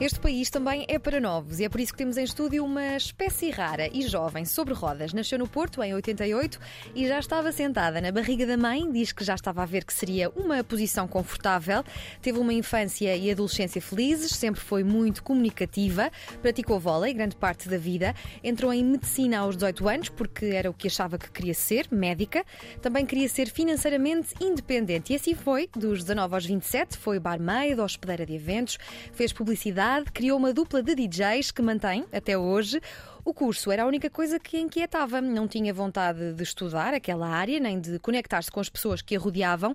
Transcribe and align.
Este 0.00 0.20
país 0.20 0.48
também 0.48 0.84
é 0.86 0.96
para 0.96 1.18
novos 1.18 1.58
e 1.58 1.64
é 1.64 1.68
por 1.68 1.80
isso 1.80 1.90
que 1.90 1.98
temos 1.98 2.16
em 2.16 2.22
estúdio 2.22 2.64
uma 2.64 2.96
espécie 2.96 3.50
rara 3.50 3.90
e 3.92 4.06
jovem 4.06 4.44
sobre 4.44 4.72
rodas. 4.72 5.12
Nasceu 5.12 5.36
no 5.40 5.48
Porto 5.48 5.82
em 5.82 5.92
88 5.92 6.56
e 6.94 7.08
já 7.08 7.18
estava 7.18 7.50
sentada 7.50 8.00
na 8.00 8.12
barriga 8.12 8.46
da 8.46 8.56
mãe. 8.56 8.88
Diz 8.92 9.10
que 9.10 9.24
já 9.24 9.34
estava 9.34 9.60
a 9.60 9.66
ver 9.66 9.84
que 9.84 9.92
seria 9.92 10.30
uma 10.30 10.62
posição 10.62 11.08
confortável. 11.08 11.82
Teve 12.22 12.38
uma 12.38 12.52
infância 12.52 13.16
e 13.16 13.28
adolescência 13.28 13.82
felizes, 13.82 14.30
sempre 14.36 14.60
foi 14.60 14.84
muito 14.84 15.20
comunicativa, 15.20 16.12
praticou 16.40 16.78
vôlei 16.78 17.12
grande 17.12 17.34
parte 17.34 17.68
da 17.68 17.76
vida. 17.76 18.14
Entrou 18.44 18.72
em 18.72 18.84
medicina 18.84 19.40
aos 19.40 19.56
18 19.56 19.88
anos 19.88 20.08
porque 20.10 20.46
era 20.46 20.70
o 20.70 20.74
que 20.74 20.86
achava 20.86 21.18
que 21.18 21.28
queria 21.28 21.54
ser, 21.54 21.88
médica. 21.90 22.44
Também 22.80 23.04
queria 23.04 23.28
ser 23.28 23.50
financeiramente 23.50 24.32
independente 24.40 25.12
e 25.12 25.16
assim 25.16 25.34
foi. 25.34 25.68
Dos 25.76 26.04
19 26.04 26.34
aos 26.36 26.46
27 26.46 26.96
foi 26.96 27.18
barmaid, 27.18 27.80
hospedeira 27.80 28.24
de 28.24 28.34
eventos, 28.36 28.78
fez 29.12 29.32
publicidade 29.32 29.87
criou 30.12 30.38
uma 30.38 30.52
dupla 30.52 30.82
de 30.82 30.94
DJs 30.94 31.50
que 31.50 31.62
mantém 31.62 32.04
até 32.12 32.36
hoje. 32.36 32.80
O 33.24 33.34
curso 33.34 33.70
era 33.70 33.82
a 33.82 33.86
única 33.86 34.08
coisa 34.08 34.38
que 34.38 34.58
inquietava. 34.58 35.20
Não 35.20 35.48
tinha 35.48 35.72
vontade 35.74 36.32
de 36.32 36.42
estudar 36.42 36.94
aquela 36.94 37.28
área, 37.28 37.58
nem 37.58 37.80
de 37.80 37.98
conectar-se 37.98 38.50
com 38.50 38.60
as 38.60 38.68
pessoas 38.68 39.02
que 39.02 39.16
a 39.16 39.18
rodeavam. 39.18 39.74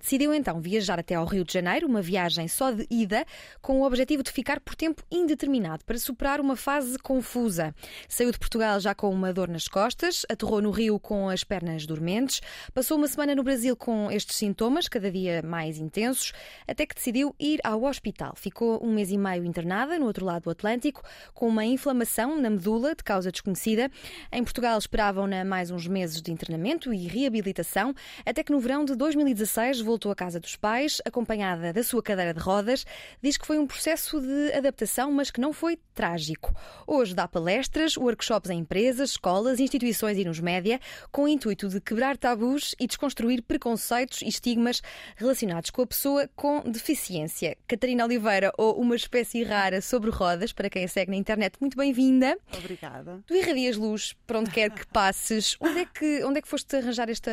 Decidiu 0.00 0.34
então 0.34 0.60
viajar 0.60 0.98
até 0.98 1.14
ao 1.14 1.24
Rio 1.24 1.44
de 1.44 1.52
Janeiro, 1.52 1.86
uma 1.86 2.02
viagem 2.02 2.46
só 2.46 2.70
de 2.70 2.86
ida, 2.90 3.24
com 3.62 3.80
o 3.80 3.86
objetivo 3.86 4.22
de 4.22 4.30
ficar 4.30 4.60
por 4.60 4.74
tempo 4.74 5.02
indeterminado, 5.10 5.84
para 5.84 5.98
superar 5.98 6.40
uma 6.40 6.56
fase 6.56 6.98
confusa. 6.98 7.74
Saiu 8.06 8.30
de 8.30 8.38
Portugal 8.38 8.78
já 8.80 8.94
com 8.94 9.10
uma 9.10 9.32
dor 9.32 9.48
nas 9.48 9.66
costas, 9.66 10.26
aterrou 10.28 10.60
no 10.60 10.70
Rio 10.70 11.00
com 11.00 11.30
as 11.30 11.42
pernas 11.42 11.86
dormentes, 11.86 12.42
passou 12.74 12.98
uma 12.98 13.08
semana 13.08 13.34
no 13.34 13.42
Brasil 13.42 13.74
com 13.74 14.10
estes 14.10 14.36
sintomas, 14.36 14.88
cada 14.88 15.10
dia 15.10 15.42
mais 15.42 15.78
intensos, 15.78 16.32
até 16.68 16.84
que 16.84 16.94
decidiu 16.94 17.34
ir 17.40 17.60
ao 17.64 17.84
hospital. 17.84 18.34
Ficou 18.36 18.84
um 18.84 18.92
mês 18.92 19.10
e 19.10 19.16
meio 19.16 19.44
internada, 19.44 19.98
no 19.98 20.04
outro 20.04 20.26
lado 20.26 20.42
do 20.42 20.50
Atlântico, 20.50 21.02
com 21.32 21.48
uma 21.48 21.64
inflamação 21.64 22.38
na 22.38 22.50
medula 22.50 22.83
de 22.92 23.04
causa 23.04 23.30
desconhecida. 23.30 23.88
Em 24.32 24.42
Portugal 24.42 24.76
esperavam-na 24.76 25.44
mais 25.44 25.70
uns 25.70 25.86
meses 25.86 26.20
de 26.20 26.32
internamento 26.32 26.92
e 26.92 27.06
reabilitação, 27.06 27.94
até 28.26 28.42
que 28.42 28.50
no 28.50 28.58
verão 28.58 28.84
de 28.84 28.96
2016 28.96 29.80
voltou 29.80 30.10
à 30.10 30.16
casa 30.16 30.40
dos 30.40 30.56
pais, 30.56 31.00
acompanhada 31.04 31.72
da 31.72 31.84
sua 31.84 32.02
cadeira 32.02 32.34
de 32.34 32.40
rodas. 32.40 32.84
Diz 33.22 33.36
que 33.36 33.46
foi 33.46 33.58
um 33.58 33.66
processo 33.66 34.20
de 34.20 34.52
adaptação, 34.52 35.12
mas 35.12 35.30
que 35.30 35.40
não 35.40 35.52
foi 35.52 35.78
trágico. 35.94 36.52
Hoje 36.86 37.14
dá 37.14 37.28
palestras, 37.28 37.96
workshops 37.96 38.50
em 38.50 38.58
empresas, 38.58 39.10
escolas, 39.10 39.60
instituições 39.60 40.18
e 40.18 40.24
nos 40.24 40.40
média, 40.40 40.80
com 41.12 41.24
o 41.24 41.28
intuito 41.28 41.68
de 41.68 41.80
quebrar 41.80 42.16
tabus 42.16 42.74
e 42.80 42.86
desconstruir 42.86 43.42
preconceitos 43.42 44.22
e 44.22 44.28
estigmas 44.28 44.82
relacionados 45.16 45.70
com 45.70 45.82
a 45.82 45.86
pessoa 45.86 46.28
com 46.34 46.60
deficiência. 46.60 47.56
Catarina 47.68 48.04
Oliveira, 48.04 48.52
ou 48.58 48.80
uma 48.80 48.96
espécie 48.96 49.42
rara 49.42 49.80
sobre 49.80 50.10
rodas, 50.10 50.52
para 50.52 50.68
quem 50.68 50.84
a 50.84 50.88
segue 50.88 51.10
na 51.10 51.16
internet, 51.16 51.56
muito 51.60 51.76
bem-vinda. 51.76 52.36
Obrigada. 52.52 52.73
Obrigada. 52.74 53.22
Tu 53.26 53.34
irradias 53.34 53.76
luz 53.76 54.14
para 54.26 54.38
onde 54.40 54.50
quer 54.50 54.70
que 54.70 54.86
passes. 54.92 55.56
Onde 55.60 55.80
é 55.80 55.84
que, 55.86 56.24
onde 56.24 56.38
é 56.38 56.42
que 56.42 56.48
foste 56.48 56.76
arranjar 56.76 57.08
esta 57.08 57.30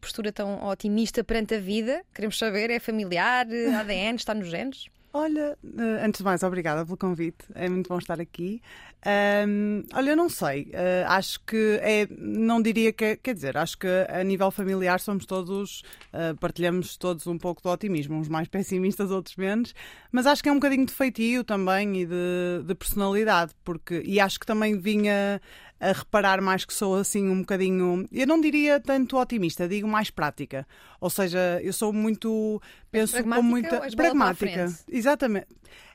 postura 0.00 0.32
tão 0.32 0.64
otimista 0.66 1.22
perante 1.22 1.54
a 1.54 1.60
vida? 1.60 2.04
Queremos 2.14 2.38
saber, 2.38 2.70
é 2.70 2.78
familiar, 2.78 3.46
ADN, 3.46 4.16
está 4.16 4.34
nos 4.34 4.48
genes? 4.48 4.86
Olha, 5.14 5.58
eh, 5.62 6.04
antes 6.06 6.18
de 6.20 6.24
mais, 6.24 6.42
obrigada 6.42 6.86
pelo 6.86 6.96
convite. 6.96 7.44
É 7.54 7.68
muito 7.68 7.86
bom 7.86 7.98
estar 7.98 8.18
aqui. 8.18 8.62
Um, 9.46 9.82
olha, 9.92 10.10
eu 10.10 10.16
não 10.16 10.28
sei. 10.30 10.70
Uh, 10.72 11.06
acho 11.06 11.38
que 11.40 11.78
é. 11.82 12.06
Não 12.10 12.62
diria 12.62 12.92
que. 12.94 13.04
É, 13.04 13.16
quer 13.16 13.34
dizer, 13.34 13.58
acho 13.58 13.76
que 13.76 13.86
a 13.86 14.24
nível 14.24 14.50
familiar 14.50 14.98
somos 15.00 15.26
todos. 15.26 15.82
Uh, 16.14 16.34
partilhamos 16.40 16.96
todos 16.96 17.26
um 17.26 17.36
pouco 17.36 17.60
de 17.60 17.68
otimismo, 17.68 18.16
uns 18.16 18.28
mais 18.28 18.48
pessimistas, 18.48 19.10
outros 19.10 19.36
menos. 19.36 19.74
Mas 20.10 20.26
acho 20.26 20.42
que 20.42 20.48
é 20.48 20.52
um 20.52 20.56
bocadinho 20.56 20.86
de 20.86 20.92
feitio 20.94 21.44
também 21.44 22.02
e 22.02 22.06
de, 22.06 22.62
de 22.64 22.74
personalidade. 22.74 23.52
porque 23.64 24.02
E 24.06 24.18
acho 24.18 24.40
que 24.40 24.46
também 24.46 24.78
vinha 24.78 25.42
a 25.82 25.90
reparar 25.90 26.40
mais 26.40 26.64
que 26.64 26.72
sou 26.72 26.94
assim 26.94 27.28
um 27.28 27.40
bocadinho, 27.40 28.06
eu 28.12 28.24
não 28.24 28.40
diria 28.40 28.78
tanto 28.78 29.18
otimista, 29.18 29.66
digo 29.66 29.88
mais 29.88 30.10
prática. 30.10 30.64
Ou 31.00 31.10
seja, 31.10 31.60
eu 31.60 31.72
sou 31.72 31.92
muito, 31.92 32.62
penso 32.88 33.20
com 33.20 33.42
muita 33.42 33.80
pragmática. 33.90 34.72
Exatamente. 34.88 35.48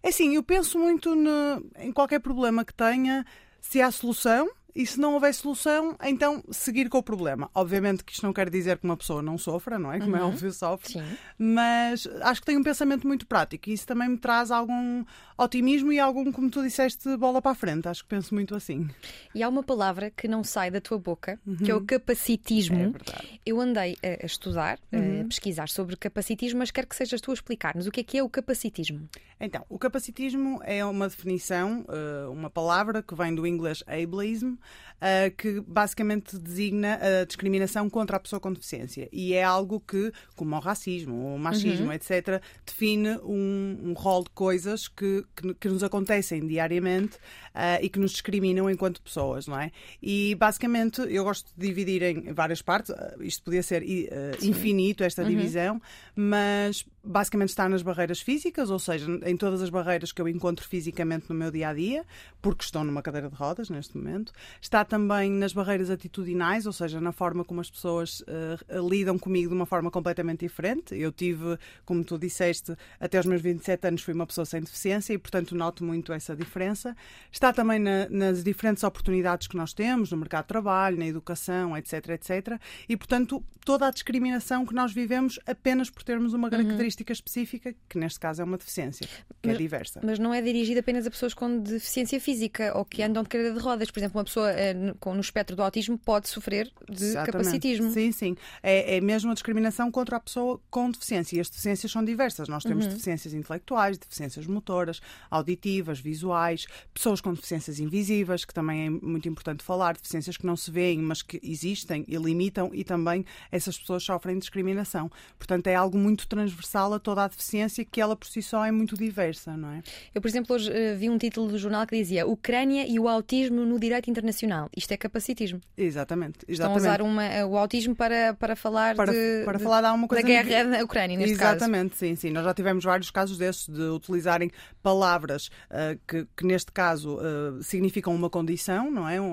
É 0.04 0.10
assim, 0.10 0.36
eu 0.36 0.44
penso 0.44 0.78
muito 0.78 1.16
no, 1.16 1.66
em 1.80 1.94
qualquer 1.94 2.20
problema 2.20 2.66
que 2.66 2.74
tenha, 2.74 3.26
se 3.62 3.82
há 3.82 3.90
solução 3.90 4.50
e 4.78 4.86
se 4.86 5.00
não 5.00 5.16
houver 5.16 5.34
solução, 5.34 5.98
então 6.04 6.44
seguir 6.52 6.88
com 6.88 7.00
o 7.00 7.04
problema. 7.04 7.50
Obviamente 7.56 8.04
que 8.04 8.14
isto 8.14 8.24
não 8.24 8.32
quer 8.32 8.48
dizer 8.48 8.78
que 8.78 8.86
uma 8.86 8.96
pessoa 8.96 9.24
não 9.24 9.36
sofra, 9.36 9.80
não 9.80 9.92
é? 9.92 10.00
Como 10.00 10.16
é 10.16 10.20
uhum. 10.20 10.26
é 10.26 10.30
óbvio, 10.30 10.54
sofre. 10.54 10.94
Sim. 10.94 11.04
Mas 11.36 12.08
acho 12.22 12.42
que 12.42 12.46
tem 12.46 12.58
um 12.58 12.64
pensamento 12.64 13.08
muito 13.08 13.26
prático 13.26 13.72
e 13.72 13.74
isso 13.74 13.88
também 13.88 14.08
me 14.08 14.20
traz 14.20 14.52
algum 14.52 15.04
otimismo 15.36 15.92
e 15.92 16.00
algum, 16.00 16.32
como 16.32 16.52
tu 16.52 16.62
disseste, 16.62 17.18
bola 17.18 17.42
para 17.42 17.54
a 17.54 17.56
frente. 17.56 17.88
Acho 17.88 18.04
que 18.04 18.10
penso 18.10 18.36
muito 18.36 18.54
assim. 18.54 18.88
E 19.34 19.42
há 19.42 19.50
uma 19.50 19.64
palavra 19.64 20.12
que 20.12 20.28
não 20.28 20.44
sai 20.44 20.70
da 20.70 20.80
tua 20.80 21.00
boca, 21.00 21.40
uhum. 21.48 21.58
que 21.58 21.72
é 21.72 21.76
o 21.76 21.82
capacitismo. 21.82 22.96
É. 22.96 23.30
Eu 23.44 23.60
andei 23.60 23.98
a 24.04 24.26
estudar, 24.28 24.78
uhum. 24.94 25.22
a 25.22 25.26
pesquisar 25.26 25.70
sobre 25.70 25.96
capacitismo, 25.96 26.60
mas 26.60 26.70
quero 26.70 26.86
que 26.86 26.96
sejas 26.96 27.20
tu 27.20 27.32
a 27.32 27.34
explicar-nos 27.34 27.88
o 27.88 27.92
que 27.92 28.02
é 28.02 28.04
que 28.04 28.18
é 28.20 28.24
o 28.24 28.30
capacitismo. 28.30 29.10
Então, 29.40 29.66
o 29.70 29.78
capacitismo 29.78 30.60
é 30.64 30.84
uma 30.86 31.08
definição, 31.08 31.86
eh, 31.88 32.28
uma 32.30 32.50
palavra 32.50 33.04
que 33.04 33.14
vem 33.14 33.36
do 33.36 33.46
inglês 33.46 33.84
ableism, 33.86 34.56
uh, 34.98 35.36
que 35.36 35.62
basicamente 35.62 36.38
designa 36.38 37.00
a 37.22 37.26
discriminação 37.26 37.90
contra 37.90 38.18
a 38.18 38.20
pessoa 38.20 38.40
com 38.40 38.52
deficiência. 38.52 39.08
E 39.12 39.34
é 39.34 39.44
algo 39.44 39.80
que, 39.80 40.12
como 40.36 40.56
o 40.56 40.60
racismo, 40.60 41.36
o 41.36 41.40
machismo, 41.40 41.88
uhum. 41.88 41.94
etc., 41.94 42.42
define 42.66 43.18
um, 43.24 43.78
um 43.84 43.94
rol 43.94 44.24
de 44.24 44.30
coisas 44.32 44.88
que, 44.88 45.26
que, 45.36 45.54
que 45.54 45.70
nos 45.70 45.84
acontecem 45.84 46.46
diariamente 46.46 47.18
uh, 47.18 47.82
e 47.82 47.90
que 47.90 48.00
nos 48.00 48.12
discriminam 48.12 48.70
enquanto 48.70 49.02
pessoas, 49.02 49.48
não 49.48 49.60
é? 49.60 49.72
E 50.02 50.36
basicamente 50.36 51.02
eu 51.02 51.24
gosto 51.24 51.52
de 51.56 51.68
dividir 51.68 52.04
em 52.04 52.34
várias 52.34 52.62
partes, 52.62 52.92
uh, 52.92 53.22
isto 53.22 53.44
podia 53.44 53.64
ser 53.64 53.84
uh, 53.84 54.46
infinito, 54.46 55.04
esta 55.04 55.22
uhum. 55.22 55.30
divisão, 55.30 55.82
mas 56.16 56.86
basicamente 57.08 57.50
está 57.50 57.68
nas 57.70 57.82
barreiras 57.82 58.20
físicas, 58.20 58.70
ou 58.70 58.78
seja, 58.78 59.08
em 59.26 59.38
todas 59.38 59.62
as 59.62 59.70
barreiras 59.70 60.12
que 60.12 60.22
eu 60.22 60.28
encontro 60.28 60.68
fisicamente 60.68 61.26
no 61.30 61.36
meu 61.36 61.50
dia 61.50 61.70
a 61.70 61.74
dia, 61.74 62.06
porque 62.42 62.64
estou 62.64 62.84
numa 62.84 63.02
cadeira 63.02 63.30
de 63.30 63.36
rodas 63.36 63.70
neste 63.70 63.98
momento. 63.98 64.34
Está 64.62 64.84
também 64.84 65.32
nas 65.32 65.54
barreiras 65.54 65.90
atitudinais, 65.90 66.66
ou 66.66 66.74
seja, 66.74 67.00
na 67.00 67.12
forma 67.12 67.44
como 67.44 67.62
as 67.62 67.70
pessoas 67.70 68.22
uh, 68.22 68.88
lidam 68.88 69.18
comigo 69.18 69.50
de 69.50 69.56
uma 69.56 69.66
forma 69.66 69.90
completamente 69.90 70.42
diferente. 70.42 70.96
Eu 70.96 71.12
tive, 71.12 71.58
como 71.86 72.04
tu 72.04 72.18
disseste, 72.18 72.76
até 73.00 73.20
os 73.20 73.26
meus 73.26 73.42
27 73.42 73.88
anos 73.88 74.02
fui 74.02 74.14
uma 74.14 74.28
pessoa 74.28 74.46
sem 74.46 74.62
deficiência 74.62 75.14
e, 75.14 75.18
portanto, 75.18 75.56
noto 75.56 75.84
muito 75.84 76.12
essa 76.12 76.36
diferença. 76.36 76.96
Está 77.32 77.54
também 77.54 77.80
na, 77.80 78.10
nas 78.10 78.44
diferentes 78.44 78.84
oportunidades 78.84 79.48
que 79.48 79.56
nós 79.56 79.74
temos 79.74 80.12
no 80.12 80.18
mercado 80.18 80.44
de 80.44 80.50
trabalho, 80.50 80.98
na 80.98 81.08
educação, 81.08 81.78
etc, 81.78 82.10
etc. 82.10 82.60
E, 82.90 82.98
portanto, 82.98 83.44
toda 83.68 83.86
a 83.86 83.92
discriminação 83.92 84.66
que 84.66 84.74
nós 84.74 84.94
vivemos 84.94 85.38
apenas 85.46 85.90
por 85.90 86.02
termos 86.02 86.34
uma 86.34 86.48
uhum. 86.48 86.52
Característica 86.98 87.14
específica, 87.14 87.76
que 87.88 87.98
neste 87.98 88.20
caso 88.20 88.42
é 88.42 88.46
uma 88.46 88.58
deficiência, 88.58 89.08
que 89.42 89.50
é 89.50 89.52
mas, 89.52 89.56
é 89.56 89.58
diversa. 89.58 90.02
Mas 90.04 90.20
não 90.20 90.34
é 90.34 90.42
dirigida 90.42 90.80
apenas 90.80 91.06
a 91.06 91.12
pessoas 91.12 91.34
com 91.34 91.60
deficiência 91.60 92.20
física 92.20 92.78
ou 92.78 92.86
que 92.86 93.04
andam 93.04 93.24
de 93.24 93.30
cadeira 93.30 93.54
de 93.54 93.60
rodas. 93.60 93.92
Por 93.92 94.00
exemplo, 94.00 94.18
uma 94.18 94.24
pessoa 94.24 94.52
eh, 94.52 94.74
no 94.74 95.20
espectro 95.20 95.56
do 95.56 95.64
autismo 95.64 95.98
pode 95.98 96.28
sofrer 96.30 96.72
de 96.90 97.04
Exatamente. 97.04 97.32
capacitismo. 97.32 97.92
Sim, 97.92 98.12
sim. 98.12 98.36
É, 98.64 98.98
é 98.98 99.02
mesmo 99.02 99.32
a 99.32 99.34
discriminação 99.34 99.92
contra 99.92 100.18
a 100.18 100.20
pessoa 100.20 100.60
com 100.70 100.90
deficiência. 100.90 101.38
E 101.38 101.40
as 101.40 101.50
deficiências 101.50 101.92
são 101.92 102.04
diversas. 102.04 102.48
Nós 102.48 102.64
temos 102.64 102.86
uhum. 102.86 102.92
deficiências 102.92 103.34
intelectuais, 103.34 103.98
deficiências 103.98 104.48
motoras, 104.48 105.00
auditivas, 105.30 106.00
visuais, 106.00 106.66
pessoas 106.94 107.22
com 107.22 107.34
deficiências 107.34 107.80
invisíveis, 107.80 108.46
que 108.46 108.54
também 108.54 108.88
é 108.88 108.90
muito 108.90 109.28
importante 109.30 109.64
falar, 109.64 109.94
deficiências 109.96 110.38
que 110.38 110.46
não 110.46 110.56
se 110.56 110.72
veem, 110.72 111.00
mas 111.00 111.22
que 111.22 111.40
existem 111.44 112.06
e 112.08 112.16
limitam, 112.18 112.72
e 112.74 112.84
também 112.84 113.26
essas 113.52 113.78
pessoas 113.78 114.04
sofrem 114.04 114.38
discriminação. 114.40 115.12
Portanto, 115.38 115.68
é 115.68 115.76
algo 115.76 115.98
muito 115.98 116.28
transversal 116.28 116.87
a 116.96 117.00
toda 117.00 117.24
a 117.24 117.28
deficiência 117.28 117.86
que 117.86 118.00
ela 118.02 118.16
por 118.16 118.28
si 118.28 118.42
só 118.42 118.66
é 118.66 118.72
muito 118.72 118.98
diversa, 118.98 119.56
não 119.56 119.72
é? 119.72 119.82
Eu, 120.14 120.22
por 120.22 120.28
exemplo, 120.28 120.56
hoje 120.56 120.70
uh, 120.70 120.98
vi 120.98 121.10
um 121.10 121.18
título 121.18 121.50
do 121.50 121.58
jornal 121.58 121.86
que 121.86 121.96
dizia 121.96 122.26
Ucrânia 122.26 122.86
e 122.88 123.00
o 123.00 123.08
autismo 123.08 123.66
no 123.66 123.80
direito 123.80 124.10
internacional. 124.10 124.70
Isto 124.76 124.92
é 124.94 124.98
capacitismo. 124.98 125.62
Exatamente. 125.78 126.40
exatamente. 126.48 126.48
Estão 126.48 126.74
a 126.74 126.76
usar 126.76 127.02
uma, 127.02 127.24
eh, 127.24 127.46
o 127.46 127.58
autismo 127.58 127.96
para, 127.96 128.34
para 128.34 128.56
falar 128.56 128.96
para, 128.96 129.12
de, 129.12 129.44
para 129.46 129.60
falar 129.60 129.82
de 129.82 129.88
alguma 129.88 130.08
coisa 130.08 130.24
da 130.24 130.44
guerra 130.44 130.64
na 130.64 130.84
Ucrânia, 130.84 131.18
neste 131.18 131.34
exatamente, 131.34 131.90
caso. 131.92 132.00
sim, 132.00 132.16
sim. 132.16 132.32
Nós 132.32 132.44
já 132.44 132.54
tivemos 132.54 132.84
vários 132.84 133.12
casos 133.12 133.38
desses 133.38 133.68
de 133.68 133.84
utilizarem 133.84 134.52
palavras 134.82 135.48
uh, 135.48 136.00
que, 136.08 136.28
que, 136.36 136.46
neste 136.46 136.72
caso, 136.72 137.18
uh, 137.18 137.62
significam 137.62 138.14
uma 138.14 138.30
condição, 138.30 138.90
não 138.92 139.08
é? 139.08 139.20
Uh, 139.22 139.28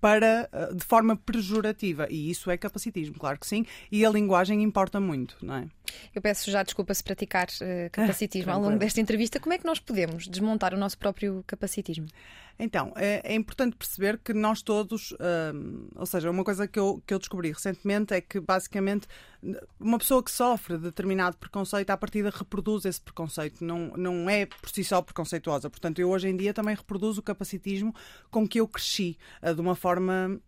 para, 0.00 0.50
de 0.74 0.84
forma 0.84 1.16
pejorativa. 1.16 2.06
E 2.10 2.30
isso 2.30 2.50
é 2.50 2.58
capacitismo, 2.58 3.14
claro 3.18 3.38
que 3.38 3.46
sim. 3.46 3.64
E 3.90 4.04
a 4.04 4.10
linguagem 4.10 4.62
importa 4.62 5.00
muito, 5.00 5.34
não 5.40 5.54
é? 5.54 5.64
Eu 6.14 6.22
peço 6.22 6.50
já 6.50 6.62
desculpa 6.62 6.94
se 6.94 7.02
praticar 7.02 7.48
uh, 7.48 7.90
capacitismo 7.90 8.50
ao 8.52 8.60
longo 8.60 8.78
desta 8.78 9.00
entrevista. 9.00 9.40
Como 9.40 9.52
é 9.52 9.58
que 9.58 9.66
nós 9.66 9.78
podemos 9.78 10.26
desmontar 10.26 10.74
o 10.74 10.76
nosso 10.76 10.98
próprio 10.98 11.44
capacitismo? 11.46 12.06
Então, 12.58 12.92
é, 12.94 13.20
é, 13.24 13.34
importante 13.34 13.76
perceber 13.76 14.18
que 14.18 14.32
nós 14.32 14.62
todos, 14.62 15.12
ou 15.96 16.06
seja, 16.06 16.30
uma 16.30 16.44
coisa 16.44 16.68
que 16.68 16.78
eu, 16.78 17.02
que 17.04 17.12
eu 17.12 17.18
descobri 17.18 17.50
recentemente 17.50 18.14
é 18.14 18.20
que, 18.20 18.38
basicamente, 18.38 19.08
uma 19.78 19.98
pessoa 19.98 20.22
que 20.22 20.30
sofre 20.30 20.78
determinado 20.78 21.36
preconceito, 21.36 21.90
à 21.90 21.96
partida 21.96 22.30
reproduz 22.30 22.84
esse 22.84 23.00
preconceito, 23.00 23.64
não, 23.64 23.88
não 23.96 24.30
é 24.30 24.46
por 24.46 24.70
si 24.70 24.84
só 24.84 25.02
preconceituosa. 25.02 25.68
Portanto, 25.68 25.98
eu 25.98 26.10
hoje 26.10 26.28
em 26.28 26.36
dia 26.36 26.54
também 26.54 26.76
reproduzo 26.76 27.20
o 27.20 27.22
capacitismo 27.22 27.94
com 28.30 28.46
que 28.46 28.60
eu 28.60 28.68
cresci, 28.68 29.18
uh, 29.42 29.52
de 29.52 29.60
uma 29.60 29.74
forma 29.74 30.40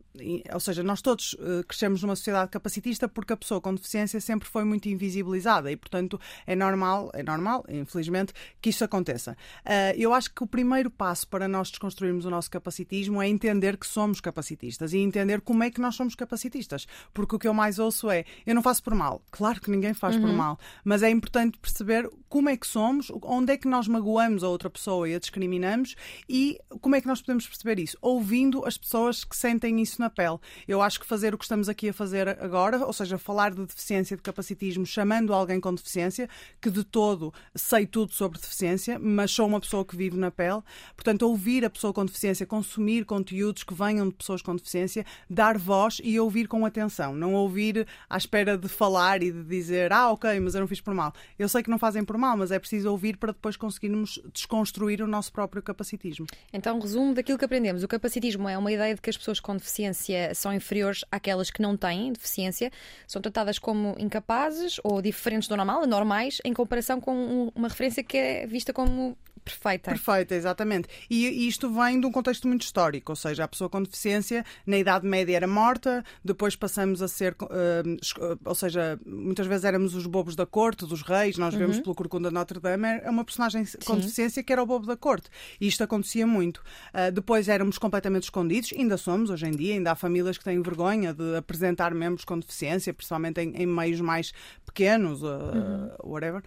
ou 0.53 0.61
seja, 0.61 0.83
nós 0.83 1.01
todos 1.03 1.35
uh, 1.35 1.65
crescemos 1.67 2.03
numa 2.03 2.17
sociedade 2.17 2.51
capacitista 2.51 3.09
porque 3.09 3.33
a 3.33 3.37
pessoa 3.37 3.61
com 3.61 3.75
deficiência 3.75 4.21
sempre 4.21 4.49
foi 4.49 4.65
muito 4.65 4.89
invisibilizada 4.89 5.71
e, 5.71 5.77
portanto, 5.77 6.21
é 6.47 6.55
normal, 6.55 7.11
é 7.15 7.23
normal, 7.23 7.65
infelizmente, 7.69 8.33
que 8.61 8.71
isso 8.71 8.85
aconteça. 8.85 9.33
Uh, 9.65 9.97
eu 9.97 10.13
acho 10.13 10.33
que 10.33 10.43
o 10.43 10.47
primeiro 10.47 10.91
passo 10.91 11.29
para 11.29 11.49
nós 11.49 11.71
desconstruirmos 11.71 12.25
o 12.25 12.31
nosso 12.31 12.51
capacitismo 12.51 13.21
é 13.21 13.29
entender 13.29 13.77
que 13.77 13.87
somos 13.87 14.21
capacitistas 14.21 14.93
e 14.93 14.99
entender 14.99 15.41
como 15.41 15.63
é 15.63 15.71
que 15.71 15.81
nós 15.81 15.95
somos 15.95 16.15
capacitistas. 16.15 16.87
Porque 17.13 17.37
o 17.37 17.39
que 17.39 17.49
eu 17.49 17.55
mais 17.55 17.79
ouço 17.79 18.11
é: 18.11 18.25
eu 18.47 18.55
não 18.55 18.63
faço 18.63 18.83
por 18.83 18.95
mal. 18.95 19.23
Claro 19.31 19.61
que 19.61 19.71
ninguém 19.71 19.95
faz 19.95 20.17
uhum. 20.17 20.23
por 20.23 20.33
mal, 20.33 20.59
mas 20.85 21.03
é 21.03 21.11
importante 21.11 21.59
perceber 21.59 22.11
como 22.29 22.49
é 22.49 22.57
que 22.57 22.67
somos, 22.67 23.11
onde 23.23 23.53
é 23.53 23.57
que 23.57 23.69
nós 23.69 23.89
magoamos 23.89 24.43
a 24.43 24.49
outra 24.49 24.69
pessoa 24.69 25.09
e 25.09 25.15
a 25.15 25.19
discriminamos 25.19 25.95
e 26.29 26.59
como 26.81 26.95
é 26.95 27.01
que 27.01 27.07
nós 27.07 27.21
podemos 27.21 27.47
perceber 27.47 27.79
isso? 27.79 27.97
Ouvindo 28.01 28.65
as 28.67 28.77
pessoas 28.77 29.25
que 29.25 29.37
sentem 29.37 29.81
isso 29.81 30.01
na 30.01 30.06
na 30.07 30.11
pele. 30.11 30.39
Eu 30.67 30.81
acho 30.81 31.01
que 31.01 31.07
fazer 31.07 31.35
o 31.35 31.39
que 31.39 31.45
estamos 31.45 31.69
aqui 31.69 31.89
a 31.89 31.93
fazer 31.93 32.29
agora, 32.29 32.85
ou 32.85 32.93
seja, 32.93 33.19
falar 33.19 33.53
de 33.53 33.67
deficiência, 33.67 34.17
de 34.17 34.23
capacitismo, 34.23 34.87
chamando 34.87 35.35
alguém 35.35 35.61
com 35.61 35.75
deficiência, 35.75 36.29
que 36.61 36.71
de 36.71 36.85
todo 36.85 37.35
sei 37.55 37.87
tudo 37.87 38.13
sobre 38.13 38.39
deficiência, 38.39 38.99
mas 38.99 39.31
sou 39.31 39.47
uma 39.47 39.61
pessoa 39.61 39.85
que 39.85 39.97
vive 39.97 40.17
na 40.17 40.31
pele. 40.31 40.63
Portanto, 40.95 41.23
ouvir 41.23 41.65
a 41.65 41.71
pessoa 41.71 41.93
com 41.93 42.05
deficiência, 42.05 42.47
consumir 42.47 43.05
conteúdos 43.05 43.65
que 43.65 43.75
venham 43.75 44.09
de 44.09 44.15
pessoas 44.15 44.41
com 44.41 44.55
deficiência, 44.55 45.05
dar 45.29 45.59
voz 45.59 46.01
e 46.03 46.19
ouvir 46.21 46.47
com 46.47 46.65
atenção. 46.65 47.15
Não 47.15 47.35
ouvir 47.35 47.87
à 48.09 48.17
espera 48.17 48.57
de 48.57 48.69
falar 48.69 49.23
e 49.23 49.33
de 49.33 49.43
dizer, 49.43 49.93
ah, 49.93 50.11
ok, 50.13 50.39
mas 50.41 50.55
eu 50.55 50.61
não 50.61 50.69
fiz 50.69 50.81
por 50.81 50.95
mal. 50.95 51.13
Eu 51.39 51.49
sei 51.49 51.63
que 51.63 51.71
não 51.71 51.79
fazem 51.79 52.05
por 52.05 52.17
mal, 52.17 52.37
mas 52.37 52.53
é 52.53 52.59
preciso 52.59 52.91
ouvir 52.91 53.17
para 53.17 53.33
depois 53.33 53.57
conseguirmos 53.57 54.21
desconstruir 54.33 55.03
o 55.03 55.07
nosso 55.07 55.33
próprio 55.33 55.63
capacitismo. 55.63 56.27
Então, 56.53 56.79
resumo 56.79 57.15
daquilo 57.15 57.39
que 57.39 57.45
aprendemos. 57.45 57.83
O 57.83 57.89
capacitismo 57.89 58.49
é 58.49 58.57
uma 58.57 58.71
ideia 58.71 58.95
de 58.95 59.01
que 59.01 59.11
as 59.11 59.17
pessoas 59.17 59.41
com 59.41 59.57
deficiência 59.57 59.96
deficiência 59.97 60.35
são 60.35 60.53
inferiores 60.53 61.05
àquelas 61.11 61.51
que 61.51 61.63
não 61.63 61.77
têm 61.77 62.13
deficiência, 62.13 62.71
são 63.07 63.21
tratadas 63.23 63.59
como 63.59 63.97
incapazes 63.99 64.79
ou 64.85 65.01
diferentes 65.01 65.49
do 65.49 65.57
normal, 65.57 65.87
normais, 65.87 66.39
em 66.45 66.53
comparação 66.53 67.01
com 67.01 67.51
uma 67.55 67.69
referência 67.69 68.05
que 68.05 68.17
é 68.17 68.47
vista 68.47 68.73
como 68.73 69.17
Perfeita. 69.47 69.91
Perfeita, 69.93 70.35
exatamente. 70.35 70.89
E 71.09 71.47
isto 71.47 71.71
vem 71.73 72.01
de 72.01 72.07
um 72.07 72.11
contexto 72.11 72.49
muito 72.49 72.63
histórico, 72.63 73.13
ou 73.13 73.17
seja, 73.17 73.45
a 73.45 73.49
pessoa 73.49 73.71
com 73.71 73.81
deficiência 73.81 74.45
na 74.67 74.77
Idade 74.77 75.07
Média 75.07 75.37
era 75.37 75.47
morta, 75.47 76.05
depois 76.25 76.57
passamos 76.57 77.01
a 77.01 77.07
ser, 77.07 77.37
uh, 77.41 78.39
ou 78.45 78.55
seja, 78.57 78.99
muitas 79.07 79.47
vezes 79.47 79.65
éramos 79.65 79.95
os 79.95 80.05
bobos 80.05 80.35
da 80.35 80.45
corte, 80.45 80.85
dos 80.85 81.03
reis, 81.03 81.39
nós 81.39 81.55
vemos 81.55 81.77
uhum. 81.77 81.83
pelo 81.85 81.95
Corcunda 81.95 82.29
Notre 82.29 82.59
Dame, 82.59 82.89
é 83.05 83.09
uma 83.09 83.25
personagem 83.25 83.65
com 83.85 83.95
Sim. 83.95 84.01
deficiência 84.01 84.43
que 84.43 84.53
era 84.53 84.61
o 84.61 84.67
bobo 84.67 84.85
da 84.85 84.97
corte. 84.97 85.31
E 85.61 85.69
isto 85.69 85.85
acontecia 85.85 86.27
muito. 86.27 86.59
Uh, 86.93 87.13
depois 87.13 87.49
éramos 87.49 87.79
completamente 87.79 88.25
escondidos, 88.25 88.73
ainda 88.77 88.97
somos 88.97 89.31
hoje 89.31 89.47
em 89.47 89.53
dia, 89.53 89.75
ainda 89.75 89.93
há 89.93 89.95
famílias 89.95 90.37
que 90.37 90.43
têm 90.43 90.61
vergonha 90.61 91.15
de 91.15 91.37
apresentar 91.37 91.95
membros 91.95 92.25
com 92.25 92.37
deficiência, 92.37 92.93
principalmente 92.93 93.41
em, 93.41 93.55
em 93.55 93.67
meios 93.67 94.01
mais 94.01 94.33
pequenos, 94.65 95.23
uh, 95.23 95.27
uhum. 95.27 95.91
whatever. 96.03 96.43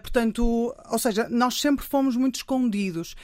portanto, 0.00 0.74
ou 0.90 0.98
seja, 0.98 1.28
nós 1.28 1.60
sempre 1.60 1.84
fomos 1.84 2.16
muito 2.16 2.37
escondidos 2.38 3.14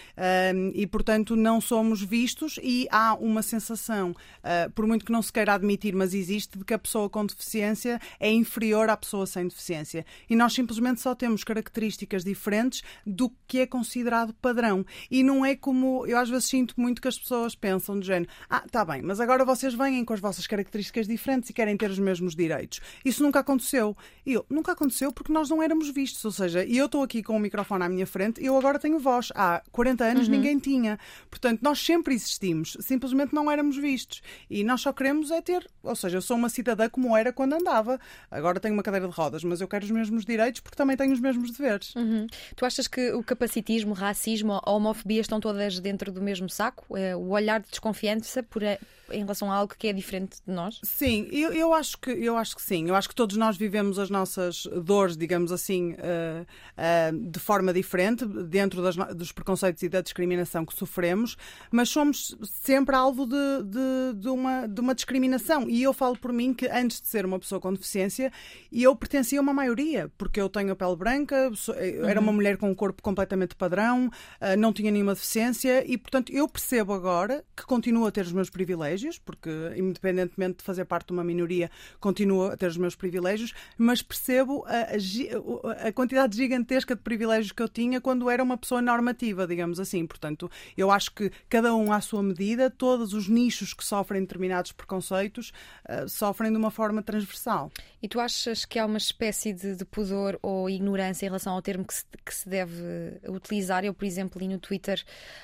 e, 0.74 0.86
portanto, 0.86 1.36
não 1.36 1.60
somos 1.60 2.02
vistos 2.02 2.58
e 2.62 2.86
há 2.90 3.14
uma 3.14 3.42
sensação, 3.42 4.10
uh, 4.10 4.70
por 4.72 4.86
muito 4.86 5.04
que 5.04 5.12
não 5.12 5.22
se 5.22 5.32
queira 5.32 5.54
admitir, 5.54 5.94
mas 5.94 6.14
existe, 6.14 6.58
de 6.58 6.64
que 6.64 6.74
a 6.74 6.78
pessoa 6.78 7.08
com 7.08 7.24
deficiência 7.24 8.00
é 8.18 8.30
inferior 8.30 8.88
à 8.88 8.96
pessoa 8.96 9.26
sem 9.26 9.46
deficiência. 9.46 10.04
E 10.28 10.36
nós 10.36 10.52
simplesmente 10.52 11.00
só 11.00 11.14
temos 11.14 11.44
características 11.44 12.24
diferentes 12.24 12.82
do 13.06 13.32
que 13.46 13.60
é 13.60 13.66
considerado 13.66 14.34
padrão. 14.34 14.84
E 15.10 15.22
não 15.22 15.44
é 15.44 15.54
como, 15.54 16.06
eu 16.06 16.18
às 16.18 16.28
vezes 16.28 16.46
sinto 16.46 16.74
muito 16.76 17.00
que 17.00 17.08
as 17.08 17.18
pessoas 17.18 17.54
pensam 17.54 17.98
de 17.98 18.06
género, 18.06 18.30
ah, 18.48 18.64
tá 18.70 18.84
bem, 18.84 19.02
mas 19.02 19.20
agora 19.20 19.44
vocês 19.44 19.74
vêm 19.74 20.04
com 20.04 20.12
as 20.12 20.20
vossas 20.20 20.46
características 20.46 21.06
diferentes 21.06 21.50
e 21.50 21.52
querem 21.52 21.76
ter 21.76 21.90
os 21.90 21.98
mesmos 21.98 22.34
direitos. 22.34 22.80
Isso 23.04 23.22
nunca 23.22 23.40
aconteceu. 23.40 23.96
E 24.24 24.32
eu, 24.34 24.46
nunca 24.48 24.72
aconteceu 24.72 25.12
porque 25.12 25.32
nós 25.32 25.48
não 25.48 25.62
éramos 25.62 25.90
vistos. 25.90 26.24
Ou 26.24 26.32
seja, 26.32 26.64
e 26.64 26.76
eu 26.76 26.86
estou 26.86 27.02
aqui 27.02 27.22
com 27.22 27.36
o 27.36 27.40
microfone 27.40 27.84
à 27.84 27.88
minha 27.88 28.06
frente, 28.06 28.44
eu 28.44 28.56
agora 28.56 28.78
tenho 28.78 28.98
voz. 29.04 29.30
Há 29.34 29.62
40 29.70 30.04
anos 30.04 30.26
uhum. 30.26 30.32
ninguém 30.32 30.58
tinha. 30.58 30.98
Portanto, 31.30 31.60
nós 31.62 31.78
sempre 31.78 32.14
existimos, 32.14 32.76
simplesmente 32.80 33.34
não 33.34 33.50
éramos 33.50 33.76
vistos. 33.76 34.22
E 34.48 34.64
nós 34.64 34.80
só 34.80 34.92
queremos 34.92 35.30
é 35.30 35.40
ter, 35.40 35.68
ou 35.82 35.94
seja, 35.94 36.16
eu 36.16 36.22
sou 36.22 36.36
uma 36.36 36.48
cidadã 36.48 36.88
como 36.88 37.16
era 37.16 37.32
quando 37.32 37.52
andava. 37.52 38.00
Agora 38.30 38.58
tenho 38.58 38.74
uma 38.74 38.82
cadeira 38.82 39.06
de 39.06 39.14
rodas, 39.14 39.44
mas 39.44 39.60
eu 39.60 39.68
quero 39.68 39.84
os 39.84 39.90
mesmos 39.90 40.24
direitos 40.24 40.60
porque 40.60 40.76
também 40.76 40.96
tenho 40.96 41.12
os 41.12 41.20
mesmos 41.20 41.50
deveres. 41.50 41.94
Uhum. 41.94 42.26
Tu 42.56 42.64
achas 42.64 42.88
que 42.88 43.12
o 43.12 43.22
capacitismo, 43.22 43.92
o 43.92 43.94
racismo, 43.94 44.60
a 44.62 44.70
homofobia 44.70 45.20
estão 45.20 45.38
todas 45.38 45.78
dentro 45.78 46.10
do 46.10 46.22
mesmo 46.22 46.48
saco? 46.48 46.96
É, 46.96 47.14
o 47.14 47.28
olhar 47.28 47.60
de 47.60 47.68
desconfiança 47.68 48.42
por 48.42 48.62
em 49.10 49.20
relação 49.20 49.50
a 49.50 49.54
algo 49.54 49.74
que 49.76 49.88
é 49.88 49.92
diferente 49.92 50.38
de 50.46 50.52
nós? 50.52 50.80
Sim, 50.82 51.28
eu, 51.30 51.52
eu, 51.52 51.74
acho, 51.74 51.98
que, 51.98 52.10
eu 52.10 52.36
acho 52.36 52.56
que 52.56 52.62
sim. 52.62 52.88
Eu 52.88 52.94
acho 52.94 53.08
que 53.08 53.14
todos 53.14 53.36
nós 53.36 53.56
vivemos 53.56 53.98
as 53.98 54.10
nossas 54.10 54.66
dores, 54.82 55.16
digamos 55.16 55.52
assim, 55.52 55.92
uh, 55.92 56.46
uh, 56.46 57.30
de 57.30 57.38
forma 57.38 57.72
diferente, 57.72 58.24
dentro 58.24 58.82
das, 58.82 58.96
dos 59.14 59.32
preconceitos 59.32 59.82
e 59.82 59.88
da 59.88 60.00
discriminação 60.00 60.64
que 60.64 60.74
sofremos, 60.74 61.36
mas 61.70 61.88
somos 61.88 62.36
sempre 62.42 62.96
alvo 62.96 63.26
de, 63.26 63.62
de, 63.64 64.20
de, 64.20 64.28
uma, 64.28 64.66
de 64.66 64.80
uma 64.80 64.94
discriminação. 64.94 65.68
E 65.68 65.82
eu 65.82 65.92
falo 65.92 66.18
por 66.18 66.32
mim 66.32 66.54
que 66.54 66.66
antes 66.68 67.00
de 67.00 67.08
ser 67.08 67.24
uma 67.24 67.38
pessoa 67.38 67.60
com 67.60 67.72
deficiência, 67.72 68.32
eu 68.72 68.94
pertencia 68.96 69.38
a 69.38 69.42
uma 69.42 69.52
maioria, 69.52 70.10
porque 70.16 70.40
eu 70.40 70.48
tenho 70.48 70.72
a 70.72 70.76
pele 70.76 70.96
branca, 70.96 71.50
sou, 71.54 71.74
uhum. 71.74 72.08
era 72.08 72.20
uma 72.20 72.32
mulher 72.32 72.56
com 72.56 72.70
um 72.70 72.74
corpo 72.74 73.02
completamente 73.02 73.54
padrão, 73.54 74.06
uh, 74.06 74.56
não 74.58 74.72
tinha 74.72 74.90
nenhuma 74.90 75.14
deficiência 75.14 75.84
e, 75.86 75.98
portanto, 75.98 76.32
eu 76.32 76.48
percebo 76.48 76.92
agora 76.92 77.44
que 77.56 77.64
continuo 77.64 78.06
a 78.06 78.10
ter 78.10 78.22
os 78.22 78.32
meus 78.32 78.50
privilégios 78.50 78.93
privilégios, 78.94 79.18
porque 79.18 79.50
independentemente 79.76 80.58
de 80.58 80.64
fazer 80.64 80.84
parte 80.84 81.08
de 81.08 81.12
uma 81.12 81.24
minoria, 81.24 81.70
continuo 82.00 82.46
a 82.46 82.56
ter 82.56 82.66
os 82.66 82.76
meus 82.76 82.94
privilégios, 82.94 83.52
mas 83.76 84.02
percebo 84.02 84.64
a, 84.66 85.82
a, 85.84 85.88
a 85.88 85.92
quantidade 85.92 86.36
gigantesca 86.36 86.94
de 86.94 87.02
privilégios 87.02 87.52
que 87.52 87.62
eu 87.62 87.68
tinha 87.68 88.00
quando 88.00 88.30
era 88.30 88.42
uma 88.42 88.56
pessoa 88.56 88.80
normativa, 88.80 89.46
digamos 89.46 89.80
assim. 89.80 90.06
Portanto, 90.06 90.50
eu 90.76 90.90
acho 90.90 91.12
que 91.12 91.30
cada 91.48 91.74
um 91.74 91.92
à 91.92 92.00
sua 92.00 92.22
medida, 92.22 92.70
todos 92.70 93.12
os 93.12 93.28
nichos 93.28 93.74
que 93.74 93.84
sofrem 93.84 94.20
determinados 94.22 94.72
preconceitos 94.72 95.52
uh, 95.88 96.08
sofrem 96.08 96.50
de 96.50 96.56
uma 96.56 96.70
forma 96.70 97.02
transversal. 97.02 97.70
E 98.02 98.08
tu 98.08 98.20
achas 98.20 98.64
que 98.64 98.78
há 98.78 98.86
uma 98.86 98.98
espécie 98.98 99.52
de, 99.52 99.76
de 99.76 99.84
pudor 99.84 100.38
ou 100.42 100.68
ignorância 100.68 101.26
em 101.26 101.28
relação 101.28 101.54
ao 101.54 101.62
termo 101.62 101.84
que 101.84 101.94
se, 101.94 102.04
que 102.24 102.34
se 102.34 102.48
deve 102.48 103.20
utilizar? 103.28 103.84
Eu, 103.84 103.94
por 103.94 104.04
exemplo, 104.04 104.40
li 104.40 104.48
no 104.48 104.58
Twitter 104.58 105.02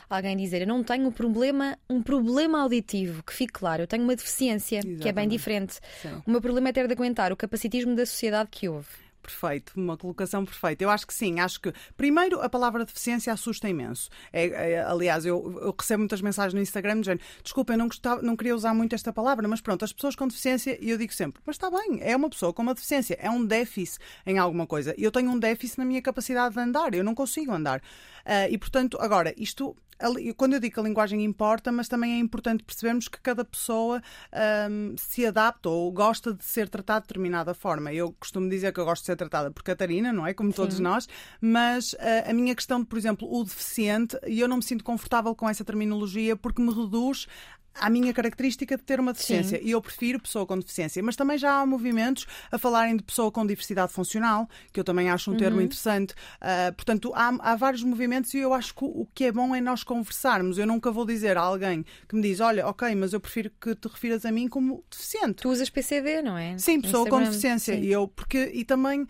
alguém 0.08 0.36
dizer: 0.36 0.62
Eu 0.62 0.66
não 0.66 0.84
tenho 0.84 1.08
um 1.08 1.12
problema, 1.12 1.78
um 1.88 2.02
problema 2.02 2.60
auditivo 2.60 3.22
que 3.22 3.32
fique 3.40 3.54
claro, 3.54 3.82
eu 3.82 3.86
tenho 3.86 4.04
uma 4.04 4.14
deficiência 4.14 4.76
Exatamente. 4.76 5.02
que 5.02 5.08
é 5.08 5.12
bem 5.12 5.26
diferente. 5.26 5.80
Sim. 6.02 6.22
O 6.26 6.30
meu 6.30 6.42
problema 6.42 6.68
é 6.68 6.72
ter 6.72 6.86
de 6.86 6.92
aguentar 6.92 7.32
o 7.32 7.36
capacitismo 7.36 7.96
da 7.96 8.04
sociedade 8.04 8.50
que 8.50 8.68
houve. 8.68 8.88
Perfeito, 9.22 9.72
uma 9.76 9.96
colocação 9.96 10.44
perfeita. 10.44 10.82
Eu 10.82 10.90
acho 10.90 11.06
que 11.06 11.12
sim, 11.12 11.40
acho 11.40 11.60
que 11.60 11.72
primeiro 11.96 12.40
a 12.40 12.48
palavra 12.48 12.84
deficiência 12.84 13.32
assusta 13.32 13.68
imenso. 13.68 14.08
É, 14.32 14.72
é, 14.72 14.82
aliás, 14.82 15.24
eu, 15.24 15.58
eu, 15.62 15.74
recebo 15.78 16.00
muitas 16.00 16.20
mensagens 16.22 16.54
no 16.54 16.60
Instagram 16.60 17.00
dizendo 17.00 17.20
desculpa, 17.42 17.74
eu 17.74 17.78
não, 17.78 17.86
gostava, 17.86 18.22
não 18.22 18.34
queria 18.34 18.54
usar 18.54 18.74
muito 18.74 18.94
esta 18.94 19.12
palavra, 19.12 19.46
mas 19.46 19.60
pronto, 19.60 19.84
as 19.84 19.92
pessoas 19.92 20.16
com 20.16 20.26
deficiência, 20.26 20.76
e 20.80 20.90
eu 20.90 20.98
digo 20.98 21.12
sempre, 21.12 21.42
mas 21.46 21.56
está 21.56 21.70
bem, 21.70 22.00
é 22.00 22.16
uma 22.16 22.30
pessoa 22.30 22.52
com 22.52 22.62
uma 22.62 22.74
deficiência, 22.74 23.16
é 23.20 23.30
um 23.30 23.44
déficit 23.44 23.98
em 24.26 24.38
alguma 24.38 24.66
coisa. 24.66 24.94
Eu 24.98 25.10
tenho 25.10 25.30
um 25.30 25.38
déficit 25.38 25.78
na 25.78 25.84
minha 25.84 26.02
capacidade 26.02 26.54
de 26.54 26.60
andar, 26.60 26.94
eu 26.94 27.04
não 27.04 27.14
consigo 27.14 27.52
andar. 27.52 27.80
Uh, 27.80 28.50
e 28.50 28.58
portanto, 28.58 28.98
agora, 29.00 29.34
isto 29.36 29.76
quando 30.36 30.54
eu 30.54 30.60
digo 30.60 30.74
que 30.74 30.80
a 30.80 30.82
linguagem 30.82 31.24
importa, 31.24 31.70
mas 31.70 31.88
também 31.88 32.14
é 32.14 32.18
importante 32.18 32.64
percebermos 32.64 33.08
que 33.08 33.20
cada 33.20 33.44
pessoa 33.44 34.02
um, 34.70 34.94
se 34.96 35.26
adapta 35.26 35.68
ou 35.68 35.90
gosta 35.92 36.32
de 36.32 36.44
ser 36.44 36.68
tratada 36.68 37.00
de 37.00 37.08
determinada 37.08 37.52
forma. 37.54 37.92
Eu 37.92 38.12
costumo 38.18 38.48
dizer 38.48 38.72
que 38.72 38.80
eu 38.80 38.84
gosto 38.84 39.02
de 39.02 39.06
ser 39.06 39.16
tratada 39.16 39.50
por 39.50 39.62
Catarina, 39.62 40.12
não 40.12 40.26
é? 40.26 40.32
Como 40.32 40.52
todos 40.52 40.76
Sim. 40.76 40.82
nós, 40.82 41.08
mas 41.40 41.92
uh, 41.94 42.30
a 42.30 42.32
minha 42.32 42.54
questão 42.54 42.80
de, 42.80 42.86
por 42.86 42.98
exemplo, 42.98 43.28
o 43.30 43.44
deficiente, 43.44 44.18
e 44.26 44.40
eu 44.40 44.48
não 44.48 44.56
me 44.56 44.62
sinto 44.62 44.82
confortável 44.82 45.34
com 45.34 45.48
essa 45.48 45.64
terminologia 45.64 46.36
porque 46.36 46.62
me 46.62 46.72
reduz 46.72 47.26
à 47.74 47.88
minha 47.88 48.12
característica 48.12 48.76
de 48.76 48.82
ter 48.82 49.00
uma 49.00 49.12
deficiência. 49.12 49.58
Sim. 49.58 49.64
E 49.64 49.70
eu 49.70 49.80
prefiro 49.80 50.20
pessoa 50.20 50.46
com 50.46 50.58
deficiência. 50.58 51.02
Mas 51.02 51.16
também 51.16 51.38
já 51.38 51.60
há 51.60 51.66
movimentos 51.66 52.26
a 52.50 52.58
falarem 52.58 52.96
de 52.96 53.02
pessoa 53.02 53.30
com 53.30 53.46
diversidade 53.46 53.92
funcional, 53.92 54.48
que 54.72 54.80
eu 54.80 54.84
também 54.84 55.10
acho 55.10 55.30
um 55.30 55.36
termo 55.36 55.58
uhum. 55.58 55.64
interessante. 55.64 56.12
Uh, 56.12 56.72
portanto, 56.74 57.12
há, 57.14 57.28
há, 57.40 57.56
vários 57.56 57.82
movimentos 57.82 58.34
e 58.34 58.38
eu 58.38 58.52
acho 58.52 58.74
que 58.74 58.84
o 58.84 59.06
que 59.14 59.24
é 59.24 59.32
bom 59.32 59.54
é 59.54 59.60
nós 59.60 59.82
conversarmos. 59.82 60.58
Eu 60.58 60.66
nunca 60.66 60.90
vou 60.90 61.04
dizer 61.04 61.36
a 61.36 61.42
alguém 61.42 61.84
que 62.08 62.14
me 62.14 62.22
diz: 62.22 62.40
Olha, 62.40 62.66
ok, 62.66 62.94
mas 62.94 63.12
eu 63.12 63.20
prefiro 63.20 63.50
que 63.60 63.74
te 63.74 63.88
refiras 63.88 64.24
a 64.24 64.32
mim 64.32 64.48
como 64.48 64.84
deficiente. 64.90 65.42
Tu 65.42 65.48
usas 65.48 65.70
PCD, 65.70 66.22
não 66.22 66.36
é? 66.36 66.58
Sim, 66.58 66.80
pessoa 66.80 67.02
Instagram. 67.02 67.24
com 67.24 67.30
deficiência. 67.30 67.74
E 67.74 67.90
eu, 67.90 68.08
porque, 68.08 68.50
e 68.54 68.64
também 68.64 69.06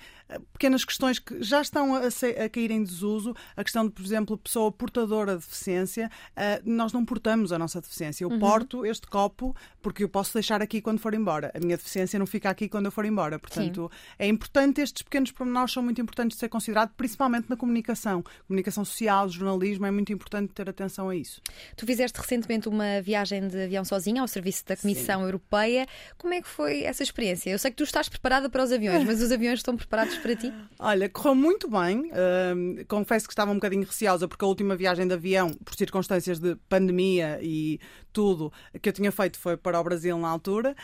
pequenas 0.53 0.85
questões 0.85 1.19
que 1.19 1.43
já 1.43 1.61
estão 1.61 1.95
a, 1.95 2.01
a, 2.01 2.49
cair 2.49 2.71
em 2.71 2.83
desuso. 2.83 3.35
A 3.57 3.65
questão 3.65 3.87
de, 3.87 3.91
por 3.91 4.05
exemplo, 4.05 4.39
pessoa 4.39 4.71
portadora 4.71 5.37
de 5.37 5.45
deficiência. 5.45 6.11
Uh, 6.33 6.71
nós 6.71 6.93
não 6.93 7.05
portamos 7.05 7.53
a 7.53 7.59
nossa 7.59 7.81
deficiência. 7.81 8.25
Eu 8.25 8.31
uhum. 8.31 8.39
Porto 8.51 8.87
este 8.87 9.07
copo 9.07 9.55
porque 9.83 10.05
eu 10.05 10.09
posso 10.09 10.35
deixar 10.35 10.61
aqui 10.61 10.81
quando 10.81 10.99
for 10.99 11.15
embora. 11.15 11.51
A 11.55 11.59
minha 11.59 11.77
deficiência 11.77 12.19
não 12.19 12.27
fica 12.27 12.51
aqui 12.51 12.69
quando 12.69 12.87
eu 12.87 12.93
for 12.93 13.05
embora. 13.05 13.39
Portanto, 13.39 13.91
Sim. 13.91 14.15
é 14.19 14.27
importante, 14.27 14.81
estes 14.81 15.03
pequenos 15.03 15.31
pormenores 15.33 15.73
são 15.73 15.83
muito 15.83 16.01
importantes 16.01 16.37
de 16.37 16.41
ser 16.41 16.49
considerados, 16.49 16.95
principalmente 16.97 17.49
na 17.49 17.57
comunicação. 17.57 18.23
Comunicação 18.47 18.85
social, 18.85 19.29
jornalismo, 19.29 19.87
é 19.87 19.91
muito 19.91 20.13
importante 20.13 20.53
ter 20.53 20.69
atenção 20.69 21.09
a 21.09 21.17
isso. 21.17 21.41
Tu 21.77 21.87
fizeste 21.87 22.21
recentemente 22.21 22.69
uma 22.69 23.01
viagem 23.01 23.49
de 23.49 23.65
avião 23.65 23.85
sozinha 23.85 24.21
ao 24.21 24.29
serviço 24.29 24.65
da 24.67 24.77
Comissão 24.77 25.21
Sim. 25.21 25.27
Europeia. 25.27 25.87
Como 26.19 26.35
é 26.35 26.43
que 26.43 26.49
foi 26.49 26.83
essa 26.83 27.03
experiência? 27.03 27.51
Eu 27.51 27.59
sei 27.59 27.71
que 27.71 27.77
tu 27.77 27.85
estás 27.85 28.09
preparada 28.09 28.51
para 28.51 28.63
os 28.63 28.73
aviões, 28.73 29.05
mas 29.05 29.23
os 29.23 29.33
aviões 29.33 29.61
estão 29.61 29.77
preparados 29.77 30.17
para 30.19 30.37
ti? 30.37 30.53
Olha, 30.79 31.09
correu 31.09 31.35
muito 31.35 31.71
bem. 31.71 32.11
Uh, 32.11 32.85
confesso 32.87 33.27
que 33.27 33.33
estava 33.33 33.51
um 33.51 33.55
bocadinho 33.55 33.85
receosa 33.85 34.29
porque 34.29 34.45
a 34.45 34.49
última 34.49 34.77
viagem 34.77 35.07
de 35.07 35.15
avião, 35.15 35.53
por 35.65 35.75
circunstâncias 35.75 36.39
de 36.39 36.55
pandemia 36.69 37.39
e 37.43 37.81
tudo 38.13 38.53
que 38.81 38.89
eu 38.89 38.93
tinha 38.93 39.11
feito 39.11 39.39
foi 39.39 39.57
para 39.57 39.81
o 39.81 39.85
Brasil 39.85 40.19
na 40.19 40.29
altura. 40.29 40.75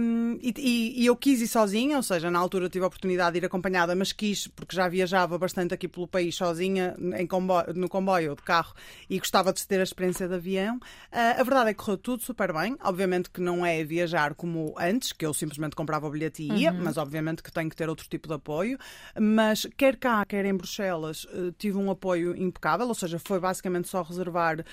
Um, 0.00 0.38
e, 0.42 1.02
e, 1.02 1.06
eu 1.06 1.16
quis 1.16 1.40
ir 1.40 1.48
sozinha, 1.48 1.96
ou 1.96 2.02
seja, 2.02 2.30
na 2.30 2.38
altura 2.38 2.68
tive 2.68 2.84
a 2.84 2.88
oportunidade 2.88 3.32
de 3.32 3.44
ir 3.44 3.46
acompanhada, 3.46 3.94
mas 3.94 4.12
quis, 4.12 4.46
porque 4.48 4.74
já 4.74 4.88
viajava 4.88 5.38
bastante 5.38 5.72
aqui 5.74 5.88
pelo 5.88 6.06
país 6.06 6.34
sozinha, 6.34 6.94
em 7.16 7.26
comboio, 7.26 7.72
no 7.74 7.88
comboio 7.88 8.30
ou 8.30 8.36
de 8.36 8.42
carro, 8.42 8.74
e 9.08 9.18
gostava 9.18 9.52
de 9.52 9.66
ter 9.66 9.80
a 9.80 9.82
experiência 9.82 10.28
de 10.28 10.34
avião. 10.34 10.76
Uh, 10.76 11.40
a 11.40 11.42
verdade 11.42 11.70
é 11.70 11.74
que 11.74 11.78
correu 11.78 11.98
tudo 11.98 12.22
super 12.22 12.52
bem. 12.52 12.76
Obviamente 12.82 13.30
que 13.30 13.40
não 13.40 13.64
é 13.64 13.84
viajar 13.84 14.34
como 14.34 14.74
antes, 14.78 15.12
que 15.12 15.24
eu 15.24 15.32
simplesmente 15.32 15.76
comprava 15.76 16.06
o 16.06 16.10
bilhete 16.10 16.42
e 16.42 16.52
ia, 16.52 16.72
uhum. 16.72 16.80
mas 16.82 16.96
obviamente 16.96 17.42
que 17.42 17.52
tenho 17.52 17.70
que 17.70 17.76
ter 17.76 17.88
outro 17.88 18.08
tipo 18.08 18.28
de 18.28 18.34
apoio. 18.34 18.78
Mas 19.18 19.66
quer 19.76 19.96
cá, 19.96 20.24
quer 20.24 20.44
em 20.44 20.54
Bruxelas, 20.54 21.24
uh, 21.24 21.52
tive 21.58 21.78
um 21.78 21.90
apoio 21.90 22.36
impecável, 22.36 22.86
ou 22.86 22.94
seja, 22.94 23.18
foi 23.18 23.40
basicamente 23.40 23.88
só 23.88 24.02
reservar 24.02 24.60
uh, 24.60 24.64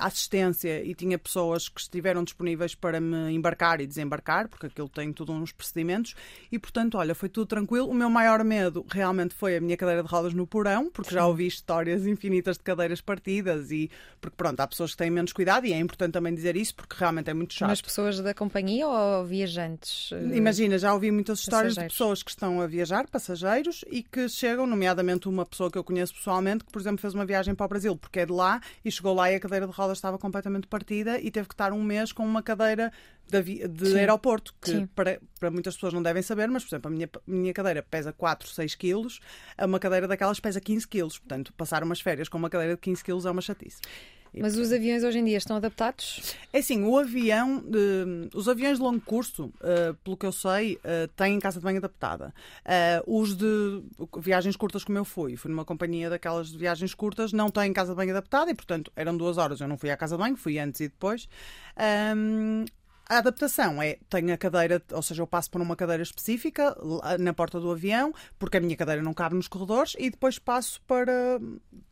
assistência 0.00 0.82
e 0.84 0.94
tinha 0.94 1.18
pessoas 1.18 1.37
pessoas 1.38 1.68
que 1.68 1.80
estiveram 1.80 2.24
disponíveis 2.24 2.74
para 2.74 3.00
me 3.00 3.32
embarcar 3.32 3.80
e 3.80 3.86
desembarcar, 3.86 4.48
porque 4.48 4.66
aquilo 4.66 4.88
tem 4.88 5.12
tudo 5.12 5.32
uns 5.32 5.52
procedimentos, 5.52 6.14
e 6.50 6.58
portanto, 6.58 6.98
olha, 6.98 7.14
foi 7.14 7.28
tudo 7.28 7.46
tranquilo. 7.46 7.88
O 7.88 7.94
meu 7.94 8.10
maior 8.10 8.42
medo 8.42 8.84
realmente 8.90 9.34
foi 9.34 9.56
a 9.56 9.60
minha 9.60 9.76
cadeira 9.76 10.02
de 10.02 10.08
rodas 10.08 10.34
no 10.34 10.46
porão, 10.46 10.90
porque 10.90 11.14
já 11.14 11.24
ouvi 11.26 11.46
histórias 11.46 12.06
infinitas 12.06 12.58
de 12.58 12.64
cadeiras 12.64 13.00
partidas 13.00 13.70
e 13.70 13.88
porque 14.20 14.36
pronto, 14.36 14.58
há 14.58 14.66
pessoas 14.66 14.92
que 14.92 14.96
têm 14.96 15.10
menos 15.10 15.32
cuidado 15.32 15.64
e 15.64 15.72
é 15.72 15.78
importante 15.78 16.12
também 16.12 16.34
dizer 16.34 16.56
isso 16.56 16.74
porque 16.74 16.96
realmente 16.98 17.30
é 17.30 17.34
muito 17.34 17.54
chato. 17.54 17.68
Mas 17.68 17.80
pessoas 17.80 18.18
da 18.18 18.34
companhia 18.34 18.88
ou 18.88 19.24
viajantes? 19.24 20.10
Eh, 20.12 20.36
Imagina, 20.36 20.76
já 20.76 20.92
ouvi 20.92 21.12
muitas 21.12 21.38
histórias 21.38 21.74
de 21.74 21.84
pessoas 21.84 22.22
que 22.22 22.30
estão 22.30 22.60
a 22.60 22.66
viajar, 22.66 23.06
passageiros, 23.06 23.84
e 23.88 24.02
que 24.02 24.28
chegam, 24.28 24.66
nomeadamente 24.66 25.28
uma 25.28 25.46
pessoa 25.46 25.70
que 25.70 25.78
eu 25.78 25.84
conheço 25.84 26.14
pessoalmente, 26.14 26.64
que 26.64 26.72
por 26.72 26.80
exemplo 26.80 27.00
fez 27.00 27.14
uma 27.14 27.24
viagem 27.24 27.54
para 27.54 27.66
o 27.66 27.68
Brasil 27.68 27.96
porque 27.96 28.20
é 28.20 28.26
de 28.26 28.32
lá 28.32 28.60
e 28.84 28.90
chegou 28.90 29.14
lá 29.14 29.30
e 29.30 29.36
a 29.36 29.40
cadeira 29.40 29.66
de 29.66 29.72
rodas 29.72 29.98
estava 29.98 30.18
completamente 30.18 30.66
partida 30.66 31.20
e 31.28 31.30
teve 31.30 31.48
que 31.48 31.54
estar 31.54 31.72
um 31.72 31.82
mês 31.82 32.12
com 32.12 32.24
uma 32.24 32.42
cadeira 32.42 32.92
de, 33.28 33.68
de 33.68 33.98
aeroporto, 33.98 34.54
que 34.60 34.86
para, 34.88 35.20
para 35.38 35.50
muitas 35.50 35.74
pessoas 35.74 35.92
não 35.92 36.02
devem 36.02 36.22
saber, 36.22 36.48
mas, 36.48 36.64
por 36.64 36.70
exemplo, 36.70 36.88
a 36.88 36.90
minha, 36.90 37.08
minha 37.26 37.52
cadeira 37.52 37.82
pesa 37.82 38.12
4, 38.12 38.48
6 38.48 38.74
quilos, 38.74 39.20
uma 39.62 39.78
cadeira 39.78 40.08
daquelas 40.08 40.40
pesa 40.40 40.60
15 40.60 40.88
quilos. 40.88 41.18
Portanto, 41.18 41.52
passar 41.52 41.82
umas 41.82 42.00
férias 42.00 42.28
com 42.28 42.38
uma 42.38 42.48
cadeira 42.48 42.74
de 42.74 42.80
15 42.80 43.04
quilos 43.04 43.26
é 43.26 43.30
uma 43.30 43.42
chatice. 43.42 43.80
Mas 44.36 44.56
os 44.56 44.72
aviões 44.72 45.02
hoje 45.04 45.18
em 45.18 45.24
dia 45.24 45.38
estão 45.38 45.56
adaptados? 45.56 46.36
É 46.52 46.58
assim, 46.58 46.84
o 46.84 46.98
avião, 46.98 47.58
uh, 47.58 48.36
os 48.36 48.48
aviões 48.48 48.78
de 48.78 48.82
longo 48.82 49.00
curso, 49.00 49.46
uh, 49.46 49.94
pelo 50.04 50.16
que 50.16 50.26
eu 50.26 50.32
sei, 50.32 50.74
uh, 50.76 51.08
têm 51.16 51.38
casa 51.38 51.58
de 51.58 51.64
banho 51.64 51.78
adaptada. 51.78 52.32
os 53.06 53.36
de 53.36 53.82
viagens 54.18 54.56
curtas, 54.56 54.84
como 54.84 54.98
eu 54.98 55.04
fui, 55.04 55.36
fui 55.36 55.50
numa 55.50 55.64
companhia 55.64 56.10
daquelas 56.10 56.48
de 56.48 56.58
viagens 56.58 56.94
curtas, 56.94 57.32
não 57.32 57.50
têm 57.50 57.72
casa 57.72 57.92
de 57.92 57.96
banho 57.96 58.10
adaptada 58.10 58.50
e, 58.50 58.54
portanto, 58.54 58.92
eram 58.94 59.16
duas 59.16 59.38
horas. 59.38 59.60
Eu 59.60 59.68
não 59.68 59.76
fui 59.76 59.90
à 59.90 59.96
casa 59.96 60.16
de 60.16 60.22
banho, 60.22 60.36
fui 60.36 60.58
antes 60.58 60.80
e 60.80 60.88
depois. 60.88 61.28
Um, 62.16 62.64
a 63.08 63.18
adaptação 63.18 63.82
é, 63.82 63.98
tenho 64.10 64.32
a 64.34 64.36
cadeira, 64.36 64.82
ou 64.92 65.02
seja, 65.02 65.22
eu 65.22 65.26
passo 65.26 65.50
por 65.50 65.60
uma 65.62 65.74
cadeira 65.74 66.02
específica 66.02 66.76
na 67.18 67.32
porta 67.32 67.58
do 67.58 67.70
avião, 67.70 68.12
porque 68.38 68.58
a 68.58 68.60
minha 68.60 68.76
cadeira 68.76 69.02
não 69.02 69.14
cabe 69.14 69.34
nos 69.34 69.48
corredores, 69.48 69.96
e 69.98 70.10
depois 70.10 70.38
passo 70.38 70.80
para, 70.82 71.40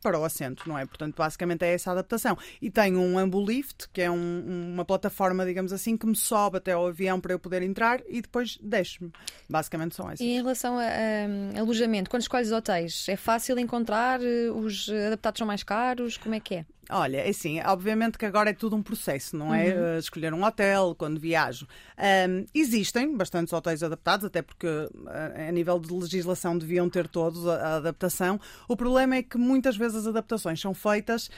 para 0.02 0.18
o 0.18 0.24
assento, 0.24 0.68
não 0.68 0.78
é? 0.78 0.84
Portanto, 0.84 1.16
basicamente 1.16 1.64
é 1.64 1.72
essa 1.72 1.90
a 1.90 1.92
adaptação. 1.92 2.36
E 2.60 2.70
tenho 2.70 3.00
um 3.00 3.18
Ambulift, 3.18 3.88
que 3.92 4.02
é 4.02 4.10
um, 4.10 4.72
uma 4.74 4.84
plataforma, 4.84 5.46
digamos 5.46 5.72
assim, 5.72 5.96
que 5.96 6.06
me 6.06 6.16
sobe 6.16 6.58
até 6.58 6.72
ao 6.72 6.86
avião 6.86 7.18
para 7.18 7.32
eu 7.32 7.38
poder 7.38 7.62
entrar 7.62 8.02
e 8.08 8.20
depois 8.20 8.58
deixo-me. 8.62 9.10
Basicamente 9.48 9.94
são 9.94 10.10
essas. 10.10 10.20
E 10.20 10.30
em 10.30 10.36
relação 10.36 10.78
a, 10.78 10.84
a, 10.84 11.60
alojamento, 11.60 12.10
quando 12.10 12.22
escolhes 12.22 12.52
hotéis, 12.52 13.08
é 13.08 13.16
fácil 13.16 13.58
encontrar? 13.58 14.20
Os 14.54 14.90
adaptados 14.90 15.38
são 15.38 15.46
mais 15.46 15.62
caros? 15.62 16.18
Como 16.18 16.34
é 16.34 16.40
que 16.40 16.56
é? 16.56 16.66
Olha, 16.90 17.18
é 17.18 17.28
assim, 17.28 17.60
obviamente 17.60 18.16
que 18.16 18.24
agora 18.24 18.50
é 18.50 18.52
tudo 18.52 18.76
um 18.76 18.82
processo, 18.82 19.36
não 19.36 19.52
é? 19.52 19.74
Uhum. 19.74 19.96
Uh, 19.96 19.98
escolher 19.98 20.32
um 20.32 20.44
hotel 20.44 20.94
quando 20.96 21.18
viajo. 21.18 21.66
Um, 21.98 22.44
existem 22.54 23.16
bastantes 23.16 23.52
hotéis 23.52 23.82
adaptados, 23.82 24.24
até 24.24 24.40
porque 24.40 24.66
uh, 24.66 25.48
a 25.48 25.50
nível 25.50 25.80
de 25.80 25.92
legislação 25.92 26.56
deviam 26.56 26.88
ter 26.88 27.08
todos 27.08 27.46
a, 27.46 27.54
a, 27.54 27.76
adaptação. 27.76 28.40
O 28.68 28.76
problema 28.76 29.16
é 29.16 29.22
que 29.22 29.36
muitas 29.36 29.76
vezes 29.76 29.96
as 29.96 30.06
adaptações 30.06 30.60
são 30.60 30.72
feitas 30.72 31.28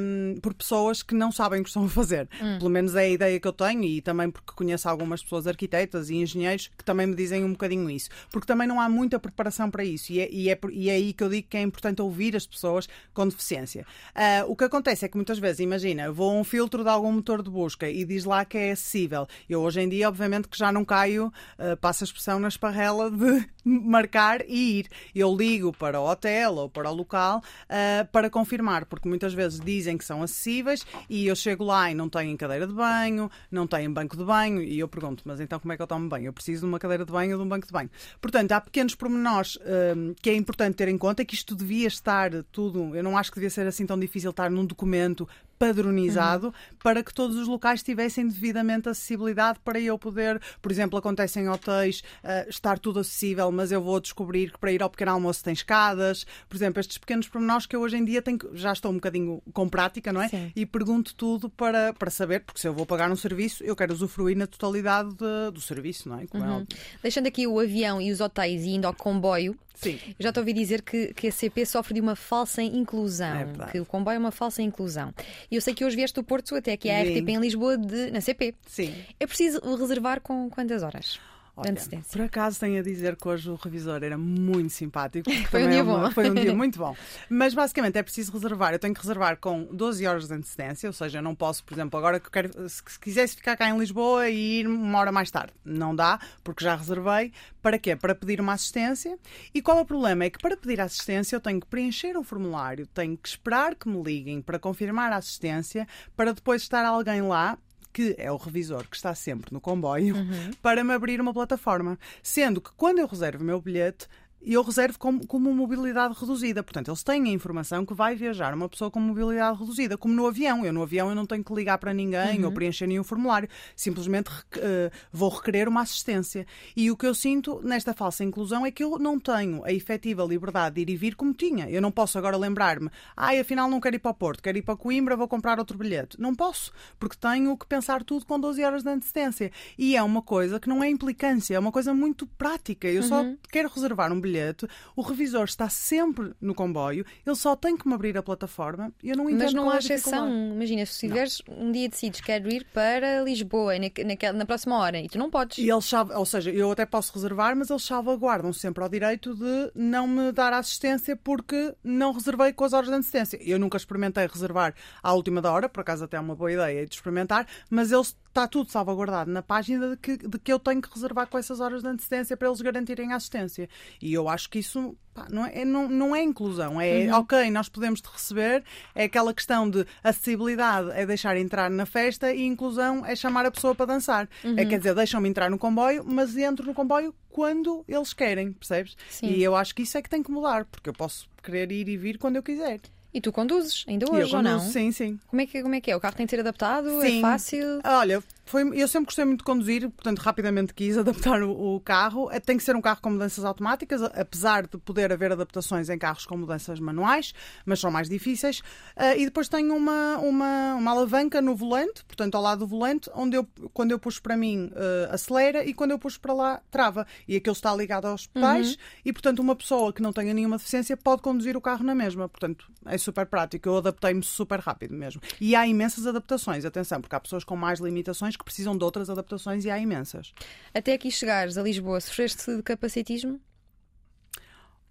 um, 0.00 0.38
por 0.40 0.54
pessoas 0.54 1.02
que 1.02 1.14
não 1.14 1.32
sabem 1.32 1.60
o 1.60 1.62
que 1.64 1.70
estão 1.70 1.84
a 1.84 1.88
fazer. 1.88 2.28
Uhum. 2.40 2.58
Pelo 2.58 2.70
menos 2.70 2.94
é 2.94 3.00
a 3.00 3.08
ideia 3.08 3.40
que 3.40 3.48
eu 3.48 3.52
tenho 3.52 3.82
e 3.82 4.00
também 4.00 4.30
porque 4.30 4.52
conheço 4.54 4.88
algumas 4.88 5.20
pessoas 5.20 5.48
arquitetas 5.48 6.10
e 6.10 6.16
engenheiros 6.16 6.70
que 6.78 6.84
também 6.84 7.08
me 7.08 7.16
dizem 7.16 7.42
um 7.42 7.50
bocadinho 7.50 7.90
isso. 7.90 8.08
Porque 8.30 8.46
também 8.46 8.68
não 8.68 8.80
há 8.80 8.88
muita 8.88 9.18
preparação 9.18 9.68
para 9.68 9.84
isso 9.84 10.12
e 10.12 10.20
é, 10.20 10.28
e 10.30 10.50
é, 10.50 10.58
e 10.70 10.90
é 10.90 10.92
aí 10.92 11.12
que 11.12 11.24
eu 11.24 11.28
digo 11.28 11.48
que 11.48 11.56
é 11.56 11.62
importante 11.62 12.00
ouvir 12.00 12.36
as 12.36 12.46
pessoas 12.46 12.88
com 13.12 13.26
deficiência. 13.26 13.84
Uh, 14.14 14.50
o 14.50 14.54
que 14.54 14.75
acontece 14.76 15.06
é 15.06 15.08
que 15.08 15.16
muitas 15.16 15.38
vezes, 15.38 15.60
imagina, 15.60 16.02
eu 16.02 16.12
vou 16.12 16.30
a 16.30 16.34
um 16.34 16.44
filtro 16.44 16.82
de 16.82 16.90
algum 16.90 17.10
motor 17.10 17.42
de 17.42 17.48
busca 17.48 17.88
e 17.88 18.04
diz 18.04 18.26
lá 18.26 18.44
que 18.44 18.58
é 18.58 18.72
acessível. 18.72 19.26
Eu 19.48 19.62
hoje 19.62 19.80
em 19.80 19.88
dia, 19.88 20.06
obviamente, 20.06 20.48
que 20.48 20.58
já 20.58 20.70
não 20.70 20.84
caio, 20.84 21.32
uh, 21.58 21.76
passo 21.78 22.04
a 22.04 22.06
expressão 22.06 22.38
na 22.38 22.48
esparrela 22.48 23.10
de 23.10 23.48
marcar 23.64 24.42
e 24.46 24.80
ir. 24.80 24.88
Eu 25.14 25.34
ligo 25.34 25.72
para 25.72 25.98
o 25.98 26.06
hotel 26.06 26.56
ou 26.56 26.68
para 26.68 26.90
o 26.90 26.94
local 26.94 27.38
uh, 27.38 28.06
para 28.12 28.28
confirmar, 28.28 28.84
porque 28.84 29.08
muitas 29.08 29.32
vezes 29.32 29.58
dizem 29.58 29.96
que 29.96 30.04
são 30.04 30.22
acessíveis 30.22 30.84
e 31.08 31.26
eu 31.26 31.34
chego 31.34 31.64
lá 31.64 31.90
e 31.90 31.94
não 31.94 32.08
têm 32.08 32.36
cadeira 32.36 32.66
de 32.66 32.74
banho, 32.74 33.30
não 33.50 33.66
têm 33.66 33.90
banco 33.90 34.14
de 34.14 34.24
banho 34.24 34.62
e 34.62 34.78
eu 34.78 34.88
pergunto, 34.88 35.22
mas 35.24 35.40
então 35.40 35.58
como 35.58 35.72
é 35.72 35.76
que 35.76 35.82
eu 35.82 35.86
tomo 35.86 36.06
banho? 36.06 36.26
Eu 36.26 36.34
preciso 36.34 36.60
de 36.60 36.66
uma 36.66 36.78
cadeira 36.78 37.06
de 37.06 37.12
banho 37.12 37.32
ou 37.32 37.38
de 37.38 37.44
um 37.44 37.48
banco 37.48 37.66
de 37.66 37.72
banho. 37.72 37.90
Portanto, 38.20 38.52
há 38.52 38.60
pequenos 38.60 38.94
pormenores 38.94 39.56
uh, 39.56 40.14
que 40.20 40.28
é 40.28 40.34
importante 40.34 40.74
ter 40.76 40.88
em 40.88 40.98
conta 40.98 41.24
que 41.24 41.34
isto 41.34 41.56
devia 41.56 41.88
estar 41.88 42.30
tudo, 42.52 42.94
eu 42.94 43.02
não 43.02 43.16
acho 43.16 43.30
que 43.30 43.36
devia 43.36 43.48
ser 43.48 43.66
assim 43.66 43.86
tão 43.86 43.98
difícil 43.98 44.30
estar 44.30 44.50
num 44.50 44.65
documento 44.66 45.28
padronizado 45.58 46.48
uhum. 46.48 46.52
para 46.82 47.02
que 47.02 47.12
todos 47.12 47.36
os 47.36 47.48
locais 47.48 47.82
tivessem 47.82 48.26
devidamente 48.26 48.88
acessibilidade 48.88 49.58
para 49.64 49.80
eu 49.80 49.98
poder, 49.98 50.40
por 50.60 50.70
exemplo, 50.70 50.98
acontece 50.98 51.40
em 51.40 51.48
hotéis 51.48 52.00
uh, 52.22 52.48
estar 52.48 52.78
tudo 52.78 53.00
acessível, 53.00 53.50
mas 53.50 53.72
eu 53.72 53.82
vou 53.82 54.00
descobrir 54.00 54.52
que 54.52 54.58
para 54.58 54.72
ir 54.72 54.82
ao 54.82 54.90
pequeno 54.90 55.12
almoço 55.12 55.42
tem 55.42 55.52
escadas, 55.52 56.26
por 56.48 56.56
exemplo, 56.56 56.80
estes 56.80 56.98
pequenos 56.98 57.28
pormenores 57.28 57.66
que 57.66 57.74
eu 57.74 57.80
hoje 57.80 57.96
em 57.96 58.04
dia 58.04 58.22
tenho, 58.22 58.38
já 58.54 58.72
estou 58.72 58.90
um 58.90 58.94
bocadinho 58.94 59.42
com 59.52 59.68
prática, 59.68 60.12
não 60.12 60.22
é? 60.22 60.28
Sim. 60.28 60.52
E 60.54 60.66
pergunto 60.66 61.14
tudo 61.14 61.48
para, 61.48 61.92
para 61.94 62.10
saber, 62.10 62.40
porque 62.40 62.60
se 62.60 62.68
eu 62.68 62.74
vou 62.74 62.86
pagar 62.86 63.10
um 63.10 63.16
serviço, 63.16 63.64
eu 63.64 63.74
quero 63.74 63.92
usufruir 63.92 64.36
na 64.36 64.46
totalidade 64.46 65.10
de, 65.10 65.50
do 65.52 65.60
serviço, 65.60 66.08
não 66.08 66.18
é? 66.18 66.24
é 66.24 66.38
uhum. 66.38 66.60
é 66.62 66.66
Deixando 67.02 67.26
aqui 67.26 67.46
o 67.46 67.58
avião 67.58 68.00
e 68.00 68.10
os 68.10 68.20
hotéis 68.20 68.62
e 68.62 68.70
indo 68.70 68.86
ao 68.86 68.94
comboio, 68.94 69.56
Sim. 69.76 69.98
Eu 70.18 70.24
já 70.24 70.32
te 70.32 70.38
ouvi 70.38 70.54
dizer 70.54 70.80
que, 70.82 71.12
que 71.12 71.28
a 71.28 71.32
CP 71.32 71.66
sofre 71.66 71.94
de 71.94 72.00
uma 72.00 72.16
falsa 72.16 72.62
inclusão, 72.62 73.36
é 73.36 73.70
que 73.70 73.78
o 73.78 73.84
comboio 73.84 74.16
é 74.16 74.18
uma 74.18 74.30
falsa 74.30 74.62
inclusão. 74.62 75.12
E 75.50 75.56
eu 75.56 75.60
sei 75.60 75.74
que 75.74 75.84
hoje 75.84 75.96
vieste 75.96 76.14
do 76.14 76.24
Porto 76.24 76.54
até 76.54 76.72
aqui 76.72 76.90
à 76.90 77.02
RTP 77.02 77.28
em 77.28 77.38
Lisboa 77.38 77.76
de, 77.76 78.10
na 78.10 78.20
CP. 78.20 78.54
Sim. 78.66 78.94
É 79.18 79.26
preciso 79.26 79.60
reservar 79.76 80.20
com 80.20 80.48
quantas 80.50 80.82
horas? 80.82 81.18
Olha, 81.56 81.74
por 82.12 82.20
acaso 82.20 82.60
tenho 82.60 82.78
a 82.78 82.82
dizer 82.82 83.16
que 83.16 83.26
hoje 83.26 83.48
o 83.48 83.54
revisor 83.54 84.04
era 84.04 84.18
muito 84.18 84.74
simpático. 84.74 85.30
Foi 85.50 85.64
um 85.64 85.70
dia 85.70 85.78
é 85.78 85.82
uma, 85.82 86.00
bom. 86.00 86.10
Foi 86.10 86.30
um 86.30 86.34
dia 86.34 86.52
muito 86.54 86.78
bom. 86.78 86.94
Mas 87.30 87.54
basicamente 87.54 87.96
é 87.96 88.02
preciso 88.02 88.30
reservar. 88.30 88.74
Eu 88.74 88.78
tenho 88.78 88.92
que 88.92 89.00
reservar 89.00 89.38
com 89.38 89.64
12 89.72 90.06
horas 90.06 90.28
de 90.28 90.34
antecedência, 90.34 90.86
ou 90.86 90.92
seja, 90.92 91.18
eu 91.18 91.22
não 91.22 91.34
posso, 91.34 91.64
por 91.64 91.72
exemplo, 91.72 91.98
agora 91.98 92.20
que 92.20 92.26
eu 92.26 92.30
quero, 92.30 92.68
se 92.68 92.82
quisesse 93.00 93.36
ficar 93.36 93.56
cá 93.56 93.70
em 93.70 93.78
Lisboa 93.78 94.28
e 94.28 94.60
ir 94.60 94.68
uma 94.68 94.98
hora 94.98 95.10
mais 95.10 95.30
tarde. 95.30 95.54
Não 95.64 95.96
dá, 95.96 96.20
porque 96.44 96.62
já 96.62 96.76
reservei. 96.76 97.32
Para 97.62 97.78
quê? 97.78 97.96
Para 97.96 98.14
pedir 98.14 98.38
uma 98.38 98.52
assistência. 98.52 99.18
E 99.54 99.62
qual 99.62 99.78
é 99.78 99.80
o 99.80 99.86
problema? 99.86 100.24
É 100.24 100.30
que 100.30 100.38
para 100.38 100.58
pedir 100.58 100.78
assistência 100.78 101.36
eu 101.36 101.40
tenho 101.40 101.58
que 101.58 101.66
preencher 101.66 102.18
um 102.18 102.22
formulário, 102.22 102.86
tenho 102.86 103.16
que 103.16 103.28
esperar 103.28 103.74
que 103.74 103.88
me 103.88 104.02
liguem 104.02 104.42
para 104.42 104.58
confirmar 104.58 105.10
a 105.10 105.16
assistência, 105.16 105.88
para 106.14 106.34
depois 106.34 106.60
estar 106.60 106.84
alguém 106.84 107.22
lá 107.22 107.56
que 107.96 108.14
é 108.18 108.30
o 108.30 108.36
revisor 108.36 108.86
que 108.86 108.94
está 108.94 109.14
sempre 109.14 109.50
no 109.54 109.58
comboio, 109.58 110.14
para 110.60 110.84
me 110.84 110.92
abrir 110.92 111.18
uma 111.18 111.32
plataforma. 111.32 111.98
Sendo 112.22 112.60
que 112.60 112.68
quando 112.76 112.98
eu 112.98 113.06
reservo 113.06 113.42
o 113.42 113.46
meu 113.46 113.58
bilhete, 113.58 114.06
eu 114.46 114.62
reservo 114.62 114.98
como, 114.98 115.26
como 115.26 115.52
mobilidade 115.52 116.14
reduzida. 116.18 116.62
Portanto, 116.62 116.88
eles 116.88 117.02
têm 117.02 117.24
a 117.24 117.32
informação 117.32 117.84
que 117.84 117.92
vai 117.92 118.14
viajar 118.14 118.54
uma 118.54 118.68
pessoa 118.68 118.90
com 118.90 119.00
mobilidade 119.00 119.58
reduzida, 119.58 119.98
como 119.98 120.14
no 120.14 120.26
avião. 120.26 120.64
Eu 120.64 120.72
no 120.72 120.82
avião 120.82 121.08
eu 121.08 121.14
não 121.14 121.26
tenho 121.26 121.42
que 121.42 121.52
ligar 121.52 121.78
para 121.78 121.92
ninguém 121.92 122.44
ou 122.44 122.52
preencher 122.52 122.86
nenhum 122.86 123.02
formulário. 123.02 123.48
Simplesmente 123.74 124.28
uh, 124.28 124.90
vou 125.12 125.30
requerer 125.30 125.68
uma 125.68 125.80
assistência. 125.80 126.46
E 126.76 126.90
o 126.90 126.96
que 126.96 127.06
eu 127.06 127.14
sinto 127.14 127.60
nesta 127.64 127.92
falsa 127.92 128.22
inclusão 128.22 128.64
é 128.64 128.70
que 128.70 128.84
eu 128.84 128.98
não 128.98 129.18
tenho 129.18 129.64
a 129.64 129.72
efetiva 129.72 130.22
liberdade 130.22 130.76
de 130.76 130.82
ir 130.82 130.90
e 130.90 130.96
vir 130.96 131.16
como 131.16 131.34
tinha. 131.34 131.68
Eu 131.68 131.82
não 131.82 131.90
posso 131.90 132.16
agora 132.16 132.36
lembrar-me, 132.36 132.88
ai, 133.16 133.38
ah, 133.38 133.40
afinal 133.40 133.68
não 133.68 133.80
quero 133.80 133.96
ir 133.96 134.00
para 134.00 134.12
o 134.12 134.14
Porto, 134.14 134.42
quero 134.42 134.58
ir 134.58 134.62
para 134.62 134.76
Coimbra, 134.76 135.16
vou 135.16 135.26
comprar 135.26 135.58
outro 135.58 135.76
bilhete. 135.76 136.20
Não 136.20 136.34
posso, 136.34 136.72
porque 137.00 137.16
tenho 137.16 137.56
que 137.56 137.66
pensar 137.66 138.04
tudo 138.04 138.24
com 138.24 138.38
12 138.38 138.62
horas 138.62 138.82
de 138.84 138.90
antecedência. 138.90 139.50
E 139.76 139.96
é 139.96 140.02
uma 140.02 140.22
coisa 140.22 140.60
que 140.60 140.68
não 140.68 140.84
é 140.84 140.88
implicância, 140.88 141.56
é 141.56 141.58
uma 141.58 141.72
coisa 141.72 141.92
muito 141.92 142.26
prática. 142.26 142.86
Eu 142.88 143.02
uhum. 143.02 143.08
só 143.08 143.24
quero 143.50 143.68
reservar 143.68 144.12
um 144.12 144.20
bilhete 144.20 144.25
bilhete, 144.26 144.66
o 144.94 145.02
revisor 145.02 145.44
está 145.44 145.68
sempre 145.68 146.32
no 146.40 146.54
comboio, 146.54 147.04
ele 147.24 147.36
só 147.36 147.54
tem 147.54 147.76
que 147.76 147.86
me 147.86 147.94
abrir 147.94 148.16
a 148.18 148.22
plataforma. 148.22 148.92
Eu 149.02 149.16
não 149.16 149.30
entendo 149.30 149.44
Mas 149.44 149.54
não 149.54 149.70
há 149.70 149.76
é 149.76 149.78
exceção. 149.78 150.28
Imagina, 150.28 150.84
se 150.84 151.06
tiveres 151.06 151.42
um 151.48 151.70
dia 151.70 151.88
decides 151.88 152.20
quero 152.20 152.52
ir 152.52 152.66
para 152.72 153.22
Lisboa 153.22 153.74
na, 153.78 154.32
na 154.32 154.46
próxima 154.46 154.78
hora 154.78 154.98
e 154.98 155.08
tu 155.08 155.18
não 155.18 155.30
podes. 155.30 155.58
E 155.58 155.70
eles, 155.70 155.92
ou 155.92 156.26
seja, 156.26 156.50
eu 156.50 156.70
até 156.70 156.84
posso 156.84 157.12
reservar, 157.14 157.56
mas 157.56 157.70
eles 157.70 157.84
salvaguardam 157.84 158.52
sempre 158.52 158.82
ao 158.82 158.88
direito 158.88 159.34
de 159.34 159.70
não 159.74 160.06
me 160.06 160.32
dar 160.32 160.52
assistência 160.52 161.16
porque 161.16 161.74
não 161.82 162.12
reservei 162.12 162.52
com 162.52 162.64
as 162.64 162.72
horas 162.72 162.88
de 162.88 162.94
antecedência. 162.94 163.38
Eu 163.42 163.58
nunca 163.58 163.76
experimentei 163.76 164.26
reservar 164.26 164.74
à 165.02 165.12
última 165.12 165.40
da 165.40 165.52
hora, 165.52 165.68
por 165.68 165.80
acaso 165.80 166.04
até 166.04 166.16
é 166.16 166.20
uma 166.20 166.34
boa 166.34 166.52
ideia 166.52 166.86
de 166.86 166.94
experimentar, 166.94 167.46
mas 167.70 167.92
eles 167.92 168.16
está 168.36 168.46
tudo 168.46 168.70
salvaguardado 168.70 169.30
na 169.30 169.42
página 169.42 169.90
de 169.90 169.96
que, 169.96 170.16
de 170.18 170.38
que 170.38 170.52
eu 170.52 170.58
tenho 170.58 170.82
que 170.82 170.92
reservar 170.92 171.26
com 171.26 171.38
essas 171.38 171.58
horas 171.58 171.82
de 171.82 171.88
antecedência 171.88 172.36
para 172.36 172.48
eles 172.48 172.60
garantirem 172.60 173.12
a 173.12 173.16
assistência. 173.16 173.68
E 174.00 174.12
eu 174.12 174.28
acho 174.28 174.50
que 174.50 174.58
isso 174.58 174.94
pá, 175.14 175.26
não, 175.30 175.46
é, 175.46 175.64
não, 175.64 175.88
não 175.88 176.14
é 176.14 176.22
inclusão. 176.22 176.78
É 176.78 177.06
uhum. 177.06 177.20
ok, 177.20 177.50
nós 177.50 177.70
podemos 177.70 178.00
te 178.02 178.08
receber, 178.12 178.62
é 178.94 179.04
aquela 179.04 179.32
questão 179.32 179.68
de 179.68 179.86
acessibilidade 180.04 180.90
é 180.92 181.06
deixar 181.06 181.36
entrar 181.38 181.70
na 181.70 181.86
festa 181.86 182.32
e 182.32 182.44
inclusão 182.44 183.06
é 183.06 183.16
chamar 183.16 183.46
a 183.46 183.50
pessoa 183.50 183.74
para 183.74 183.86
dançar. 183.86 184.28
É, 184.44 184.48
uhum. 184.48 184.58
É 184.58 184.66
quer 184.66 184.78
dizer, 184.78 184.94
deixam-me 184.94 185.28
entrar 185.28 185.50
no 185.50 185.58
comboio, 185.58 186.04
mas 186.06 186.36
entro 186.36 186.66
no 186.66 186.74
comboio 186.74 187.14
quando 187.30 187.84
eles 187.88 188.12
querem, 188.12 188.52
percebes? 188.52 188.96
Sim. 189.08 189.28
E 189.28 189.42
eu 189.42 189.56
acho 189.56 189.74
que 189.74 189.82
isso 189.82 189.96
é 189.96 190.02
que 190.02 190.10
tem 190.10 190.22
que 190.22 190.30
mudar, 190.30 190.66
porque 190.66 190.90
eu 190.90 190.94
posso 190.94 191.28
querer 191.42 191.72
ir 191.72 191.88
e 191.88 191.96
vir 191.96 192.18
quando 192.18 192.36
eu 192.36 192.42
quiser. 192.42 192.80
E 193.16 193.20
tu 193.22 193.32
conduzes 193.32 193.82
ainda 193.88 194.04
hoje 194.12 194.36
ou 194.36 194.42
não? 194.42 194.60
Sim, 194.60 194.92
sim. 194.92 195.18
Como 195.26 195.40
é, 195.40 195.46
que, 195.46 195.62
como 195.62 195.74
é 195.74 195.80
que 195.80 195.90
é? 195.90 195.96
O 195.96 196.00
carro 196.00 196.14
tem 196.14 196.26
de 196.26 196.30
ser 196.30 196.40
adaptado? 196.40 197.02
É 197.02 197.08
sim. 197.08 197.18
É 197.20 197.22
fácil? 197.22 197.80
Olha, 197.82 198.22
foi, 198.46 198.62
eu 198.80 198.86
sempre 198.86 199.06
gostei 199.06 199.24
muito 199.24 199.40
de 199.40 199.44
conduzir, 199.44 199.90
portanto, 199.90 200.20
rapidamente 200.20 200.72
quis 200.72 200.96
adaptar 200.96 201.42
o, 201.42 201.74
o, 201.74 201.80
carro. 201.80 202.30
É, 202.30 202.38
tem 202.38 202.56
que 202.56 202.62
ser 202.62 202.76
um 202.76 202.80
carro 202.80 203.00
com 203.02 203.10
mudanças 203.10 203.44
automáticas, 203.44 204.00
apesar 204.02 204.68
de 204.68 204.78
poder 204.78 205.12
haver 205.12 205.32
adaptações 205.32 205.88
em 205.88 205.98
carros 205.98 206.24
com 206.24 206.36
mudanças 206.36 206.78
manuais, 206.78 207.34
mas 207.64 207.80
são 207.80 207.90
mais 207.90 208.08
difíceis. 208.08 208.60
Uh, 208.96 209.18
e 209.18 209.24
depois 209.24 209.48
tenho 209.48 209.74
uma, 209.74 210.18
uma, 210.18 210.74
uma 210.74 210.90
alavanca 210.92 211.42
no 211.42 211.56
volante, 211.56 212.04
portanto, 212.04 212.36
ao 212.36 212.42
lado 212.42 212.60
do 212.60 212.66
volante, 212.68 213.10
onde 213.14 213.36
eu, 213.36 213.44
quando 213.74 213.90
eu 213.90 213.98
puxo 213.98 214.22
para 214.22 214.36
mim, 214.36 214.66
uh, 214.66 215.12
acelera 215.12 215.64
e 215.64 215.74
quando 215.74 215.90
eu 215.90 215.98
puxo 215.98 216.20
para 216.20 216.32
lá, 216.32 216.62
trava. 216.70 217.04
E 217.26 217.34
aquilo 217.34 217.52
está 217.52 217.74
ligado 217.74 218.06
aos 218.06 218.28
pedais 218.28 218.70
uhum. 218.70 218.76
e, 219.06 219.12
portanto, 219.12 219.40
uma 219.40 219.56
pessoa 219.56 219.92
que 219.92 220.00
não 220.00 220.12
tenha 220.12 220.32
nenhuma 220.32 220.56
deficiência 220.56 220.96
pode 220.96 221.20
conduzir 221.20 221.56
o 221.56 221.60
carro 221.60 221.82
na 221.82 221.96
mesma. 221.96 222.28
Portanto, 222.28 222.70
é 222.86 222.96
super 222.96 223.26
prático. 223.26 223.68
Eu 223.68 223.78
adaptei-me 223.78 224.22
super 224.22 224.60
rápido 224.60 224.94
mesmo. 224.94 225.20
E 225.40 225.56
há 225.56 225.66
imensas 225.66 226.06
adaptações, 226.06 226.64
atenção, 226.64 227.00
porque 227.00 227.16
há 227.16 227.20
pessoas 227.20 227.42
com 227.42 227.56
mais 227.56 227.80
limitações 227.80 228.35
que 228.36 228.44
precisam 228.44 228.76
de 228.76 228.84
outras 228.84 229.10
adaptações 229.10 229.64
e 229.64 229.70
há 229.70 229.78
imensas. 229.78 230.32
Até 230.74 230.92
aqui 230.92 231.10
chegares 231.10 231.56
a 231.56 231.62
Lisboa, 231.62 232.00
sofreste 232.00 232.56
de 232.56 232.62
capacitismo? 232.62 233.40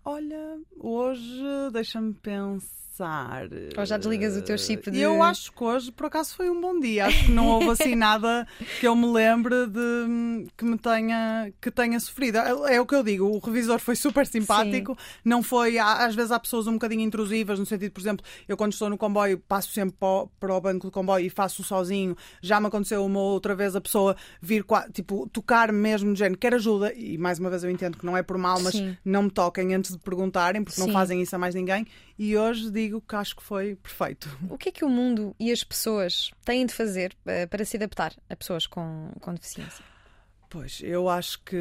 Olha, 0.08 0.60
hoje 0.80 1.44
deixa-me 1.74 2.14
pensar. 2.14 2.76
Ou 3.78 3.86
já 3.86 3.98
desligas 3.98 4.38
o 4.38 4.42
teu 4.42 4.58
chip 4.58 4.90
de. 4.90 5.00
Eu 5.00 5.22
acho 5.22 5.52
que 5.52 5.64
hoje, 5.64 5.92
por 5.92 6.06
acaso, 6.06 6.34
foi 6.34 6.50
um 6.50 6.62
bom 6.62 6.80
dia. 6.80 7.08
Acho 7.08 7.26
que 7.26 7.32
não 7.32 7.48
houve 7.48 7.70
assim 7.70 7.94
nada 7.96 8.48
que 8.80 8.88
eu 8.88 8.96
me 8.96 9.06
lembre 9.12 9.68
de 9.68 10.48
que 10.56 10.64
me 10.64 10.78
tenha, 10.78 11.52
que 11.60 11.70
tenha 11.70 12.00
sofrido. 12.00 12.38
É, 12.38 12.76
é 12.76 12.82
o 12.82 12.86
que 12.86 12.96
eu 12.96 13.04
digo, 13.04 13.26
o 13.26 13.40
revisor 13.40 13.80
foi 13.80 13.96
super 13.96 14.26
simpático, 14.26 14.94
Sim. 14.94 15.20
não 15.26 15.44
foi. 15.44 15.78
Às 15.78 16.16
vezes 16.16 16.32
há 16.32 16.40
pessoas 16.40 16.68
um 16.68 16.74
bocadinho 16.74 17.02
intrusivas, 17.02 17.60
no 17.60 17.66
sentido, 17.66 17.92
por 17.92 18.00
exemplo, 18.00 18.26
eu 18.48 18.56
quando 18.56 18.72
estou 18.72 18.90
no 18.90 18.98
comboio 18.98 19.40
passo 19.40 19.72
sempre 19.72 19.98
para 20.40 20.56
o 20.56 20.62
banco 20.62 20.88
do 20.88 20.92
comboio 20.92 21.26
e 21.26 21.30
faço 21.30 21.64
sozinho. 21.64 22.16
Já 22.42 22.62
me 22.62 22.68
aconteceu 22.68 23.04
uma 23.06 23.20
outra 23.20 23.56
vez 23.56 23.76
a 23.76 23.82
pessoa 23.82 24.16
vir, 24.42 24.64
tipo, 24.94 25.28
tocar-me 25.30 25.78
mesmo, 25.78 26.14
de 26.14 26.20
género, 26.20 26.40
quer 26.40 26.54
ajuda. 26.54 26.94
E 26.94 27.18
mais 27.18 27.40
uma 27.40 27.50
vez 27.50 27.64
eu 27.64 27.70
entendo 27.70 27.98
que 27.98 28.06
não 28.06 28.16
é 28.16 28.24
por 28.24 28.38
mal, 28.38 28.60
mas 28.62 28.74
Sim. 28.74 28.96
não 29.04 29.24
me 29.24 29.32
toquem 29.32 29.76
antes 29.76 29.95
de 29.98 30.04
perguntarem, 30.04 30.64
porque 30.64 30.80
Sim. 30.80 30.88
não 30.88 30.94
fazem 30.94 31.22
isso 31.22 31.36
a 31.36 31.40
mais 31.40 31.56
ninguém. 31.56 31.86
E 32.18 32.38
hoje 32.38 32.72
digo 32.72 33.02
que 33.02 33.16
acho 33.16 33.36
que 33.36 33.44
foi 33.44 33.76
perfeito. 33.76 34.30
O 34.50 34.58
que 34.58 34.70
é 34.70 34.72
que 34.72 34.86
o 34.86 34.90
mundo 34.90 35.36
e 35.40 35.52
as 35.52 35.64
pessoas 35.64 36.32
têm 36.44 36.66
de 36.66 36.74
fazer 36.74 37.16
uh, 37.26 37.48
para 37.50 37.66
se 37.66 37.78
adaptar 37.78 38.14
a 38.30 38.36
pessoas 38.36 38.68
com, 38.68 39.12
com 39.20 39.34
deficiência? 39.34 39.84
Pois, 40.50 40.80
eu 40.84 41.10
acho 41.10 41.42
que 41.44 41.58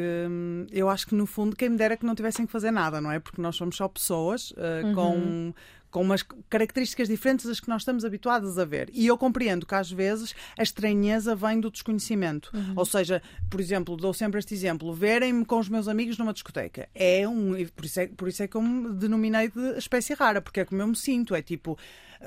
eu 0.71 0.89
acho 0.89 1.07
que 1.07 1.15
no 1.15 1.25
fundo 1.25 1.55
quem 1.55 1.69
me 1.69 1.75
dera 1.75 1.97
que 1.97 2.05
não 2.05 2.15
tivessem 2.15 2.45
que 2.45 2.51
fazer 2.51 2.71
nada, 2.71 3.01
não 3.01 3.11
é? 3.11 3.19
Porque 3.19 3.41
nós 3.41 3.55
somos 3.55 3.75
só 3.75 3.87
pessoas 3.87 4.51
uh, 4.51 4.85
uhum. 4.85 4.93
com 4.93 5.53
com 5.95 6.01
umas 6.01 6.23
características 6.49 7.07
diferentes 7.07 7.45
das 7.45 7.61
que 7.61 7.69
nós 7.69 7.83
estamos 7.83 8.03
habituados 8.03 8.59
a 8.59 8.65
ver. 8.65 8.89
E 8.91 9.07
eu 9.07 9.17
compreendo 9.17 9.65
que 9.65 9.75
às 9.75 9.89
vezes 9.89 10.35
a 10.59 10.61
estranheza 10.61 11.33
vem 11.33 11.57
do 11.57 11.71
desconhecimento. 11.71 12.51
Uhum. 12.53 12.73
Ou 12.75 12.85
seja, 12.85 13.21
por 13.49 13.61
exemplo, 13.61 13.95
dou 13.95 14.13
sempre 14.13 14.37
este 14.39 14.53
exemplo: 14.53 14.93
verem-me 14.93 15.45
com 15.45 15.57
os 15.57 15.69
meus 15.69 15.87
amigos 15.87 16.17
numa 16.17 16.33
discoteca. 16.33 16.89
É 16.93 17.25
um. 17.25 17.53
Por 17.73 17.85
isso 17.85 18.01
é, 18.01 18.07
por 18.07 18.27
isso 18.27 18.43
é 18.43 18.47
que 18.49 18.57
eu 18.57 18.61
me 18.61 18.93
denominei 18.93 19.47
de 19.47 19.77
espécie 19.77 20.13
rara, 20.13 20.41
porque 20.41 20.59
é 20.59 20.65
como 20.65 20.81
eu 20.81 20.87
me 20.87 20.97
sinto. 20.97 21.33
É 21.33 21.41
tipo 21.41 21.77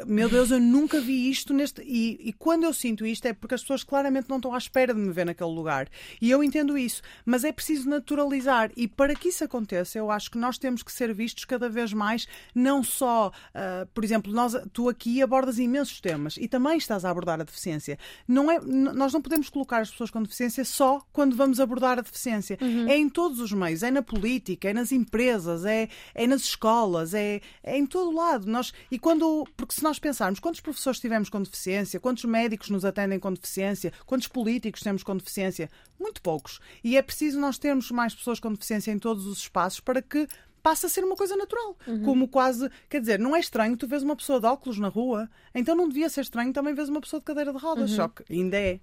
meu 0.06 0.28
Deus, 0.28 0.50
eu 0.50 0.60
nunca 0.60 1.00
vi 1.00 1.30
isto 1.30 1.52
neste. 1.52 1.82
E, 1.82 2.18
e, 2.28 2.32
quando 2.32 2.64
eu 2.64 2.72
sinto 2.72 3.06
isto 3.06 3.26
é 3.26 3.32
porque 3.32 3.54
as 3.54 3.62
pessoas 3.62 3.84
claramente 3.84 4.28
não 4.28 4.36
estão 4.36 4.54
à 4.54 4.58
espera 4.58 4.94
de 4.94 5.00
me 5.00 5.12
ver 5.12 5.26
naquele 5.26 5.50
lugar. 5.50 5.88
E 6.20 6.30
eu 6.30 6.42
entendo 6.42 6.76
isso. 6.76 7.02
Mas 7.24 7.44
é 7.44 7.52
preciso 7.52 7.88
naturalizar. 7.88 8.70
E 8.76 8.86
para 8.86 9.14
que 9.14 9.28
isso 9.28 9.44
aconteça, 9.44 9.98
eu 9.98 10.10
acho 10.10 10.30
que 10.30 10.38
nós 10.38 10.58
temos 10.58 10.82
que 10.82 10.92
ser 10.92 11.12
vistos 11.12 11.44
cada 11.44 11.68
vez 11.68 11.92
mais, 11.92 12.26
não 12.54 12.82
só, 12.82 13.28
uh, 13.28 13.86
por 13.94 14.04
exemplo, 14.04 14.32
nós, 14.32 14.56
tu 14.72 14.88
aqui 14.88 15.22
abordas 15.22 15.58
imensos 15.58 16.00
temas 16.00 16.36
e 16.36 16.48
também 16.48 16.76
estás 16.76 17.04
a 17.04 17.10
abordar 17.10 17.40
a 17.40 17.44
deficiência. 17.44 17.98
Não 18.26 18.50
é, 18.50 18.60
nós 18.60 19.12
não 19.12 19.20
podemos 19.20 19.48
colocar 19.48 19.80
as 19.80 19.90
pessoas 19.90 20.10
com 20.10 20.22
deficiência 20.22 20.64
só 20.64 21.00
quando 21.12 21.36
vamos 21.36 21.60
abordar 21.60 21.98
a 21.98 22.02
deficiência. 22.02 22.58
Uhum. 22.60 22.88
É 22.88 22.96
em 22.96 23.08
todos 23.08 23.40
os 23.40 23.52
meios. 23.52 23.82
É 23.82 23.90
na 23.90 24.02
política, 24.02 24.68
é 24.70 24.72
nas 24.72 24.92
empresas, 24.92 25.64
é, 25.64 25.88
é 26.14 26.26
nas 26.26 26.42
escolas, 26.42 27.14
é, 27.14 27.40
é 27.62 27.76
em 27.76 27.86
todo 27.86 28.14
lado. 28.14 28.46
Nós, 28.46 28.72
e 28.90 28.98
quando. 28.98 29.46
Porque 29.56 29.74
se 29.74 29.82
nós 29.88 29.98
pensarmos 29.98 30.38
quantos 30.38 30.60
professores 30.60 31.00
tivemos 31.00 31.30
com 31.30 31.42
deficiência, 31.42 31.98
quantos 31.98 32.24
médicos 32.24 32.68
nos 32.68 32.84
atendem 32.84 33.18
com 33.18 33.32
deficiência, 33.32 33.92
quantos 34.04 34.28
políticos 34.28 34.82
temos 34.82 35.02
com 35.02 35.16
deficiência, 35.16 35.70
muito 35.98 36.20
poucos. 36.20 36.60
E 36.84 36.96
é 36.96 37.02
preciso 37.02 37.40
nós 37.40 37.58
termos 37.58 37.90
mais 37.90 38.14
pessoas 38.14 38.38
com 38.38 38.52
deficiência 38.52 38.92
em 38.92 38.98
todos 38.98 39.26
os 39.26 39.38
espaços 39.38 39.80
para 39.80 40.02
que 40.02 40.28
passe 40.62 40.84
a 40.84 40.88
ser 40.88 41.04
uma 41.04 41.16
coisa 41.16 41.36
natural. 41.36 41.76
Uhum. 41.86 42.02
Como 42.02 42.28
quase, 42.28 42.70
quer 42.88 43.00
dizer, 43.00 43.18
não 43.18 43.34
é 43.34 43.40
estranho 43.40 43.76
tu 43.76 43.88
vês 43.88 44.02
uma 44.02 44.14
pessoa 44.14 44.38
de 44.38 44.46
óculos 44.46 44.78
na 44.78 44.88
rua, 44.88 45.28
então 45.54 45.74
não 45.74 45.88
devia 45.88 46.08
ser 46.10 46.20
estranho 46.20 46.52
também 46.52 46.74
vês 46.74 46.90
uma 46.90 47.00
pessoa 47.00 47.20
de 47.20 47.24
cadeira 47.24 47.52
de 47.52 47.58
rodas, 47.58 47.90
uhum. 47.90 47.96
só 47.96 48.08
que 48.08 48.24
ainda 48.30 48.58
é. 48.58 48.78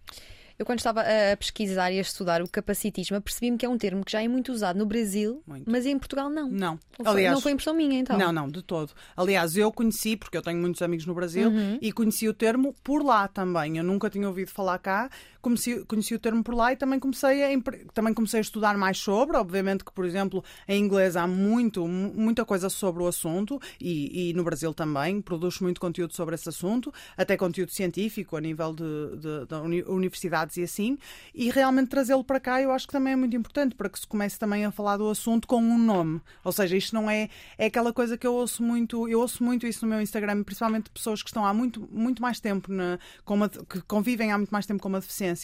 Eu, 0.57 0.65
quando 0.65 0.79
estava 0.79 1.01
a 1.01 1.35
pesquisar 1.37 1.91
e 1.91 1.97
a 1.97 2.01
estudar 2.01 2.41
o 2.41 2.47
capacitismo, 2.47 3.19
percebi-me 3.19 3.57
que 3.57 3.65
é 3.65 3.69
um 3.69 3.77
termo 3.77 4.05
que 4.05 4.11
já 4.13 4.23
é 4.23 4.27
muito 4.27 4.53
usado 4.53 4.79
no 4.79 4.85
Brasil, 4.85 5.43
muito. 5.45 5.69
mas 5.69 5.85
em 5.85 5.99
Portugal 5.99 6.29
não. 6.29 6.49
Não. 6.49 6.79
Foi, 6.93 7.05
Aliás, 7.05 7.35
não 7.35 7.41
foi 7.41 7.51
impressão 7.51 7.73
minha, 7.73 7.99
então? 7.99 8.17
Não, 8.17 8.31
não, 8.31 8.49
de 8.49 8.61
todo. 8.61 8.93
Aliás, 9.17 9.57
eu 9.57 9.69
conheci, 9.71 10.15
porque 10.15 10.37
eu 10.37 10.41
tenho 10.41 10.57
muitos 10.57 10.81
amigos 10.81 11.05
no 11.05 11.13
Brasil, 11.13 11.49
uhum. 11.49 11.77
e 11.81 11.91
conheci 11.91 12.29
o 12.29 12.33
termo 12.33 12.73
por 12.81 13.03
lá 13.03 13.27
também. 13.27 13.77
Eu 13.77 13.83
nunca 13.83 14.09
tinha 14.09 14.27
ouvido 14.27 14.49
falar 14.49 14.79
cá, 14.79 15.09
conheci, 15.45 16.15
o 16.15 16.19
termo 16.19 16.43
por 16.43 16.55
lá 16.55 16.73
e 16.73 16.75
também 16.75 16.99
comecei, 16.99 17.43
a, 17.43 17.61
também 17.93 18.13
comecei 18.13 18.39
a 18.39 18.41
estudar 18.41 18.77
mais 18.77 18.97
sobre. 18.97 19.37
Obviamente 19.37 19.83
que, 19.83 19.91
por 19.91 20.05
exemplo, 20.05 20.43
em 20.67 20.83
inglês 20.83 21.15
há 21.15 21.27
muito, 21.27 21.87
muita 21.87 22.43
coisa 22.43 22.69
sobre 22.69 23.03
o 23.03 23.07
assunto, 23.07 23.59
e, 23.79 24.29
e 24.29 24.33
no 24.33 24.43
Brasil 24.43 24.73
também, 24.73 25.21
produz 25.21 25.59
muito 25.59 25.79
conteúdo 25.79 26.15
sobre 26.15 26.35
esse 26.35 26.49
assunto, 26.49 26.93
até 27.15 27.37
conteúdo 27.37 27.71
científico 27.71 28.35
a 28.35 28.41
nível 28.41 28.73
de, 28.73 28.83
de, 29.17 29.45
de 29.45 29.89
universidades 29.89 30.57
e 30.57 30.63
assim, 30.63 30.97
e 31.33 31.49
realmente 31.49 31.89
trazê-lo 31.89 32.23
para 32.23 32.39
cá 32.39 32.61
eu 32.61 32.71
acho 32.71 32.87
que 32.87 32.93
também 32.93 33.13
é 33.13 33.15
muito 33.15 33.35
importante 33.35 33.75
para 33.75 33.89
que 33.89 33.99
se 33.99 34.07
comece 34.07 34.39
também 34.39 34.65
a 34.65 34.71
falar 34.71 34.97
do 34.97 35.09
assunto 35.09 35.47
com 35.47 35.57
um 35.57 35.77
nome. 35.77 36.21
Ou 36.43 36.51
seja, 36.51 36.75
isto 36.75 36.93
não 36.93 37.09
é, 37.09 37.29
é 37.57 37.65
aquela 37.65 37.93
coisa 37.93 38.17
que 38.17 38.25
eu 38.25 38.33
ouço 38.33 38.63
muito, 38.63 39.07
eu 39.07 39.19
ouço 39.19 39.43
muito 39.43 39.67
isso 39.67 39.85
no 39.85 39.91
meu 39.91 40.01
Instagram, 40.01 40.43
principalmente 40.43 40.89
pessoas 40.89 41.21
que 41.21 41.29
estão 41.29 41.45
há 41.45 41.53
muito, 41.53 41.87
muito 41.91 42.21
mais 42.21 42.39
tempo, 42.39 42.71
na, 42.71 42.97
uma, 43.27 43.49
que 43.49 43.81
convivem 43.81 44.31
há 44.31 44.37
muito 44.37 44.51
mais 44.51 44.65
tempo 44.65 44.81
com 44.81 44.89
uma 44.89 44.99
deficiência, 44.99 45.34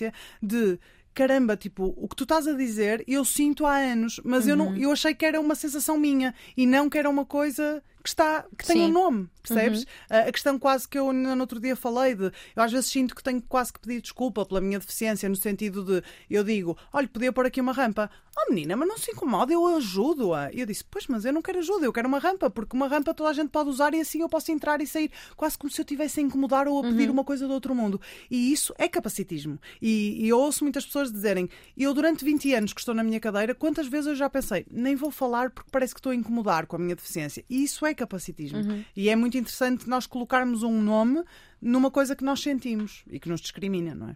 de 0.41 0.79
caramba, 1.13 1.57
tipo, 1.57 1.93
o 1.97 2.07
que 2.07 2.15
tu 2.15 2.23
estás 2.23 2.47
a 2.47 2.53
dizer, 2.53 3.03
eu 3.05 3.25
sinto 3.25 3.65
há 3.65 3.75
anos, 3.75 4.21
mas 4.23 4.47
eu, 4.47 4.55
não, 4.55 4.67
Uhum. 4.69 4.77
eu 4.77 4.91
achei 4.91 5.13
que 5.13 5.25
era 5.25 5.41
uma 5.41 5.55
sensação 5.55 5.97
minha 5.97 6.33
e 6.55 6.65
não 6.65 6.89
que 6.89 6.97
era 6.97 7.09
uma 7.09 7.25
coisa 7.25 7.83
que 8.01 8.09
está 8.09 8.45
que 8.57 8.65
tem 8.65 8.77
Sim. 8.77 8.85
um 8.85 8.91
nome, 8.91 9.29
percebes? 9.41 9.81
Uhum. 9.81 9.87
A 10.09 10.31
a 10.31 10.31
questão 10.31 10.57
quase 10.57 10.87
que 10.87 10.97
eu 10.97 11.11
no 11.11 11.41
outro 11.41 11.59
dia 11.59 11.75
falei 11.75 12.15
de 12.15 12.31
eu 12.55 12.63
às 12.63 12.71
vezes 12.71 12.89
sinto 12.89 13.15
que 13.15 13.23
tenho 13.23 13.41
quase 13.41 13.73
que 13.73 13.79
pedir 13.79 14.01
desculpa 14.01 14.45
pela 14.45 14.61
minha 14.61 14.79
deficiência, 14.79 15.27
no 15.27 15.35
sentido 15.35 15.83
de 15.83 16.03
eu 16.29 16.43
digo, 16.43 16.77
olha, 16.93 17.07
podia 17.07 17.33
pôr 17.33 17.45
aqui 17.45 17.59
uma 17.59 17.73
rampa. 17.73 18.09
Oh 18.37 18.49
menina, 18.49 18.77
mas 18.77 18.87
não 18.87 18.97
se 18.97 19.11
incomoda, 19.11 19.51
eu 19.51 19.65
ajudo-a. 19.75 20.53
E 20.53 20.61
eu 20.61 20.65
disse, 20.65 20.85
pois, 20.89 21.05
mas 21.07 21.25
eu 21.25 21.33
não 21.33 21.41
quero 21.41 21.59
ajuda, 21.59 21.85
eu 21.85 21.91
quero 21.91 22.07
uma 22.07 22.17
rampa, 22.17 22.49
porque 22.49 22.75
uma 22.75 22.87
rampa 22.87 23.13
toda 23.13 23.29
a 23.29 23.33
gente 23.33 23.49
pode 23.49 23.69
usar 23.69 23.93
e 23.93 23.99
assim 23.99 24.21
eu 24.21 24.29
posso 24.29 24.51
entrar 24.53 24.79
e 24.79 24.87
sair, 24.87 25.11
quase 25.35 25.57
como 25.57 25.69
se 25.69 25.81
eu 25.81 25.83
estivesse 25.83 26.21
a 26.21 26.23
incomodar 26.23 26.65
ou 26.65 26.79
a 26.79 26.83
pedir 26.83 27.09
uma 27.09 27.25
coisa 27.25 27.45
do 27.45 27.53
outro 27.53 27.75
mundo. 27.75 27.99
E 28.29 28.53
isso 28.53 28.73
é 28.77 28.87
capacitismo. 28.87 29.59
E, 29.81 30.25
e 30.25 30.29
eu 30.29 30.39
ouço 30.39 30.63
muitas 30.63 30.85
pessoas 30.85 31.11
dizerem, 31.11 31.49
eu 31.77 31.93
durante 31.93 32.23
20 32.23 32.53
anos 32.53 32.73
que 32.73 32.79
estou 32.79 32.95
na 32.95 33.03
minha 33.03 33.19
cadeira, 33.19 33.53
quantas 33.53 33.87
vezes 33.87 34.07
eu 34.07 34.15
já 34.15 34.29
pensei, 34.29 34.65
nem 34.71 34.95
vou 34.95 35.11
falar 35.11 35.49
porque 35.49 35.69
parece 35.69 35.93
que 35.93 35.99
estou 35.99 36.13
a 36.13 36.15
incomodar 36.15 36.67
com 36.67 36.77
a 36.77 36.79
minha 36.79 36.95
deficiência. 36.95 37.43
E 37.49 37.63
isso 37.63 37.85
é 37.85 37.90
capacitismo. 37.95 38.85
E 38.95 39.09
é 39.09 39.15
muito 39.15 39.37
interessante 39.37 39.87
nós 39.89 40.05
colocarmos 40.07 40.63
um 40.63 40.81
nome 40.81 41.23
numa 41.61 41.89
coisa 41.91 42.15
que 42.15 42.23
nós 42.23 42.41
sentimos 42.41 43.03
e 43.09 43.19
que 43.19 43.29
nos 43.29 43.41
discrimina, 43.41 43.93
não 43.95 44.09
é? 44.09 44.15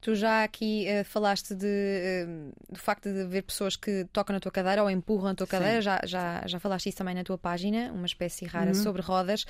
Tu 0.00 0.16
já 0.16 0.42
aqui 0.42 0.84
eh, 0.88 1.04
falaste 1.04 1.54
de, 1.54 1.64
eh, 1.68 2.26
do 2.68 2.76
facto 2.78 3.04
de 3.12 3.20
haver 3.20 3.42
pessoas 3.44 3.76
que 3.76 4.04
tocam 4.12 4.34
na 4.34 4.40
tua 4.40 4.50
cadeira 4.50 4.82
ou 4.82 4.90
empurram 4.90 5.28
a 5.28 5.34
tua 5.36 5.46
cadeira, 5.46 5.80
já, 5.80 6.00
já, 6.04 6.42
já 6.44 6.58
falaste 6.58 6.88
isso 6.88 6.98
também 6.98 7.14
na 7.14 7.22
tua 7.22 7.38
página, 7.38 7.92
uma 7.92 8.06
espécie 8.06 8.44
rara 8.44 8.70
Uhum. 8.72 8.74
sobre 8.74 9.00
rodas. 9.00 9.44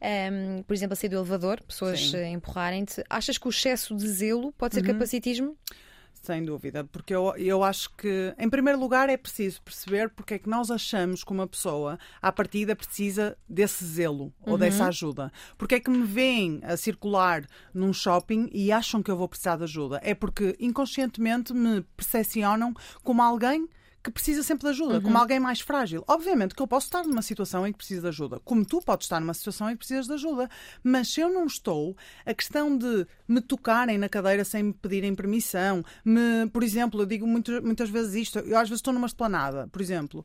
Ehm, 0.00 0.62
por 0.66 0.72
exemplo, 0.72 0.94
a 0.94 0.96
sair 0.96 1.10
do 1.10 1.16
elevador, 1.16 1.62
pessoas 1.62 2.14
eh, 2.14 2.30
empurrarem-te. 2.30 3.04
Achas 3.10 3.36
que 3.36 3.46
o 3.46 3.50
excesso 3.50 3.94
de 3.94 4.08
zelo 4.08 4.50
pode 4.52 4.76
Uhum. 4.78 4.80
ser 4.82 4.86
capacitismo? 4.94 5.58
Sem 6.22 6.44
dúvida, 6.44 6.84
porque 6.84 7.14
eu, 7.14 7.34
eu 7.36 7.64
acho 7.64 7.90
que, 7.94 8.34
em 8.38 8.50
primeiro 8.50 8.78
lugar, 8.78 9.08
é 9.08 9.16
preciso 9.16 9.62
perceber 9.62 10.10
porque 10.10 10.34
é 10.34 10.38
que 10.38 10.48
nós 10.48 10.70
achamos 10.70 11.24
que 11.24 11.32
uma 11.32 11.46
pessoa, 11.46 11.98
à 12.20 12.30
partida, 12.30 12.76
precisa 12.76 13.36
desse 13.48 13.84
zelo 13.84 14.32
ou 14.42 14.58
dessa 14.58 14.86
ajuda. 14.86 15.32
Porque 15.56 15.76
é 15.76 15.80
que 15.80 15.90
me 15.90 16.04
veem 16.04 16.60
a 16.64 16.76
circular 16.76 17.46
num 17.72 17.92
shopping 17.92 18.50
e 18.52 18.70
acham 18.70 19.02
que 19.02 19.10
eu 19.10 19.16
vou 19.16 19.28
precisar 19.28 19.56
de 19.56 19.64
ajuda? 19.64 20.00
É 20.02 20.14
porque 20.14 20.56
inconscientemente 20.60 21.54
me 21.54 21.82
percepcionam 21.96 22.74
como 23.02 23.22
alguém 23.22 23.68
que 24.10 24.14
precisa 24.14 24.42
sempre 24.42 24.64
de 24.64 24.70
ajuda, 24.70 25.00
como 25.00 25.16
alguém 25.18 25.38
mais 25.40 25.60
frágil. 25.60 26.04
Obviamente 26.06 26.54
que 26.54 26.62
eu 26.62 26.66
posso 26.66 26.86
estar 26.86 27.04
numa 27.04 27.22
situação 27.22 27.66
em 27.66 27.72
que 27.72 27.78
preciso 27.78 28.02
de 28.02 28.08
ajuda, 28.08 28.40
como 28.44 28.64
tu 28.64 28.80
podes 28.82 29.04
estar 29.06 29.20
numa 29.20 29.34
situação 29.34 29.68
em 29.68 29.72
que 29.72 29.78
precisas 29.78 30.06
de 30.06 30.12
ajuda, 30.14 30.48
mas 30.82 31.08
se 31.12 31.20
eu 31.20 31.28
não 31.28 31.46
estou, 31.46 31.96
a 32.26 32.34
questão 32.34 32.76
de 32.76 33.06
me 33.26 33.40
tocarem 33.40 33.98
na 33.98 34.08
cadeira 34.08 34.44
sem 34.44 34.62
me 34.62 34.72
pedirem 34.72 35.14
permissão, 35.14 35.84
me, 36.04 36.48
por 36.52 36.62
exemplo, 36.62 37.00
eu 37.02 37.06
digo 37.06 37.26
muito, 37.26 37.62
muitas 37.62 37.90
vezes 37.90 38.14
isto, 38.14 38.38
eu 38.40 38.56
às 38.58 38.68
vezes 38.68 38.80
estou 38.80 38.92
numa 38.92 39.06
esplanada, 39.06 39.68
por 39.68 39.80
exemplo, 39.82 40.24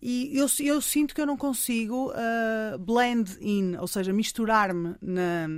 e 0.00 0.30
eu, 0.38 0.46
eu 0.60 0.80
sinto 0.80 1.12
que 1.14 1.20
eu 1.20 1.26
não 1.26 1.36
consigo 1.36 2.12
uh, 2.12 2.78
blend 2.78 3.36
in, 3.40 3.76
ou 3.76 3.88
seja, 3.88 4.12
misturar-me 4.12 4.94
na- 5.02 5.48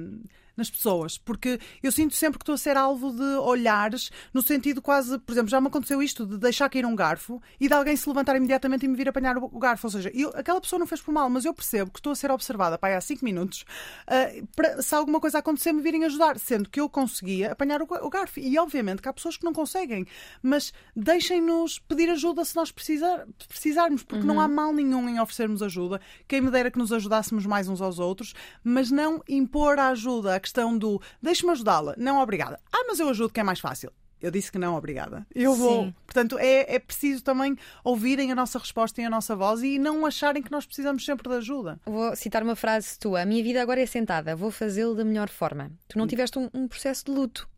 nas 0.60 0.70
pessoas, 0.70 1.18
porque 1.18 1.58
eu 1.82 1.90
sinto 1.90 2.14
sempre 2.14 2.38
que 2.38 2.42
estou 2.42 2.54
a 2.54 2.58
ser 2.58 2.76
alvo 2.76 3.10
de 3.12 3.22
olhares, 3.40 4.10
no 4.32 4.42
sentido 4.42 4.80
quase, 4.80 5.18
por 5.18 5.32
exemplo, 5.32 5.50
já 5.50 5.60
me 5.60 5.66
aconteceu 5.66 6.02
isto 6.02 6.24
de 6.26 6.38
deixar 6.38 6.68
cair 6.68 6.86
um 6.86 6.94
garfo 6.94 7.40
e 7.58 7.66
de 7.66 7.74
alguém 7.74 7.96
se 7.96 8.08
levantar 8.08 8.36
imediatamente 8.36 8.84
e 8.84 8.88
me 8.88 8.96
vir 8.96 9.08
apanhar 9.08 9.36
o, 9.38 9.48
garfo. 9.58 9.86
Ou 9.86 9.90
seja, 9.90 10.10
eu- 10.14 10.30
aquela 10.34 10.60
pessoa 10.60 10.78
não 10.78 10.86
fez 10.86 11.00
por 11.00 11.12
mal, 11.12 11.28
mas 11.28 11.44
eu 11.44 11.52
percebo 11.54 11.90
que 11.90 11.98
estou 11.98 12.12
a 12.12 12.14
ser 12.16 12.30
observada 12.30 12.78
aí 12.82 12.94
há 12.94 13.00
5 13.00 13.24
minutos 13.24 13.64
uh, 14.06 14.46
para, 14.54 14.80
se 14.82 14.94
alguma 14.94 15.18
coisa 15.20 15.38
acontecer, 15.38 15.72
me 15.72 15.82
virem 15.82 16.04
ajudar, 16.04 16.38
sendo 16.38 16.68
que 16.68 16.80
eu 16.80 16.88
conseguia 16.88 17.52
apanhar 17.52 17.82
o, 17.82 17.86
o 17.90 18.10
garfo. 18.10 18.38
E 18.40 18.58
obviamente 18.58 19.02
que 19.02 19.08
há 19.08 19.12
pessoas 19.12 19.36
que 19.36 19.44
não 19.44 19.52
conseguem, 19.52 20.06
mas 20.42 20.72
deixem-nos 20.94 21.78
pedir 21.78 22.08
ajuda 22.10 22.44
se 22.44 22.54
nós 22.54 22.70
precisar, 22.70 23.26
precisarmos, 23.48 24.02
porque 24.02 24.24
não 24.24 24.40
há 24.40 24.46
mal 24.48 24.72
nenhum 24.72 25.08
em 25.08 25.18
oferecermos 25.20 25.62
ajuda. 25.62 26.00
Quem 26.28 26.40
me 26.40 26.50
dera 26.50 26.70
que 26.70 26.78
nos 26.78 26.92
ajudássemos 26.92 27.46
mais 27.46 27.68
uns 27.68 27.80
aos 27.80 27.98
outros, 27.98 28.34
mas 28.62 28.90
não 28.90 29.22
impor 29.28 29.78
a 29.78 29.88
ajuda, 29.88 30.34
a 30.34 30.40
questão 30.50 30.76
do 30.76 31.00
deixe-me 31.22 31.52
ajudá-la, 31.52 31.94
não 31.96 32.20
obrigada. 32.20 32.58
Ah, 32.72 32.84
mas 32.88 32.98
eu 32.98 33.08
ajudo 33.08 33.32
que 33.32 33.40
é 33.40 33.42
mais 33.42 33.60
fácil. 33.60 33.92
Eu 34.20 34.30
disse 34.30 34.52
que 34.52 34.58
não, 34.58 34.74
obrigada. 34.76 35.26
Eu 35.34 35.54
vou. 35.54 35.84
Sim. 35.84 35.94
Portanto, 36.04 36.36
é, 36.38 36.74
é 36.74 36.78
preciso 36.78 37.22
também 37.24 37.56
ouvirem 37.82 38.30
a 38.30 38.34
nossa 38.34 38.58
resposta 38.58 39.00
e 39.00 39.04
a 39.04 39.08
nossa 39.08 39.34
voz 39.34 39.62
e 39.62 39.78
não 39.78 40.04
acharem 40.04 40.42
que 40.42 40.52
nós 40.52 40.66
precisamos 40.66 41.06
sempre 41.06 41.26
de 41.26 41.36
ajuda. 41.36 41.80
Vou 41.86 42.14
citar 42.14 42.42
uma 42.42 42.54
frase 42.54 42.98
tua. 42.98 43.22
A 43.22 43.24
minha 43.24 43.42
vida 43.42 43.62
agora 43.62 43.80
é 43.80 43.86
sentada, 43.86 44.36
vou 44.36 44.50
fazê-lo 44.50 44.94
da 44.94 45.04
melhor 45.06 45.30
forma. 45.30 45.70
Tu 45.88 45.96
Hum. 45.96 46.00
não 46.00 46.06
tiveste 46.06 46.38
um, 46.38 46.50
um 46.52 46.68
processo 46.68 47.06
de 47.06 47.12
luto. 47.12 47.48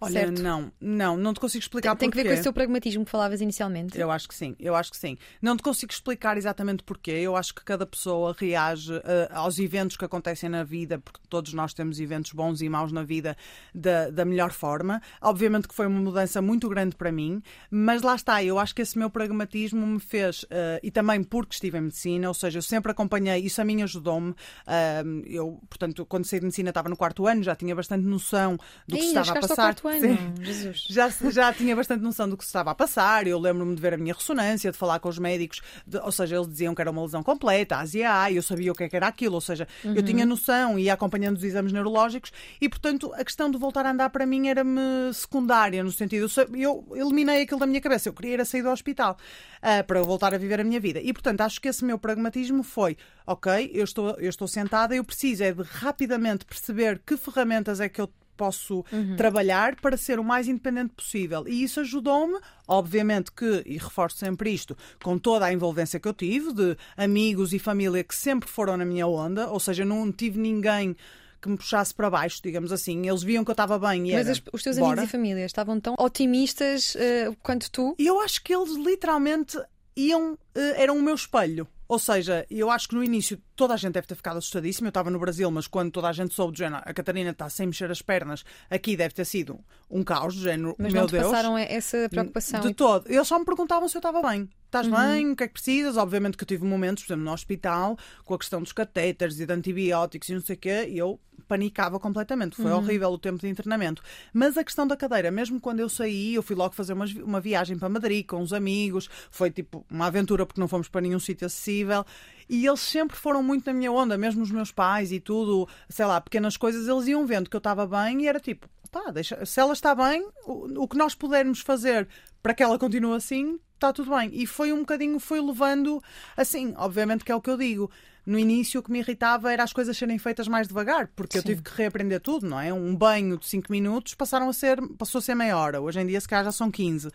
Olha, 0.00 0.12
Certo. 0.12 0.42
não, 0.42 0.70
não, 0.80 1.16
não 1.16 1.32
te 1.32 1.40
consigo 1.40 1.62
explicar 1.62 1.96
Tem 1.96 2.10
que 2.10 2.16
ver 2.16 2.22
com 2.22 2.28
porquê. 2.28 2.34
esse 2.34 2.42
teu 2.42 2.52
pragmatismo 2.52 3.04
que 3.04 3.10
falavas 3.10 3.40
inicialmente. 3.40 3.98
Eu 3.98 4.10
acho 4.10 4.28
que 4.28 4.34
sim, 4.34 4.54
eu 4.60 4.74
acho 4.74 4.90
que 4.90 4.96
sim. 4.96 5.16
Não 5.40 5.56
te 5.56 5.62
consigo 5.62 5.92
explicar 5.92 6.36
exatamente 6.36 6.82
porquê. 6.82 7.12
Eu 7.12 7.34
acho 7.36 7.54
que 7.54 7.64
cada 7.64 7.86
pessoa 7.86 8.34
reage 8.38 8.92
eh, 8.94 9.28
aos 9.32 9.58
eventos 9.58 9.96
que 9.96 10.04
acontecem 10.04 10.50
na 10.50 10.62
vida, 10.64 10.98
porque 10.98 11.20
todos 11.28 11.52
nós 11.54 11.72
temos 11.72 11.98
eventos 11.98 12.32
bons 12.32 12.60
e 12.60 12.68
maus 12.68 12.92
na 12.92 13.02
vida, 13.02 13.36
da, 13.74 14.10
da 14.10 14.24
melhor 14.24 14.52
forma. 14.52 15.00
Obviamente 15.20 15.66
que 15.66 15.74
foi 15.74 15.86
uma 15.86 16.00
mudança 16.00 16.42
muito 16.42 16.68
grande 16.68 16.94
para 16.94 17.10
mim, 17.10 17.42
mas 17.70 18.02
lá 18.02 18.14
está, 18.14 18.42
eu 18.44 18.58
acho 18.58 18.74
que 18.74 18.82
esse 18.82 18.98
meu 18.98 19.08
pragmatismo 19.08 19.86
me 19.86 20.00
fez, 20.00 20.44
eh, 20.50 20.80
e 20.82 20.90
também 20.90 21.22
porque 21.22 21.54
estive 21.54 21.78
em 21.78 21.82
medicina, 21.82 22.28
ou 22.28 22.34
seja, 22.34 22.58
eu 22.58 22.62
sempre 22.62 22.92
acompanhei, 22.92 23.40
isso 23.40 23.60
a 23.60 23.64
mim 23.64 23.82
ajudou-me. 23.82 24.34
Ah, 24.66 25.02
eu, 25.24 25.60
portanto, 25.68 26.04
quando 26.04 26.24
saí 26.24 26.38
de 26.38 26.44
medicina 26.46 26.68
estava 26.68 26.88
no 26.88 26.96
quarto 26.96 27.26
ano, 27.26 27.42
já 27.42 27.56
tinha 27.56 27.74
bastante 27.74 28.04
noção 28.04 28.58
do 28.86 28.96
que 28.96 29.02
Ainda 29.02 29.20
estava 29.20 29.38
a 29.38 29.40
passar. 29.48 29.74
Ano. 29.86 30.00
Sim 30.00 30.34
Jesus. 30.42 30.84
já, 30.88 31.08
já 31.30 31.52
tinha 31.52 31.74
bastante 31.74 32.02
noção 32.02 32.28
do 32.28 32.36
que 32.36 32.44
se 32.44 32.48
estava 32.48 32.70
a 32.70 32.74
passar. 32.74 33.26
Eu 33.26 33.38
lembro-me 33.38 33.74
de 33.74 33.80
ver 33.80 33.94
a 33.94 33.96
minha 33.96 34.14
ressonância, 34.14 34.70
de 34.70 34.76
falar 34.78 34.98
com 35.00 35.08
os 35.08 35.18
médicos, 35.18 35.60
de- 35.86 35.98
ou 35.98 36.12
seja, 36.12 36.36
eles 36.36 36.48
diziam 36.48 36.74
que 36.74 36.80
era 36.80 36.90
uma 36.90 37.02
lesão 37.02 37.22
completa, 37.22 37.76
ASIA, 37.76 38.30
eu 38.32 38.42
sabia 38.42 38.72
o 38.72 38.74
que, 38.74 38.84
é 38.84 38.88
que 38.88 38.96
era 38.96 39.06
aquilo, 39.08 39.34
ou 39.34 39.40
seja, 39.40 39.66
eu 39.84 40.02
tinha 40.02 40.24
noção 40.26 40.78
e 40.78 40.84
ia 40.84 40.94
acompanhando 40.94 41.36
os 41.36 41.44
exames 41.44 41.72
neurológicos 41.72 42.32
e, 42.60 42.68
portanto, 42.68 43.12
a 43.14 43.24
questão 43.24 43.50
de 43.50 43.58
voltar 43.58 43.84
a 43.86 43.90
andar 43.90 44.10
para 44.10 44.26
mim 44.26 44.48
era-me 44.48 44.80
secundária, 45.12 45.82
no 45.82 45.90
sentido, 45.92 46.26
eu, 46.54 46.84
eu 46.90 46.96
eliminei 46.96 47.42
aquilo 47.42 47.60
da 47.60 47.66
minha 47.66 47.80
cabeça, 47.80 48.08
eu 48.08 48.12
queria 48.12 48.34
era 48.34 48.44
sair 48.44 48.62
do 48.62 48.70
hospital 48.70 49.16
ah, 49.62 49.82
para 49.82 50.02
voltar 50.02 50.34
a 50.34 50.38
viver 50.38 50.60
a 50.60 50.64
minha 50.64 50.78
vida. 50.80 51.00
E, 51.00 51.12
portanto, 51.12 51.40
acho 51.40 51.60
que 51.60 51.68
esse 51.68 51.84
meu 51.84 51.98
pragmatismo 51.98 52.62
foi, 52.62 52.96
ok, 53.26 53.70
eu 53.72 53.84
estou, 53.84 54.10
eu 54.18 54.28
estou 54.28 54.46
sentada, 54.46 54.94
eu 54.94 55.04
preciso 55.04 55.42
é 55.44 55.52
de 55.52 55.62
rapidamente 55.62 56.44
perceber 56.44 57.00
que 57.04 57.16
ferramentas 57.16 57.80
é 57.80 57.88
que 57.88 58.00
eu 58.00 58.10
posso 58.36 58.84
trabalhar 59.16 59.76
para 59.76 59.96
ser 59.96 60.18
o 60.18 60.24
mais 60.24 60.48
independente 60.48 60.92
possível. 60.94 61.46
E 61.46 61.62
isso 61.62 61.80
ajudou-me, 61.80 62.38
obviamente 62.68 63.32
que, 63.32 63.62
e 63.66 63.76
reforço 63.78 64.18
sempre 64.18 64.50
isto, 64.50 64.76
com 65.02 65.18
toda 65.18 65.46
a 65.46 65.52
envolvência 65.52 65.98
que 65.98 66.08
eu 66.08 66.14
tive, 66.14 66.52
de 66.52 66.76
amigos 66.96 67.52
e 67.52 67.58
família 67.58 68.04
que 68.04 68.14
sempre 68.14 68.48
foram 68.48 68.76
na 68.76 68.84
minha 68.84 69.06
onda, 69.06 69.48
ou 69.48 69.60
seja, 69.60 69.84
não 69.84 70.10
tive 70.12 70.38
ninguém 70.38 70.96
que 71.40 71.48
me 71.48 71.56
puxasse 71.56 71.94
para 71.94 72.10
baixo, 72.10 72.40
digamos 72.42 72.72
assim. 72.72 73.08
Eles 73.08 73.22
viam 73.22 73.44
que 73.44 73.50
eu 73.50 73.52
estava 73.54 73.78
bem 73.78 74.10
e 74.10 74.12
Mas 74.12 74.28
era, 74.28 74.38
os 74.52 74.62
teus 74.62 74.78
bora. 74.78 74.92
amigos 74.92 75.08
e 75.08 75.12
família 75.12 75.46
estavam 75.46 75.78
tão 75.80 75.94
otimistas 75.98 76.96
eh, 76.96 77.30
quanto 77.42 77.70
tu? 77.70 77.94
E 77.98 78.06
eu 78.06 78.20
acho 78.20 78.42
que 78.42 78.54
eles 78.54 78.74
literalmente 78.74 79.58
iam, 79.96 80.36
eh, 80.54 80.82
eram 80.82 80.98
o 80.98 81.02
meu 81.02 81.14
espelho. 81.14 81.68
Ou 81.88 81.98
seja, 81.98 82.44
eu 82.50 82.70
acho 82.70 82.88
que 82.88 82.94
no 82.94 83.04
início 83.04 83.40
toda 83.54 83.74
a 83.74 83.76
gente 83.76 83.92
deve 83.92 84.06
ter 84.06 84.14
ficado 84.14 84.38
assustadíssima. 84.38 84.88
Eu 84.88 84.90
estava 84.90 85.10
no 85.10 85.18
Brasil, 85.18 85.50
mas 85.50 85.66
quando 85.66 85.90
toda 85.92 86.08
a 86.08 86.12
gente 86.12 86.34
soube 86.34 86.52
do 86.52 86.58
género, 86.58 86.82
a 86.84 86.92
Catarina 86.92 87.30
está 87.30 87.48
sem 87.48 87.66
mexer 87.66 87.90
as 87.90 88.02
pernas, 88.02 88.44
aqui 88.68 88.96
deve 88.96 89.14
ter 89.14 89.24
sido 89.24 89.58
um 89.90 90.02
caos 90.02 90.34
do 90.34 90.42
género. 90.42 90.74
Mas 90.78 90.92
meu 90.92 91.02
não 91.02 91.08
Deus. 91.08 91.24
passaram 91.24 91.56
essa 91.56 92.08
preocupação? 92.08 92.60
De 92.60 92.68
E- 92.68 92.74
todo. 92.74 93.06
Eles 93.08 93.26
só 93.28 93.38
me 93.38 93.44
perguntavam 93.44 93.88
se 93.88 93.96
eu 93.96 94.00
estava 94.00 94.20
bem. 94.28 94.48
Estás 94.64 94.86
Uhum. 94.88 94.96
bem? 94.96 95.30
O 95.30 95.36
que 95.36 95.44
é 95.44 95.46
que 95.46 95.52
precisas? 95.54 95.96
Obviamente 95.96 96.36
que 96.36 96.42
eu 96.42 96.48
tive 96.48 96.64
momentos, 96.64 97.04
por 97.04 97.12
exemplo, 97.12 97.24
no 97.24 97.32
hospital, 97.32 97.96
com 98.24 98.34
a 98.34 98.38
questão 98.38 98.60
dos 98.60 98.72
catéteres 98.72 99.38
e 99.38 99.46
de 99.46 99.52
antibióticos 99.52 100.28
e 100.28 100.34
não 100.34 100.40
sei 100.40 100.56
o 100.56 100.58
quê, 100.58 100.86
e 100.88 100.98
eu 100.98 101.20
panicava 101.48 101.98
completamente. 102.00 102.58
Uhum. 102.58 102.64
Foi 102.64 102.72
horrível 102.72 103.08
o 103.10 103.18
tempo 103.18 103.38
de 103.38 103.48
internamento. 103.48 104.02
Mas 104.32 104.56
a 104.56 104.64
questão 104.64 104.86
da 104.86 104.96
cadeira, 104.96 105.30
mesmo 105.30 105.60
quando 105.60 105.80
eu 105.80 105.88
saí, 105.88 106.34
eu 106.34 106.42
fui 106.42 106.56
logo 106.56 106.74
fazer 106.74 106.92
umas 106.92 107.12
vi- 107.12 107.22
uma 107.22 107.40
viagem 107.40 107.78
para 107.78 107.88
Madrid 107.88 108.26
com 108.26 108.36
uns 108.38 108.52
amigos. 108.52 109.08
Foi 109.30 109.50
tipo 109.50 109.84
uma 109.90 110.06
aventura 110.06 110.44
porque 110.44 110.60
não 110.60 110.68
fomos 110.68 110.88
para 110.88 111.00
nenhum 111.00 111.18
sítio 111.20 111.46
acessível. 111.46 112.04
E 112.48 112.66
eles 112.66 112.80
sempre 112.80 113.16
foram 113.16 113.42
muito 113.42 113.66
na 113.66 113.72
minha 113.72 113.90
onda, 113.90 114.16
mesmo 114.16 114.42
os 114.42 114.50
meus 114.50 114.70
pais 114.70 115.12
e 115.12 115.20
tudo, 115.20 115.68
sei 115.88 116.06
lá, 116.06 116.20
pequenas 116.20 116.56
coisas, 116.56 116.86
eles 116.86 117.06
iam 117.06 117.26
vendo 117.26 117.50
que 117.50 117.56
eu 117.56 117.58
estava 117.58 117.86
bem 117.86 118.22
e 118.22 118.28
era 118.28 118.38
tipo, 118.38 118.68
pá, 118.90 119.10
deixa, 119.10 119.44
se 119.44 119.60
ela 119.60 119.72
está 119.72 119.94
bem, 119.94 120.26
o, 120.44 120.82
o 120.82 120.88
que 120.88 120.96
nós 120.96 121.14
pudermos 121.14 121.60
fazer 121.60 122.08
para 122.42 122.54
que 122.54 122.62
ela 122.62 122.78
continue 122.78 123.16
assim, 123.16 123.58
está 123.74 123.92
tudo 123.92 124.10
bem. 124.16 124.30
E 124.32 124.46
foi 124.46 124.72
um 124.72 124.80
bocadinho, 124.80 125.18
foi 125.18 125.40
levando 125.40 126.02
assim, 126.36 126.74
obviamente 126.76 127.24
que 127.24 127.32
é 127.32 127.34
o 127.34 127.40
que 127.40 127.50
eu 127.50 127.56
digo. 127.56 127.90
No 128.26 128.36
início 128.36 128.80
o 128.80 128.82
que 128.82 128.90
me 128.90 128.98
irritava 128.98 129.52
era 129.52 129.62
as 129.62 129.72
coisas 129.72 129.96
serem 129.96 130.18
feitas 130.18 130.48
mais 130.48 130.66
devagar, 130.66 131.06
porque 131.14 131.38
eu 131.38 131.42
Sim. 131.42 131.46
tive 131.46 131.62
que 131.62 131.70
reaprender 131.70 132.20
tudo, 132.20 132.44
não 132.44 132.58
é? 132.58 132.72
Um 132.72 132.94
banho 132.94 133.38
de 133.38 133.46
5 133.46 133.70
minutos 133.70 134.14
passaram 134.14 134.48
a 134.48 134.52
ser, 134.52 134.80
passou 134.98 135.20
a 135.20 135.22
ser 135.22 135.36
meia 135.36 135.56
hora. 135.56 135.80
Hoje 135.80 136.00
em 136.00 136.06
dia 136.06 136.20
se 136.20 136.26
calhar 136.26 136.44
já 136.44 136.50
são 136.50 136.68
15. 136.68 137.06
Uh, 137.06 137.12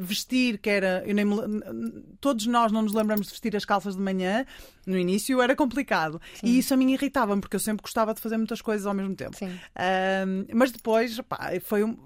vestir, 0.00 0.58
que 0.58 0.70
era, 0.70 1.02
eu 1.04 1.16
nem 1.16 1.24
me 1.24 1.36
todos 2.20 2.46
nós 2.46 2.70
não 2.70 2.82
nos 2.82 2.92
lembramos 2.92 3.26
de 3.26 3.32
vestir 3.32 3.56
as 3.56 3.64
calças 3.64 3.96
de 3.96 4.00
manhã, 4.00 4.46
No 4.86 4.96
início 4.96 5.42
era 5.42 5.56
complicado. 5.56 6.20
Sim. 6.34 6.46
E 6.46 6.58
isso 6.58 6.72
a 6.72 6.76
mim 6.76 6.92
irritava-me, 6.92 7.40
porque 7.40 7.56
eu 7.56 7.60
sempre 7.60 7.82
gostava 7.82 8.14
de 8.14 8.20
fazer 8.20 8.36
muitas 8.36 8.62
coisas 8.62 8.86
ao 8.86 8.94
mesmo 8.94 9.16
tempo. 9.16 9.36
Um, 9.44 10.46
mas 10.54 10.70
depois, 10.70 11.20
pá, 11.22 11.50
foi 11.60 11.82
um, 11.82 11.96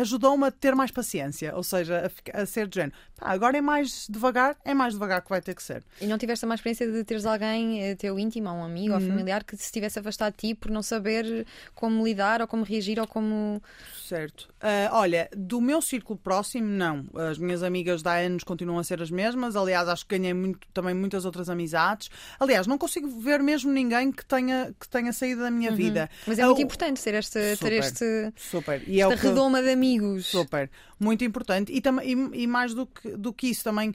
ajudou-me 0.00 0.44
a 0.44 0.50
ter 0.50 0.74
mais 0.74 0.90
paciência, 0.90 1.54
ou 1.54 1.62
seja, 1.62 2.10
a, 2.34 2.42
a 2.42 2.46
ser 2.46 2.66
de 2.66 2.74
género. 2.74 2.96
Pá, 3.18 3.32
agora 3.32 3.58
é 3.58 3.60
mais 3.60 4.06
devagar, 4.08 4.56
é 4.64 4.72
mais 4.72 4.94
devagar 4.94 5.22
que 5.22 5.28
vai 5.28 5.40
ter 5.40 5.54
que 5.54 5.62
ser. 5.62 5.82
E 6.00 6.06
não 6.06 6.16
tiveste 6.16 6.44
a 6.44 6.48
mais 6.48 6.60
experiência 6.60 6.90
de 6.90 7.04
teres 7.04 7.26
alguém, 7.26 7.82
eh, 7.82 7.94
teu 7.96 8.18
íntimo, 8.18 8.48
um 8.48 8.62
amigo 8.62 8.94
uhum. 8.94 9.00
ou 9.00 9.06
familiar, 9.06 9.44
que 9.44 9.56
se 9.56 9.64
estivesse 9.64 9.98
afastado 9.98 10.32
de 10.32 10.48
ti 10.48 10.54
por 10.54 10.70
não 10.70 10.82
saber 10.82 11.46
como 11.74 12.04
lidar 12.04 12.40
ou 12.40 12.46
como 12.46 12.62
reagir 12.62 12.98
ou 13.00 13.06
como. 13.06 13.60
Certo. 14.06 14.48
Uh, 14.58 14.88
olha, 14.92 15.28
do 15.36 15.60
meu 15.60 15.82
círculo 15.82 16.18
próximo, 16.18 16.66
não. 16.66 17.04
As 17.30 17.38
minhas 17.38 17.62
amigas 17.62 18.02
de 18.02 18.08
há 18.08 18.14
anos 18.14 18.42
continuam 18.42 18.78
a 18.78 18.84
ser 18.84 19.02
as 19.02 19.10
mesmas. 19.10 19.54
Aliás, 19.54 19.88
acho 19.88 20.06
que 20.06 20.16
ganhei 20.16 20.32
muito, 20.32 20.66
também 20.72 20.94
muitas 20.94 21.24
outras 21.24 21.50
amizades. 21.50 22.08
Aliás, 22.40 22.66
não 22.66 22.78
consigo 22.78 23.08
ver 23.20 23.42
mesmo 23.42 23.70
ninguém 23.70 24.10
que 24.10 24.24
tenha, 24.24 24.74
que 24.78 24.88
tenha 24.88 25.12
saído 25.12 25.42
da 25.42 25.50
minha 25.50 25.70
uhum. 25.70 25.76
vida. 25.76 26.10
Mas 26.26 26.38
é 26.38 26.44
muito 26.44 26.62
importante 26.62 27.02
ter, 27.02 27.14
este, 27.14 27.56
super, 27.56 27.70
ter 27.70 27.76
este, 27.76 28.32
super. 28.36 28.82
E 28.86 29.00
esta 29.00 29.14
é 29.14 29.16
redoma 29.16 29.62
de 29.62 29.70
amigos. 29.70 30.26
Super, 30.26 30.70
muito 30.98 31.24
importante. 31.24 31.72
E, 31.72 31.80
tam, 31.80 32.00
e, 32.00 32.12
e, 32.42 32.46
mais 32.46 32.74
do 32.74 32.86
que, 32.86 33.07
do 33.16 33.32
que 33.32 33.48
isso, 33.48 33.64
também 33.64 33.94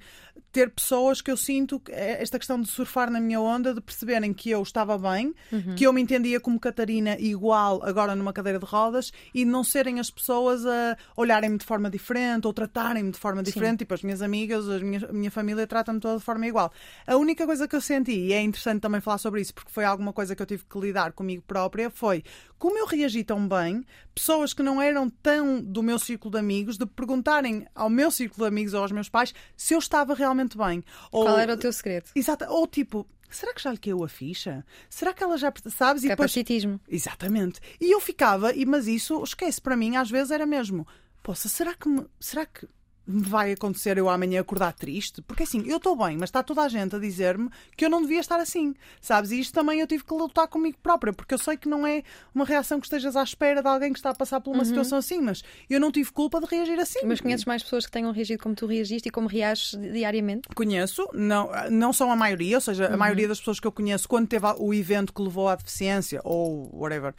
ter 0.53 0.69
pessoas 0.69 1.19
que 1.19 1.31
eu 1.31 1.35
sinto 1.35 1.81
é 1.89 2.21
esta 2.21 2.37
questão 2.37 2.61
de 2.61 2.69
surfar 2.69 3.09
na 3.09 3.19
minha 3.19 3.41
onda, 3.41 3.73
de 3.73 3.81
perceberem 3.81 4.31
que 4.31 4.51
eu 4.51 4.61
estava 4.61 4.95
bem, 4.99 5.33
uhum. 5.51 5.73
que 5.75 5.85
eu 5.85 5.91
me 5.91 5.99
entendia 5.99 6.39
como 6.39 6.59
Catarina 6.59 7.17
igual 7.19 7.83
agora 7.83 8.15
numa 8.15 8.31
cadeira 8.31 8.59
de 8.59 8.65
rodas 8.65 9.11
e 9.33 9.43
não 9.45 9.63
serem 9.63 9.99
as 9.99 10.11
pessoas 10.11 10.63
a 10.63 10.95
olharem-me 11.17 11.57
de 11.57 11.65
forma 11.65 11.89
diferente 11.89 12.45
ou 12.45 12.53
tratarem-me 12.53 13.11
de 13.11 13.17
forma 13.17 13.41
diferente. 13.41 13.71
Sim. 13.71 13.77
Tipo, 13.77 13.95
as 13.95 14.03
minhas 14.03 14.21
amigas, 14.21 14.69
as 14.69 14.83
minhas, 14.83 15.03
a 15.03 15.11
minha 15.11 15.31
família 15.31 15.65
tratam-me 15.65 15.99
toda 15.99 16.19
de 16.19 16.23
forma 16.23 16.45
igual. 16.45 16.71
A 17.07 17.17
única 17.17 17.47
coisa 17.47 17.67
que 17.67 17.75
eu 17.75 17.81
senti, 17.81 18.13
e 18.13 18.33
é 18.33 18.41
interessante 18.41 18.79
também 18.79 19.01
falar 19.01 19.17
sobre 19.17 19.41
isso, 19.41 19.55
porque 19.55 19.71
foi 19.71 19.83
alguma 19.83 20.13
coisa 20.13 20.35
que 20.35 20.41
eu 20.41 20.45
tive 20.45 20.63
que 20.65 20.79
lidar 20.79 21.13
comigo 21.13 21.43
própria, 21.47 21.89
foi 21.89 22.23
como 22.59 22.77
eu 22.77 22.85
reagi 22.85 23.25
tão 23.25 23.45
bem, 23.45 23.83
pessoas 24.15 24.53
que 24.53 24.63
não 24.63 24.81
eram 24.81 25.09
tão 25.09 25.61
do 25.61 25.83
meu 25.83 25.99
círculo 25.99 26.31
de 26.31 26.39
amigos, 26.39 26.77
de 26.77 26.85
perguntarem 26.85 27.67
ao 27.75 27.89
meu 27.89 28.09
círculo 28.09 28.45
de 28.45 28.47
amigos 28.47 28.73
ou 28.73 28.81
aos 28.81 28.91
meus 28.91 29.09
pais 29.09 29.33
se 29.57 29.73
eu 29.73 29.79
estava 29.79 30.13
realmente 30.13 30.42
bem. 30.57 30.83
Ou, 31.11 31.25
Qual 31.25 31.37
era 31.37 31.53
o 31.53 31.57
teu 31.57 31.71
segredo? 31.71 32.09
Exato. 32.15 32.45
Ou 32.45 32.67
tipo, 32.67 33.07
será 33.29 33.53
que 33.53 33.61
já 33.61 33.71
lhe 33.71 33.77
caiu 33.77 34.03
a 34.03 34.07
ficha? 34.07 34.65
Será 34.89 35.13
que 35.13 35.23
ela 35.23 35.37
já 35.37 35.51
sabes? 35.69 36.03
E 36.03 36.09
Capacitismo. 36.09 36.79
Depois... 36.83 37.01
Exatamente. 37.01 37.59
E 37.79 37.93
eu 37.93 37.99
ficava, 37.99 38.51
mas 38.67 38.87
isso, 38.87 39.21
esquece, 39.23 39.61
para 39.61 39.75
mim 39.75 39.95
às 39.95 40.09
vezes 40.09 40.31
era 40.31 40.45
mesmo. 40.45 40.87
Poxa, 41.21 41.47
será 41.47 41.73
que 41.73 41.87
me... 41.87 42.05
será 42.19 42.45
que 42.45 42.67
vai 43.05 43.51
acontecer 43.51 43.97
eu 43.97 44.09
amanhã 44.09 44.41
acordar 44.41 44.73
triste? 44.73 45.21
Porque 45.21 45.43
assim, 45.43 45.63
eu 45.67 45.77
estou 45.77 45.95
bem, 45.95 46.17
mas 46.17 46.29
está 46.29 46.41
toda 46.41 46.61
a 46.61 46.67
gente 46.67 46.95
a 46.95 46.99
dizer-me 46.99 47.49
que 47.75 47.85
eu 47.85 47.89
não 47.89 48.01
devia 48.01 48.19
estar 48.19 48.39
assim, 48.39 48.73
sabes? 49.01 49.31
E 49.31 49.39
isto 49.39 49.53
também 49.53 49.79
eu 49.79 49.87
tive 49.87 50.03
que 50.03 50.13
lutar 50.13 50.47
comigo 50.47 50.77
própria, 50.81 51.13
porque 51.13 51.33
eu 51.33 51.37
sei 51.37 51.57
que 51.57 51.67
não 51.67 51.85
é 51.85 52.03
uma 52.33 52.45
reação 52.45 52.79
que 52.79 52.85
estejas 52.85 53.15
à 53.15 53.23
espera 53.23 53.61
de 53.61 53.67
alguém 53.67 53.91
que 53.91 53.99
está 53.99 54.11
a 54.11 54.15
passar 54.15 54.39
por 54.39 54.51
uma 54.51 54.59
uhum. 54.59 54.65
situação 54.65 54.97
assim, 54.97 55.21
mas 55.21 55.43
eu 55.69 55.79
não 55.79 55.91
tive 55.91 56.11
culpa 56.11 56.39
de 56.39 56.47
reagir 56.47 56.79
assim. 56.79 56.99
Mas 57.05 57.19
conheces 57.19 57.45
mais 57.45 57.63
pessoas 57.63 57.85
que 57.85 57.91
tenham 57.91 58.11
reagido 58.11 58.41
como 58.41 58.55
tu 58.55 58.65
reagiste 58.65 59.09
e 59.09 59.11
como 59.11 59.27
reages 59.27 59.77
diariamente? 59.91 60.47
Conheço, 60.55 61.07
não, 61.13 61.49
não 61.69 61.91
são 61.91 62.11
a 62.11 62.15
maioria, 62.15 62.57
ou 62.57 62.61
seja, 62.61 62.87
uhum. 62.87 62.93
a 62.93 62.97
maioria 62.97 63.27
das 63.27 63.39
pessoas 63.39 63.59
que 63.59 63.67
eu 63.67 63.71
conheço, 63.71 64.07
quando 64.07 64.27
teve 64.27 64.45
o 64.57 64.73
evento 64.73 65.13
que 65.13 65.21
levou 65.21 65.49
à 65.49 65.55
deficiência 65.55 66.21
ou 66.23 66.69
whatever, 66.73 67.13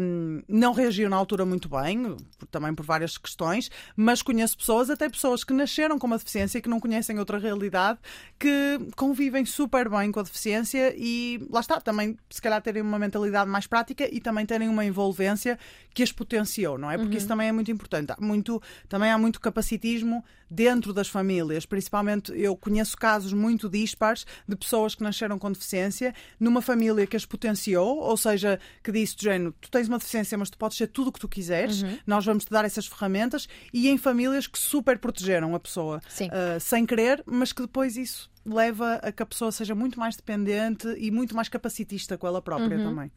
um, 0.00 0.42
não 0.48 0.72
reagiram 0.72 1.10
na 1.10 1.16
altura 1.16 1.44
muito 1.44 1.68
bem, 1.68 2.16
também 2.50 2.74
por 2.74 2.84
várias 2.84 3.18
questões, 3.18 3.70
mas 3.96 4.22
conheço 4.22 4.56
pessoas, 4.56 4.90
até 4.90 5.09
pessoas 5.10 5.44
que 5.44 5.52
nasceram 5.52 5.98
com 5.98 6.06
uma 6.06 6.18
deficiência 6.18 6.58
e 6.58 6.62
que 6.62 6.68
não 6.68 6.80
conhecem 6.80 7.18
outra 7.18 7.38
realidade, 7.38 7.98
que 8.38 8.78
convivem 8.96 9.44
super 9.44 9.88
bem 9.88 10.10
com 10.12 10.20
a 10.20 10.22
deficiência 10.22 10.94
e 10.96 11.46
lá 11.50 11.60
está, 11.60 11.80
também 11.80 12.16
se 12.28 12.40
calhar 12.40 12.60
terem 12.62 12.82
uma 12.82 12.98
mentalidade 12.98 13.50
mais 13.50 13.66
prática 13.66 14.08
e 14.10 14.20
também 14.20 14.46
terem 14.46 14.68
uma 14.68 14.84
envolvência 14.84 15.58
que 15.92 16.02
as 16.02 16.12
potenciou, 16.12 16.78
não 16.78 16.90
é? 16.90 16.96
Porque 16.96 17.12
uhum. 17.12 17.18
isso 17.18 17.28
também 17.28 17.48
é 17.48 17.52
muito 17.52 17.70
importante. 17.70 18.12
Há 18.12 18.16
muito, 18.20 18.62
também 18.88 19.10
há 19.10 19.18
muito 19.18 19.40
capacitismo 19.40 20.24
dentro 20.50 20.92
das 20.92 21.08
famílias, 21.08 21.64
principalmente 21.64 22.32
eu 22.32 22.56
conheço 22.56 22.96
casos 22.96 23.32
muito 23.32 23.68
dispares 23.68 24.26
de 24.48 24.56
pessoas 24.56 24.94
que 24.94 25.02
nasceram 25.02 25.38
com 25.38 25.52
deficiência 25.52 26.12
numa 26.38 26.60
família 26.60 27.06
que 27.06 27.16
as 27.16 27.24
potenciou, 27.24 27.98
ou 27.98 28.16
seja, 28.16 28.58
que 28.82 28.90
disse 28.90 29.16
do 29.16 29.22
género, 29.22 29.54
tu 29.60 29.70
tens 29.70 29.86
uma 29.86 29.98
deficiência, 29.98 30.36
mas 30.36 30.50
tu 30.50 30.58
podes 30.58 30.76
ser 30.76 30.88
tudo 30.88 31.08
o 31.08 31.12
que 31.12 31.20
tu 31.20 31.28
quiseres, 31.28 31.82
uhum. 31.82 31.98
nós 32.06 32.24
vamos 32.24 32.44
te 32.44 32.50
dar 32.50 32.64
essas 32.64 32.86
ferramentas, 32.86 33.48
e 33.72 33.88
em 33.88 33.96
famílias 33.96 34.46
que 34.46 34.58
super 34.58 34.98
protegeram 34.98 35.54
a 35.54 35.60
pessoa 35.60 35.98
uh, 35.98 36.60
sem 36.60 36.84
querer, 36.84 37.22
mas 37.24 37.52
que 37.52 37.62
depois 37.62 37.96
isso 37.96 38.30
leva 38.44 38.94
a 38.96 39.12
que 39.12 39.22
a 39.22 39.26
pessoa 39.26 39.52
seja 39.52 39.74
muito 39.74 40.00
mais 40.00 40.16
dependente 40.16 40.88
e 40.98 41.10
muito 41.10 41.36
mais 41.36 41.48
capacitista 41.48 42.16
com 42.16 42.26
ela 42.26 42.42
própria 42.42 42.78
uhum. 42.78 42.84
também. 42.84 43.12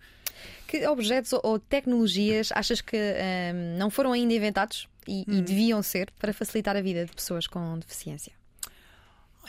Que 0.68 0.86
objetos 0.88 1.34
ou 1.44 1.60
tecnologias 1.60 2.52
achas 2.54 2.82
que 2.82 2.98
um, 2.98 3.78
não 3.78 3.90
foram 3.90 4.12
ainda 4.12 4.34
inventados 4.34 4.88
e, 5.08 5.24
e 5.28 5.40
hum. 5.40 5.42
deviam 5.42 5.82
ser 5.82 6.12
para 6.20 6.34
facilitar 6.34 6.76
a 6.76 6.82
vida 6.82 7.06
de 7.06 7.12
pessoas 7.12 7.48
com 7.48 7.78
deficiência? 7.80 8.34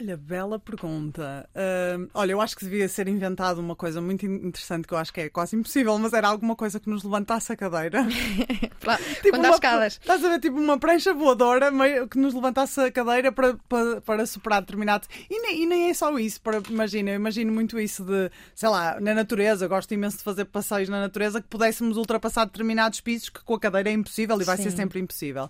Olha, 0.00 0.16
bela 0.16 0.58
pergunta. 0.58 1.48
Uh, 1.54 2.10
olha, 2.12 2.32
eu 2.32 2.40
acho 2.40 2.56
que 2.56 2.64
devia 2.64 2.88
ser 2.88 3.06
inventado 3.06 3.60
uma 3.60 3.76
coisa 3.76 4.00
muito 4.00 4.26
interessante 4.26 4.88
que 4.88 4.92
eu 4.92 4.98
acho 4.98 5.12
que 5.12 5.20
é 5.20 5.28
quase 5.28 5.54
impossível, 5.54 5.96
mas 6.00 6.12
era 6.12 6.26
alguma 6.26 6.56
coisa 6.56 6.80
que 6.80 6.90
nos 6.90 7.04
levantasse 7.04 7.52
a 7.52 7.56
cadeira. 7.56 8.04
tipo 9.22 9.30
Quando 9.30 9.44
uma, 9.44 9.54
escadas. 9.54 10.00
Estás 10.00 10.24
a 10.24 10.28
ver, 10.30 10.40
tipo 10.40 10.58
uma 10.58 10.78
prancha 10.78 11.14
voadora 11.14 11.70
meio, 11.70 12.08
que 12.08 12.18
nos 12.18 12.34
levantasse 12.34 12.80
a 12.80 12.90
cadeira 12.90 13.30
para, 13.30 13.54
para, 13.68 14.00
para 14.00 14.26
superar 14.26 14.62
determinado. 14.62 15.06
E 15.30 15.40
nem, 15.40 15.62
e 15.62 15.66
nem 15.66 15.90
é 15.90 15.94
só 15.94 16.18
isso, 16.18 16.40
para, 16.40 16.60
imagina, 16.68 17.10
eu 17.10 17.14
imagino 17.14 17.52
muito 17.52 17.78
isso 17.78 18.04
de, 18.04 18.32
sei 18.52 18.68
lá, 18.68 18.98
na 19.00 19.14
natureza, 19.14 19.68
gosto 19.68 19.94
imenso 19.94 20.18
de 20.18 20.24
fazer 20.24 20.46
passeios 20.46 20.88
na 20.88 21.00
natureza, 21.00 21.40
que 21.40 21.46
pudéssemos 21.46 21.96
ultrapassar 21.96 22.46
determinados 22.46 23.00
pisos 23.00 23.28
que 23.28 23.44
com 23.44 23.54
a 23.54 23.60
cadeira 23.60 23.90
é 23.90 23.92
impossível 23.92 24.40
e 24.40 24.44
vai 24.44 24.56
Sim. 24.56 24.64
ser 24.64 24.70
sempre 24.72 24.98
impossível. 24.98 25.48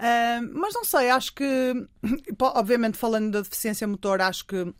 Uh, 0.00 0.58
mas 0.58 0.72
não 0.72 0.82
sei, 0.82 1.10
acho 1.10 1.34
que, 1.34 1.74
obviamente, 2.40 2.96
falando 2.96 3.32
da 3.32 3.42
deficiência 3.42 3.86
motor, 3.86 4.22
acho 4.22 4.46
que 4.46 4.72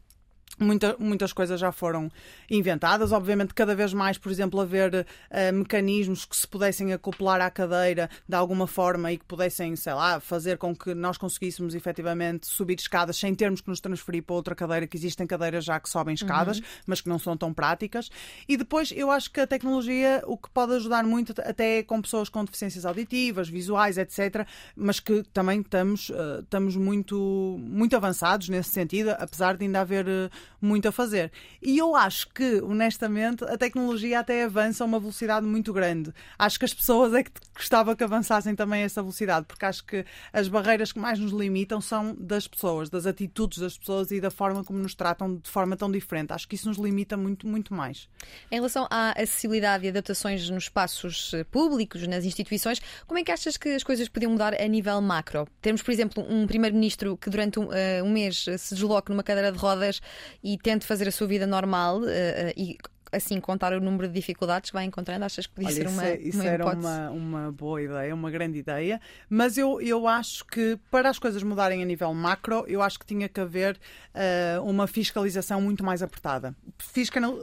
Muita, 0.60 0.94
muitas 0.98 1.32
coisas 1.32 1.58
já 1.58 1.72
foram 1.72 2.10
inventadas. 2.50 3.12
Obviamente, 3.12 3.54
cada 3.54 3.74
vez 3.74 3.94
mais, 3.94 4.18
por 4.18 4.30
exemplo, 4.30 4.60
haver 4.60 4.94
uh, 4.94 5.54
mecanismos 5.54 6.26
que 6.26 6.36
se 6.36 6.46
pudessem 6.46 6.92
acoplar 6.92 7.40
à 7.40 7.50
cadeira 7.50 8.10
de 8.28 8.36
alguma 8.36 8.66
forma 8.66 9.10
e 9.10 9.16
que 9.16 9.24
pudessem, 9.24 9.74
sei 9.74 9.94
lá, 9.94 10.20
fazer 10.20 10.58
com 10.58 10.76
que 10.76 10.94
nós 10.94 11.16
conseguíssemos 11.16 11.74
efetivamente 11.74 12.46
subir 12.46 12.78
escadas 12.78 13.16
sem 13.16 13.34
termos 13.34 13.62
que 13.62 13.70
nos 13.70 13.80
transferir 13.80 14.22
para 14.22 14.36
outra 14.36 14.54
cadeira, 14.54 14.86
que 14.86 14.98
existem 14.98 15.26
cadeiras 15.26 15.64
já 15.64 15.80
que 15.80 15.88
sobem 15.88 16.14
escadas, 16.14 16.58
uhum. 16.58 16.64
mas 16.86 17.00
que 17.00 17.08
não 17.08 17.18
são 17.18 17.34
tão 17.38 17.54
práticas. 17.54 18.10
E 18.46 18.54
depois, 18.54 18.92
eu 18.94 19.10
acho 19.10 19.30
que 19.30 19.40
a 19.40 19.46
tecnologia, 19.46 20.22
o 20.26 20.36
que 20.36 20.50
pode 20.50 20.74
ajudar 20.74 21.04
muito, 21.04 21.32
até 21.38 21.82
com 21.82 22.02
pessoas 22.02 22.28
com 22.28 22.44
deficiências 22.44 22.84
auditivas, 22.84 23.48
visuais, 23.48 23.96
etc., 23.96 24.46
mas 24.76 25.00
que 25.00 25.22
também 25.32 25.60
estamos, 25.60 26.10
uh, 26.10 26.40
estamos 26.42 26.76
muito, 26.76 27.56
muito 27.58 27.96
avançados 27.96 28.50
nesse 28.50 28.68
sentido, 28.70 29.10
apesar 29.18 29.56
de 29.56 29.64
ainda 29.64 29.80
haver. 29.80 30.06
Uh, 30.06 30.49
muito 30.60 30.88
a 30.88 30.92
fazer. 30.92 31.32
E 31.62 31.78
eu 31.78 31.96
acho 31.96 32.28
que, 32.28 32.60
honestamente, 32.60 33.44
a 33.44 33.56
tecnologia 33.56 34.20
até 34.20 34.44
avança 34.44 34.84
a 34.84 34.86
uma 34.86 35.00
velocidade 35.00 35.46
muito 35.46 35.72
grande. 35.72 36.12
Acho 36.38 36.58
que 36.58 36.64
as 36.64 36.74
pessoas 36.74 37.14
é 37.14 37.22
que 37.22 37.30
gostava 37.54 37.96
que 37.96 38.04
avançassem 38.04 38.54
também 38.54 38.82
a 38.82 38.84
essa 38.86 39.02
velocidade, 39.02 39.46
porque 39.46 39.64
acho 39.64 39.84
que 39.84 40.04
as 40.32 40.48
barreiras 40.48 40.92
que 40.92 40.98
mais 40.98 41.18
nos 41.18 41.32
limitam 41.32 41.80
são 41.80 42.14
das 42.18 42.46
pessoas, 42.46 42.88
das 42.88 43.06
atitudes 43.06 43.58
das 43.58 43.76
pessoas 43.76 44.10
e 44.10 44.20
da 44.20 44.30
forma 44.30 44.64
como 44.64 44.78
nos 44.78 44.94
tratam 44.94 45.36
de 45.36 45.48
forma 45.48 45.76
tão 45.76 45.90
diferente. 45.90 46.32
Acho 46.32 46.48
que 46.48 46.54
isso 46.54 46.68
nos 46.68 46.78
limita 46.78 47.16
muito, 47.16 47.46
muito 47.46 47.74
mais. 47.74 48.08
Em 48.50 48.56
relação 48.56 48.86
à 48.90 49.12
acessibilidade 49.12 49.86
e 49.86 49.88
adaptações 49.88 50.48
nos 50.50 50.64
espaços 50.64 51.32
eh, 51.34 51.44
públicos, 51.44 52.06
nas 52.06 52.24
instituições, 52.24 52.80
como 53.06 53.18
é 53.18 53.24
que 53.24 53.32
achas 53.32 53.56
que 53.56 53.68
as 53.70 53.82
coisas 53.82 54.08
podiam 54.08 54.32
mudar 54.32 54.54
a 54.54 54.66
nível 54.66 55.00
macro? 55.00 55.46
Temos, 55.60 55.82
por 55.82 55.90
exemplo, 55.90 56.24
um 56.28 56.46
primeiro-ministro 56.46 57.16
que 57.16 57.30
durante 57.30 57.58
um, 57.58 57.64
uh, 57.64 58.04
um 58.04 58.10
mês 58.10 58.46
se 58.58 58.74
desloca 58.74 59.12
numa 59.12 59.22
cadeira 59.22 59.52
de 59.52 59.58
rodas 59.58 60.00
e 60.42 60.56
tente 60.58 60.86
fazer 60.86 61.08
a 61.08 61.12
sua 61.12 61.26
vida 61.26 61.46
normal 61.46 62.00
uh, 62.00 62.52
e 62.56 62.78
assim 63.12 63.40
contar 63.40 63.72
o 63.72 63.80
número 63.80 64.08
de 64.08 64.14
dificuldades 64.14 64.70
que 64.70 64.74
vai 64.74 64.84
encontrando? 64.84 65.24
Achas 65.24 65.46
que 65.46 65.54
podia 65.54 65.68
Olha, 65.68 65.76
ser 65.76 65.88
uma, 65.88 66.02
isso, 66.02 66.12
é, 66.12 66.28
isso 66.28 66.40
uma 66.40 66.46
era 66.46 66.66
uma, 66.66 67.10
uma 67.10 67.52
boa 67.52 67.82
ideia, 67.82 68.14
uma 68.14 68.30
grande 68.30 68.58
ideia, 68.58 69.00
mas 69.28 69.58
eu, 69.58 69.80
eu 69.80 70.06
acho 70.06 70.44
que 70.46 70.78
para 70.90 71.08
as 71.10 71.18
coisas 71.18 71.42
mudarem 71.42 71.82
a 71.82 71.86
nível 71.86 72.12
macro, 72.14 72.64
eu 72.68 72.82
acho 72.82 72.98
que 72.98 73.06
tinha 73.06 73.28
que 73.28 73.40
haver 73.40 73.78
uh, 74.14 74.62
uma 74.62 74.86
fiscalização 74.86 75.60
muito 75.60 75.84
mais 75.84 76.02
apertada. 76.02 76.54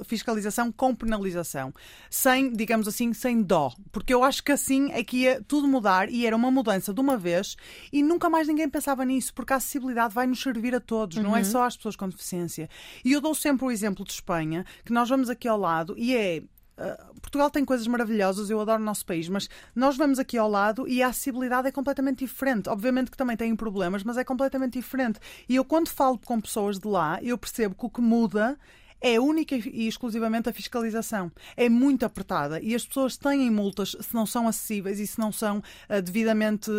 Fiscalização 0.05 0.71
com 0.71 0.95
penalização, 0.95 1.73
sem, 2.09 2.51
digamos 2.51 2.87
assim, 2.87 3.13
sem 3.13 3.41
dó, 3.41 3.73
porque 3.91 4.13
eu 4.13 4.23
acho 4.23 4.43
que 4.43 4.51
assim 4.51 4.91
é 4.91 5.03
que 5.03 5.17
ia 5.17 5.41
tudo 5.47 5.67
mudar 5.67 6.09
e 6.09 6.25
era 6.25 6.35
uma 6.35 6.51
mudança 6.51 6.93
de 6.93 6.99
uma 6.99 7.17
vez 7.17 7.55
e 7.91 8.01
nunca 8.01 8.29
mais 8.29 8.47
ninguém 8.47 8.69
pensava 8.69 9.03
nisso, 9.05 9.33
porque 9.33 9.53
a 9.53 9.57
acessibilidade 9.57 10.13
vai 10.13 10.27
nos 10.27 10.41
servir 10.41 10.73
a 10.75 10.79
todos, 10.79 11.17
uhum. 11.17 11.23
não 11.23 11.35
é 11.35 11.39
uhum. 11.39 11.45
só 11.45 11.63
às 11.63 11.75
pessoas 11.75 11.95
com 11.95 12.07
deficiência. 12.07 12.69
E 13.03 13.13
eu 13.13 13.21
dou 13.21 13.35
sempre 13.35 13.65
o 13.65 13.71
exemplo 13.71 14.05
de 14.05 14.11
Espanha, 14.11 14.65
que 14.85 14.93
nós 14.93 15.09
vamos 15.09 15.29
aqui 15.29 15.47
ao 15.47 15.56
ao 15.57 15.61
lado 15.61 15.95
e 15.97 16.15
é. 16.15 16.43
Uh, 16.79 17.19
Portugal 17.19 17.49
tem 17.49 17.65
coisas 17.65 17.87
maravilhosas, 17.87 18.51
eu 18.51 18.61
adoro 18.61 18.79
o 18.79 18.85
nosso 18.85 19.03
país, 19.03 19.27
mas 19.27 19.49
nós 19.75 19.97
vamos 19.97 20.19
aqui 20.19 20.37
ao 20.37 20.47
lado 20.47 20.87
e 20.87 21.01
a 21.01 21.07
acessibilidade 21.07 21.67
é 21.67 21.71
completamente 21.71 22.19
diferente. 22.19 22.69
Obviamente 22.69 23.09
que 23.09 23.17
também 23.17 23.35
tem 23.35 23.55
problemas, 23.55 24.03
mas 24.03 24.15
é 24.15 24.23
completamente 24.23 24.73
diferente. 24.73 25.19
E 25.49 25.55
eu, 25.55 25.65
quando 25.65 25.89
falo 25.89 26.19
com 26.19 26.39
pessoas 26.39 26.77
de 26.77 26.87
lá, 26.87 27.19
eu 27.23 27.35
percebo 27.35 27.73
que 27.73 27.83
o 27.83 27.89
que 27.89 27.99
muda 27.99 28.55
é 29.01 29.19
única 29.19 29.55
e 29.55 29.87
exclusivamente 29.87 30.49
a 30.49 30.53
fiscalização. 30.53 31.31
É 31.55 31.69
muito 31.69 32.05
apertada 32.05 32.59
e 32.61 32.73
as 32.73 32.85
pessoas 32.85 33.17
têm 33.17 33.49
multas 33.51 33.95
se 33.99 34.13
não 34.13 34.25
são 34.25 34.47
acessíveis 34.47 34.99
e 34.99 35.07
se 35.07 35.19
não 35.19 35.31
são 35.31 35.59
uh, 35.59 36.01
devidamente. 36.01 36.71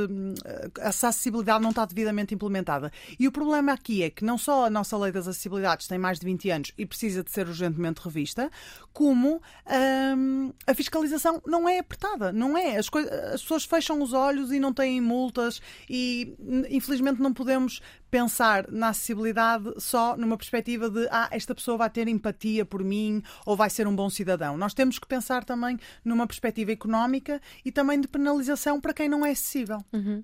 Essa 0.78 1.08
acessibilidade 1.08 1.62
não 1.62 1.70
está 1.70 1.84
devidamente 1.84 2.34
implementada. 2.34 2.92
E 3.18 3.26
o 3.26 3.32
problema 3.32 3.72
aqui 3.72 4.02
é 4.02 4.10
que 4.10 4.24
não 4.24 4.38
só 4.38 4.66
a 4.66 4.70
nossa 4.70 4.96
lei 4.96 5.12
das 5.12 5.28
acessibilidades 5.28 5.86
tem 5.86 5.98
mais 5.98 6.18
de 6.18 6.26
20 6.26 6.50
anos 6.50 6.72
e 6.76 6.84
precisa 6.84 7.22
de 7.22 7.30
ser 7.30 7.46
urgentemente 7.46 8.00
revista, 8.02 8.50
como 8.92 9.40
um, 10.16 10.52
a 10.66 10.74
fiscalização 10.74 11.40
não 11.46 11.68
é 11.68 11.78
apertada. 11.78 12.32
Não 12.32 12.56
é. 12.56 12.76
As, 12.76 12.88
as 13.32 13.42
pessoas 13.42 13.64
fecham 13.64 14.02
os 14.02 14.12
olhos 14.12 14.52
e 14.52 14.58
não 14.58 14.72
têm 14.72 15.00
multas 15.00 15.60
e, 15.88 16.34
infelizmente, 16.68 17.20
não 17.20 17.32
podemos 17.32 17.80
pensar 18.10 18.66
na 18.70 18.88
acessibilidade 18.88 19.72
só 19.78 20.16
numa 20.16 20.36
perspectiva 20.36 20.88
de 20.88 21.06
ah, 21.10 21.28
esta 21.30 21.54
pessoa 21.54 21.76
vai 21.76 21.90
ter 21.90 22.08
empatia 22.08 22.64
por 22.64 22.82
mim 22.82 23.22
ou 23.44 23.56
vai 23.56 23.70
ser 23.70 23.86
um 23.86 23.94
bom 23.94 24.08
cidadão. 24.08 24.56
Nós 24.56 24.74
temos 24.74 24.98
que 24.98 25.06
pensar 25.06 25.44
também 25.44 25.78
numa 26.04 26.26
perspectiva 26.26 26.72
económica 26.72 27.40
e 27.64 27.70
também 27.70 28.00
de 28.00 28.08
penalização 28.08 28.80
para 28.80 28.94
quem 28.94 29.08
não 29.08 29.24
é 29.24 29.30
acessível. 29.30 29.78
Uhum. 29.92 30.22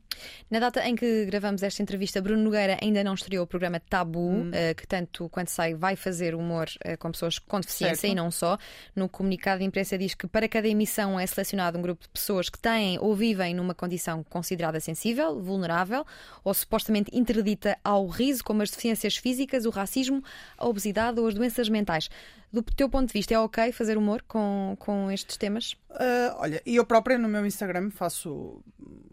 Na 0.50 0.58
data 0.58 0.86
em 0.86 0.94
que 0.94 1.26
gravamos 1.26 1.62
esta 1.62 1.82
entrevista, 1.82 2.20
Bruno 2.20 2.42
Nogueira 2.42 2.78
ainda 2.82 3.04
não 3.04 3.14
estreou 3.14 3.44
o 3.44 3.46
programa 3.46 3.80
Tabu, 3.80 4.18
uhum. 4.18 4.48
uh, 4.48 4.74
que 4.74 4.86
tanto 4.86 5.28
quanto 5.28 5.50
sai 5.50 5.74
vai 5.74 5.96
fazer 5.96 6.34
humor 6.34 6.68
uh, 6.86 6.96
com 6.98 7.10
pessoas 7.10 7.38
com 7.38 7.60
deficiência 7.60 7.96
certo. 7.96 8.12
e 8.12 8.14
não 8.14 8.30
só. 8.30 8.58
No 8.96 9.08
comunicado 9.08 9.58
de 9.58 9.64
imprensa 9.64 9.98
diz 9.98 10.14
que 10.14 10.26
para 10.26 10.48
cada 10.48 10.66
emissão 10.68 11.18
é 11.18 11.26
selecionado 11.26 11.78
um 11.78 11.82
grupo 11.82 12.02
de 12.02 12.08
pessoas 12.08 12.48
que 12.48 12.58
têm 12.58 12.98
ou 12.98 13.14
vivem 13.14 13.54
numa 13.54 13.74
condição 13.74 14.22
considerada 14.24 14.80
sensível, 14.80 15.40
vulnerável 15.40 16.04
ou 16.42 16.54
supostamente 16.54 17.10
interdita 17.12 17.73
ao 17.82 18.06
riso, 18.06 18.44
como 18.44 18.62
as 18.62 18.70
deficiências 18.70 19.16
físicas, 19.16 19.64
o 19.64 19.70
racismo, 19.70 20.22
a 20.56 20.66
obesidade 20.66 21.18
ou 21.20 21.26
as 21.26 21.34
doenças 21.34 21.68
mentais. 21.68 22.08
Do 22.54 22.62
teu 22.62 22.88
ponto 22.88 23.08
de 23.08 23.12
vista, 23.12 23.34
é 23.34 23.38
ok 23.38 23.72
fazer 23.72 23.98
humor 23.98 24.22
com, 24.28 24.76
com 24.78 25.10
estes 25.10 25.36
temas? 25.36 25.72
Uh, 25.90 26.36
olha, 26.36 26.62
eu 26.64 26.86
própria 26.86 27.18
no 27.18 27.28
meu 27.28 27.44
Instagram 27.44 27.90
faço, 27.90 28.62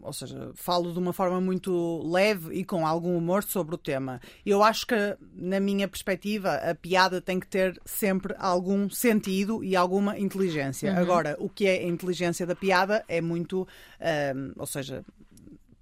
ou 0.00 0.12
seja, 0.12 0.52
falo 0.54 0.92
de 0.92 0.98
uma 1.00 1.12
forma 1.12 1.40
muito 1.40 2.00
leve 2.08 2.54
e 2.54 2.64
com 2.64 2.86
algum 2.86 3.16
humor 3.16 3.42
sobre 3.42 3.74
o 3.74 3.78
tema. 3.78 4.20
Eu 4.46 4.62
acho 4.62 4.86
que, 4.86 5.16
na 5.34 5.58
minha 5.58 5.88
perspectiva, 5.88 6.54
a 6.54 6.72
piada 6.72 7.20
tem 7.20 7.40
que 7.40 7.48
ter 7.48 7.80
sempre 7.84 8.32
algum 8.38 8.88
sentido 8.88 9.64
e 9.64 9.74
alguma 9.74 10.16
inteligência. 10.16 10.92
Uhum. 10.92 10.98
Agora, 10.98 11.36
o 11.40 11.48
que 11.48 11.66
é 11.66 11.80
a 11.80 11.88
inteligência 11.88 12.46
da 12.46 12.54
piada 12.54 13.04
é 13.08 13.20
muito, 13.20 13.62
uh, 13.62 14.52
ou 14.56 14.66
seja, 14.66 15.04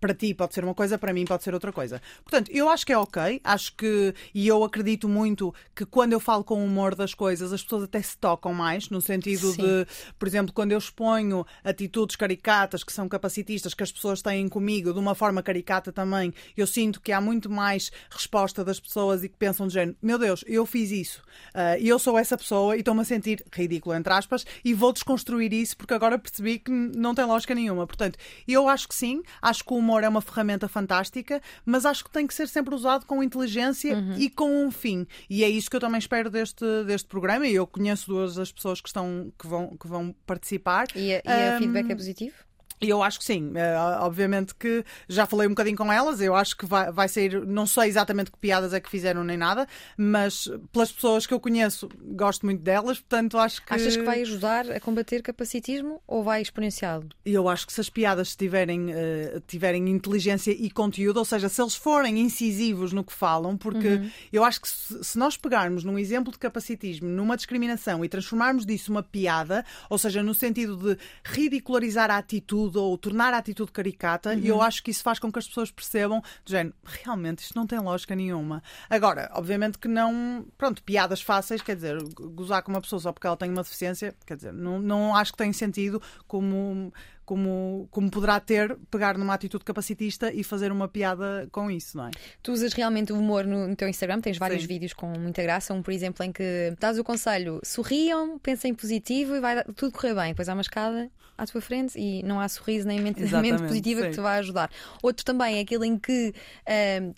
para 0.00 0.14
ti 0.14 0.32
pode 0.34 0.54
ser 0.54 0.64
uma 0.64 0.74
coisa, 0.74 0.98
para 0.98 1.12
mim 1.12 1.24
pode 1.24 1.44
ser 1.44 1.52
outra 1.52 1.72
coisa. 1.72 2.00
Portanto, 2.24 2.50
eu 2.50 2.68
acho 2.68 2.86
que 2.86 2.92
é 2.92 2.98
ok, 2.98 3.40
acho 3.44 3.74
que, 3.76 4.14
e 4.34 4.48
eu 4.48 4.64
acredito 4.64 5.08
muito 5.08 5.54
que 5.74 5.84
quando 5.84 6.12
eu 6.12 6.20
falo 6.20 6.42
com 6.42 6.64
humor 6.64 6.94
das 6.94 7.12
coisas, 7.12 7.52
as 7.52 7.62
pessoas 7.62 7.84
até 7.84 8.00
se 8.00 8.16
tocam 8.16 8.54
mais, 8.54 8.88
no 8.88 9.00
sentido 9.00 9.52
Sim. 9.52 9.62
de, 9.62 9.86
por 10.18 10.26
exemplo, 10.26 10.52
quando 10.52 10.72
eu 10.72 10.78
exponho 10.78 11.46
atitudes 11.62 12.16
caricatas 12.16 12.82
que 12.82 12.92
são 12.92 13.08
capacitistas, 13.08 13.74
que 13.74 13.82
as 13.82 13.92
pessoas 13.92 14.22
têm 14.22 14.48
comigo, 14.48 14.92
de 14.92 14.98
uma 14.98 15.14
forma 15.14 15.42
caricata 15.42 15.92
também, 15.92 16.32
eu 16.56 16.66
sinto 16.66 17.00
que 17.00 17.12
há 17.12 17.20
muito 17.20 17.50
mais 17.50 17.90
resposta 18.10 18.64
das 18.64 18.80
pessoas 18.80 19.22
e 19.22 19.28
que 19.28 19.36
pensam 19.36 19.66
de 19.66 19.74
género, 19.74 19.96
meu 20.00 20.18
Deus, 20.18 20.44
eu 20.46 20.64
fiz 20.64 20.90
isso, 20.90 21.22
uh, 21.54 21.78
eu 21.80 21.98
sou 21.98 22.18
essa 22.18 22.36
pessoa 22.36 22.76
e 22.76 22.80
estou-me 22.80 23.02
a 23.02 23.04
sentir 23.04 23.44
ridículo, 23.52 23.94
entre 23.94 24.12
aspas, 24.12 24.46
e 24.64 24.72
vou 24.72 24.92
desconstruir 24.92 25.52
isso 25.52 25.76
porque 25.76 25.94
agora 25.94 26.18
percebi 26.18 26.58
que 26.58 26.70
não 26.70 27.14
tem 27.14 27.24
lógica 27.24 27.54
nenhuma. 27.54 27.86
Portanto, 27.86 28.18
eu 28.46 28.68
acho 28.68 28.88
que 28.88 28.94
sim, 28.94 29.22
acho 29.42 29.64
que 29.64 29.72
o 29.72 29.76
humor 29.76 29.89
humor 29.90 30.04
é 30.04 30.08
uma 30.08 30.20
ferramenta 30.20 30.68
fantástica, 30.68 31.42
mas 31.64 31.84
acho 31.84 32.04
que 32.04 32.10
tem 32.10 32.26
que 32.26 32.34
ser 32.34 32.46
sempre 32.46 32.74
usado 32.74 33.04
com 33.04 33.22
inteligência 33.22 33.94
uhum. 33.94 34.14
e 34.16 34.30
com 34.30 34.64
um 34.64 34.70
fim. 34.70 35.06
E 35.28 35.42
é 35.42 35.48
isso 35.48 35.68
que 35.68 35.76
eu 35.76 35.80
também 35.80 35.98
espero 35.98 36.30
deste, 36.30 36.64
deste 36.84 37.08
programa. 37.08 37.46
E 37.46 37.54
eu 37.54 37.66
conheço 37.66 38.06
duas 38.06 38.36
das 38.36 38.52
pessoas 38.52 38.80
que, 38.80 38.88
estão, 38.88 39.32
que, 39.38 39.46
vão, 39.46 39.76
que 39.76 39.88
vão 39.88 40.14
participar. 40.24 40.86
E, 40.94 41.10
e 41.10 41.54
um, 41.54 41.58
feedback 41.58 41.90
é 41.90 41.94
positivo? 41.94 42.49
E 42.80 42.88
eu 42.88 43.02
acho 43.02 43.18
que 43.18 43.24
sim. 43.24 43.48
Uh, 43.48 44.00
obviamente 44.00 44.54
que 44.54 44.82
já 45.06 45.26
falei 45.26 45.46
um 45.46 45.50
bocadinho 45.50 45.76
com 45.76 45.92
elas. 45.92 46.20
Eu 46.20 46.34
acho 46.34 46.56
que 46.56 46.64
vai, 46.64 46.90
vai 46.90 47.08
sair. 47.08 47.46
Não 47.46 47.66
sei 47.66 47.88
exatamente 47.88 48.30
que 48.30 48.38
piadas 48.38 48.72
é 48.72 48.80
que 48.80 48.88
fizeram 48.88 49.22
nem 49.22 49.36
nada, 49.36 49.66
mas 49.96 50.48
pelas 50.72 50.90
pessoas 50.90 51.26
que 51.26 51.34
eu 51.34 51.38
conheço, 51.38 51.88
gosto 52.02 52.46
muito 52.46 52.62
delas. 52.62 52.98
Portanto, 52.98 53.36
acho 53.38 53.64
que. 53.64 53.74
Achas 53.74 53.96
que 53.96 54.02
vai 54.02 54.22
ajudar 54.22 54.70
a 54.70 54.80
combater 54.80 55.20
capacitismo 55.22 56.00
ou 56.06 56.22
vai 56.22 56.40
exponenciá-lo? 56.40 57.08
Eu 57.24 57.48
acho 57.48 57.66
que 57.66 57.72
se 57.72 57.80
as 57.82 57.90
piadas 57.90 58.34
tiverem, 58.34 58.90
uh, 58.90 59.40
tiverem 59.46 59.88
inteligência 59.90 60.50
e 60.50 60.70
conteúdo, 60.70 61.18
ou 61.18 61.24
seja, 61.24 61.48
se 61.48 61.60
eles 61.60 61.74
forem 61.74 62.18
incisivos 62.18 62.92
no 62.92 63.04
que 63.04 63.12
falam, 63.12 63.58
porque 63.58 63.88
uhum. 63.88 64.10
eu 64.32 64.42
acho 64.42 64.60
que 64.60 64.68
se, 64.68 65.04
se 65.04 65.18
nós 65.18 65.36
pegarmos 65.36 65.84
num 65.84 65.98
exemplo 65.98 66.32
de 66.32 66.38
capacitismo, 66.38 67.08
numa 67.08 67.36
discriminação 67.36 68.02
e 68.02 68.08
transformarmos 68.08 68.64
disso 68.64 68.90
uma 68.90 69.02
piada, 69.02 69.64
ou 69.90 69.98
seja, 69.98 70.22
no 70.22 70.32
sentido 70.34 70.76
de 70.76 70.98
ridicularizar 71.24 72.10
a 72.10 72.16
atitude 72.16 72.69
atitude 72.70 72.78
ou 72.78 72.96
tornar 72.96 73.34
a 73.34 73.38
atitude 73.38 73.72
caricata, 73.72 74.30
uhum. 74.30 74.38
e 74.38 74.48
eu 74.48 74.56
uhum. 74.56 74.62
acho 74.62 74.82
que 74.82 74.90
isso 74.90 75.02
faz 75.02 75.18
com 75.18 75.30
que 75.30 75.38
as 75.38 75.46
pessoas 75.46 75.70
percebam, 75.70 76.22
do 76.44 76.50
género, 76.50 76.74
realmente 76.84 77.40
isto 77.40 77.54
não 77.56 77.66
tem 77.66 77.78
lógica 77.78 78.14
nenhuma. 78.14 78.62
Agora, 78.88 79.30
obviamente 79.34 79.78
que 79.78 79.88
não, 79.88 80.46
pronto, 80.56 80.82
piadas 80.82 81.20
fáceis, 81.20 81.60
quer 81.60 81.74
dizer, 81.74 81.98
gozar 82.14 82.62
com 82.62 82.70
uma 82.70 82.80
pessoa 82.80 83.00
só 83.00 83.12
porque 83.12 83.26
ela 83.26 83.36
tem 83.36 83.50
uma 83.50 83.62
deficiência, 83.62 84.14
quer 84.26 84.36
dizer, 84.36 84.52
não, 84.52 84.80
não 84.80 85.14
acho 85.14 85.32
que 85.32 85.38
tem 85.38 85.52
sentido 85.52 86.00
como 86.26 86.92
como, 87.30 87.86
como 87.92 88.10
poderá 88.10 88.40
ter 88.40 88.76
pegar 88.90 89.16
numa 89.16 89.34
atitude 89.34 89.64
capacitista 89.64 90.32
e 90.32 90.42
fazer 90.42 90.72
uma 90.72 90.88
piada 90.88 91.48
com 91.52 91.70
isso, 91.70 91.96
não 91.96 92.08
é? 92.08 92.10
Tu 92.42 92.50
usas 92.50 92.72
realmente 92.72 93.12
o 93.12 93.16
humor 93.16 93.44
no, 93.46 93.68
no 93.68 93.76
teu 93.76 93.88
Instagram, 93.88 94.20
tens 94.20 94.36
vários 94.36 94.62
Sim. 94.62 94.66
vídeos 94.66 94.92
com 94.92 95.06
muita 95.16 95.40
graça, 95.40 95.72
um, 95.72 95.80
por 95.80 95.92
exemplo, 95.92 96.24
em 96.24 96.32
que 96.32 96.74
dás 96.80 96.98
o 96.98 97.04
conselho, 97.04 97.60
sorriam, 97.62 98.36
pensem 98.40 98.74
positivo 98.74 99.36
e 99.36 99.40
vai 99.40 99.62
tudo 99.76 99.92
correr 99.92 100.12
bem. 100.12 100.30
Depois 100.30 100.48
há 100.48 100.54
uma 100.54 100.60
escada 100.60 101.08
à 101.42 101.46
tua 101.46 101.60
frente 101.60 101.98
e 101.98 102.22
não 102.22 102.38
há 102.38 102.48
sorriso 102.48 102.86
nem 102.86 103.00
mente, 103.00 103.20
mente 103.40 103.62
positiva 103.62 104.02
sim. 104.02 104.08
que 104.08 104.14
te 104.14 104.20
vai 104.20 104.38
ajudar. 104.38 104.70
Outro 105.02 105.24
também 105.24 105.58
é 105.58 105.60
aquele 105.60 105.86
em 105.86 105.98
que 105.98 106.34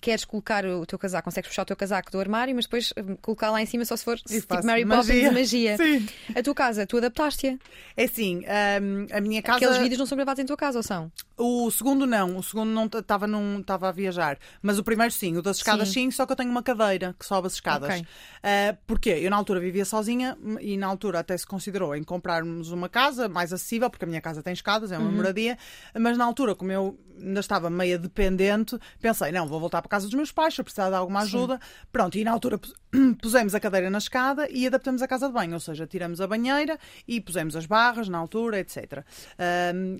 queres 0.01 0.25
colocar 0.25 0.65
o 0.65 0.85
teu 0.85 0.97
casaco, 0.97 1.25
consegues 1.25 1.49
puxar 1.49 1.63
o 1.63 1.65
teu 1.65 1.75
casaco 1.75 2.11
do 2.11 2.19
armário, 2.19 2.55
mas 2.55 2.65
depois 2.65 2.91
uh, 2.91 3.17
colocar 3.21 3.51
lá 3.51 3.61
em 3.61 3.65
cima 3.65 3.85
só 3.85 3.95
se 3.95 4.03
for 4.03 4.19
se, 4.25 4.41
tipo 4.41 4.65
Mary 4.65 4.85
magia. 4.85 5.13
Poppins 5.13 5.29
de 5.29 5.35
magia. 5.35 5.77
Sim. 5.83 6.07
A 6.35 6.43
tua 6.43 6.55
casa, 6.55 6.87
tu 6.87 6.97
adaptaste-a? 6.97 7.57
É 7.97 8.05
assim, 8.05 8.39
um, 8.39 9.07
a 9.15 9.21
minha 9.21 9.41
casa. 9.41 9.57
Aqueles 9.57 9.77
vídeos 9.77 9.99
não 9.99 10.05
são 10.05 10.15
gravados 10.15 10.41
em 10.41 10.45
tua 10.45 10.57
casa 10.57 10.79
ou 10.79 10.83
são? 10.83 11.11
O 11.35 11.69
segundo 11.71 12.05
não, 12.05 12.37
o 12.37 12.43
segundo 12.43 12.69
não 12.69 12.85
estava 12.85 13.25
num 13.25 13.59
estava 13.59 13.89
a 13.89 13.91
viajar, 13.91 14.37
mas 14.61 14.77
o 14.77 14.83
primeiro 14.83 15.11
sim, 15.11 15.35
o 15.35 15.41
das 15.41 15.57
escadas 15.57 15.87
sim. 15.87 16.05
sim, 16.05 16.11
só 16.11 16.25
que 16.25 16.31
eu 16.31 16.35
tenho 16.35 16.51
uma 16.51 16.61
cadeira 16.61 17.15
que 17.17 17.25
sobe 17.25 17.47
as 17.47 17.53
escadas. 17.53 17.89
Okay. 17.89 18.01
Uh, 18.01 18.77
porque 18.85 19.09
eu 19.09 19.31
na 19.31 19.37
altura 19.37 19.59
vivia 19.59 19.83
sozinha 19.83 20.37
e 20.61 20.77
na 20.77 20.87
altura 20.87 21.19
até 21.19 21.35
se 21.35 21.47
considerou 21.47 21.95
em 21.95 22.03
comprarmos 22.03 22.71
uma 22.71 22.87
casa 22.87 23.27
mais 23.27 23.51
acessível, 23.51 23.89
porque 23.89 24.05
a 24.05 24.07
minha 24.13 24.21
casa 24.21 24.43
tem 24.43 24.53
escadas, 24.53 24.91
é 24.91 24.97
uma 24.97 25.09
uhum. 25.09 25.15
moradia, 25.15 25.57
mas 25.99 26.17
na 26.17 26.25
altura, 26.25 26.55
como 26.55 26.71
eu 26.71 26.97
ainda 27.19 27.39
estava 27.39 27.69
meia 27.69 27.97
dependente, 27.97 28.77
pensei, 29.01 29.31
não, 29.31 29.47
vou 29.47 29.59
voltar 29.59 29.81
para 29.81 29.87
a 29.87 29.91
casa 29.91 30.05
dos 30.05 30.15
meus 30.15 30.31
pais, 30.31 30.53
se 30.53 30.61
eu 30.61 30.65
precisar 30.65 30.89
de 30.89 30.95
alguma 30.95 31.21
ajuda. 31.21 31.55
Sim. 31.55 31.87
Pronto, 31.91 32.17
e 32.17 32.23
na 32.23 32.31
altura 32.31 32.59
pusemos 33.21 33.55
a 33.55 33.59
cadeira 33.59 33.89
na 33.89 33.97
escada 33.97 34.47
e 34.49 34.67
adaptamos 34.67 35.01
a 35.01 35.07
casa 35.07 35.27
de 35.27 35.33
banho, 35.33 35.53
ou 35.53 35.59
seja, 35.59 35.87
tiramos 35.87 36.21
a 36.21 36.27
banheira 36.27 36.77
e 37.07 37.19
pusemos 37.19 37.55
as 37.55 37.65
barras 37.65 38.07
na 38.07 38.17
altura, 38.17 38.59
etc. 38.59 39.03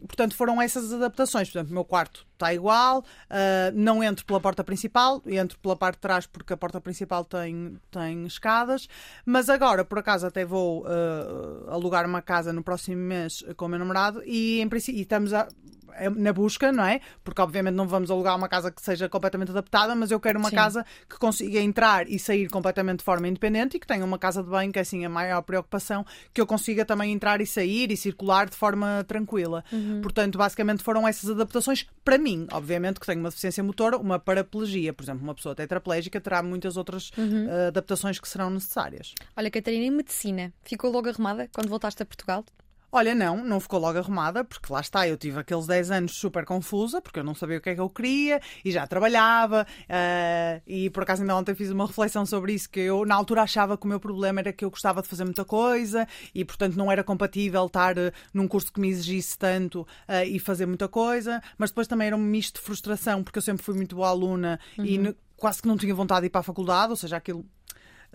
portanto, 0.07 0.35
foram 0.35 0.61
essas 0.61 0.93
adaptações. 0.93 1.49
Portanto, 1.49 1.69
o 1.69 1.73
meu 1.73 1.85
quarto 1.85 2.25
está 2.33 2.53
igual, 2.53 2.99
uh, 2.99 3.71
não 3.73 4.03
entro 4.03 4.25
pela 4.25 4.39
porta 4.39 4.63
principal, 4.63 5.21
entro 5.25 5.57
pela 5.59 5.75
parte 5.75 5.95
de 5.95 6.01
trás 6.01 6.25
porque 6.25 6.53
a 6.53 6.57
porta 6.57 6.81
principal 6.81 7.23
tem, 7.23 7.79
tem 7.89 8.25
escadas, 8.25 8.87
mas 9.25 9.49
agora, 9.49 9.85
por 9.85 9.99
acaso, 9.99 10.27
até 10.27 10.43
vou 10.43 10.83
uh, 10.83 11.69
alugar 11.69 12.05
uma 12.05 12.21
casa 12.21 12.51
no 12.51 12.63
próximo 12.63 12.97
mês 12.97 13.43
com 13.55 13.65
o 13.65 13.69
meu 13.69 13.79
namorado 13.79 14.21
e, 14.25 14.59
em 14.59 14.67
princípio, 14.67 14.99
e 14.99 15.03
estamos 15.03 15.33
a 15.33 15.47
na 16.15 16.33
busca, 16.33 16.71
não 16.71 16.85
é? 16.85 17.01
Porque 17.23 17.41
obviamente 17.41 17.75
não 17.75 17.87
vamos 17.87 18.09
alugar 18.09 18.35
uma 18.35 18.49
casa 18.49 18.71
que 18.71 18.81
seja 18.81 19.07
completamente 19.09 19.51
adaptada, 19.51 19.95
mas 19.95 20.11
eu 20.11 20.19
quero 20.19 20.39
uma 20.39 20.49
Sim. 20.49 20.55
casa 20.55 20.85
que 21.09 21.17
consiga 21.17 21.59
entrar 21.59 22.07
e 22.09 22.17
sair 22.19 22.49
completamente 22.49 22.99
de 22.99 23.05
forma 23.05 23.27
independente 23.27 23.77
e 23.77 23.79
que 23.79 23.87
tenha 23.87 24.03
uma 24.03 24.17
casa 24.17 24.43
de 24.43 24.49
banho, 24.49 24.71
que 24.71 24.79
é 24.79 24.81
assim 24.81 25.05
a 25.05 25.09
maior 25.09 25.41
preocupação, 25.41 26.05
que 26.33 26.41
eu 26.41 26.47
consiga 26.47 26.85
também 26.85 27.11
entrar 27.11 27.41
e 27.41 27.45
sair 27.45 27.91
e 27.91 27.97
circular 27.97 28.49
de 28.49 28.55
forma 28.55 29.03
tranquila. 29.07 29.63
Uhum. 29.71 30.01
Portanto, 30.01 30.37
basicamente 30.37 30.83
foram 30.83 31.07
essas 31.07 31.29
adaptações 31.29 31.85
para 32.03 32.17
mim. 32.17 32.47
Obviamente 32.51 32.99
que 32.99 33.05
tenho 33.05 33.19
uma 33.19 33.29
deficiência 33.29 33.63
motora, 33.63 33.97
uma 33.97 34.19
paraplegia, 34.19 34.93
por 34.93 35.03
exemplo, 35.03 35.23
uma 35.23 35.35
pessoa 35.35 35.55
tetraplégica 35.55 36.19
terá 36.19 36.41
muitas 36.41 36.77
outras 36.77 37.11
uhum. 37.17 37.47
uh, 37.47 37.67
adaptações 37.67 38.19
que 38.19 38.27
serão 38.27 38.49
necessárias. 38.49 39.13
Olha, 39.35 39.49
Catarina, 39.49 39.85
em 39.85 39.91
medicina, 39.91 40.53
ficou 40.63 40.91
logo 40.91 41.09
arrumada 41.09 41.49
quando 41.53 41.69
voltaste 41.69 42.01
a 42.01 42.05
Portugal? 42.05 42.45
Olha, 42.95 43.15
não, 43.15 43.43
não 43.43 43.59
ficou 43.59 43.79
logo 43.79 43.97
arrumada, 43.97 44.43
porque 44.43 44.71
lá 44.71 44.79
está, 44.79 45.07
eu 45.07 45.17
tive 45.17 45.39
aqueles 45.39 45.65
10 45.65 45.89
anos 45.89 46.11
super 46.13 46.45
confusa, 46.45 47.01
porque 47.01 47.17
eu 47.17 47.23
não 47.23 47.33
sabia 47.33 47.57
o 47.57 47.61
que 47.61 47.71
é 47.71 47.73
que 47.73 47.81
eu 47.81 47.89
queria 47.89 48.39
e 48.63 48.71
já 48.71 48.85
trabalhava. 48.85 49.65
Uh, 49.89 50.61
e 50.67 50.91
por 50.91 51.01
acaso 51.01 51.23
ainda 51.23 51.35
ontem 51.35 51.55
fiz 51.55 51.71
uma 51.71 51.87
reflexão 51.87 52.23
sobre 52.23 52.53
isso, 52.53 52.69
que 52.69 52.79
eu 52.79 53.03
na 53.03 53.15
altura 53.15 53.41
achava 53.41 53.75
que 53.79 53.85
o 53.85 53.89
meu 53.89 53.99
problema 53.99 54.41
era 54.41 54.53
que 54.53 54.63
eu 54.63 54.69
gostava 54.69 55.01
de 55.01 55.07
fazer 55.07 55.23
muita 55.23 55.43
coisa 55.43 56.07
e, 56.35 56.45
portanto, 56.45 56.75
não 56.75 56.91
era 56.91 57.03
compatível 57.03 57.65
estar 57.65 57.97
uh, 57.97 58.11
num 58.31 58.47
curso 58.47 58.71
que 58.71 58.79
me 58.79 58.89
exigisse 58.89 59.39
tanto 59.39 59.81
uh, 59.81 60.23
e 60.27 60.37
fazer 60.37 60.67
muita 60.67 60.87
coisa, 60.87 61.41
mas 61.57 61.71
depois 61.71 61.87
também 61.87 62.05
era 62.05 62.15
um 62.15 62.21
misto 62.21 62.59
de 62.59 62.61
frustração, 62.61 63.23
porque 63.23 63.39
eu 63.39 63.43
sempre 63.43 63.63
fui 63.63 63.73
muito 63.73 63.95
boa 63.95 64.09
aluna 64.09 64.59
uhum. 64.77 64.85
e 64.85 65.15
quase 65.35 65.63
que 65.63 65.67
não 65.67 65.77
tinha 65.77 65.95
vontade 65.95 66.21
de 66.21 66.27
ir 66.27 66.29
para 66.29 66.41
a 66.41 66.43
faculdade, 66.43 66.91
ou 66.91 66.95
seja, 66.95 67.17
aquilo 67.17 67.43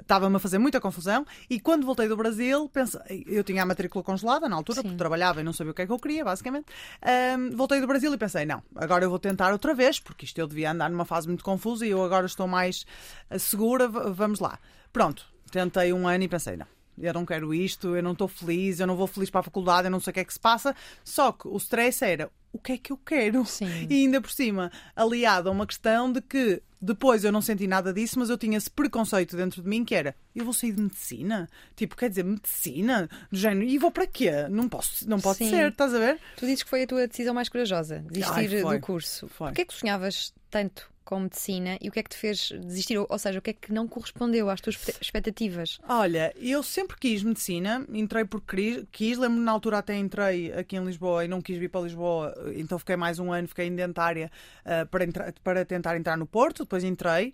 estava-me 0.01 0.37
a 0.37 0.39
fazer 0.39 0.59
muita 0.59 0.81
confusão. 0.81 1.27
E 1.49 1.61
quando 1.61 1.85
voltei 1.85 2.09
do 2.09 2.17
Brasil, 2.17 2.69
pensei, 2.69 3.25
eu 3.27 3.45
tinha 3.45 3.63
a 3.63 3.67
matrícula 3.67 4.03
congelada 4.03 4.49
na 4.49 4.57
altura, 4.57 4.77
Sim. 4.77 4.83
porque 4.83 4.99
trabalhava 4.99 5.41
e 5.41 5.45
não 5.45 5.53
sabia 5.53 5.73
o 5.73 5.75
que 5.75 5.83
é 5.83 5.87
que 5.87 5.93
eu 5.93 5.99
queria, 5.99 6.25
basicamente. 6.25 6.67
Ahm, 7.03 7.51
voltei 7.57 7.81
do 7.81 7.87
Brasil 7.87 8.13
e 8.13 8.19
pensei, 8.19 8.45
não, 8.45 8.63
agora 8.75 9.05
eu 9.05 9.11
vou 9.11 9.19
tentar 9.19 9.53
outra 9.53 9.75
vez, 9.75 9.99
porque 10.01 10.25
isto 10.25 10.39
eu 10.39 10.47
devia 10.47 10.71
andar 10.71 10.91
numa 10.91 11.05
fase 11.05 11.27
muito 11.29 11.45
confusa 11.45 11.87
e 11.87 11.91
eu 11.91 12.03
agora 12.05 12.27
estou 12.27 12.47
mais 12.47 12.87
eh, 13.31 13.39
segura, 13.39 13.89
vamos 13.89 14.41
lá. 14.41 14.59
Pronto, 14.93 15.27
tentei 15.51 15.93
um 15.93 16.07
ano 16.07 16.25
e 16.25 16.29
pensei, 16.29 16.57
não. 16.57 16.78
Eu 17.01 17.13
não 17.13 17.25
quero 17.25 17.55
isto, 17.55 17.97
eu 17.97 18.03
não 18.03 18.13
estou 18.13 18.29
feliz, 18.29 18.81
eu 18.81 18.87
não 18.87 18.97
vou 18.97 19.07
feliz 19.07 19.31
para 19.31 19.41
a 19.41 19.45
faculdade, 19.45 19.87
eu 19.87 19.91
não 19.91 20.01
sei 20.01 20.11
o 20.11 20.15
que 20.15 20.21
é 20.21 20.25
que 20.25 20.33
se 20.33 20.41
passa. 20.41 20.75
Só 21.05 21.33
que 21.33 21.49
o 21.49 21.57
stress 21.57 22.05
era 22.05 22.31
o 22.53 22.59
que 22.59 22.73
é 22.73 22.79
que 22.79 22.93
eu 22.93 22.97
quero? 22.97 23.45
Sim. 23.45 23.87
E 23.89 24.05
ainda 24.05 24.21
por 24.21 24.31
cima, 24.31 24.71
aliado 24.97 25.49
a 25.49 25.53
uma 25.53 25.67
questão 25.67 26.11
de 26.11 26.21
que 26.21 26.63
depois 26.81 27.25
eu 27.25 27.33
não 27.33 27.43
senti 27.43 27.67
nada 27.67 27.93
disso, 27.93 28.19
mas 28.19 28.31
eu 28.31 28.39
tinha 28.39 28.57
esse 28.57 28.71
preconceito 28.71 29.37
dentro 29.37 29.63
de 29.63 29.69
mim 29.69 29.85
que 29.85 29.95
era 29.95 30.15
eu 30.35 30.45
vou 30.45 30.55
sair 30.55 30.73
de 30.73 30.81
medicina? 30.81 31.49
Tipo, 31.75 31.97
quer 31.97 32.09
dizer, 32.09 32.25
medicina? 32.25 33.09
Do 33.31 33.37
género, 33.37 33.69
e 33.69 33.79
vou 33.79 33.91
para 33.91 34.07
quê? 34.07 34.31
Não, 34.49 34.69
posso, 34.69 35.09
não 35.09 35.19
pode 35.21 35.39
Sim. 35.39 35.51
ser, 35.51 35.71
estás 35.71 35.93
a 35.93 35.99
ver? 35.99 36.21
Tu 36.37 36.47
dizes 36.47 36.63
que 36.63 36.71
foi 36.71 36.85
a 36.85 36.87
tua 36.87 37.07
decisão 37.07 37.35
mais 37.35 37.49
corajosa, 37.49 38.05
desistir 38.11 38.33
Ai, 38.33 38.63
foi. 38.63 38.77
do 38.77 38.81
curso. 38.81 39.29
Foi. 39.29 39.51
O 39.51 39.55
que 39.55 39.63
é 39.63 39.65
que 39.65 39.75
sonhavas 39.75 40.33
tanto 40.51 40.89
com 41.09 41.21
medicina 41.21 41.79
e 41.81 41.89
o 41.89 41.93
que 41.93 42.01
é 42.01 42.03
que 42.03 42.11
te 42.11 42.19
fez 42.19 42.53
desistir? 42.61 42.99
Ou 42.99 43.07
ou 43.09 43.19
seja, 43.19 43.39
o 43.39 43.43
que 43.43 43.51
é 43.51 43.53
que 43.55 43.73
não 43.73 43.89
correspondeu 43.89 44.51
às 44.51 44.61
tuas 44.61 44.77
expect- 44.77 45.03
expectativas? 45.03 45.79
Olha, 45.89 46.35
eu 46.37 46.63
sempre 46.63 46.99
quis 46.99 47.23
medicina, 47.23 47.83
entrei 47.91 48.27
porque 48.27 48.87
quis, 48.93 49.17
lembro-me 49.17 49.43
na 49.43 49.53
altura 49.53 49.79
até 49.79 49.97
entrei 49.97 50.53
aqui 50.53 50.77
em 50.77 50.85
Lisboa 50.85 51.25
e 51.25 51.29
não 51.29 51.41
quis 51.41 51.57
vir 51.57 51.71
para 51.71 51.81
Lisboa, 51.81 52.35
então 52.55 52.79
fiquei 52.79 52.95
mais 52.95 53.19
um 53.19 53.33
ano, 53.33 53.49
fiquei 53.49 53.67
em 53.67 53.75
dentária 53.75 54.31
ah, 54.67 54.85
para, 54.85 55.33
para 55.43 55.65
tentar 55.65 55.97
entrar 55.97 56.19
no 56.19 56.27
Porto, 56.27 56.65
depois 56.65 56.85
entrei. 56.85 57.33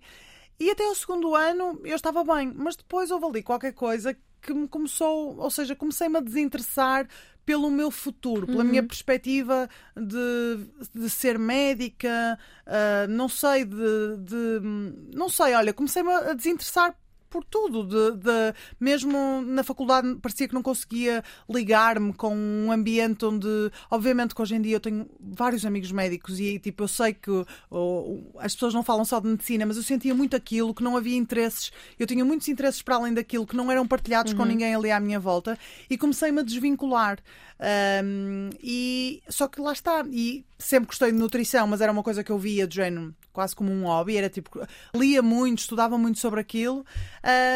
E 0.57 0.71
até 0.71 0.87
o 0.87 0.95
segundo 0.95 1.35
ano 1.35 1.81
eu 1.83 1.97
estava 1.97 2.23
bem, 2.23 2.53
mas 2.55 2.77
depois 2.77 3.11
houve 3.11 3.25
ali 3.25 3.43
qualquer 3.43 3.73
coisa 3.73 4.15
que 4.41 4.53
me 4.53 4.67
começou, 4.69 5.37
ou 5.37 5.51
seja, 5.51 5.75
comecei-me 5.75 6.17
a 6.17 6.21
desinteressar 6.21 7.07
pelo 7.45 7.69
meu 7.69 7.91
futuro, 7.91 8.47
pela 8.47 8.63
minha 8.63 8.81
perspectiva 8.83 9.69
de, 9.95 10.67
de 10.99 11.09
ser 11.09 11.37
médica, 11.37 12.37
ah, 12.65 13.05
não 13.07 13.29
sei, 13.29 13.63
de, 13.65 14.17
de- 14.19 15.15
Não 15.15 15.29
sei, 15.29 15.53
olha, 15.53 15.73
comecei-me 15.73 16.09
a 16.11 16.33
desinteressar 16.33 16.95
por 17.29 17.43
tudo, 17.43 17.83
de, 17.83 18.17
de- 18.17 18.53
mesmo 18.79 19.41
na 19.41 19.63
faculdade 19.63 20.15
parecia 20.21 20.47
que 20.47 20.53
não 20.53 20.61
conseguia 20.61 21.23
ligar-me 21.49 22.13
com 22.13 22.35
um 22.35 22.71
ambiente 22.71 23.25
onde, 23.25 23.47
obviamente 23.91 24.33
que 24.33 24.41
hoje 24.41 24.55
em 24.55 24.61
dia 24.61 24.75
eu 24.75 24.79
tenho 24.79 25.07
vários 25.19 25.65
amigos 25.65 25.91
médicos 25.91 26.39
e 26.39 26.59
tipo 26.59 26.83
eu 26.83 26.87
sei 26.87 27.13
que 27.13 27.31
oh, 27.69 28.21
as 28.39 28.53
pessoas 28.53 28.73
não 28.73 28.83
falam 28.83 29.03
só 29.03 29.19
de 29.19 29.27
medicina, 29.27 29.65
mas 29.65 29.77
eu 29.77 29.83
sentia 29.83 30.13
muito 30.15 30.35
aquilo, 30.35 30.73
que 30.73 30.83
não 30.83 30.95
havia 30.95 31.17
interesses, 31.17 31.71
eu 31.99 32.07
tinha 32.07 32.23
muitos 32.23 32.47
interesses 32.47 32.81
para 32.81 32.95
além 32.95 33.13
daquilo 33.13 33.45
que 33.45 33.55
não 33.55 33.71
eram 33.71 33.87
partilhados 33.87 34.33
com 34.33 34.45
ninguém 34.45 34.73
ali 34.73 34.91
à 34.91 34.99
minha 34.99 35.19
volta 35.19 35.57
e 35.89 35.97
comecei-me 35.97 36.39
a 36.39 36.43
desvincular. 36.43 37.19
Um, 38.03 38.49
e 38.61 39.21
só 39.29 39.47
que 39.47 39.61
lá 39.61 39.71
está, 39.71 40.03
e 40.11 40.45
sempre 40.57 40.87
gostei 40.87 41.11
de 41.11 41.17
nutrição, 41.17 41.67
mas 41.67 41.81
era 41.81 41.91
uma 41.91 42.01
coisa 42.03 42.23
que 42.23 42.31
eu 42.31 42.37
via 42.37 42.65
de 42.67 42.75
género 42.75 43.13
quase 43.33 43.53
como 43.53 43.69
um 43.69 43.83
hobby, 43.83 44.15
era 44.15 44.29
tipo, 44.29 44.49
lia 44.95 45.21
muito, 45.21 45.59
estudava 45.59 45.97
muito 45.97 46.19
sobre 46.19 46.39
aquilo. 46.39 46.85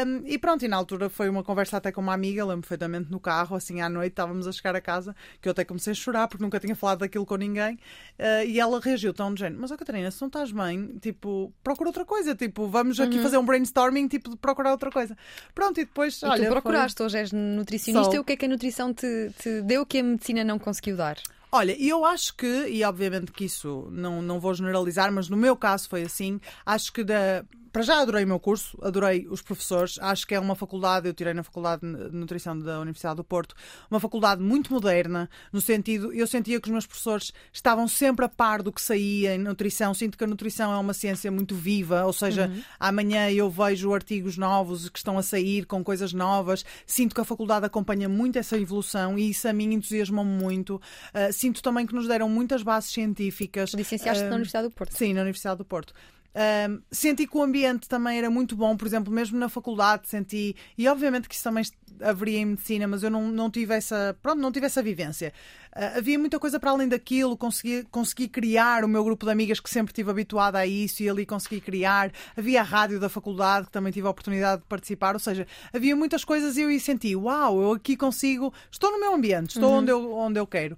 Um, 0.05 0.23
e 0.25 0.37
pronto, 0.37 0.65
e 0.65 0.67
na 0.67 0.75
altura 0.75 1.09
foi 1.09 1.29
uma 1.29 1.41
conversa 1.41 1.77
até 1.77 1.89
com 1.89 2.01
uma 2.01 2.13
amiga, 2.13 2.43
lembro 2.43 2.61
perfeitamente 2.61 3.09
no 3.09 3.17
carro, 3.19 3.55
assim 3.55 3.79
à 3.79 3.87
noite, 3.87 4.11
estávamos 4.11 4.45
a 4.45 4.51
chegar 4.51 4.75
a 4.75 4.81
casa, 4.81 5.15
que 5.41 5.47
eu 5.47 5.51
até 5.51 5.63
comecei 5.63 5.91
a 5.91 5.95
chorar 5.95 6.27
porque 6.27 6.43
nunca 6.43 6.59
tinha 6.59 6.75
falado 6.75 6.99
daquilo 6.99 7.25
com 7.25 7.37
ninguém. 7.37 7.75
Uh, 8.19 8.45
e 8.45 8.59
ela 8.59 8.79
reagiu 8.81 9.13
tão 9.13 9.33
de 9.33 9.39
género, 9.39 9.61
mas 9.61 9.71
ó 9.71 9.77
Catarina, 9.77 10.11
se 10.11 10.19
não 10.19 10.27
estás 10.27 10.51
bem, 10.51 10.97
tipo, 11.01 11.53
procura 11.63 11.89
outra 11.89 12.03
coisa, 12.03 12.35
tipo, 12.35 12.67
vamos 12.67 12.99
aqui 12.99 13.17
fazer 13.19 13.37
um 13.37 13.45
brainstorming, 13.45 14.09
tipo, 14.09 14.29
de 14.31 14.35
procurar 14.35 14.71
outra 14.71 14.91
coisa. 14.91 15.17
Pronto, 15.55 15.79
e 15.79 15.85
depois, 15.85 16.21
E 16.21 16.25
olha. 16.25 16.35
tu 16.35 16.41
foi- 16.41 16.49
procuraste, 16.51 17.01
hoje 17.01 17.17
és 17.19 17.31
nutricionista, 17.31 18.05
Sou. 18.11 18.15
e 18.15 18.19
o 18.19 18.23
que 18.25 18.33
é 18.33 18.35
que 18.35 18.45
a 18.45 18.49
nutrição 18.49 18.93
te, 18.93 19.31
te 19.41 19.61
deu 19.61 19.85
que 19.85 19.99
a 19.99 20.03
medicina 20.03 20.43
não 20.43 20.59
conseguiu 20.59 20.97
dar? 20.97 21.17
Olha, 21.51 21.75
e 21.77 21.89
eu 21.89 22.05
acho 22.05 22.35
que, 22.35 22.67
e 22.67 22.83
obviamente 22.83 23.31
que 23.31 23.45
isso 23.45 23.87
não, 23.91 24.21
não 24.21 24.39
vou 24.39 24.53
generalizar, 24.53 25.11
mas 25.11 25.29
no 25.29 25.37
meu 25.37 25.55
caso 25.55 25.89
foi 25.89 26.03
assim, 26.03 26.39
acho 26.65 26.93
que 26.93 27.03
da. 27.03 27.43
Para 27.71 27.83
já 27.83 28.01
adorei 28.01 28.23
o 28.23 28.27
meu 28.27 28.39
curso, 28.39 28.75
adorei 28.81 29.27
os 29.29 29.43
professores, 29.43 29.99
acho 30.01 30.25
que 30.25 30.33
é 30.33 30.39
uma 30.39 30.55
faculdade, 30.55 31.07
eu 31.07 31.13
tirei 31.13 31.35
na 31.35 31.43
Faculdade 31.43 31.81
de 31.81 32.15
Nutrição 32.15 32.57
da 32.57 32.79
Universidade 32.79 33.17
do 33.17 33.23
Porto, 33.23 33.53
uma 33.91 33.99
faculdade 33.99 34.41
muito 34.41 34.73
moderna, 34.73 35.29
no 35.53 35.61
sentido, 35.61 36.11
eu 36.11 36.25
sentia 36.25 36.59
que 36.59 36.67
os 36.67 36.71
meus 36.71 36.87
professores 36.87 37.31
estavam 37.53 37.87
sempre 37.87 38.25
a 38.25 38.27
par 38.27 38.63
do 38.63 38.73
que 38.73 38.81
saía 38.81 39.35
em 39.35 39.37
nutrição, 39.37 39.93
sinto 39.93 40.17
que 40.17 40.23
a 40.23 40.27
nutrição 40.27 40.73
é 40.73 40.77
uma 40.77 40.95
ciência 40.95 41.29
muito 41.29 41.53
viva, 41.53 42.05
ou 42.05 42.11
seja, 42.11 42.51
amanhã 42.79 43.29
eu 43.29 43.51
vejo 43.51 43.93
artigos 43.93 44.35
novos 44.35 44.89
que 44.89 44.97
estão 44.97 45.15
a 45.19 45.21
sair 45.21 45.67
com 45.67 45.83
coisas 45.83 46.11
novas, 46.11 46.65
sinto 46.87 47.13
que 47.13 47.21
a 47.21 47.25
faculdade 47.25 47.67
acompanha 47.67 48.09
muito 48.09 48.39
essa 48.39 48.57
evolução 48.57 49.15
e 49.15 49.29
isso 49.29 49.47
a 49.47 49.53
mim 49.53 49.75
entusiasmou-me 49.75 50.31
muito. 50.31 50.81
Uh, 51.13 51.31
sinto 51.39 51.61
também 51.61 51.85
que 51.85 51.95
nos 51.95 52.07
deram 52.07 52.27
muitas 52.27 52.63
bases 52.63 52.91
científicas. 52.91 53.73
Licenciaste 53.73 54.23
na 54.23 54.31
Universidade 54.31 54.67
do 54.67 54.73
Porto. 54.73 54.97
Sim, 54.97 55.13
na 55.13 55.21
Universidade 55.21 55.57
do 55.57 55.65
Porto. 55.65 55.93
Um, 56.35 56.81
senti 56.91 57.25
que 57.25 57.35
o 57.35 57.41
ambiente 57.41 57.89
também 57.89 58.19
era 58.19 58.29
muito 58.29 58.55
bom, 58.55 58.77
por 58.77 58.85
exemplo, 58.85 59.11
mesmo 59.11 59.37
na 59.39 59.49
faculdade 59.49 60.07
senti, 60.07 60.55
e 60.77 60.87
obviamente 60.87 61.27
que 61.27 61.33
isso 61.33 61.43
também 61.43 61.63
haveria 62.01 62.37
em 62.37 62.45
medicina, 62.45 62.87
mas 62.87 63.01
eu 63.01 63.09
não, 63.09 63.29
não 63.29 63.49
tive 63.49 63.73
essa, 63.73 64.15
pronto, 64.21 64.39
não 64.39 64.51
tive 64.51 64.67
essa 64.67 64.81
vivência. 64.81 65.33
Uh, 65.75 65.97
havia 65.97 66.19
muita 66.19 66.39
coisa 66.39 66.59
para 66.59 66.69
além 66.69 66.87
daquilo, 66.87 67.35
consegui, 67.35 67.83
consegui 67.89 68.27
criar 68.27 68.83
o 68.83 68.87
meu 68.87 69.03
grupo 69.03 69.25
de 69.25 69.31
amigas 69.31 69.59
que 69.59 69.69
sempre 69.69 69.91
estive 69.91 70.11
habituada 70.11 70.59
a 70.59 70.67
isso 70.67 71.01
e 71.01 71.09
ali 71.09 71.25
consegui 71.25 71.59
criar. 71.59 72.11
Havia 72.37 72.61
a 72.61 72.63
rádio 72.63 72.99
da 72.99 73.09
faculdade 73.09 73.65
que 73.65 73.71
também 73.71 73.91
tive 73.91 74.05
a 74.05 74.11
oportunidade 74.11 74.61
de 74.61 74.67
participar, 74.67 75.15
ou 75.15 75.19
seja, 75.19 75.47
havia 75.73 75.95
muitas 75.95 76.23
coisas 76.23 76.57
e 76.57 76.61
eu 76.61 76.79
senti, 76.79 77.15
uau, 77.15 77.59
eu 77.59 77.71
aqui 77.73 77.97
consigo, 77.97 78.53
estou 78.71 78.91
no 78.91 78.99
meu 78.99 79.15
ambiente, 79.15 79.55
estou 79.55 79.71
onde, 79.71 79.91
eu, 79.91 80.13
onde 80.13 80.39
eu 80.39 80.45
quero 80.45 80.77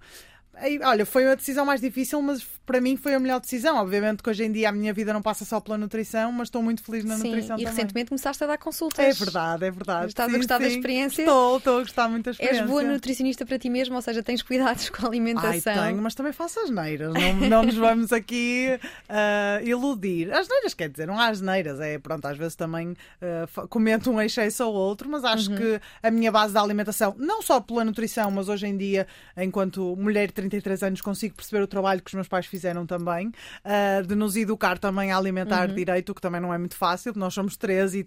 olha, 0.83 1.05
foi 1.05 1.27
a 1.27 1.35
decisão 1.35 1.65
mais 1.65 1.81
difícil, 1.81 2.21
mas 2.21 2.43
para 2.65 2.79
mim 2.79 2.95
foi 2.95 3.13
a 3.13 3.19
melhor 3.19 3.39
decisão. 3.39 3.77
Obviamente 3.77 4.21
que 4.21 4.29
hoje 4.29 4.43
em 4.43 4.51
dia 4.51 4.69
a 4.69 4.71
minha 4.71 4.93
vida 4.93 5.11
não 5.13 5.21
passa 5.21 5.43
só 5.43 5.59
pela 5.59 5.77
nutrição, 5.77 6.31
mas 6.31 6.47
estou 6.47 6.61
muito 6.61 6.83
feliz 6.83 7.03
na 7.03 7.17
sim, 7.17 7.29
nutrição 7.29 7.57
e 7.57 7.59
também. 7.59 7.65
E 7.65 7.69
recentemente 7.69 8.09
começaste 8.09 8.43
a 8.43 8.47
dar 8.47 8.57
consultas. 8.57 9.03
É 9.03 9.11
verdade, 9.11 9.65
é 9.65 9.71
verdade. 9.71 10.07
Estás 10.07 10.29
sim, 10.29 10.35
a 10.35 10.37
gostar 10.37 10.57
sim. 10.57 10.63
da 10.63 10.69
experiência? 10.69 11.21
Estou, 11.23 11.57
estou 11.57 11.77
a 11.77 11.81
gostar 11.81 12.07
muito 12.09 12.25
da 12.25 12.31
experiência. 12.31 12.61
És 12.61 12.69
boa 12.69 12.83
nutricionista 12.83 13.45
para 13.45 13.57
ti 13.57 13.69
mesmo, 13.69 13.95
ou 13.95 14.01
seja, 14.01 14.21
tens 14.21 14.41
cuidados 14.41 14.89
com 14.89 15.05
a 15.05 15.09
alimentação. 15.09 15.73
Ai, 15.73 15.89
tenho, 15.89 16.01
mas 16.01 16.13
também 16.13 16.33
faço 16.33 16.59
asneiras. 16.59 17.13
Não, 17.13 17.49
não 17.49 17.63
nos 17.63 17.75
vamos 17.75 18.13
aqui 18.13 18.67
uh, 19.09 19.65
iludir. 19.67 20.31
Asneiras 20.31 20.73
quer 20.73 20.89
dizer, 20.89 21.07
não 21.07 21.19
há 21.19 21.27
asneiras. 21.27 21.79
É, 21.79 21.97
pronto, 21.97 22.25
às 22.25 22.37
vezes 22.37 22.55
também 22.55 22.91
uh, 22.91 23.67
comento 23.67 24.11
um 24.11 24.21
excesso 24.21 24.65
ou 24.65 24.73
outro, 24.73 25.09
mas 25.09 25.23
acho 25.23 25.51
uhum. 25.51 25.57
que 25.57 25.81
a 26.03 26.11
minha 26.11 26.31
base 26.31 26.53
da 26.53 26.61
alimentação, 26.61 27.15
não 27.17 27.41
só 27.41 27.59
pela 27.59 27.83
nutrição, 27.83 28.29
mas 28.29 28.47
hoje 28.47 28.67
em 28.67 28.77
dia, 28.77 29.07
enquanto 29.35 29.95
mulher 29.95 30.31
30 30.31 30.50
43 30.51 30.83
anos 30.83 31.01
consigo 31.01 31.35
perceber 31.35 31.63
o 31.63 31.67
trabalho 31.67 32.01
que 32.01 32.09
os 32.09 32.13
meus 32.13 32.27
pais 32.27 32.45
fizeram 32.45 32.85
também, 32.85 33.27
uh, 33.29 34.05
de 34.05 34.15
nos 34.15 34.35
educar 34.35 34.77
também 34.77 35.11
a 35.11 35.17
alimentar 35.17 35.69
uhum. 35.69 35.75
direito, 35.75 36.09
o 36.09 36.15
que 36.15 36.21
também 36.21 36.41
não 36.41 36.53
é 36.53 36.57
muito 36.57 36.75
fácil, 36.75 37.13
nós 37.15 37.33
somos 37.33 37.55
três 37.55 37.95
e 37.95 38.05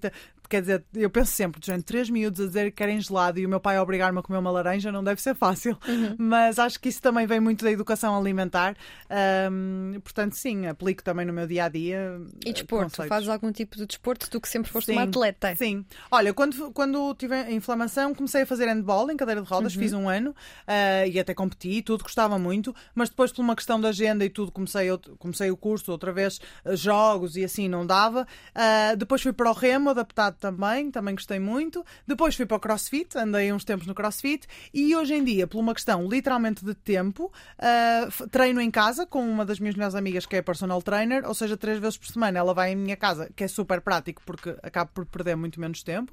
quer 0.48 0.60
dizer, 0.60 0.84
eu 0.94 1.08
penso 1.08 1.32
sempre, 1.32 1.60
gente, 1.64 1.84
três 1.84 2.10
miúdos 2.10 2.40
a 2.40 2.46
dizer 2.46 2.64
que 2.66 2.76
querem 2.76 3.00
gelado 3.00 3.38
e 3.38 3.46
o 3.46 3.48
meu 3.48 3.58
pai 3.58 3.78
obrigar-me 3.78 4.18
a 4.18 4.22
comer 4.22 4.38
uma 4.38 4.50
laranja 4.50 4.92
não 4.92 5.02
deve 5.02 5.20
ser 5.20 5.34
fácil, 5.34 5.78
uhum. 5.88 6.16
mas 6.18 6.58
acho 6.58 6.78
que 6.78 6.88
isso 6.88 7.00
também 7.00 7.26
vem 7.26 7.40
muito 7.40 7.64
da 7.64 7.70
educação 7.70 8.16
alimentar, 8.16 8.76
um, 9.50 9.98
portanto, 10.00 10.34
sim, 10.34 10.66
aplico 10.66 11.02
também 11.02 11.24
no 11.24 11.32
meu 11.32 11.46
dia 11.46 11.64
a 11.64 11.68
dia. 11.68 12.20
E 12.44 12.50
eh, 12.50 12.52
desporto, 12.52 12.90
conceitos. 12.90 13.08
fazes 13.08 13.28
algum 13.28 13.50
tipo 13.52 13.76
de 13.76 13.86
desporto, 13.86 14.28
tu 14.28 14.40
que 14.40 14.48
sempre 14.48 14.70
foste 14.70 14.86
sim, 14.86 14.92
uma 14.92 15.04
atleta? 15.04 15.54
Sim, 15.56 15.84
olha, 16.10 16.34
quando, 16.34 16.70
quando 16.72 17.14
tive 17.14 17.34
a 17.34 17.50
inflamação 17.50 18.14
comecei 18.14 18.42
a 18.42 18.46
fazer 18.46 18.66
handball 18.66 19.10
em 19.10 19.16
cadeira 19.16 19.40
de 19.40 19.48
rodas, 19.48 19.74
uhum. 19.74 19.82
fiz 19.82 19.92
um 19.92 20.08
ano 20.08 20.30
uh, 20.30 21.08
e 21.10 21.18
até 21.18 21.32
competi 21.32 21.82
tudo, 21.82 22.02
gostava 22.02 22.33
muito, 22.38 22.74
mas 22.94 23.08
depois, 23.08 23.32
por 23.32 23.42
uma 23.42 23.56
questão 23.56 23.80
da 23.80 23.88
agenda 23.88 24.24
e 24.24 24.28
tudo, 24.30 24.50
comecei, 24.52 24.88
comecei 25.18 25.50
o 25.50 25.56
curso 25.56 25.90
outra 25.92 26.12
vez, 26.12 26.40
ah, 26.64 26.74
jogos 26.74 27.36
e 27.36 27.44
assim, 27.44 27.68
não 27.68 27.86
dava. 27.86 28.26
Ah, 28.54 28.94
depois 28.96 29.22
fui 29.22 29.32
para 29.32 29.50
o 29.50 29.52
remo, 29.52 29.90
adaptado 29.90 30.36
também, 30.38 30.90
também 30.90 31.14
gostei 31.14 31.38
muito. 31.38 31.84
Depois 32.06 32.34
fui 32.34 32.46
para 32.46 32.56
o 32.56 32.60
crossfit, 32.60 33.16
andei 33.16 33.52
uns 33.52 33.64
tempos 33.64 33.86
no 33.86 33.94
crossfit 33.94 34.46
e 34.72 34.94
hoje 34.94 35.14
em 35.14 35.24
dia, 35.24 35.46
por 35.46 35.58
uma 35.58 35.74
questão 35.74 36.06
literalmente 36.08 36.64
de 36.64 36.74
tempo, 36.74 37.32
f- 38.08 38.26
treino 38.28 38.60
em 38.60 38.70
casa 38.70 39.06
com 39.06 39.26
uma 39.28 39.44
das 39.44 39.58
minhas 39.58 39.74
melhores 39.74 39.94
amigas 39.94 40.26
que 40.26 40.36
é 40.36 40.42
personal 40.42 40.80
trainer, 40.82 41.26
ou 41.26 41.34
seja, 41.34 41.56
três 41.56 41.78
vezes 41.78 41.96
por 41.96 42.06
semana 42.08 42.38
ela 42.38 42.52
vai 42.54 42.72
em 42.72 42.76
minha 42.76 42.96
casa, 42.96 43.30
que 43.34 43.44
é 43.44 43.48
super 43.48 43.80
prático 43.80 44.22
porque 44.24 44.56
acabo 44.62 44.90
por 44.92 45.06
perder 45.06 45.36
muito 45.36 45.60
menos 45.60 45.82
tempo. 45.82 46.12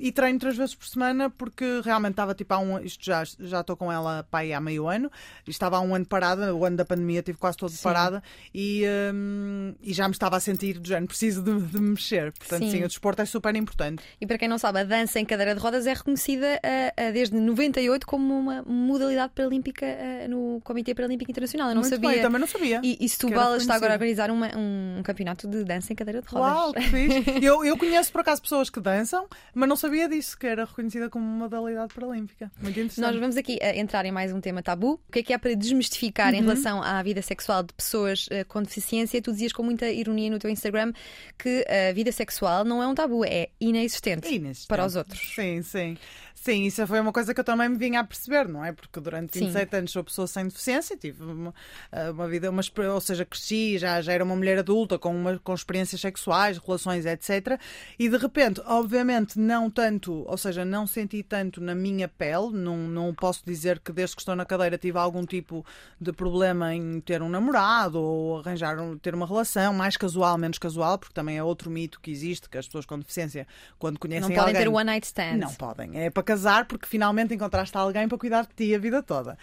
E 0.00 0.12
treino 0.12 0.38
três 0.38 0.56
vezes 0.56 0.74
por 0.74 0.86
semana 0.86 1.30
porque 1.30 1.80
realmente 1.84 2.12
estava 2.12 2.34
tipo 2.34 2.52
há 2.54 2.58
um 2.58 2.78
isto 2.80 3.04
já 3.04 3.22
já 3.24 3.60
estou 3.60 3.76
com 3.76 3.90
ela 3.92 4.26
pá, 4.30 4.40
aí 4.40 4.52
há 4.52 4.60
meio 4.60 4.88
ano, 4.88 5.01
e 5.46 5.50
estava 5.50 5.76
há 5.76 5.80
um 5.80 5.94
ano 5.94 6.06
parada, 6.06 6.54
o 6.54 6.64
ano 6.64 6.76
da 6.76 6.84
pandemia 6.84 7.22
tive 7.22 7.38
quase 7.38 7.56
todo 7.56 7.72
parada 7.82 8.22
e, 8.54 8.84
ahm, 8.86 9.74
e 9.82 9.92
já 9.92 10.06
me 10.06 10.12
estava 10.12 10.36
a 10.36 10.40
sentir 10.40 10.78
do 10.78 10.86
género, 10.86 11.06
preciso 11.06 11.42
de, 11.42 11.60
de 11.60 11.80
me 11.80 11.90
mexer. 11.90 12.32
Portanto, 12.32 12.64
Sim. 12.64 12.70
sim, 12.70 12.84
o 12.84 12.88
desporto 12.88 13.22
é 13.22 13.24
super 13.24 13.54
importante. 13.56 14.02
E 14.20 14.26
para 14.26 14.38
quem 14.38 14.48
não 14.48 14.58
sabe, 14.58 14.80
a 14.80 14.84
dança 14.84 15.18
em 15.20 15.24
cadeira 15.24 15.54
de 15.54 15.60
rodas 15.60 15.86
é 15.86 15.92
reconhecida 15.92 16.60
uh, 16.62 17.08
uh, 17.08 17.12
desde 17.12 17.34
98 17.36 18.06
como 18.06 18.38
uma 18.38 18.62
modalidade 18.62 19.32
paralímpica 19.34 19.86
uh, 19.86 20.28
no 20.28 20.60
Comitê 20.62 20.94
Paralímpico 20.94 21.30
Internacional. 21.30 21.68
Eu 21.68 21.74
não 21.74 21.82
Muito 21.82 21.94
sabia. 21.94 22.10
Bem, 22.10 22.22
também 22.22 22.40
não 22.40 22.46
sabia. 22.46 22.80
E, 22.82 22.98
e 23.00 23.08
Setúbal 23.08 23.56
está 23.56 23.74
agora 23.74 23.92
a 23.92 23.96
organizar 23.96 24.30
uma, 24.30 24.48
um, 24.56 24.98
um, 24.98 25.02
campeonato 25.02 25.48
de 25.48 25.64
dança 25.64 25.92
em 25.92 25.96
cadeira 25.96 26.22
de 26.22 26.28
rodas. 26.28 26.52
Uau, 26.52 26.72
que 26.72 26.82
fixe. 26.82 27.24
eu, 27.44 27.64
eu 27.64 27.76
conheço 27.76 28.12
por 28.12 28.20
acaso 28.20 28.42
pessoas 28.42 28.70
que 28.70 28.80
dançam, 28.80 29.26
mas 29.54 29.68
não 29.68 29.76
sabia 29.76 30.08
disso, 30.08 30.38
que 30.38 30.46
era 30.46 30.64
reconhecida 30.64 31.08
como 31.08 31.24
modalidade 31.24 31.92
paralímpica. 31.94 32.50
Muito 32.60 32.78
interessante. 32.78 33.04
Nós 33.04 33.18
vamos 33.18 33.36
aqui 33.36 33.58
entrar 33.74 34.04
em 34.04 34.12
mais 34.12 34.32
um 34.32 34.40
tema 34.40 34.62
tabu. 34.62 34.91
O 34.94 35.12
que 35.12 35.20
é 35.20 35.22
que 35.22 35.32
há 35.32 35.38
para 35.38 35.54
desmistificar 35.54 36.32
uhum. 36.32 36.38
em 36.38 36.42
relação 36.42 36.82
à 36.82 37.02
vida 37.02 37.22
sexual 37.22 37.62
de 37.62 37.72
pessoas 37.74 38.28
com 38.48 38.62
deficiência? 38.62 39.20
Tu 39.20 39.32
dizias 39.32 39.52
com 39.52 39.62
muita 39.62 39.90
ironia 39.90 40.30
no 40.30 40.38
teu 40.38 40.50
Instagram 40.50 40.92
que 41.38 41.64
a 41.68 41.92
vida 41.92 42.12
sexual 42.12 42.64
não 42.64 42.82
é 42.82 42.86
um 42.86 42.94
tabu, 42.94 43.24
é 43.24 43.48
inexistente, 43.60 44.28
é 44.28 44.34
inexistente. 44.34 44.68
para 44.68 44.84
os 44.84 44.96
outros. 44.96 45.20
Sim, 45.34 45.62
sim. 45.62 45.96
Sim, 46.42 46.64
isso 46.64 46.84
foi 46.88 46.98
uma 46.98 47.12
coisa 47.12 47.32
que 47.32 47.38
eu 47.38 47.44
também 47.44 47.68
me 47.68 47.76
vinha 47.76 48.00
a 48.00 48.04
perceber, 48.04 48.48
não 48.48 48.64
é? 48.64 48.72
Porque 48.72 48.98
durante 48.98 49.38
27 49.38 49.70
Sim. 49.70 49.76
anos 49.76 49.92
sou 49.92 50.02
pessoa 50.02 50.26
sem 50.26 50.44
deficiência, 50.48 50.96
tive 50.96 51.22
uma, 51.22 51.54
eh, 51.92 52.10
uma 52.10 52.26
vida, 52.26 52.50
uma, 52.50 52.62
ou 52.92 53.00
seja, 53.00 53.24
cresci, 53.24 53.78
já, 53.78 54.02
já 54.02 54.12
era 54.12 54.24
uma 54.24 54.34
mulher 54.34 54.58
adulta 54.58 54.98
com, 54.98 55.14
uma, 55.14 55.38
com 55.38 55.54
experiências 55.54 56.00
sexuais, 56.00 56.58
relações, 56.58 57.06
etc. 57.06 57.60
E 57.96 58.08
de 58.08 58.16
repente, 58.16 58.60
obviamente, 58.66 59.38
não 59.38 59.70
tanto, 59.70 60.24
ou 60.26 60.36
seja, 60.36 60.64
não 60.64 60.84
senti 60.84 61.22
tanto 61.22 61.60
na 61.60 61.76
minha 61.76 62.08
pele, 62.08 62.50
não, 62.50 62.76
não 62.76 63.14
posso 63.14 63.44
dizer 63.46 63.78
que 63.78 63.92
desde 63.92 64.16
que 64.16 64.22
estou 64.22 64.34
na 64.34 64.44
cadeira 64.44 64.76
tive 64.76 64.98
algum 64.98 65.24
tipo 65.24 65.64
de 66.00 66.12
problema 66.12 66.74
em 66.74 67.00
ter 67.02 67.22
um 67.22 67.28
namorado 67.28 68.02
ou 68.02 68.40
arranjar, 68.40 68.76
ter 69.00 69.14
uma 69.14 69.28
relação 69.28 69.72
mais 69.72 69.96
casual, 69.96 70.36
menos 70.36 70.58
casual, 70.58 70.98
porque 70.98 71.14
também 71.14 71.38
é 71.38 71.44
outro 71.44 71.70
mito 71.70 72.00
que 72.00 72.10
existe, 72.10 72.48
que 72.48 72.58
as 72.58 72.66
pessoas 72.66 72.84
com 72.84 72.98
deficiência, 72.98 73.46
quando 73.78 74.00
conhecem 74.00 74.24
alguém... 74.24 74.38
Não 74.38 74.44
podem 74.44 74.60
ter 74.60 74.68
one 74.68 74.84
night 74.84 75.06
stand. 75.06 75.36
Não 75.36 75.54
podem. 75.54 76.00
É 76.00 76.10
para 76.10 76.31
casar 76.32 76.64
porque 76.66 76.86
finalmente 76.86 77.34
encontraste 77.34 77.76
alguém 77.76 78.08
para 78.08 78.16
cuidar 78.16 78.46
de 78.46 78.54
ti 78.54 78.74
a 78.74 78.78
vida 78.78 79.02
toda. 79.02 79.36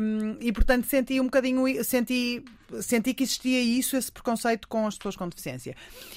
Um, 0.00 0.36
e 0.40 0.50
portanto 0.52 0.86
senti 0.86 1.20
um 1.20 1.24
bocadinho, 1.24 1.84
senti 1.84 2.42
senti 2.80 3.14
que 3.14 3.22
existia 3.22 3.60
isso, 3.60 3.96
esse 3.96 4.10
preconceito 4.10 4.66
com 4.68 4.86
as 4.86 4.96
pessoas 4.96 5.16
com 5.16 5.28
deficiência. 5.28 5.74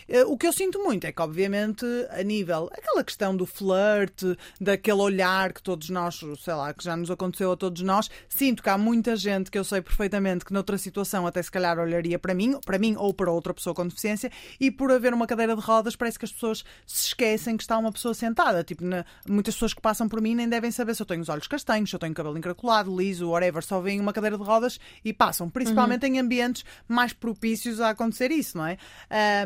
Eh, 0.08 0.24
o 0.26 0.38
que 0.38 0.47
eu 0.47 0.54
sinto 0.54 0.80
muito 0.80 1.06
é 1.06 1.12
que, 1.12 1.22
obviamente, 1.22 1.86
a 2.10 2.24
nível, 2.24 2.70
aquela 2.72 3.04
questão 3.04 3.36
do 3.36 3.45
flerte, 3.45 4.38
daquele 4.60 5.00
olhar 5.02 5.54
que 5.54 5.62
todos 5.62 5.89
nós, 5.89 6.20
sei 6.39 6.54
lá, 6.54 6.74
que 6.74 6.84
já 6.84 6.97
nos 6.97 7.12
aconteceu 7.12 7.52
a 7.52 7.58
todos 7.58 7.82
nós, 7.82 8.10
sinto 8.28 8.64
que 8.64 8.70
há 8.70 8.78
muita 8.78 9.16
gente 9.16 9.52
que 9.52 9.58
eu 9.58 9.64
sei 9.64 9.82
perfeitamente 9.82 10.43
que 10.43 10.54
noutra 10.54 10.78
situação 10.78 11.28
até 11.28 11.41
se 11.41 11.52
calhar 11.52 11.78
olharia 11.80 12.18
para 12.18 12.34
mim, 12.34 12.60
para 12.66 12.80
mim 12.80 12.95
ou 12.97 13.14
para 13.14 13.32
outra 13.32 13.54
pessoa 13.54 13.74
com 13.74 13.88
deficiência, 13.88 14.32
e 14.60 14.72
por 14.72 14.91
haver 14.91 15.14
uma 15.14 15.28
cadeira 15.28 15.56
de 15.56 15.62
rodas 15.62 15.95
parece 15.95 16.18
que 16.18 16.26
as 16.26 16.32
pessoas 16.32 16.64
se 16.86 17.08
esquecem 17.08 17.58
que 17.58 17.64
está 17.64 17.78
uma 17.78 17.91
pessoa 17.91 18.14
sentada. 18.14 18.64
Tipo, 18.64 18.84
na, 18.84 19.06
muitas 19.28 19.54
pessoas 19.54 19.74
que 19.74 19.82
passam 19.89 20.07
por 20.07 20.21
mim 20.21 20.35
nem 20.35 20.49
devem 20.49 20.71
saber 20.71 20.95
se 20.95 21.01
eu 21.01 21.05
tenho 21.05 21.21
os 21.21 21.29
olhos 21.29 21.47
castanhos, 21.47 21.89
se 21.89 21.95
eu 21.95 21.99
tenho 21.99 22.13
cabelo 22.13 22.37
encaracolado, 22.37 22.95
liso, 22.95 23.29
whatever, 23.29 23.63
só 23.63 23.79
veem 23.79 23.99
uma 23.99 24.13
cadeira 24.13 24.37
de 24.37 24.43
rodas 24.43 24.79
e 25.03 25.13
passam, 25.13 25.49
principalmente 25.49 26.05
uhum. 26.05 26.15
em 26.15 26.19
ambientes 26.19 26.39
ambientes 26.39 26.65
mais 26.87 27.13
propícios 27.13 27.79
a 27.81 27.89
acontecer 27.89 28.31
isso, 28.31 28.57
não 28.57 28.65
é? 28.65 28.77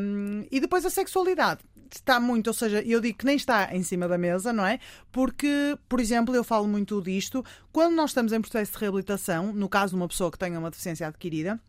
Um, 0.02 0.46
e 0.52 0.60
depois 0.60 0.86
a 0.86 0.90
sexualidade 0.90 1.62
está 1.92 2.20
muito, 2.20 2.48
ou 2.48 2.54
seja, 2.54 2.82
eu 2.82 3.00
digo 3.00 3.18
que 3.18 3.26
nem 3.26 3.36
está 3.36 3.74
em 3.76 3.84
cima 3.84 4.08
da 4.08 4.18
mesa, 4.18 4.52
não 4.52 4.66
é? 4.66 4.80
Porque, 5.12 5.78
por 5.88 6.00
exemplo, 6.00 6.36
eu 6.36 6.44
falo 6.44 6.68
muito 6.68 7.02
disto, 7.02 7.46
quando 7.72 7.94
nós 7.94 8.10
estamos 8.10 8.34
em 8.34 8.42
processo 8.42 8.72
de 8.72 8.78
reabilitação, 8.80 9.54
no 9.54 9.70
caso 9.70 9.92
de 9.92 9.96
uma 9.98 10.08
pessoa 10.08 10.32
que 10.32 10.38
tenha 10.38 10.60
uma 10.60 10.72
deficiência 10.72 11.08
adquirida, 11.08 11.60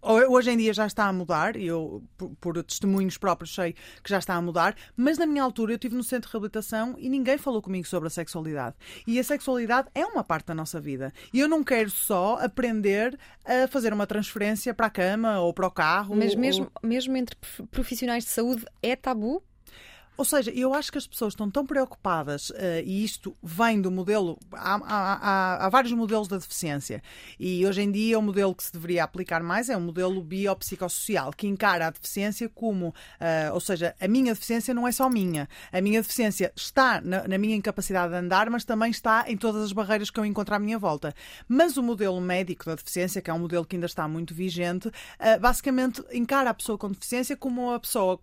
Hoje 0.00 0.52
em 0.52 0.56
dia 0.56 0.72
já 0.72 0.86
está 0.86 1.06
a 1.06 1.12
mudar, 1.12 1.56
eu, 1.56 2.02
por, 2.16 2.30
por, 2.40 2.62
testemunhos 2.62 3.18
próprios, 3.18 3.52
sei 3.52 3.72
que 3.72 4.08
já 4.08 4.18
está 4.18 4.34
a 4.34 4.40
mudar, 4.40 4.76
mas 4.96 5.18
na 5.18 5.26
minha 5.26 5.42
altura 5.42 5.72
eu 5.72 5.74
estive 5.74 5.96
no 5.96 6.04
centro 6.04 6.28
de 6.28 6.32
reabilitação 6.32 6.94
e 6.98 7.08
ninguém 7.08 7.36
falou 7.36 7.60
comigo 7.60 7.86
sobre 7.86 8.06
a 8.06 8.10
sexualidade. 8.10 8.76
E 9.06 9.18
a 9.18 9.24
sexualidade 9.24 9.88
é 9.94 10.06
uma 10.06 10.22
parte 10.22 10.46
da 10.46 10.54
nossa 10.54 10.80
vida. 10.80 11.12
E 11.32 11.40
eu 11.40 11.48
não 11.48 11.64
quero 11.64 11.90
só 11.90 12.38
aprender 12.40 13.18
a 13.44 13.66
fazer 13.66 13.92
uma 13.92 14.06
transferência 14.06 14.72
para 14.72 14.86
a 14.86 14.90
cama 14.90 15.40
ou 15.40 15.52
para 15.52 15.66
o 15.66 15.70
carro. 15.70 16.14
Mas 16.14 16.32
ou... 16.32 16.38
mesmo, 16.38 16.72
mesmo 16.82 17.16
entre 17.16 17.36
profissionais 17.70 18.24
de 18.24 18.30
saúde 18.30 18.64
é 18.80 18.94
tabu? 18.94 19.42
Ou 20.18 20.24
seja, 20.24 20.50
eu 20.50 20.74
acho 20.74 20.90
que 20.90 20.98
as 20.98 21.06
pessoas 21.06 21.32
estão 21.32 21.48
tão 21.48 21.64
preocupadas, 21.64 22.50
uh, 22.50 22.82
e 22.84 23.04
isto 23.04 23.36
vem 23.40 23.80
do 23.80 23.88
modelo. 23.88 24.36
Há, 24.52 24.74
há, 24.84 25.66
há, 25.66 25.68
vários 25.68 25.92
modelos 25.92 26.26
da 26.26 26.38
deficiência, 26.38 27.00
e 27.38 27.64
hoje 27.64 27.82
em 27.82 27.92
dia 27.92 28.18
o 28.18 28.22
modelo 28.22 28.52
que 28.52 28.64
se 28.64 28.72
deveria 28.72 29.04
aplicar 29.04 29.44
mais 29.44 29.70
é 29.70 29.76
o 29.76 29.80
modelo 29.80 30.20
biopsicossocial, 30.20 31.30
que 31.30 31.46
encara 31.46 31.86
a 31.86 31.90
deficiência 31.90 32.48
como. 32.48 32.88
Uh, 32.88 33.54
ou 33.54 33.60
seja, 33.60 33.94
a 34.00 34.08
minha 34.08 34.34
deficiência 34.34 34.74
não 34.74 34.88
é 34.88 34.90
só 34.90 35.08
minha. 35.08 35.48
A 35.70 35.80
minha 35.80 36.02
deficiência 36.02 36.52
está 36.56 37.00
na, 37.00 37.28
na 37.28 37.38
minha 37.38 37.54
incapacidade 37.54 38.10
de 38.12 38.18
andar, 38.18 38.50
mas 38.50 38.64
também 38.64 38.90
está 38.90 39.24
em 39.30 39.36
todas 39.36 39.62
as 39.62 39.72
barreiras 39.72 40.10
que 40.10 40.18
eu 40.18 40.24
encontro 40.24 40.52
à 40.52 40.58
minha 40.58 40.80
volta. 40.80 41.14
Mas 41.46 41.76
o 41.76 41.82
modelo 41.82 42.20
médico 42.20 42.64
da 42.64 42.74
deficiência, 42.74 43.22
que 43.22 43.30
é 43.30 43.34
um 43.34 43.38
modelo 43.38 43.64
que 43.64 43.76
ainda 43.76 43.86
está 43.86 44.08
muito 44.08 44.34
vigente, 44.34 44.88
uh, 44.88 45.38
basicamente 45.40 46.02
encara 46.12 46.50
a 46.50 46.54
pessoa 46.54 46.76
com 46.76 46.90
deficiência 46.90 47.36
como 47.36 47.68
uma 47.68 47.78
pessoa 47.78 48.20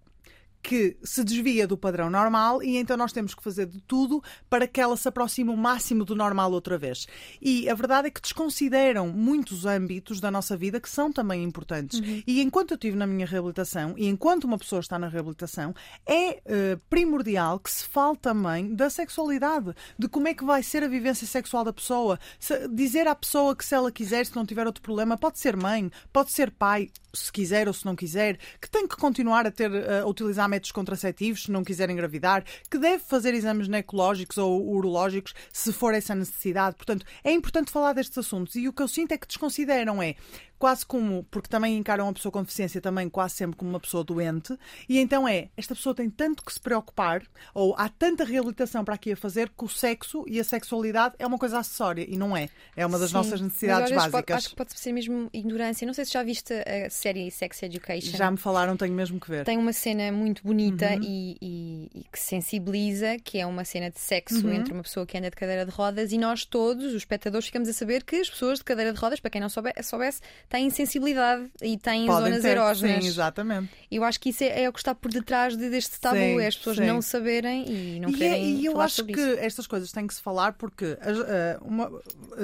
que 0.66 0.98
se 1.04 1.24
desvia 1.24 1.68
do 1.68 1.78
padrão 1.78 2.10
normal 2.10 2.64
e 2.64 2.78
então 2.78 2.98
nós 2.98 3.14
temos 3.14 3.36
que 3.36 3.44
fazer 3.44 3.68
de 3.68 3.80
tudo 3.82 4.22
para 4.50 4.68
que 4.68 4.82
ela 4.82 4.98
se 4.98 5.08
aproxime 5.08 5.52
o 5.52 5.56
máximo 5.56 6.04
do 6.04 6.16
normal 6.16 6.52
outra 6.52 6.76
vez. 6.76 7.06
E 7.40 7.70
a 7.70 7.76
verdade 7.76 8.08
é 8.08 8.12
que 8.12 8.20
desconsideram 8.20 9.10
muitos 9.10 9.68
âmbitos 9.68 10.20
da 10.20 10.32
nossa 10.32 10.58
vida 10.58 10.80
que 10.80 10.90
são 10.90 11.14
também 11.14 11.44
importantes. 11.44 12.00
Uhum. 12.00 12.24
E 12.26 12.42
enquanto 12.42 12.72
eu 12.72 12.76
estive 12.76 12.98
na 12.98 13.06
minha 13.06 13.28
reabilitação 13.28 13.94
e 13.96 14.08
enquanto 14.08 14.46
uma 14.46 14.58
pessoa 14.58 14.80
está 14.80 14.98
na 14.98 15.08
reabilitação, 15.08 15.72
é 16.04 16.32
uh, 16.32 16.82
primordial 16.90 17.60
que 17.60 17.70
se 17.70 17.86
fale 17.86 18.18
também 18.18 18.74
da 18.74 18.90
sexualidade, 18.90 19.72
de 20.00 20.08
como 20.08 20.28
é 20.28 20.34
que 20.34 20.44
vai 20.44 20.64
ser 20.64 20.84
a 20.84 20.88
vivência 20.88 21.28
sexual 21.28 21.64
da 21.64 21.72
pessoa. 21.72 22.20
Se, 22.40 22.68
dizer 22.70 23.08
à 23.08 23.14
pessoa 23.14 23.56
que 23.56 23.64
se 23.64 23.76
ela 23.76 23.92
quiser, 23.92 24.26
se 24.26 24.36
não 24.36 24.48
tiver 24.48 24.66
outro 24.66 24.82
problema, 24.82 25.16
pode 25.16 25.38
ser 25.38 25.56
mãe, 25.56 25.92
pode 26.12 26.32
ser 26.32 26.50
pai, 26.50 26.90
se 27.14 27.32
quiser 27.32 27.68
ou 27.68 27.74
se 27.74 27.86
não 27.86 27.96
quiser, 27.96 28.40
que 28.60 28.70
tem 28.70 28.88
que 28.88 28.96
continuar 28.98 29.46
a 29.46 29.52
ter 29.52 29.70
uh, 29.70 30.04
a 30.04 30.08
utilizar 30.08 30.50
métodos 30.56 30.72
contraceptivos 30.72 31.44
se 31.44 31.52
não 31.52 31.64
quiser 31.64 31.90
engravidar, 31.90 32.44
que 32.70 32.78
deve 32.78 33.04
fazer 33.04 33.34
exames 33.34 33.66
ginecológicos 33.66 34.38
ou 34.38 34.66
urológicos 34.68 35.34
se 35.52 35.74
for 35.74 35.94
essa 35.94 36.16
necessidade. 36.16 36.76
Portanto, 36.76 37.06
é 37.24 37.32
importante 37.32 37.72
falar 37.72 37.94
destes 37.94 38.18
assuntos 38.18 38.56
e 38.56 38.68
o 38.68 38.74
que 38.74 38.82
eu 38.82 38.88
sinto 38.88 39.12
é 39.12 39.18
que 39.18 39.28
desconsideram 39.28 40.02
é 40.02 40.16
quase 40.58 40.86
como, 40.86 41.24
porque 41.30 41.50
também 41.50 41.78
encaram 41.78 42.08
a 42.08 42.14
pessoa 42.14 42.32
com 42.32 42.42
deficiência 42.42 42.80
também 42.82 43.10
quase 43.10 43.36
sempre 43.36 43.58
como 43.58 43.70
uma 43.70 43.80
pessoa 43.80 44.04
doente, 44.04 44.58
e 44.88 45.00
então 45.00 45.28
é, 45.28 45.50
esta 45.58 45.76
pessoa 45.76 45.94
tem 45.94 46.10
tanto 46.10 46.44
que 46.44 46.54
se 46.54 46.60
preocupar, 46.60 47.24
ou 47.54 47.76
há 47.78 47.90
tanta 47.90 48.24
reabilitação 48.24 48.84
para 48.84 48.96
aqui 48.96 49.12
a 49.12 49.18
fazer, 49.18 49.50
que 49.50 49.64
o 49.64 49.68
sexo 49.68 50.24
e 50.28 50.40
a 50.40 50.44
sexualidade 50.44 51.16
é 51.20 51.26
uma 51.26 51.38
coisa 51.38 51.60
acessória, 51.60 52.06
e 52.08 52.18
não 52.18 52.36
é. 52.36 52.50
É 52.76 52.86
uma 52.86 52.98
das 52.98 53.10
Sim, 53.10 53.16
nossas 53.16 53.42
necessidades 53.42 53.92
básicas. 53.92 54.12
Pode, 54.12 54.34
acho 54.34 54.50
que 54.50 54.56
pode 54.56 54.80
ser 54.80 54.92
mesmo 54.92 55.30
ignorância. 55.34 55.86
Não 55.86 55.94
sei 55.94 56.06
se 56.06 56.14
já 56.14 56.24
viste 56.24 56.54
a 56.54 56.90
série 56.90 57.30
Sex 57.32 57.64
Education. 57.64 58.18
Já 58.18 58.30
me 58.30 58.38
falaram, 58.38 58.78
tenho 58.78 58.94
mesmo 58.94 59.20
que 59.20 59.30
ver. 59.30 59.46
Tem 59.46 59.58
uma 59.58 59.74
cena 59.74 60.12
muito 60.12 60.44
bonita 60.44 60.94
uhum. 60.94 61.04
e, 61.04 61.38
e, 61.42 61.90
e, 61.96 62.04
que 62.12 62.20
sensibiliza, 62.20 63.18
que 63.24 63.38
é 63.38 63.46
uma 63.46 63.66
cena 63.66 63.90
de 63.90 64.00
sexo 64.00 64.46
uhum. 64.46 64.54
entre 64.54 64.74
uma 64.74 64.84
pessoa 64.84 65.06
que 65.06 65.18
anda 65.18 65.30
de 65.30 65.36
cadeira 65.36 65.66
de 65.66 65.72
rodas, 65.72 66.12
e 66.12 66.18
nós 66.18 66.46
todos, 66.46 66.86
os 66.86 66.94
espectadores, 66.94 67.48
ficamos 67.48 67.70
a 67.70 67.74
saber 67.74 68.04
que 68.04 68.18
as 68.18 68.30
pessoas 68.30 68.60
de 68.60 68.66
cadeira 68.66 68.94
de 68.94 69.00
rodas, 69.00 69.20
para 69.20 69.32
quem 69.32 69.42
não 69.42 69.50
soubesse, 69.50 69.84
soubesse 69.84 70.22
têm 70.50 70.70
sensibilidade 70.70 71.50
e 71.62 71.78
têm 71.78 72.06
Podem 72.06 72.30
zonas 72.30 72.42
ter, 72.42 72.50
erógenas. 72.50 73.04
Sim, 73.04 73.10
exatamente. 73.10 73.72
Eu 73.92 74.04
acho 74.04 74.20
que 74.20 74.30
isso 74.30 74.44
é, 74.44 74.64
é 74.64 74.70
o 74.70 74.74
que 74.74 74.80
está 74.80 74.94
por 74.94 75.12
detrás 75.12 75.56
de, 75.56 75.70
deste 75.70 76.00
tabu, 76.00 76.16
sim, 76.16 76.40
é 76.40 76.48
as 76.48 76.56
pessoas 76.58 76.78
sim. 76.78 76.86
não 76.86 77.02
saberem 77.02 77.66
e 77.70 78.00
não 78.00 78.10
e 78.10 78.16
é- 78.16 78.18
querem 78.18 78.56
E 78.56 78.66
eu 78.66 78.80
acho 78.80 79.06
que 79.06 79.14
isso. 79.14 79.38
estas 79.40 79.68
coisas 79.68 79.92
têm 79.92 80.08
que 80.08 80.14
se 80.14 80.22
falar 80.22 80.54
porque, 80.54 80.86
uh, 80.86 81.64
uma, 81.64 81.92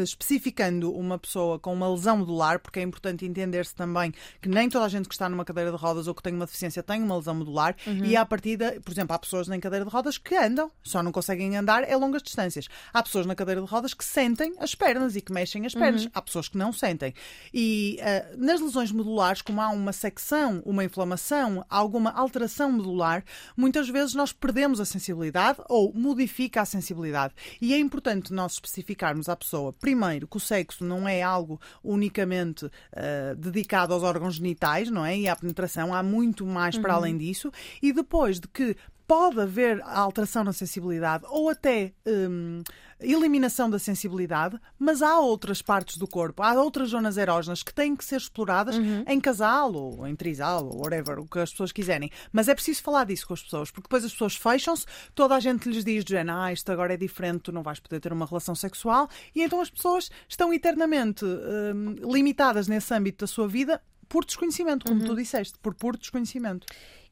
especificando 0.02 0.92
uma 0.94 1.18
pessoa 1.18 1.60
com 1.60 1.74
uma 1.74 1.90
lesão 1.90 2.18
modular, 2.18 2.60
porque 2.60 2.80
é 2.80 2.84
importante 2.84 3.26
entender-se 3.26 3.76
também 3.76 4.14
que 4.42 4.50
nem 4.50 4.70
toda 4.70 4.86
a 4.86 4.90
gente 4.90 5.08
que 5.08 5.14
está 5.14 5.28
numa 5.30 5.46
cadeira 5.46 5.72
de 5.72 5.78
rodas 5.78 6.08
ou 6.08 6.16
que 6.16 6.24
tem 6.24 6.34
uma 6.34 6.46
deficiência 6.46 6.82
tem 6.84 7.02
uma 7.02 7.18
lesão 7.18 7.36
modular 7.36 7.76
uhum. 7.86 8.06
e 8.06 8.16
à 8.16 8.26
partida, 8.26 8.80
por 8.84 8.92
exemplo, 8.92 9.16
há 9.16 9.20
pessoas 9.20 9.50
em 9.50 9.60
cadeira 9.60 9.86
de 9.86 9.92
rodas 9.92 10.18
que 10.18 10.36
andam, 10.36 10.72
só 10.84 11.04
não 11.04 11.12
conseguem 11.12 11.56
andar 11.58 11.84
é 11.90 11.96
longas 11.96 12.24
distâncias. 12.24 12.68
Há 12.94 13.04
pessoas 13.04 13.26
na 13.26 13.36
cadeira 13.36 13.62
de 13.62 13.68
rodas 13.68 13.94
que 13.94 14.04
sentem 14.04 14.54
as 14.60 14.76
pernas 14.76 15.16
e 15.16 15.22
que 15.22 15.32
mexem 15.32 15.66
as 15.66 15.74
pernas. 15.74 16.06
Uhum. 16.06 16.12
Há 16.14 16.22
pessoas 16.22 16.48
que 16.48 16.58
não 16.58 16.72
sentem. 16.74 17.14
E 17.54 17.91
uh, 18.00 18.38
nas 18.38 18.60
lesões 18.60 18.92
medulares, 18.92 19.42
como 19.42 19.62
há 19.62 19.70
uma 19.70 19.94
secção, 19.94 20.62
uma 20.66 20.84
inflamação, 20.84 21.66
alguma 21.70 22.12
alteração 22.12 22.72
medular, 22.72 23.24
muitas 23.56 23.90
vezes 23.90 24.14
nós 24.14 24.32
perdemos 24.32 24.80
a 24.80 24.86
sensibilidade 24.86 25.60
ou 25.70 25.94
modifica 25.94 26.62
a 26.62 26.66
sensibilidade. 26.66 27.34
E 27.62 27.74
é 27.74 27.80
importante 27.80 28.34
nós 28.34 28.54
especificarmos 28.54 29.30
à 29.30 29.36
pessoa, 29.36 29.74
primeiro, 29.74 30.28
que 30.28 30.38
o 30.38 30.40
sexo 30.40 30.84
não 30.84 31.08
é 31.08 31.22
algo 31.22 31.60
unicamente 31.84 32.66
uh, 32.66 33.36
dedicado 33.38 33.94
aos 33.94 34.04
órgãos 34.04 34.36
genitais, 34.36 34.90
não 34.90 35.06
é? 35.06 35.18
E 35.18 35.28
à 35.28 35.36
penetração, 35.36 35.94
há 35.94 36.04
muito 36.04 36.46
mais 36.46 36.76
uhum. 36.76 36.82
para 36.82 36.94
além 36.94 37.18
disso. 37.18 37.52
E 37.82 37.92
depois 37.92 38.40
de 38.40 38.48
que 38.48 38.76
pode 39.12 39.42
haver 39.42 39.82
alteração 39.84 40.42
na 40.42 40.54
sensibilidade 40.54 41.26
ou 41.28 41.50
até 41.50 41.92
hum, 42.08 42.62
eliminação 42.98 43.70
da 43.70 43.78
sensibilidade, 43.78 44.58
mas 44.80 45.02
há 45.02 45.20
outras 45.20 45.62
partes 45.62 45.98
do 45.98 46.08
corpo, 46.08 46.42
há 46.42 46.54
outras 46.54 46.90
zonas 46.92 47.18
erógenas 47.18 47.62
que 47.62 47.74
têm 47.74 47.94
que 47.94 48.06
ser 48.06 48.16
exploradas 48.18 48.78
Uhum. 48.78 49.04
em 49.06 49.20
casal 49.20 49.74
ou 49.74 50.08
em 50.08 50.16
trisal 50.16 50.66
ou 50.66 50.78
whatever, 50.84 51.20
o 51.20 51.26
que 51.28 51.40
as 51.40 51.52
pessoas 51.52 51.74
quiserem. 51.74 52.10
Mas 52.32 52.48
é 52.48 52.56
preciso 52.56 52.82
falar 52.82 53.04
disso 53.04 53.28
com 53.28 53.34
as 53.34 53.44
pessoas, 53.44 53.70
porque 53.70 53.88
depois 53.88 54.06
as 54.06 54.14
pessoas 54.14 54.36
fecham-se, 54.38 54.86
toda 55.14 55.36
a 55.36 55.42
gente 55.42 55.68
lhes 55.68 55.84
diz, 55.84 56.06
género, 56.08 56.38
ah, 56.40 56.54
isto 56.54 56.72
agora 56.72 56.94
é 56.94 56.98
diferente, 56.98 57.42
tu 57.42 57.52
não 57.52 57.64
vais 57.64 57.82
poder 57.82 58.00
ter 58.00 58.14
uma 58.14 58.26
relação 58.26 58.56
sexual, 58.56 59.10
e 59.36 59.42
então 59.44 59.60
as 59.60 59.70
pessoas 59.70 60.10
estão 60.30 60.54
eternamente 60.54 61.26
hum, 61.26 61.96
limitadas 62.14 62.66
nesse 62.70 62.94
âmbito 62.94 63.26
da 63.26 63.28
sua 63.28 63.48
vida 63.48 63.82
por 64.08 64.24
desconhecimento, 64.24 64.86
como 64.86 65.02
Uhum. 65.02 65.08
tu 65.08 65.16
disseste, 65.18 65.58
por 65.62 65.74
puro 65.74 65.98
desconhecimento. 65.98 66.66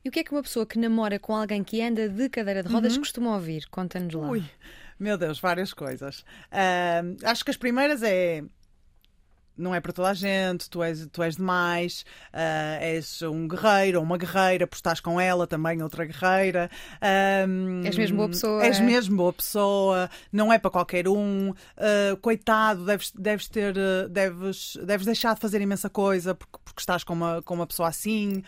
E 0.04 0.10
o 0.10 0.12
que 0.12 0.20
é 0.20 0.24
que 0.24 0.32
uma 0.32 0.42
pessoa 0.42 0.66
que 0.66 0.80
namora 0.80 1.20
com 1.20 1.36
alguém 1.36 1.64
que 1.64 1.82
anda 1.82 2.08
de 2.08 2.30
cadeira 2.30 2.64
de 2.64 2.70
rodas 2.72 2.98
costuma 2.98 3.34
ouvir? 3.34 3.68
Conta-nos 3.70 4.14
lá. 4.14 4.28
Uhum. 4.28 4.32
Ui, 4.32 4.44
meu 4.98 5.18
Deus, 5.18 5.40
várias 5.40 5.74
coisas. 5.74 6.24
Ahm, 6.52 7.18
acho 7.24 7.44
que 7.44 7.52
as 7.52 7.58
primeiras 7.58 8.02
é. 8.04 8.44
Não 9.60 9.76
é 9.76 9.80
para 9.82 9.92
toda 9.94 10.10
a 10.10 10.14
gente, 10.14 10.70
tu 10.70 10.82
és, 10.82 11.08
tu 11.12 11.22
és 11.22 11.36
demais, 11.36 12.06
ah, 12.34 12.78
és 12.82 13.22
um 13.22 13.48
guerreiro 13.48 14.00
ou 14.00 14.04
uma 14.04 14.18
guerreira, 14.18 14.66
por 14.66 14.76
estás 14.76 15.00
com 15.00 15.20
ela 15.20 15.46
também, 15.46 15.84
outra 15.84 16.06
guerreira. 16.06 16.70
Ahm, 17.02 17.86
És 17.86 17.98
mesmo 17.98 18.18
boa 18.18 18.30
pessoa. 18.30 18.66
És 18.66 18.80
mesmo 18.80 19.18
boa 19.18 19.34
pessoa, 19.34 20.10
não 20.32 20.52
é 20.52 20.58
para 20.58 20.72
qualquer 20.72 21.08
um. 21.08 21.54
ah, 21.78 22.18
coitado, 22.22 22.86
deves, 22.86 23.12
deves 23.12 23.48
ter. 23.48 23.74
Deves, 24.10 24.78
deves 24.86 25.06
deixar 25.06 25.36
de 25.36 25.42
fazer 25.42 25.62
imensa 25.62 25.90
coisa 25.90 26.34
porque, 26.34 26.58
porque 26.64 26.80
estás 26.82 27.04
com 27.04 27.14
uma, 27.14 27.42
com 27.42 27.54
uma 27.54 27.68
pessoa 27.68 27.90
assim. 27.90 28.42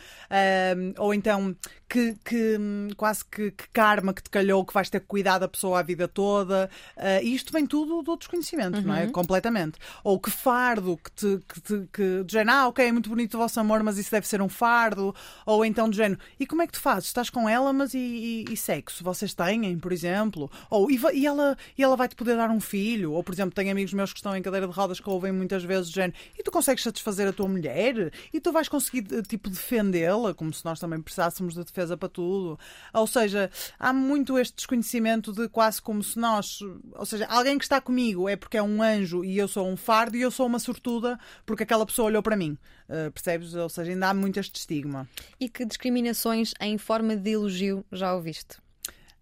Ou 0.98 1.14
então, 1.14 1.56
que, 1.92 2.16
que, 2.24 2.58
quase 2.96 3.26
que, 3.26 3.52
que 3.52 3.68
karma 3.74 4.14
que 4.14 4.24
te 4.24 4.30
calhou, 4.30 4.64
que 4.64 4.74
vais 4.74 4.90
ter 4.90 5.02
que 5.02 5.08
cuidar 5.08 5.40
da 5.40 5.48
pessoa 5.48 5.82
a 5.82 5.84
vida 5.84 6.08
toda. 6.08 6.70
Ah, 6.96 7.22
e 7.22 7.36
isto 7.36 7.52
vem 7.52 7.68
tudo 7.68 8.02
do 8.02 8.16
desconhecimento, 8.16 8.82
não 8.82 8.96
é? 8.96 9.08
Completamente. 9.08 9.78
Ou 10.02 10.18
que 10.18 10.32
fardo 10.32 10.98
que 11.04 11.12
te. 11.12 11.42
Que, 11.46 11.62
te, 11.62 11.90
que, 11.92 12.24
do 12.24 12.32
género, 12.32 12.58
ah, 12.58 12.68
ok, 12.70 12.88
é 12.88 12.92
muito 12.94 13.10
bonito 13.10 13.34
o 13.34 13.38
vosso 13.38 13.60
amor, 13.60 13.84
mas 13.84 13.98
isso 13.98 14.10
deve 14.10 14.26
ser 14.26 14.42
um 14.42 14.48
fardo. 14.48 15.14
Ou 15.46 15.66
então, 15.66 15.90
do 15.90 15.96
género, 15.96 16.18
e 16.40 16.48
como 16.48 16.62
é 16.62 16.68
que 16.68 16.72
tu 16.72 16.80
fazes? 16.80 17.08
Estás 17.08 17.30
com 17.30 17.50
ela, 17.50 17.74
mas 17.74 17.94
e, 17.94 17.98
e, 17.98 18.54
e 18.54 18.56
sexo? 18.56 19.04
Vocês 19.04 19.34
têm, 19.34 19.78
por 19.78 19.92
exemplo? 19.92 20.50
Ou 20.70 20.90
e, 20.90 20.98
e 21.14 21.28
ela, 21.28 21.58
e 21.78 21.84
ela 21.84 21.98
vai 21.98 22.08
te 22.08 22.16
poder 22.16 22.38
dar 22.38 22.50
um 22.50 22.62
filho? 22.62 23.12
Ou, 23.12 23.22
por 23.22 23.34
exemplo, 23.34 23.54
tenho 23.54 23.70
amigos 23.72 23.94
meus 23.94 24.14
que 24.14 24.20
estão 24.20 24.34
em 24.34 24.42
cadeira 24.42 24.66
de 24.66 24.74
rodas 24.74 25.02
que 25.02 25.10
ouvem 25.10 25.34
muitas 25.34 25.66
vezes 25.66 25.90
do 25.90 25.94
género, 25.96 26.14
e 26.40 26.42
tu 26.42 26.52
consegues 26.52 26.84
satisfazer 26.84 27.28
a 27.28 27.34
tua 27.34 27.50
mulher? 27.50 28.14
E 28.34 28.40
tu 28.40 28.54
vais 28.54 28.70
conseguir, 28.70 29.06
eh, 29.14 29.22
tipo, 29.24 29.50
defendê-la? 29.50 30.34
Como 30.34 30.54
se 30.54 30.64
nós 30.64 30.80
também 30.80 31.02
precisássemos 31.02 31.54
de 31.54 31.66
defesa 31.82 31.98
para 31.98 32.10
tudo. 32.10 32.60
Ou 32.94 33.08
seja, 33.08 33.50
há 33.80 33.92
muito 33.92 34.38
este 34.38 34.56
desconhecimento 34.56 35.34
de 35.34 35.48
quase 35.50 35.82
como 35.82 36.04
se 36.04 36.18
nós. 36.18 36.60
Ou 36.94 37.06
seja, 37.06 37.26
alguém 37.28 37.58
que 37.58 37.66
está 37.66 37.82
comigo 37.82 38.30
é 38.30 38.36
porque 38.36 38.58
é 38.58 38.64
um 38.64 38.82
anjo 38.82 39.24
e 39.26 39.38
eu 39.38 39.48
sou 39.48 39.68
um 39.68 39.76
fardo 39.76 40.16
e 40.16 40.22
eu 40.22 40.32
sou 40.32 40.46
uma 40.48 40.60
sortuda 40.60 41.20
porque 41.46 41.64
aquela 41.64 41.86
pessoa 41.86 42.08
olhou 42.08 42.22
para 42.22 42.36
mim. 42.36 42.58
Eh, 42.88 43.10
percebes? 43.10 43.54
Ou 43.54 43.70
seja, 43.70 43.92
ainda 43.92 44.10
há 44.10 44.14
muito 44.14 44.40
este 44.40 44.56
estigma. 44.56 45.08
E 45.40 45.50
que 45.50 45.66
discriminações 45.66 46.54
em 46.60 46.78
forma 46.78 47.16
de 47.16 47.32
elogio 47.32 47.86
já 47.92 48.14
ouviste? 48.14 48.58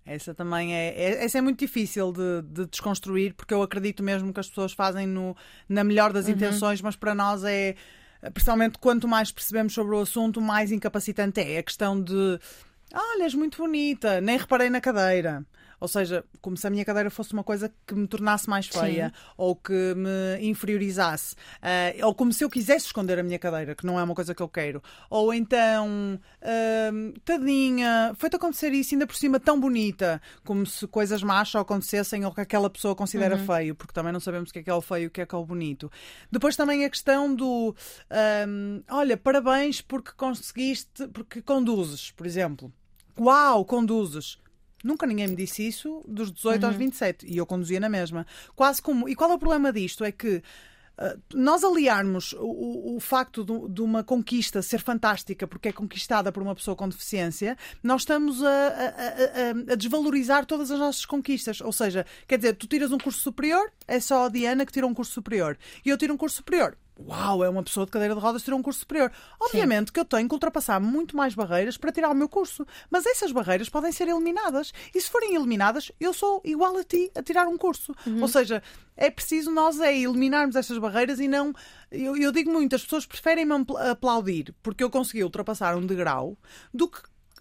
Essa 0.05 0.33
também 0.33 0.73
é, 0.73 0.87
é- 0.89 1.23
essa 1.23 1.37
é 1.37 1.41
muito 1.41 1.59
difícil 1.59 2.11
de, 2.11 2.41
de 2.41 2.65
desconstruir, 2.65 3.35
porque 3.35 3.53
eu 3.53 3.61
acredito 3.61 4.01
mesmo 4.01 4.33
que 4.33 4.39
as 4.39 4.49
pessoas 4.49 4.73
fazem 4.73 5.05
no, 5.05 5.35
na 5.67 5.83
melhor 5.83 6.11
das 6.11 6.25
intenções, 6.27 6.81
mas 6.81 6.95
para 6.95 7.13
nós 7.13 7.43
é, 7.43 7.75
principalmente 8.33 8.77
quanto 8.79 9.07
mais 9.07 9.31
percebemos 9.31 9.73
sobre 9.73 9.95
o 9.95 10.01
assunto, 10.01 10.41
mais 10.41 10.71
incapacitante 10.71 11.39
é. 11.39 11.59
A 11.59 11.63
questão 11.63 12.01
de 12.01 12.39
olha, 12.93 13.23
és 13.23 13.33
muito 13.33 13.57
bonita, 13.57 14.19
nem 14.19 14.37
reparei 14.37 14.69
na 14.69 14.81
cadeira. 14.81 15.45
Ou 15.79 15.87
seja, 15.87 16.23
como 16.41 16.57
se 16.57 16.67
a 16.67 16.69
minha 16.69 16.83
cadeira 16.83 17.09
fosse 17.09 17.33
uma 17.33 17.43
coisa 17.43 17.71
que 17.85 17.95
me 17.95 18.07
tornasse 18.07 18.49
mais 18.49 18.67
feia 18.67 19.13
ou 19.37 19.55
que 19.55 19.93
me 19.95 20.47
inferiorizasse. 20.47 21.35
Ah, 21.61 21.93
ou 22.05 22.13
como 22.13 22.33
se 22.33 22.43
eu 22.43 22.49
quisesse 22.49 22.87
esconder 22.87 23.19
a 23.19 23.23
minha 23.23 23.39
cadeira, 23.39 23.75
que 23.75 23.85
não 23.85 23.99
é 23.99 24.03
uma 24.03 24.15
coisa 24.15 24.35
que 24.35 24.41
eu 24.41 24.49
quero. 24.49 24.81
Ou 25.09 25.33
então, 25.33 26.19
ahm, 26.41 27.13
tadinha, 27.23 28.13
foi-te 28.17 28.35
acontecer 28.35 28.73
isso 28.73 28.93
ainda 28.93 29.07
por 29.07 29.15
cima 29.15 29.39
tão 29.39 29.59
bonita, 29.59 30.21
como 30.43 30.65
se 30.65 30.87
coisas 30.87 31.23
más 31.23 31.49
só 31.49 31.59
acontecessem 31.59 32.25
ou 32.25 32.33
que 32.33 32.41
aquela 32.41 32.69
pessoa 32.69 32.95
considera 32.95 33.37
feio, 33.37 33.75
porque 33.75 33.93
também 33.93 34.11
não 34.11 34.19
sabemos 34.19 34.49
o 34.49 34.53
que 34.53 34.59
é 34.59 34.63
que 34.63 34.69
é 34.69 34.73
o 34.73 34.81
feio 34.81 35.03
e 35.03 35.07
o 35.07 35.11
que 35.11 35.21
é 35.21 35.25
que 35.25 35.35
é 35.35 35.37
o 35.37 35.45
bonito. 35.45 35.91
Depois 36.31 36.55
também 36.55 36.85
a 36.85 36.89
questão 36.89 37.33
do 37.33 37.75
ahm, 38.09 38.81
olha, 38.89 39.17
parabéns 39.17 39.81
porque 39.81 40.11
conseguiste, 40.15 41.07
porque 41.09 41.41
conduzes, 41.41 42.11
por 42.11 42.25
exemplo. 42.25 42.71
Uau, 43.19 43.65
conduzes. 43.65 44.37
Nunca 44.83 45.05
ninguém 45.05 45.27
me 45.27 45.35
disse 45.35 45.67
isso 45.67 46.03
dos 46.07 46.31
18 46.31 46.65
aos 46.65 46.75
27 46.75 47.25
e 47.27 47.37
eu 47.37 47.45
conduzia 47.45 47.79
na 47.79 47.89
mesma. 47.89 48.25
Quase 48.55 48.81
como. 48.81 49.07
E 49.09 49.15
qual 49.15 49.31
é 49.31 49.33
o 49.35 49.39
problema 49.39 49.71
disto? 49.73 50.03
É 50.03 50.11
que 50.11 50.41
ah, 50.97 51.15
nós 51.33 51.63
aliarmos 51.63 52.33
o, 52.33 52.95
o- 52.95 52.99
facto 52.99 53.43
de, 53.45 53.73
de 53.73 53.81
uma 53.81 54.03
conquista 54.03 54.61
ser 54.61 54.79
fantástica 54.81 55.47
porque 55.47 55.69
é 55.69 55.71
conquistada 55.71 56.31
por 56.31 56.43
uma 56.43 56.53
pessoa 56.53 56.75
com 56.75 56.87
deficiência, 56.89 57.57
nós 57.81 58.01
estamos 58.01 58.43
a, 58.43 58.47
a- 58.49 58.51
a- 58.51 59.69
a- 59.69 59.73
a 59.73 59.75
desvalorizar 59.75 60.45
todas 60.45 60.69
as 60.71 60.79
nossas 60.79 61.05
conquistas. 61.05 61.61
Ou 61.61 61.71
seja, 61.71 62.05
quer 62.27 62.37
dizer, 62.37 62.53
tu 62.55 62.67
tiras 62.67 62.91
um 62.91 62.97
curso 62.97 63.19
superior, 63.19 63.71
é 63.87 63.99
só 63.99 64.25
a 64.25 64.29
Diana 64.29 64.65
que 64.65 64.71
tira 64.73 64.85
um 64.87 64.93
curso 64.93 65.11
superior. 65.13 65.57
E 65.85 65.89
eu 65.89 65.97
tiro 65.97 66.13
um 66.13 66.17
curso 66.17 66.37
superior. 66.37 66.77
Uau, 67.07 67.43
é 67.43 67.49
uma 67.49 67.63
pessoa 67.63 67.85
de 67.85 67.91
cadeira 67.93 68.13
de 68.13 68.19
rodas 68.19 68.43
tirou 68.43 68.59
um 68.59 68.61
curso 68.61 68.81
superior. 68.81 69.09
Obviamente 69.39 69.91
que 69.91 69.99
eu 69.99 70.03
tenho 70.05 70.27
que 70.27 70.33
ultrapassar 70.35 70.79
muito 70.81 71.15
mais 71.15 71.33
barreiras 71.33 71.77
para 71.77 71.91
tirar 71.93 72.09
o 72.09 72.13
meu 72.15 72.27
curso. 72.27 72.65
Mas 72.89 73.05
essas 73.05 73.31
barreiras 73.31 73.69
podem 73.69 73.91
ser 73.91 74.07
eliminadas. 74.09 74.73
E 74.93 74.99
se 74.99 75.09
forem 75.09 75.33
eliminadas, 75.33 75.91
eu 75.99 76.13
sou 76.13 76.41
igual 76.43 76.75
a 76.77 76.83
ti 76.83 77.09
a 77.15 77.23
tirar 77.23 77.47
um 77.47 77.57
curso. 77.57 77.95
Ou 78.21 78.27
seja, 78.27 78.61
é 78.97 79.09
preciso 79.09 79.49
nós 79.49 79.79
é 79.79 79.97
eliminarmos 79.97 80.57
estas 80.57 80.77
barreiras 80.77 81.19
e 81.21 81.27
não. 81.27 81.53
Eu, 81.89 82.17
eu 82.17 82.31
digo 82.33 82.51
muito, 82.51 82.75
as 82.75 82.83
pessoas 82.83 83.05
preferem-me 83.05 83.53
apl- 83.53 83.77
aplaudir 83.77 84.53
porque 84.61 84.83
eu 84.83 84.89
consegui 84.89 85.23
ultrapassar 85.23 85.77
um 85.77 85.85
degrau 85.85 86.37
do 86.73 86.89
que 86.89 86.99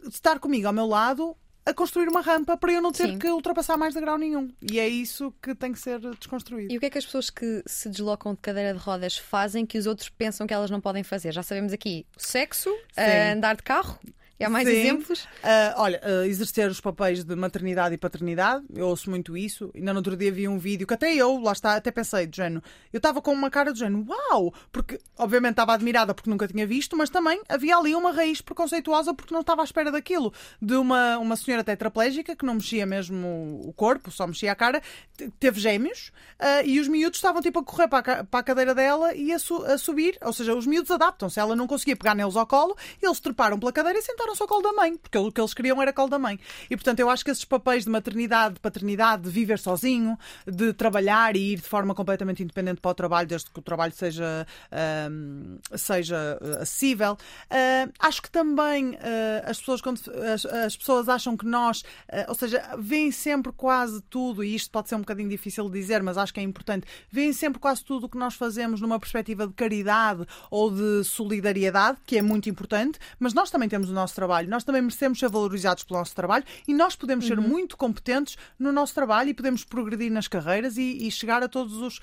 estar 0.08 0.38
comigo 0.38 0.68
ao 0.68 0.72
meu 0.72 0.86
lado 0.86 1.36
a 1.68 1.74
construir 1.74 2.08
uma 2.08 2.22
rampa 2.22 2.56
para 2.56 2.72
eu 2.72 2.80
não 2.80 2.90
ter 2.90 3.08
Sim. 3.08 3.18
que 3.18 3.28
ultrapassar 3.28 3.76
mais 3.76 3.92
degrau 3.92 4.16
nenhum. 4.16 4.50
E 4.62 4.78
é 4.78 4.88
isso 4.88 5.32
que 5.42 5.54
tem 5.54 5.72
que 5.72 5.78
ser 5.78 6.00
desconstruído. 6.16 6.72
E 6.72 6.76
o 6.76 6.80
que 6.80 6.86
é 6.86 6.90
que 6.90 6.96
as 6.96 7.04
pessoas 7.04 7.28
que 7.28 7.62
se 7.66 7.90
deslocam 7.90 8.32
de 8.32 8.40
cadeira 8.40 8.72
de 8.72 8.78
rodas 8.78 9.18
fazem 9.18 9.66
que 9.66 9.76
os 9.76 9.86
outros 9.86 10.08
pensam 10.08 10.46
que 10.46 10.54
elas 10.54 10.70
não 10.70 10.80
podem 10.80 11.02
fazer? 11.02 11.32
Já 11.32 11.42
sabemos 11.42 11.72
aqui 11.72 12.06
sexo, 12.16 12.74
eh, 12.96 13.32
andar 13.32 13.56
de 13.56 13.62
carro. 13.62 13.98
E 14.40 14.44
há 14.44 14.48
mais 14.48 14.68
Sim. 14.68 14.74
exemplos? 14.74 15.26
Ah, 15.42 15.74
olha, 15.78 16.00
ah, 16.02 16.26
exercer 16.26 16.70
os 16.70 16.80
papéis 16.80 17.24
de 17.24 17.34
maternidade 17.34 17.94
e 17.94 17.98
paternidade, 17.98 18.64
eu 18.74 18.86
ouço 18.86 19.10
muito 19.10 19.36
isso. 19.36 19.70
Ainda 19.74 19.92
no 19.92 19.98
outro 19.98 20.16
dia 20.16 20.30
vi 20.30 20.46
um 20.46 20.58
vídeo 20.58 20.86
que 20.86 20.94
até 20.94 21.12
eu, 21.12 21.40
lá 21.40 21.52
está, 21.52 21.74
até 21.74 21.90
pensei, 21.90 22.26
do 22.26 22.36
género, 22.36 22.62
eu 22.92 22.98
estava 22.98 23.20
com 23.20 23.32
uma 23.32 23.50
cara 23.50 23.72
do 23.72 23.78
género, 23.78 24.06
uau! 24.08 24.54
Porque, 24.70 25.00
obviamente, 25.18 25.52
estava 25.52 25.72
admirada 25.74 26.14
porque 26.14 26.30
nunca 26.30 26.46
tinha 26.46 26.66
visto, 26.66 26.96
mas 26.96 27.10
também 27.10 27.40
havia 27.48 27.76
ali 27.76 27.94
uma 27.96 28.12
raiz 28.12 28.40
preconceituosa 28.40 29.12
porque 29.12 29.34
não 29.34 29.40
estava 29.40 29.62
à 29.62 29.64
espera 29.64 29.90
daquilo. 29.90 30.32
De 30.62 30.74
uma, 30.74 31.18
uma 31.18 31.34
senhora 31.34 31.64
tetraplégica 31.64 32.36
que 32.36 32.46
não 32.46 32.54
mexia 32.54 32.86
mesmo 32.86 33.60
o 33.66 33.72
corpo, 33.72 34.10
só 34.10 34.24
mexia 34.26 34.52
a 34.52 34.54
cara, 34.54 34.80
te- 35.16 35.30
teve 35.40 35.58
gêmeos 35.60 36.12
ah, 36.38 36.62
e 36.62 36.78
os 36.78 36.86
miúdos 36.86 37.18
estavam 37.18 37.42
tipo 37.42 37.58
a 37.58 37.64
correr 37.64 37.88
para 37.88 38.20
a, 38.20 38.24
para 38.24 38.40
a 38.40 38.42
cadeira 38.44 38.72
dela 38.74 39.14
e 39.14 39.32
a, 39.32 39.38
su- 39.40 39.64
a 39.64 39.76
subir, 39.76 40.16
ou 40.22 40.32
seja, 40.32 40.54
os 40.54 40.66
miúdos 40.66 40.92
adaptam-se. 40.92 41.40
Ela 41.40 41.56
não 41.56 41.66
conseguia 41.66 41.96
pegar 41.96 42.14
neles 42.14 42.36
ao 42.36 42.46
colo, 42.46 42.76
eles 43.02 43.18
treparam 43.18 43.58
pela 43.58 43.72
cadeira 43.72 43.98
e 43.98 44.02
sentaram-se 44.28 44.42
ao 44.42 44.48
colo 44.48 44.62
da 44.62 44.72
mãe, 44.72 44.96
porque 44.96 45.16
o 45.18 45.30
que 45.32 45.40
eles 45.40 45.54
queriam 45.54 45.80
era 45.80 45.92
colo 45.92 46.08
da 46.08 46.18
mãe. 46.18 46.38
E 46.68 46.76
portanto, 46.76 47.00
eu 47.00 47.08
acho 47.08 47.24
que 47.24 47.30
esses 47.30 47.44
papéis 47.44 47.84
de 47.84 47.90
maternidade, 47.90 48.54
de 48.54 48.60
paternidade, 48.60 49.22
de 49.22 49.30
viver 49.30 49.58
sozinho, 49.58 50.18
de 50.46 50.72
trabalhar 50.72 51.36
e 51.36 51.52
ir 51.52 51.56
de 51.56 51.68
forma 51.68 51.94
completamente 51.94 52.42
independente 52.42 52.80
para 52.80 52.90
o 52.90 52.94
trabalho, 52.94 53.28
desde 53.28 53.50
que 53.50 53.58
o 53.58 53.62
trabalho 53.62 53.92
seja, 53.92 54.46
ahm, 54.70 55.58
seja 55.76 56.38
eh, 56.40 56.62
acessível, 56.62 57.16
ah, 57.50 57.88
acho 57.98 58.22
que 58.22 58.30
também 58.30 58.98
ah, 59.00 59.50
as, 59.50 59.58
pessoas, 59.58 59.80
quando, 59.80 60.00
as, 60.32 60.44
as 60.44 60.76
pessoas 60.76 61.08
acham 61.08 61.36
que 61.36 61.46
nós, 61.46 61.82
ah, 62.10 62.26
ou 62.28 62.34
seja, 62.34 62.62
veem 62.78 63.10
sempre 63.10 63.52
quase 63.52 64.02
tudo, 64.02 64.44
e 64.44 64.54
isto 64.54 64.70
pode 64.70 64.88
ser 64.88 64.96
um 64.96 65.00
bocadinho 65.00 65.28
difícil 65.28 65.66
de 65.68 65.78
dizer, 65.78 66.02
mas 66.02 66.18
acho 66.18 66.32
que 66.34 66.40
é 66.40 66.42
importante, 66.42 66.86
veem 67.10 67.32
sempre 67.32 67.58
quase 67.58 67.84
tudo 67.84 68.06
o 68.06 68.08
que 68.08 68.18
nós 68.18 68.34
fazemos 68.34 68.80
numa 68.80 68.98
perspectiva 68.98 69.46
de 69.46 69.54
caridade 69.54 70.26
ou 70.50 70.70
de 70.70 71.04
solidariedade, 71.04 71.98
que 72.04 72.18
é 72.18 72.22
muito 72.22 72.48
importante, 72.48 72.98
mas 73.18 73.32
nós 73.32 73.50
também 73.50 73.68
temos 73.68 73.88
o 73.90 73.92
nosso 73.92 74.14
trabalho, 74.18 74.50
nós 74.50 74.64
também 74.64 74.82
merecemos 74.82 75.18
ser 75.18 75.28
valorizados 75.28 75.84
pelo 75.84 76.00
nosso 76.00 76.14
trabalho 76.14 76.44
e 76.66 76.74
nós 76.74 76.96
podemos 76.96 77.26
ser 77.26 77.40
muito 77.40 77.76
competentes 77.76 78.36
no 78.58 78.72
nosso 78.72 78.92
trabalho 78.94 79.30
e 79.30 79.34
podemos 79.34 79.64
progredir 79.64 80.10
nas 80.10 80.26
carreiras 80.26 80.76
e, 80.76 81.06
e 81.06 81.10
chegar 81.10 81.40
a 81.42 81.48
todos 81.48 81.76
os, 81.76 82.00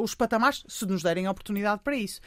os 0.00 0.14
patamares, 0.14 0.64
se 0.66 0.84
nos 0.86 1.02
derem 1.02 1.26
a 1.26 1.30
oportunidade 1.30 1.80
para 1.84 1.94
isso. 1.94 2.20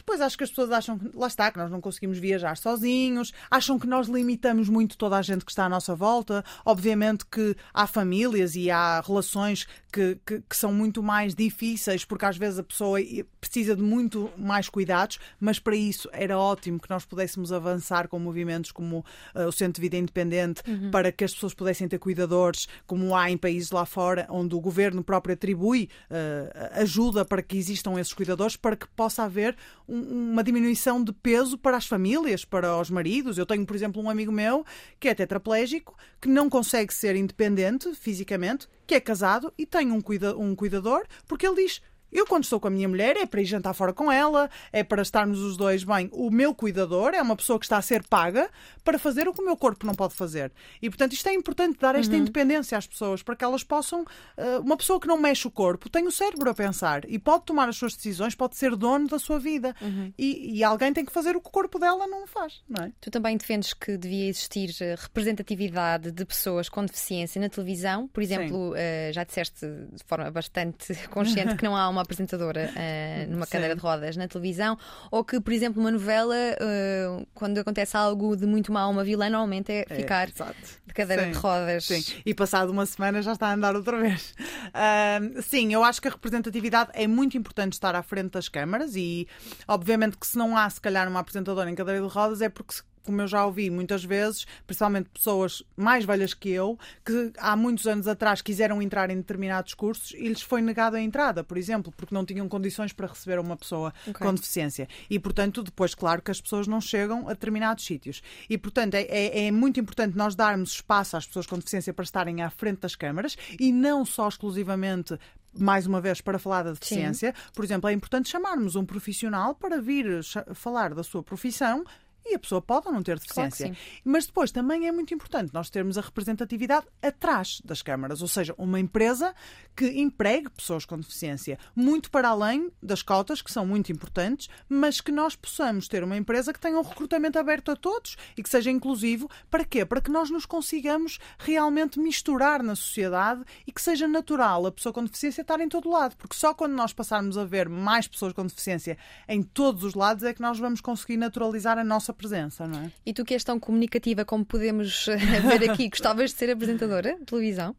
Depois 0.00 0.20
acho 0.20 0.36
que 0.36 0.44
as 0.44 0.50
pessoas 0.50 0.70
acham 0.70 0.98
que, 0.98 1.10
lá 1.14 1.26
está, 1.26 1.50
que 1.52 1.58
nós 1.58 1.70
não 1.70 1.80
conseguimos 1.80 2.18
viajar 2.18 2.56
sozinhos, 2.56 3.32
acham 3.50 3.78
que 3.78 3.86
nós 3.86 4.08
limitamos 4.08 4.68
muito 4.68 4.96
toda 4.96 5.18
a 5.18 5.22
gente 5.22 5.44
que 5.44 5.52
está 5.52 5.66
à 5.66 5.68
nossa 5.68 5.94
volta. 5.94 6.42
Obviamente 6.64 7.26
que 7.26 7.54
há 7.74 7.86
famílias 7.86 8.56
e 8.56 8.70
há 8.70 9.00
relações 9.00 9.66
que, 9.92 10.18
que, 10.24 10.42
que 10.48 10.56
são 10.56 10.72
muito 10.72 11.02
mais 11.02 11.34
difíceis, 11.34 12.04
porque 12.04 12.24
às 12.24 12.36
vezes 12.36 12.58
a 12.58 12.62
pessoa 12.62 12.98
precisa 13.40 13.76
de 13.76 13.82
muito 13.82 14.30
mais 14.36 14.68
cuidados, 14.68 15.18
mas 15.38 15.58
para 15.58 15.76
isso 15.76 16.08
era 16.12 16.38
ótimo 16.38 16.80
que 16.80 16.88
nós 16.88 17.04
pudéssemos 17.04 17.52
avançar 17.52 18.08
com 18.08 18.18
movimentos 18.18 18.72
como 18.72 19.04
uh, 19.34 19.46
o 19.48 19.52
Centro 19.52 19.74
de 19.74 19.80
Vida 19.82 19.96
Independente, 19.96 20.62
uhum. 20.66 20.90
para 20.90 21.12
que 21.12 21.24
as 21.24 21.34
pessoas 21.34 21.52
pudessem 21.52 21.88
ter 21.88 21.98
cuidadores, 21.98 22.68
como 22.86 23.14
há 23.14 23.30
em 23.30 23.36
países 23.36 23.70
lá 23.70 23.84
fora, 23.84 24.26
onde 24.30 24.54
o 24.54 24.60
governo 24.60 25.02
próprio 25.02 25.34
atribui 25.34 25.88
uh, 26.10 26.80
ajuda 26.80 27.24
para 27.24 27.42
que 27.42 27.56
existam 27.56 27.98
esses 27.98 28.12
cuidadores, 28.12 28.56
para 28.56 28.76
que 28.76 28.86
possa 28.88 29.24
haver 29.24 29.56
uma 29.90 30.44
diminuição 30.44 31.02
de 31.02 31.12
peso 31.12 31.58
para 31.58 31.76
as 31.76 31.86
famílias, 31.86 32.44
para 32.44 32.78
os 32.78 32.90
maridos. 32.90 33.36
Eu 33.36 33.44
tenho, 33.44 33.66
por 33.66 33.74
exemplo, 33.74 34.00
um 34.00 34.08
amigo 34.08 34.30
meu 34.30 34.64
que 35.00 35.08
é 35.08 35.14
tetraplégico, 35.14 35.96
que 36.20 36.28
não 36.28 36.48
consegue 36.48 36.94
ser 36.94 37.16
independente 37.16 37.92
fisicamente, 37.94 38.68
que 38.86 38.94
é 38.94 39.00
casado 39.00 39.52
e 39.58 39.66
tem 39.66 39.90
um, 39.90 40.00
cuida 40.00 40.36
um 40.36 40.54
cuidador, 40.54 41.04
porque 41.26 41.46
ele 41.46 41.64
diz: 41.64 41.82
eu, 42.12 42.26
quando 42.26 42.44
estou 42.44 42.60
com 42.60 42.68
a 42.68 42.70
minha 42.70 42.88
mulher, 42.88 43.16
é 43.16 43.26
para 43.26 43.40
ir 43.40 43.44
jantar 43.44 43.74
fora 43.74 43.92
com 43.92 44.10
ela, 44.10 44.50
é 44.72 44.82
para 44.82 45.02
estarmos 45.02 45.40
os 45.40 45.56
dois 45.56 45.84
bem. 45.84 46.08
O 46.12 46.30
meu 46.30 46.54
cuidador 46.54 47.14
é 47.14 47.22
uma 47.22 47.36
pessoa 47.36 47.58
que 47.58 47.64
está 47.64 47.76
a 47.76 47.82
ser 47.82 48.02
paga 48.06 48.50
para 48.84 48.98
fazer 48.98 49.28
o 49.28 49.32
que 49.32 49.40
o 49.40 49.44
meu 49.44 49.56
corpo 49.56 49.86
não 49.86 49.94
pode 49.94 50.14
fazer. 50.14 50.52
E, 50.80 50.88
portanto, 50.88 51.12
isto 51.12 51.28
é 51.28 51.34
importante 51.34 51.78
dar 51.78 51.94
esta 51.94 52.14
uhum. 52.14 52.22
independência 52.22 52.76
às 52.76 52.86
pessoas 52.86 53.22
para 53.22 53.36
que 53.36 53.44
elas 53.44 53.62
possam. 53.62 54.02
Uh, 54.02 54.60
uma 54.62 54.76
pessoa 54.76 55.00
que 55.00 55.06
não 55.06 55.18
mexe 55.18 55.46
o 55.46 55.50
corpo 55.50 55.88
tem 55.88 56.06
o 56.06 56.10
cérebro 56.10 56.50
a 56.50 56.54
pensar 56.54 57.02
e 57.08 57.18
pode 57.18 57.44
tomar 57.44 57.68
as 57.68 57.76
suas 57.76 57.94
decisões, 57.94 58.34
pode 58.34 58.56
ser 58.56 58.74
dono 58.76 59.06
da 59.06 59.18
sua 59.18 59.38
vida. 59.38 59.74
Uhum. 59.80 60.12
E, 60.18 60.58
e, 60.58 60.64
alguém 60.64 60.92
tem 60.92 61.04
que 61.04 61.12
fazer 61.12 61.36
o 61.36 61.40
que 61.40 61.48
o 61.48 61.52
corpo 61.52 61.78
dela 61.78 62.06
não 62.06 62.26
faz, 62.26 62.62
não 62.68 62.84
é? 62.84 62.92
Tu 63.00 63.10
também 63.10 63.36
defendes 63.36 63.72
que 63.72 63.96
devia 63.96 64.28
existir 64.28 64.74
eh, 64.80 64.94
representatividade 64.98 66.10
de 66.10 66.24
pessoas 66.24 66.68
com 66.68 66.84
deficiência 66.84 67.40
na 67.40 67.48
televisão. 67.48 68.08
Por 68.08 68.22
exemplo, 68.22 68.72
uh, 68.72 69.12
já 69.12 69.24
disseste 69.24 69.66
de 69.66 70.04
forma 70.04 70.30
bastante 70.30 70.94
consciente 71.08 71.56
que 71.56 71.64
não 71.64 71.76
há 71.76 71.88
uma 71.88 71.99
uma 72.00 72.02
apresentadora 72.02 72.70
uh, 72.70 73.30
numa 73.30 73.44
Sim. 73.44 73.52
cadeira 73.52 73.76
de 73.76 73.80
rodas 73.80 74.16
na 74.16 74.26
televisão, 74.26 74.78
ou 75.10 75.22
que, 75.22 75.40
por 75.40 75.52
exemplo, 75.52 75.80
uma 75.80 75.90
novela, 75.90 76.34
uh, 76.34 77.26
quando 77.34 77.58
acontece 77.58 77.96
algo 77.96 78.36
de 78.36 78.46
muito 78.46 78.72
mal 78.72 78.88
a 78.88 78.90
uma 78.90 79.04
vilã, 79.04 79.28
normalmente 79.28 79.70
é, 79.70 79.84
é 79.88 79.94
ficar 79.94 80.28
é, 80.28 80.54
de 80.86 80.94
cadeira 80.94 81.24
sim, 81.24 81.30
de 81.32 81.38
rodas. 81.38 81.84
Sim, 81.84 82.04
e 82.24 82.34
passado 82.34 82.70
uma 82.70 82.86
semana 82.86 83.22
já 83.22 83.32
está 83.32 83.48
a 83.48 83.54
andar 83.54 83.76
outra 83.76 83.98
vez. 83.98 84.34
Uh, 84.68 85.42
sim, 85.42 85.72
eu 85.72 85.84
acho 85.84 86.00
que 86.00 86.08
a 86.08 86.10
representatividade 86.10 86.90
é 86.94 87.06
muito 87.06 87.36
importante 87.36 87.74
estar 87.74 87.94
à 87.94 88.02
frente 88.02 88.30
das 88.30 88.48
câmaras 88.48 88.96
e, 88.96 89.28
obviamente, 89.68 90.16
que 90.16 90.26
se 90.26 90.38
não 90.38 90.56
há, 90.56 90.68
se 90.68 90.80
calhar, 90.80 91.08
uma 91.08 91.20
apresentadora 91.20 91.70
em 91.70 91.74
cadeira 91.74 92.00
de 92.00 92.08
rodas 92.08 92.40
é 92.40 92.48
porque 92.48 92.74
como 93.04 93.20
eu 93.20 93.26
já 93.26 93.44
ouvi 93.44 93.70
muitas 93.70 94.04
vezes, 94.04 94.46
principalmente 94.66 95.08
pessoas 95.10 95.62
mais 95.76 96.04
velhas 96.04 96.34
que 96.34 96.50
eu, 96.50 96.78
que 97.04 97.32
há 97.38 97.56
muitos 97.56 97.86
anos 97.86 98.06
atrás 98.06 98.40
quiseram 98.42 98.80
entrar 98.82 99.10
em 99.10 99.16
determinados 99.16 99.74
cursos 99.74 100.12
e 100.12 100.28
lhes 100.28 100.42
foi 100.42 100.60
negada 100.60 100.96
a 100.96 101.00
entrada, 101.00 101.42
por 101.42 101.56
exemplo, 101.56 101.92
porque 101.96 102.14
não 102.14 102.24
tinham 102.24 102.48
condições 102.48 102.92
para 102.92 103.06
receber 103.06 103.38
uma 103.38 103.56
pessoa 103.56 103.92
okay. 104.02 104.14
com 104.14 104.34
deficiência. 104.34 104.88
E, 105.08 105.18
portanto, 105.18 105.62
depois, 105.62 105.94
claro 105.94 106.22
que 106.22 106.30
as 106.30 106.40
pessoas 106.40 106.66
não 106.66 106.80
chegam 106.80 107.28
a 107.28 107.32
determinados 107.32 107.84
sítios. 107.84 108.22
E, 108.48 108.56
portanto, 108.58 108.94
é, 108.94 109.02
é, 109.02 109.46
é 109.46 109.50
muito 109.50 109.80
importante 109.80 110.16
nós 110.16 110.34
darmos 110.34 110.72
espaço 110.72 111.16
às 111.16 111.26
pessoas 111.26 111.46
com 111.46 111.56
deficiência 111.56 111.92
para 111.92 112.04
estarem 112.04 112.42
à 112.42 112.50
frente 112.50 112.80
das 112.80 112.94
câmaras 112.94 113.36
e 113.58 113.72
não 113.72 114.04
só 114.04 114.28
exclusivamente 114.28 115.18
mais 115.52 115.86
uma 115.86 116.00
vez, 116.00 116.20
para 116.20 116.38
falar 116.38 116.62
da 116.62 116.72
deficiência, 116.72 117.34
Sim. 117.36 117.50
por 117.54 117.64
exemplo, 117.64 117.90
é 117.90 117.92
importante 117.92 118.28
chamarmos 118.28 118.76
um 118.76 118.84
profissional 118.84 119.54
para 119.54 119.80
vir 119.80 120.20
falar 120.54 120.94
da 120.94 121.02
sua 121.02 121.22
profissão 121.22 121.84
e 122.24 122.34
a 122.34 122.38
pessoa 122.38 122.60
pode 122.60 122.86
ou 122.86 122.92
não 122.92 123.02
ter 123.02 123.18
deficiência. 123.18 123.66
Claro 123.66 123.80
Mas 124.04 124.26
depois 124.26 124.50
também 124.50 124.86
é 124.86 124.92
muito 124.92 125.12
importante 125.14 125.52
nós 125.52 125.70
termos 125.70 125.98
a 125.98 126.00
representatividade 126.00 126.86
atrás 127.02 127.60
das 127.64 127.82
câmaras, 127.82 128.22
ou 128.22 128.28
seja, 128.28 128.54
uma 128.56 128.78
empresa 128.78 129.34
que 129.76 129.86
empregue 130.00 130.50
pessoas 130.50 130.84
com 130.84 130.98
deficiência, 130.98 131.58
muito 131.74 132.10
para 132.10 132.28
além 132.28 132.70
das 132.82 133.02
cotas, 133.02 133.42
que 133.42 133.50
são 133.50 133.66
muito 133.66 133.90
importantes, 133.90 134.48
mas 134.68 135.00
que 135.00 135.12
nós 135.12 135.34
possamos 135.34 135.88
ter 135.88 136.04
uma 136.04 136.16
empresa 136.16 136.52
que 136.52 136.60
tenha 136.60 136.78
um 136.78 136.82
recrutamento 136.82 137.38
aberto 137.38 137.70
a 137.70 137.76
todos 137.76 138.16
e 138.36 138.42
que 138.42 138.48
seja 138.48 138.70
inclusivo. 138.70 139.28
Para 139.50 139.64
quê? 139.64 139.84
Para 139.84 140.00
que 140.00 140.10
nós 140.10 140.30
nos 140.30 140.46
consigamos 140.46 141.18
realmente 141.38 141.98
misturar 141.98 142.62
na 142.62 142.76
sociedade 142.76 143.42
e 143.66 143.72
que 143.72 143.80
seja 143.80 144.06
natural 144.06 144.66
a 144.66 144.72
pessoa 144.72 144.92
com 144.92 145.04
deficiência 145.04 145.42
estar 145.42 145.60
em 145.60 145.68
todo 145.68 145.90
lado, 145.90 146.16
porque 146.16 146.36
só 146.36 146.54
quando 146.54 146.74
nós 146.74 146.92
passarmos 146.92 147.38
a 147.38 147.44
ver 147.44 147.68
mais 147.68 148.06
pessoas 148.06 148.32
com 148.32 148.46
deficiência 148.46 148.98
em 149.28 149.42
todos 149.42 149.84
os 149.84 149.94
lados 149.94 150.24
é 150.24 150.34
que 150.34 150.42
nós 150.42 150.58
vamos 150.58 150.80
conseguir 150.80 151.16
naturalizar 151.16 151.78
a 151.78 151.84
nossa 151.84 152.09
presença, 152.12 152.66
não 152.66 152.80
é? 152.80 152.92
E 153.04 153.12
tu 153.12 153.24
que 153.24 153.34
és 153.34 153.44
tão 153.44 153.58
comunicativa 153.58 154.24
como 154.24 154.44
podemos 154.44 155.08
eh, 155.08 155.16
ver 155.16 155.70
aqui, 155.70 155.88
gostavas 155.90 156.30
de 156.30 156.36
ser 156.36 156.50
apresentadora 156.50 157.16
de 157.18 157.24
televisão? 157.24 157.74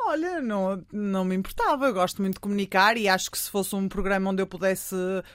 Olha, 0.00 0.40
não, 0.40 0.82
não 0.92 1.24
me 1.24 1.34
importava. 1.34 1.86
Eu 1.86 1.92
gosto 1.92 2.22
muito 2.22 2.34
de 2.34 2.40
comunicar 2.40 2.96
e 2.96 3.08
acho 3.08 3.30
que 3.30 3.36
se 3.36 3.50
fosse 3.50 3.74
um 3.74 3.88
programa 3.88 4.30
onde 4.30 4.40
eu 4.40 4.46
pudesse 4.46 4.94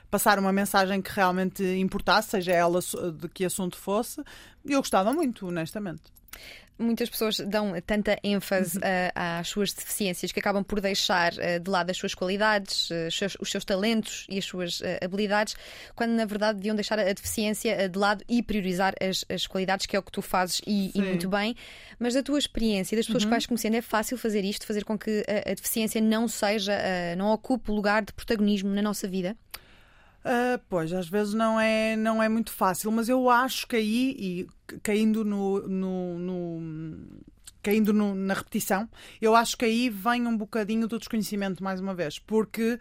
passar 0.09 0.39
uma 0.39 0.53
mensagem 0.53 1.01
que 1.01 1.11
realmente 1.11 1.63
importasse, 1.63 2.31
seja 2.31 2.53
ela 2.53 2.79
de 3.19 3.27
que 3.29 3.45
assunto 3.45 3.77
fosse, 3.77 4.23
eu 4.65 4.79
gostava 4.79 5.13
muito, 5.13 5.47
honestamente 5.47 6.01
muitas 6.77 7.09
pessoas 7.09 7.39
dão 7.39 7.73
tanta 7.85 8.17
ênfase 8.23 8.77
uh, 8.77 8.81
às 9.13 9.47
suas 9.47 9.73
deficiências 9.73 10.31
que 10.31 10.39
acabam 10.39 10.63
por 10.63 10.81
deixar 10.81 11.33
uh, 11.33 11.59
de 11.59 11.69
lado 11.69 11.89
as 11.89 11.97
suas 11.97 12.13
qualidades, 12.13 12.89
uh, 12.89 13.07
os, 13.07 13.17
seus, 13.17 13.37
os, 13.39 13.51
seus, 13.51 13.65
talentos 13.65 14.25
e 14.29 14.37
as 14.37 14.45
suas 14.45 14.81
habilidades, 15.01 15.55
quando 15.95 16.11
na 16.11 16.25
verdade 16.25 16.57
deviam 16.57 16.75
deixar 16.75 16.99
a 16.99 17.13
deficiência 17.13 17.87
de 17.87 17.97
lado 17.97 18.23
e 18.27 18.41
priorizar 18.41 18.93
as, 19.01 19.23
as, 19.29 19.47
qualidades, 19.47 19.85
que 19.85 19.95
é 19.95 19.99
o 19.99 20.03
que 20.03 20.11
tu 20.11 20.21
fazes 20.21 20.61
e, 20.65 20.91
e, 20.93 21.01
muito 21.01 21.29
bem. 21.29 21.55
Mas 21.99 22.13
da 22.13 22.23
tua 22.23 22.39
experiência, 22.39 22.97
das 22.97 23.05
pessoas 23.05 23.23
uhum. 23.23 23.29
que 23.29 23.31
vais 23.31 23.45
conhecendo, 23.45 23.75
é 23.75 23.81
fácil 23.81 24.17
fazer 24.17 24.43
isto, 24.43 24.65
fazer 24.65 24.83
com 24.83 24.97
que 24.97 25.23
a, 25.27 25.51
a 25.51 25.53
deficiência 25.53 26.01
não 26.01 26.27
seja, 26.27 26.73
não 27.17 27.31
ocupe 27.31 27.71
lugar 27.71 28.03
de 28.03 28.13
protagonismo 28.13 28.69
na 28.69 28.81
nossa 28.81 29.07
vida? 29.07 29.35
Uh, 30.25 30.57
pois, 30.69 30.93
às 30.93 31.07
vezes 31.07 31.33
não 31.33 31.59
é, 31.59 31.97
não 31.97 32.23
é 32.23 32.29
muito 32.29 32.51
fácil, 32.51 32.91
mas 32.91 33.09
eu 33.09 33.29
acho 33.29 33.67
que 33.67 33.75
aí, 33.75 34.15
e 34.17 34.47
caindo 34.81 35.25
no, 35.25 35.67
no, 35.67 36.17
no 36.17 37.21
caindo 37.63 37.93
no, 37.93 38.13
na 38.13 38.33
repetição, 38.33 38.87
eu 39.21 39.35
acho 39.35 39.57
que 39.57 39.63
aí 39.63 39.89
vem 39.89 40.27
um 40.27 40.35
bocadinho 40.37 40.87
do 40.87 40.99
desconhecimento, 40.99 41.63
mais 41.63 41.79
uma 41.79 41.95
vez. 41.95 42.19
Porque, 42.19 42.77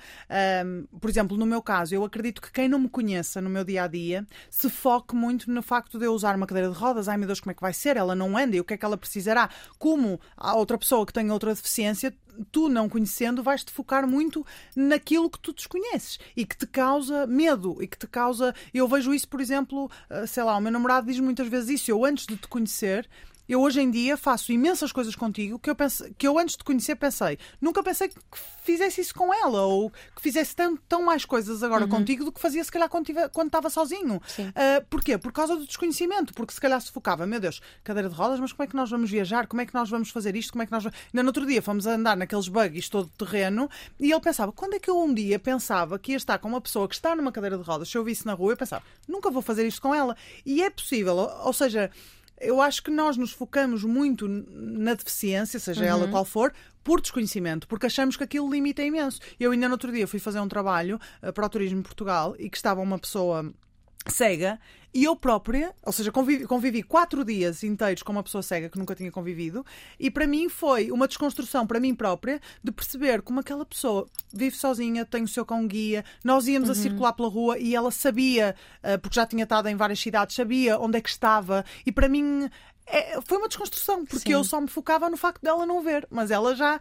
um, 0.66 0.98
por 0.98 1.08
exemplo, 1.08 1.36
no 1.36 1.46
meu 1.46 1.62
caso, 1.62 1.94
eu 1.94 2.04
acredito 2.04 2.42
que 2.42 2.50
quem 2.50 2.68
não 2.68 2.80
me 2.80 2.88
conheça 2.88 3.40
no 3.40 3.48
meu 3.48 3.64
dia 3.64 3.84
a 3.84 3.86
dia 3.86 4.26
se 4.50 4.68
foque 4.68 5.14
muito 5.14 5.50
no 5.50 5.62
facto 5.62 5.98
de 5.98 6.04
eu 6.04 6.12
usar 6.12 6.36
uma 6.36 6.46
cadeira 6.46 6.68
de 6.68 6.76
rodas. 6.76 7.08
Ai 7.08 7.16
meu 7.16 7.26
Deus, 7.26 7.40
como 7.40 7.52
é 7.52 7.54
que 7.54 7.62
vai 7.62 7.72
ser? 7.72 7.96
Ela 7.96 8.14
não 8.14 8.36
anda 8.36 8.56
e 8.56 8.60
o 8.60 8.64
que 8.64 8.74
é 8.74 8.76
que 8.76 8.84
ela 8.84 8.96
precisará? 8.96 9.48
Como 9.78 10.20
a 10.36 10.54
outra 10.56 10.76
pessoa 10.76 11.06
que 11.06 11.12
tem 11.12 11.30
outra 11.30 11.54
deficiência 11.54 12.12
tu 12.50 12.68
não 12.68 12.88
conhecendo 12.88 13.42
vais-te 13.42 13.70
focar 13.70 14.06
muito 14.06 14.44
naquilo 14.74 15.28
que 15.28 15.38
tu 15.38 15.52
desconheces 15.52 16.18
e 16.36 16.44
que 16.44 16.56
te 16.56 16.66
causa 16.66 17.26
medo 17.26 17.82
e 17.82 17.86
que 17.86 17.98
te 17.98 18.06
causa. 18.06 18.54
Eu 18.72 18.88
vejo 18.88 19.12
isso, 19.12 19.28
por 19.28 19.40
exemplo, 19.40 19.90
ah, 20.08 20.26
sei 20.26 20.42
lá, 20.42 20.56
o 20.56 20.60
meu 20.60 20.72
namorado 20.72 21.06
diz 21.06 21.20
muitas 21.20 21.48
vezes 21.48 21.80
isso. 21.80 21.90
Eu 21.90 22.04
antes 22.04 22.26
de 22.26 22.36
te 22.36 22.48
conhecer, 22.48 23.08
eu 23.52 23.60
hoje 23.60 23.82
em 23.82 23.90
dia 23.90 24.16
faço 24.16 24.50
imensas 24.50 24.92
coisas 24.92 25.14
contigo 25.14 25.58
que 25.58 25.68
eu, 25.68 25.74
pense, 25.74 26.14
que 26.16 26.26
eu 26.26 26.38
antes 26.38 26.56
de 26.56 26.64
conhecer 26.64 26.96
pensei. 26.96 27.38
Nunca 27.60 27.82
pensei 27.82 28.08
que 28.08 28.16
fizesse 28.62 29.02
isso 29.02 29.14
com 29.14 29.32
ela 29.32 29.62
ou 29.62 29.90
que 29.90 30.22
fizesse 30.22 30.56
tão, 30.56 30.74
tão 30.88 31.02
mais 31.04 31.26
coisas 31.26 31.62
agora 31.62 31.84
uhum. 31.84 31.90
contigo 31.90 32.24
do 32.24 32.32
que 32.32 32.40
fazia 32.40 32.64
se 32.64 32.72
calhar 32.72 32.88
quando, 32.88 33.06
tive, 33.06 33.28
quando 33.28 33.48
estava 33.48 33.68
sozinho. 33.68 34.16
Uh, 34.16 34.84
porquê? 34.88 35.18
Por 35.18 35.32
causa 35.32 35.54
do 35.54 35.66
desconhecimento, 35.66 36.32
porque 36.32 36.54
se 36.54 36.60
calhar 36.60 36.80
se 36.80 36.90
focava, 36.90 37.26
meu 37.26 37.38
Deus, 37.38 37.60
cadeira 37.84 38.08
de 38.08 38.14
rodas, 38.14 38.40
mas 38.40 38.52
como 38.52 38.64
é 38.64 38.66
que 38.66 38.74
nós 38.74 38.90
vamos 38.90 39.10
viajar? 39.10 39.46
Como 39.46 39.60
é 39.60 39.66
que 39.66 39.74
nós 39.74 39.90
vamos 39.90 40.08
fazer 40.08 40.34
isto? 40.34 40.52
Como 40.52 40.62
é 40.62 40.66
que 40.66 40.72
nós 40.72 40.86
Ainda 40.86 41.22
no 41.22 41.28
outro 41.28 41.44
dia 41.44 41.60
fomos 41.60 41.86
a 41.86 41.92
andar 41.92 42.16
naqueles 42.16 42.48
buggies 42.48 42.88
todo 42.88 43.10
terreno 43.18 43.68
e 44.00 44.10
ele 44.10 44.20
pensava, 44.20 44.50
quando 44.50 44.74
é 44.74 44.78
que 44.78 44.88
eu 44.88 44.98
um 44.98 45.12
dia 45.12 45.38
pensava 45.38 45.98
que 45.98 46.12
ia 46.12 46.16
estar 46.16 46.38
com 46.38 46.48
uma 46.48 46.60
pessoa 46.60 46.88
que 46.88 46.94
está 46.94 47.14
numa 47.14 47.30
cadeira 47.30 47.58
de 47.58 47.64
rodas, 47.64 47.90
se 47.90 47.98
eu 47.98 48.04
visse 48.04 48.24
na 48.24 48.32
rua, 48.32 48.52
eu 48.52 48.56
pensava, 48.56 48.82
nunca 49.06 49.30
vou 49.30 49.42
fazer 49.42 49.66
isto 49.66 49.82
com 49.82 49.94
ela. 49.94 50.16
E 50.46 50.62
é 50.62 50.70
possível, 50.70 51.16
ou 51.16 51.52
seja, 51.52 51.90
eu 52.42 52.60
acho 52.60 52.82
que 52.82 52.90
nós 52.90 53.16
nos 53.16 53.32
focamos 53.32 53.84
muito 53.84 54.26
na 54.28 54.94
deficiência, 54.94 55.58
seja 55.60 55.82
uhum. 55.82 55.88
ela 55.88 56.08
qual 56.08 56.24
for, 56.24 56.52
por 56.82 57.00
desconhecimento, 57.00 57.68
porque 57.68 57.86
achamos 57.86 58.16
que 58.16 58.24
aquilo 58.24 58.50
limita 58.50 58.82
imenso. 58.82 59.20
Eu 59.38 59.52
ainda 59.52 59.68
no 59.68 59.74
outro 59.74 59.92
dia 59.92 60.06
fui 60.06 60.18
fazer 60.18 60.40
um 60.40 60.48
trabalho 60.48 61.00
uh, 61.22 61.32
para 61.32 61.46
o 61.46 61.48
Turismo 61.48 61.78
em 61.78 61.82
Portugal 61.82 62.34
e 62.38 62.50
que 62.50 62.56
estava 62.56 62.80
uma 62.80 62.98
pessoa 62.98 63.52
cega 64.10 64.58
e 64.94 65.04
eu 65.04 65.16
própria, 65.16 65.74
ou 65.84 65.92
seja, 65.92 66.12
convivi, 66.12 66.44
convivi, 66.44 66.82
quatro 66.82 67.24
dias 67.24 67.62
inteiros 67.62 68.02
com 68.02 68.12
uma 68.12 68.22
pessoa 68.22 68.42
cega 68.42 68.68
que 68.68 68.78
nunca 68.78 68.94
tinha 68.94 69.10
convivido, 69.10 69.64
e 69.98 70.10
para 70.10 70.26
mim 70.26 70.50
foi 70.50 70.90
uma 70.90 71.08
desconstrução 71.08 71.66
para 71.66 71.80
mim 71.80 71.94
própria 71.94 72.40
de 72.62 72.70
perceber 72.70 73.22
como 73.22 73.40
aquela 73.40 73.64
pessoa 73.64 74.06
vive 74.32 74.56
sozinha, 74.56 75.06
tem 75.06 75.22
o 75.22 75.28
seu 75.28 75.46
cão 75.46 75.66
guia. 75.66 76.04
Nós 76.22 76.46
íamos 76.46 76.68
uhum. 76.68 76.72
a 76.72 76.76
circular 76.76 77.12
pela 77.14 77.28
rua 77.28 77.58
e 77.58 77.74
ela 77.74 77.90
sabia, 77.90 78.54
eh, 78.82 78.98
porque 78.98 79.14
já 79.14 79.26
tinha 79.26 79.44
estado 79.44 79.68
em 79.68 79.76
várias 79.76 79.98
cidades, 79.98 80.36
sabia 80.36 80.78
onde 80.78 80.98
é 80.98 81.00
que 81.00 81.08
estava, 81.08 81.64
e 81.86 81.92
para 81.92 82.08
mim 82.08 82.50
é, 82.86 83.20
foi 83.22 83.38
uma 83.38 83.48
desconstrução, 83.48 84.04
porque 84.04 84.28
Sim. 84.28 84.34
eu 84.34 84.44
só 84.44 84.60
me 84.60 84.68
focava 84.68 85.08
no 85.08 85.16
facto 85.16 85.42
dela 85.42 85.64
não 85.64 85.80
ver, 85.80 86.06
mas 86.10 86.30
ela 86.30 86.54
já 86.54 86.78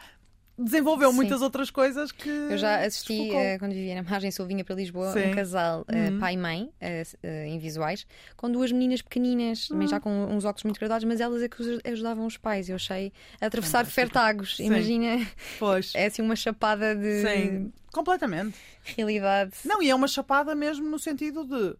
desenvolveu 0.63 1.09
Sim. 1.09 1.15
muitas 1.15 1.41
outras 1.41 1.69
coisas 1.69 2.11
que. 2.11 2.29
Eu 2.29 2.57
já 2.57 2.83
assisti, 2.85 3.29
eh, 3.31 3.57
quando 3.59 3.71
vivia 3.73 3.95
na 3.95 4.03
margem 4.03 4.31
sul, 4.31 4.45
vinha 4.45 4.63
para 4.63 4.75
Lisboa, 4.75 5.11
Sim. 5.13 5.27
um 5.27 5.31
casal, 5.31 5.85
eh, 5.87 6.09
Uhum. 6.09 6.19
pai 6.19 6.33
e 6.33 6.37
mãe, 6.37 6.69
eh, 6.79 7.03
em 7.47 7.57
visuais, 7.59 8.05
com 8.35 8.49
duas 8.51 8.71
meninas 8.71 9.01
pequeninas, 9.01 9.67
também 9.67 9.85
Uhum. 9.85 9.89
já 9.91 9.99
com 9.99 10.09
uns 10.25 10.45
óculos 10.45 10.63
muito 10.63 10.79
graduados, 10.79 11.03
mas 11.05 11.19
elas 11.21 11.41
é 11.41 11.49
que 11.49 11.79
ajudavam 11.85 12.25
os 12.25 12.37
pais. 12.37 12.69
Eu 12.69 12.75
achei 12.75 13.11
a 13.39 13.45
atravessar 13.47 13.79
Fantástico. 13.85 13.95
fertagos. 13.95 14.57
Sim. 14.57 14.65
Imagina, 14.67 15.25
Pois. 15.59 15.93
é 15.95 16.05
assim 16.07 16.21
uma 16.21 16.35
chapada 16.35 16.95
de 16.95 17.21
Sim, 17.21 17.73
completamente. 17.91 18.57
realidade. 18.83 19.51
Não, 19.65 19.81
e 19.81 19.89
é 19.89 19.95
uma 19.95 20.07
chapada 20.07 20.55
mesmo 20.55 20.89
no 20.89 20.97
sentido 20.99 21.45
de. 21.45 21.75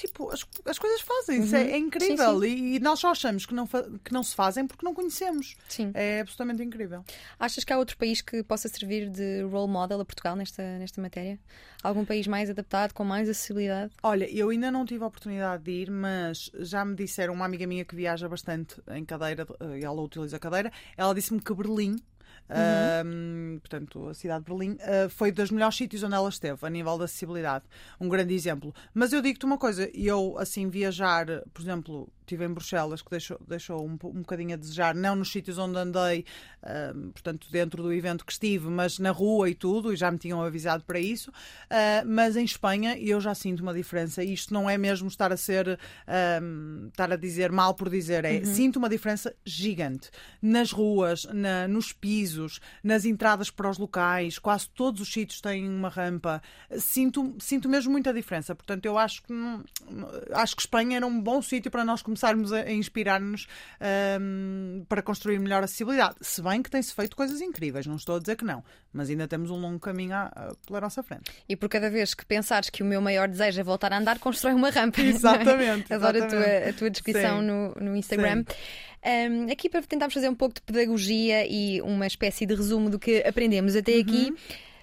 Tipo, 0.00 0.30
as, 0.30 0.46
as 0.64 0.78
coisas 0.78 1.02
fazem-se, 1.02 1.54
é, 1.54 1.72
é 1.72 1.76
incrível. 1.76 2.30
Uhum. 2.36 2.40
Sim, 2.40 2.46
E, 2.46 2.76
e 2.76 2.80
nós 2.80 2.98
só 3.00 3.10
achamos 3.10 3.44
que 3.44 3.52
não, 3.54 3.66
que 3.66 4.12
não 4.12 4.22
se 4.22 4.34
fazem 4.34 4.66
porque 4.66 4.82
não 4.82 4.94
conhecemos. 4.94 5.56
Sim. 5.68 5.90
É 5.92 6.20
absolutamente 6.20 6.62
incrível. 6.62 7.04
Achas 7.38 7.64
que 7.64 7.70
há 7.70 7.76
outro 7.76 7.98
país 7.98 8.22
que 8.22 8.42
possa 8.42 8.66
servir 8.66 9.10
de 9.10 9.42
role 9.42 9.70
model 9.70 10.00
a 10.00 10.04
Portugal 10.06 10.34
nesta, 10.34 10.62
nesta 10.78 11.02
matéria? 11.02 11.38
Algum 11.82 12.02
país 12.02 12.26
mais 12.26 12.48
adaptado, 12.48 12.94
com 12.94 13.04
mais 13.04 13.28
acessibilidade? 13.28 13.92
Olha, 14.02 14.26
eu 14.34 14.48
ainda 14.48 14.70
não 14.70 14.86
tive 14.86 15.04
a 15.04 15.06
oportunidade 15.06 15.64
de 15.64 15.70
ir, 15.70 15.90
mas 15.90 16.50
já 16.60 16.82
me 16.82 16.94
disseram, 16.94 17.34
uma 17.34 17.44
amiga 17.44 17.66
minha 17.66 17.84
que 17.84 17.94
viaja 17.94 18.26
bastante 18.26 18.80
em 18.92 19.04
cadeira, 19.04 19.46
eh, 19.60 19.80
ela 19.82 20.00
utiliza 20.00 20.38
cadeira, 20.38 20.72
ela 20.96 21.14
disse-me 21.14 21.40
que 21.40 21.52
Berlim. 21.52 21.96
Ahm, 22.48 23.58
portanto, 23.58 24.08
a 24.08 24.14
cidade 24.14 24.44
de 24.44 24.50
Berlim 24.50 24.76
ah, 24.80 25.08
foi 25.08 25.30
dos 25.32 25.50
melhores 25.50 25.76
sítios 25.76 26.02
onde 26.02 26.14
ela 26.14 26.28
esteve 26.28 26.58
a 26.66 26.70
nível 26.70 26.98
de 26.98 27.04
acessibilidade. 27.04 27.64
Um 28.00 28.08
grande 28.08 28.34
exemplo. 28.34 28.74
Mas 28.92 29.12
eu 29.12 29.22
digo-te 29.22 29.44
uma 29.44 29.58
coisa: 29.58 29.88
eu, 29.94 30.36
assim, 30.38 30.68
viajar, 30.68 31.26
por 31.52 31.62
exemplo, 31.62 32.08
estive 32.30 32.44
em 32.44 32.52
Bruxelas, 32.52 33.02
que 33.02 33.10
deixou, 33.10 33.38
deixou 33.46 33.84
um, 33.84 33.92
um 34.04 34.20
bocadinho 34.20 34.54
a 34.54 34.56
desejar, 34.56 34.94
não 34.94 35.16
nos 35.16 35.32
sítios 35.32 35.58
onde 35.58 35.76
andei, 35.76 36.24
ahm, 36.62 37.10
portanto, 37.10 37.48
dentro 37.50 37.82
do 37.82 37.92
evento 37.92 38.24
que 38.24 38.32
estive, 38.32 38.68
mas 38.68 38.98
na 38.98 39.10
rua 39.10 39.50
e 39.50 39.54
tudo, 39.54 39.92
e 39.92 39.96
já 39.96 40.10
me 40.10 40.18
tinham 40.18 40.40
avisado 40.40 40.84
para 40.84 41.00
isso. 41.00 41.32
Ah, 41.68 42.02
mas 42.06 42.36
em 42.36 42.44
Espanha 42.44 42.96
eu 42.98 43.20
já 43.20 43.34
sinto 43.34 43.60
uma 43.60 43.74
diferença. 43.74 44.22
Isto 44.22 44.54
não 44.54 44.70
é 44.70 44.78
mesmo 44.78 45.08
estar 45.08 45.32
a 45.32 45.36
ser, 45.36 45.78
ahm, 46.06 46.88
estar 46.88 47.12
a 47.12 47.16
dizer 47.16 47.50
mal 47.50 47.74
por 47.74 47.88
dizer, 47.90 48.24
é 48.24 48.44
sinto 48.44 48.76
uma 48.76 48.88
diferença 48.88 49.34
gigante 49.44 50.10
nas 50.40 50.70
ruas, 50.70 51.24
na- 51.24 51.66
nos 51.66 51.92
pisos, 51.92 52.60
nas 52.82 53.04
entradas 53.04 53.50
para 53.50 53.68
os 53.68 53.78
locais, 53.78 54.38
quase 54.38 54.68
todos 54.70 55.00
os 55.00 55.12
sítios 55.12 55.40
têm 55.40 55.68
uma 55.68 55.88
rampa. 55.88 56.40
Sinto, 56.78 57.34
sinto 57.40 57.68
mesmo 57.68 57.90
muita 57.90 58.12
diferença. 58.14 58.54
Portanto, 58.54 58.86
eu 58.86 58.96
acho 58.96 59.22
que 59.22 59.32
acho 60.32 60.54
que 60.54 60.62
Espanha 60.62 60.96
era 60.98 61.06
um 61.06 61.20
bom 61.20 61.40
sítio 61.42 61.70
para 61.70 61.84
nós 61.84 62.02
começarmos 62.02 62.19
a, 62.26 62.56
a 62.62 62.72
inspirar-nos 62.72 63.46
ahm, 63.80 64.84
para 64.88 65.02
construir 65.02 65.38
melhor 65.38 65.62
acessibilidade. 65.62 66.16
Se 66.20 66.42
bem 66.42 66.62
que 66.62 66.70
tem-se 66.70 66.94
feito 66.94 67.16
coisas 67.16 67.40
incríveis, 67.40 67.86
não 67.86 67.96
estou 67.96 68.16
a 68.16 68.18
dizer 68.18 68.36
que 68.36 68.44
não, 68.44 68.62
mas 68.92 69.10
ainda 69.10 69.26
temos 69.28 69.50
um 69.50 69.56
longo 69.56 69.78
caminho 69.78 70.14
a- 70.14 70.30
a- 70.34 70.52
pela 70.66 70.80
nossa 70.80 71.02
frente. 71.02 71.30
E 71.48 71.56
por 71.56 71.68
cada 71.68 71.90
vez 71.90 72.14
que 72.14 72.24
pensares 72.24 72.70
que 72.70 72.82
o 72.82 72.86
meu 72.86 73.00
maior 73.00 73.28
desejo 73.28 73.60
é 73.60 73.64
voltar 73.64 73.92
a 73.92 73.98
andar, 73.98 74.18
constrói 74.18 74.54
uma 74.54 74.70
rampa. 74.70 75.00
Exatamente, 75.00 75.92
Adoro 75.94 76.16
a 76.22 76.26
exatamente. 76.26 76.60
tua, 76.62 76.68
a 76.68 76.72
tua 76.72 76.90
descrição 76.90 77.42
no, 77.42 77.74
no 77.80 77.96
Instagram. 77.96 78.44
Um, 79.04 79.50
aqui 79.50 79.68
para 79.70 79.80
tentarmos 79.82 80.12
fazer 80.14 80.28
um 80.28 80.34
pouco 80.34 80.54
de 80.56 80.60
pedagogia 80.62 81.46
e 81.46 81.80
uma 81.80 82.06
espécie 82.06 82.44
de 82.44 82.54
resumo 82.54 82.90
do 82.90 82.98
que 82.98 83.18
aprendemos 83.26 83.74
até 83.74 83.92
Uhum. 83.92 84.00
aqui. 84.00 84.34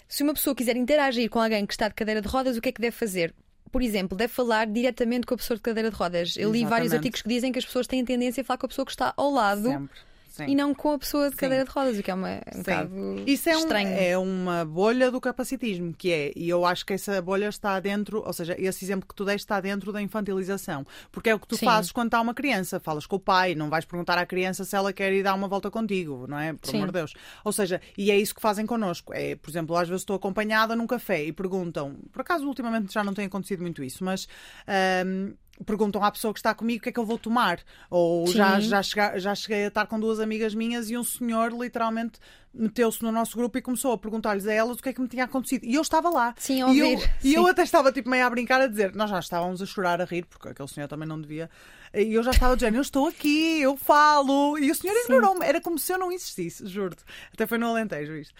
Se 0.08 0.24
uma 0.24 0.34
pessoa 0.34 0.56
quiser 0.56 0.76
interagir 0.78 1.30
com 1.30 1.40
alguém 1.40 1.66
que 1.66 1.74
está 1.74 1.88
de 1.90 1.94
cadeira 1.94 2.22
de 2.22 2.28
rodas, 2.28 2.56
o 2.58 2.62
que 2.62 2.70
é 2.70 2.72
que 2.72 2.82
deve 2.82 2.96
fazer? 2.96 3.34
Por 3.78 3.84
exemplo, 3.84 4.18
deve 4.18 4.34
falar 4.34 4.66
diretamente 4.66 5.28
com 5.28 5.36
a 5.36 5.38
pessoa 5.38 5.56
de 5.56 5.62
cadeira 5.62 5.92
de 5.92 5.96
rodas. 5.96 6.36
Eu 6.36 6.52
li 6.52 6.66
vários 6.66 6.92
artigos 6.92 7.22
que 7.22 7.30
dizem 7.30 7.52
que 7.52 7.60
as 7.60 7.66
pessoas 7.66 7.86
têm 7.86 8.04
tendência 8.04 8.42
a 8.42 8.44
falar 8.44 8.58
com 8.58 8.66
a 8.66 8.70
pessoa 8.70 8.84
que 8.84 8.92
está 8.92 9.14
ao 9.16 9.30
lado 9.30 9.70
Sempre. 9.70 10.00
Sim. 10.38 10.46
e 10.48 10.56
não 10.56 10.74
com 10.74 10.92
a 10.94 11.00
pessoa 11.00 11.30
de 11.30 11.36
cadeira 11.36 11.66
de 11.66 11.70
rodas, 11.72 11.98
o 12.00 12.04
que 12.04 12.10
é 12.10 12.14
uma, 12.14 12.40
um 12.56 12.58
bocado 12.60 13.24
Isso 13.28 13.50
é, 13.50 13.56
um- 13.56 13.60
estranho. 13.60 13.90
é 13.90 14.18
uma 14.18 14.64
bolha 14.66 15.12
do 15.12 15.20
capacitismo, 15.20 15.94
que 15.94 16.12
é, 16.12 16.32
e 16.36 16.48
eu 16.48 16.66
acho 16.66 16.86
que 16.86 16.94
essa 16.94 17.22
bolha 17.22 17.50
está 17.50 17.80
dentro, 17.80 18.24
ou 18.26 18.32
seja, 18.34 18.56
esse 18.58 18.86
exemplo 18.86 19.08
que 19.08 19.16
tu 19.16 19.26
deste 19.26 19.40
está 19.46 19.60
dentro 19.60 19.92
da 19.92 20.02
infantilização. 20.02 20.86
Porque 21.12 21.30
é 21.30 21.36
o 21.36 21.40
que 21.40 21.48
tu 21.48 21.58
Sim. 21.58 21.66
fazes 21.66 21.92
quando 21.92 22.08
está 22.08 22.22
uma 22.22 22.34
criança. 22.34 22.80
Falas 22.80 23.06
com 23.06 23.16
o 23.16 23.20
pai, 23.20 23.56
não 23.56 23.70
vais 23.70 23.86
perguntar 23.86 24.18
à 24.18 24.26
criança 24.26 24.64
se 24.64 24.76
ela 24.76 24.94
quer 24.94 25.12
ir 25.14 25.24
dar 25.24 25.34
uma 25.34 25.48
volta 25.48 25.70
contigo, 25.72 26.26
não 26.28 26.40
é? 26.40 26.54
Por 26.54 26.70
Sim. 26.70 26.78
amor 26.78 26.88
de 26.88 26.94
Deus. 26.94 27.14
Ou 27.44 27.52
seja, 27.52 27.82
e 27.98 28.12
é 28.12 28.18
isso 28.18 28.34
que 28.36 28.42
fazem 28.42 28.66
connosco. 28.66 29.14
É, 29.14 29.36
por 29.36 29.50
exemplo, 29.50 29.76
às 29.76 29.88
vezes 29.88 30.02
estou 30.02 30.16
acompanhada 30.16 30.76
num 30.76 30.86
café 30.88 31.24
e 31.24 31.32
perguntam, 31.32 31.96
por 32.12 32.22
acaso 32.22 32.48
ultimamente 32.48 32.94
já 32.94 33.04
não 33.04 33.14
tem 33.14 33.26
acontecido 33.26 33.62
muito 33.62 33.84
isso, 33.84 34.04
mas. 34.04 34.28
ahm, 34.68 35.34
Perguntam 35.66 36.04
à 36.04 36.12
pessoa 36.12 36.34
que 36.34 36.40
está 36.40 36.54
comigo 36.54 36.80
o 36.80 36.84
que 36.84 36.90
é 36.90 36.92
que 36.92 37.00
eu 37.00 37.06
vou 37.06 37.18
tomar. 37.18 37.60
Ou 37.90 38.28
já, 38.28 38.62
Sim. 38.62 38.68
já, 38.70 38.84
chega- 38.84 39.18
já 39.20 39.34
cheguei 39.36 39.66
a 39.66 39.68
estar 39.70 39.88
com 39.88 40.00
duas 40.00 40.20
amigas 40.20 40.54
minhas 40.54 40.90
e 40.90 40.98
um 40.98 41.04
senhor 41.04 41.52
literalmente 41.52 42.20
meteu-se 42.54 43.02
no 43.04 43.12
nosso 43.12 43.36
grupo 43.38 43.58
e 43.58 43.62
começou 43.62 43.92
a 43.92 43.98
perguntar-lhes 43.98 44.48
a 44.48 44.54
elas 44.54 44.78
o 44.78 44.82
que 44.84 44.90
é 44.90 44.94
que 44.94 45.02
me 45.02 45.08
tinha 45.08 45.24
acontecido. 45.26 45.64
E 45.66 45.74
eu 45.76 45.82
estava 45.82 46.10
lá. 46.10 46.34
Sim, 46.38 46.62
a 46.62 46.70
e 46.74 46.80
eu, 46.80 46.90
ouvir. 46.92 47.12
e 47.24 47.34
eu 47.34 47.44
Sim. 47.44 47.50
até 47.50 47.64
estava 47.64 47.92
tipo 47.92 48.10
meio 48.10 48.26
a 48.26 48.30
brincar 48.30 48.62
a 48.62 48.68
dizer, 48.68 48.94
nós 48.96 49.10
já 49.10 49.20
estávamos 49.20 49.62
a 49.62 49.66
chorar, 49.66 50.00
a 50.02 50.06
rir, 50.06 50.26
porque 50.26 50.48
aquele 50.50 50.68
senhor 50.70 50.88
também 50.88 51.08
não 51.08 51.20
devia. 51.20 51.50
E 51.94 52.14
eu 52.14 52.24
já 52.24 52.32
estava 52.32 52.56
dizendo, 52.56 52.76
eu 52.76 52.82
estou 52.82 53.08
aqui, 53.08 53.62
eu 53.62 53.76
falo. 53.78 54.58
E 54.58 54.72
o 54.72 54.76
senhor 54.76 54.96
ignorou-me. 55.04 55.46
Era 55.46 55.62
como 55.62 55.78
se 55.78 55.92
eu 55.92 55.98
não 55.98 56.12
existisse, 56.12 56.66
juro-te. 56.68 57.04
Até 57.34 57.46
foi 57.46 57.58
no 57.58 57.68
Alentejo 57.68 58.14
isto. 58.16 58.34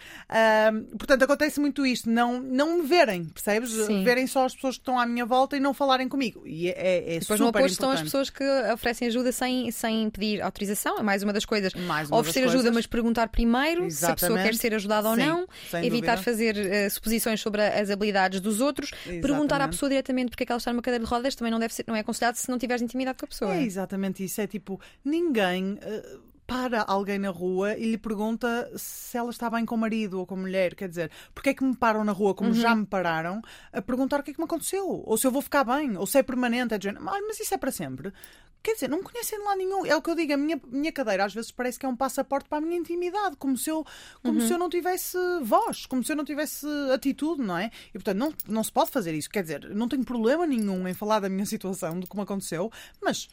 Portanto, 0.98 1.22
acontece 1.22 1.60
muito 1.60 1.84
isto, 1.86 2.08
não, 2.08 2.40
não 2.40 2.78
me 2.78 2.86
verem, 2.86 3.24
percebes? 3.24 3.70
Sim. 3.70 4.04
Verem 4.04 4.26
só 4.26 4.44
as 4.44 4.54
pessoas 4.54 4.76
que 4.76 4.82
estão 4.82 4.98
à 4.98 5.06
minha 5.06 5.24
volta 5.24 5.56
e 5.56 5.60
não 5.60 5.72
falarem 5.74 6.08
comigo. 6.08 6.46
E 6.46 6.68
é, 6.68 6.72
é, 6.72 7.16
é 7.16 7.18
Depois 7.20 7.40
no 7.40 7.48
oposto 7.48 7.72
estão 7.72 7.90
as 7.90 8.02
pessoas 8.02 8.30
que 8.30 8.44
oferecem 8.72 9.08
ajuda 9.08 9.32
sem, 9.32 9.70
sem 9.70 10.10
pedir 10.10 10.42
autorização, 10.42 10.98
é 10.98 11.02
mais 11.02 11.22
uma 11.22 11.32
das 11.32 11.44
coisas. 11.44 11.72
Mais 11.74 12.08
uma 12.08 12.18
Oferecer 12.18 12.44
ajuda, 12.44 12.70
mas 12.70 12.86
perguntar 12.86 13.28
primeiro 13.28 13.90
se 13.90 14.04
a 14.04 14.14
pessoa 14.14 14.30
Exatamente. 14.30 14.44
quer 14.44 14.54
ser 14.56 14.74
ajudada 14.74 15.08
ou 15.08 15.14
Sim, 15.14 15.26
não, 15.26 15.48
evitar 15.82 16.16
dúvida. 16.16 16.16
fazer 16.18 16.56
eh, 16.56 16.88
suposições 16.88 17.40
sobre 17.40 17.62
as 17.62 17.90
habilidades 17.90 18.40
dos 18.40 18.60
outros, 18.60 18.90
perguntar 18.90 19.56
à 19.56 19.58
Exatamente. 19.58 19.70
pessoa 19.70 19.88
diretamente 19.90 20.30
porque 20.30 20.42
é 20.42 20.46
que 20.46 20.52
ela 20.52 20.58
está 20.58 20.72
numa 20.72 20.82
cadeira 20.82 21.04
de 21.04 21.10
rodas 21.10 21.34
também 21.34 21.50
não 21.50 21.58
deve 21.58 21.74
ser, 21.74 21.84
não 21.86 21.96
é 21.96 22.00
aconselhado 22.00 22.36
se 22.36 22.48
não 22.50 22.58
tiveres 22.58 22.82
intimidade 22.82 23.18
com 23.18 23.24
a 23.24 23.28
pessoa. 23.28 23.37
É 23.46 23.62
exatamente 23.62 24.24
isso. 24.24 24.40
É 24.40 24.46
tipo, 24.46 24.80
ninguém 25.04 25.78
eh, 25.80 26.18
para 26.48 26.82
alguém 26.88 27.18
na 27.18 27.28
rua 27.28 27.76
e 27.76 27.90
lhe 27.90 27.98
pergunta 27.98 28.72
se 28.74 29.18
ela 29.18 29.28
está 29.28 29.50
bem 29.50 29.66
com 29.66 29.74
o 29.74 29.78
marido 29.78 30.18
ou 30.18 30.26
com 30.26 30.34
a 30.34 30.38
mulher. 30.38 30.74
Quer 30.74 30.88
dizer, 30.88 31.10
porque 31.34 31.50
é 31.50 31.54
que 31.54 31.62
me 31.62 31.76
param 31.76 32.02
na 32.04 32.12
rua, 32.12 32.34
como 32.34 32.54
já 32.54 32.74
me 32.74 32.86
pararam, 32.86 33.42
a 33.70 33.82
perguntar 33.82 34.20
o 34.20 34.22
que 34.22 34.30
é 34.30 34.34
que 34.34 34.40
me 34.40 34.46
aconteceu? 34.46 34.88
Ou 34.88 35.18
se 35.18 35.26
eu 35.26 35.30
vou 35.30 35.42
ficar 35.42 35.62
bem, 35.62 35.98
ou 35.98 36.06
se 36.06 36.16
é 36.16 36.22
permanente. 36.22 36.72
É 36.72 36.78
de 36.78 36.84
género, 36.84 37.06
"Ah, 37.06 37.18
mas 37.28 37.38
isso 37.38 37.52
é 37.52 37.58
para 37.58 37.70
sempre. 37.70 38.14
Quer 38.62 38.72
dizer, 38.72 38.88
não 38.88 38.96
me 38.96 39.04
conhecem 39.04 39.38
de 39.38 39.44
lá 39.44 39.54
nenhum. 39.54 39.84
É 39.84 39.94
o 39.94 40.00
que 40.00 40.08
eu 40.08 40.14
digo, 40.14 40.32
a 40.32 40.36
minha, 40.38 40.58
minha 40.68 40.90
cadeira 40.90 41.26
às 41.26 41.34
vezes 41.34 41.50
parece 41.52 41.78
que 41.78 41.84
é 41.84 41.88
um 41.88 41.94
passaporte 41.94 42.48
para 42.48 42.56
a 42.56 42.60
minha 42.62 42.78
intimidade, 42.78 43.36
como 43.36 43.54
se 43.54 43.68
eu, 43.68 43.84
como 44.22 44.40
se 44.40 44.50
eu 44.50 44.58
não 44.58 44.70
tivesse 44.70 45.18
voz, 45.42 45.84
como 45.84 46.02
se 46.02 46.12
eu 46.12 46.16
não 46.16 46.24
tivesse 46.24 46.66
atitude, 46.94 47.42
não 47.42 47.58
é? 47.58 47.70
E 47.90 47.92
portanto, 47.92 48.16
não, 48.16 48.32
não 48.48 48.64
se 48.64 48.72
pode 48.72 48.90
fazer 48.90 49.12
isso. 49.14 49.28
Quer 49.28 49.42
dizer, 49.42 49.68
não 49.74 49.86
tenho 49.86 50.02
problema 50.02 50.46
nenhum 50.46 50.88
em 50.88 50.94
falar 50.94 51.20
da 51.20 51.28
minha 51.28 51.44
situação, 51.44 52.00
de 52.00 52.06
como 52.06 52.22
aconteceu, 52.22 52.72
mas 53.02 53.28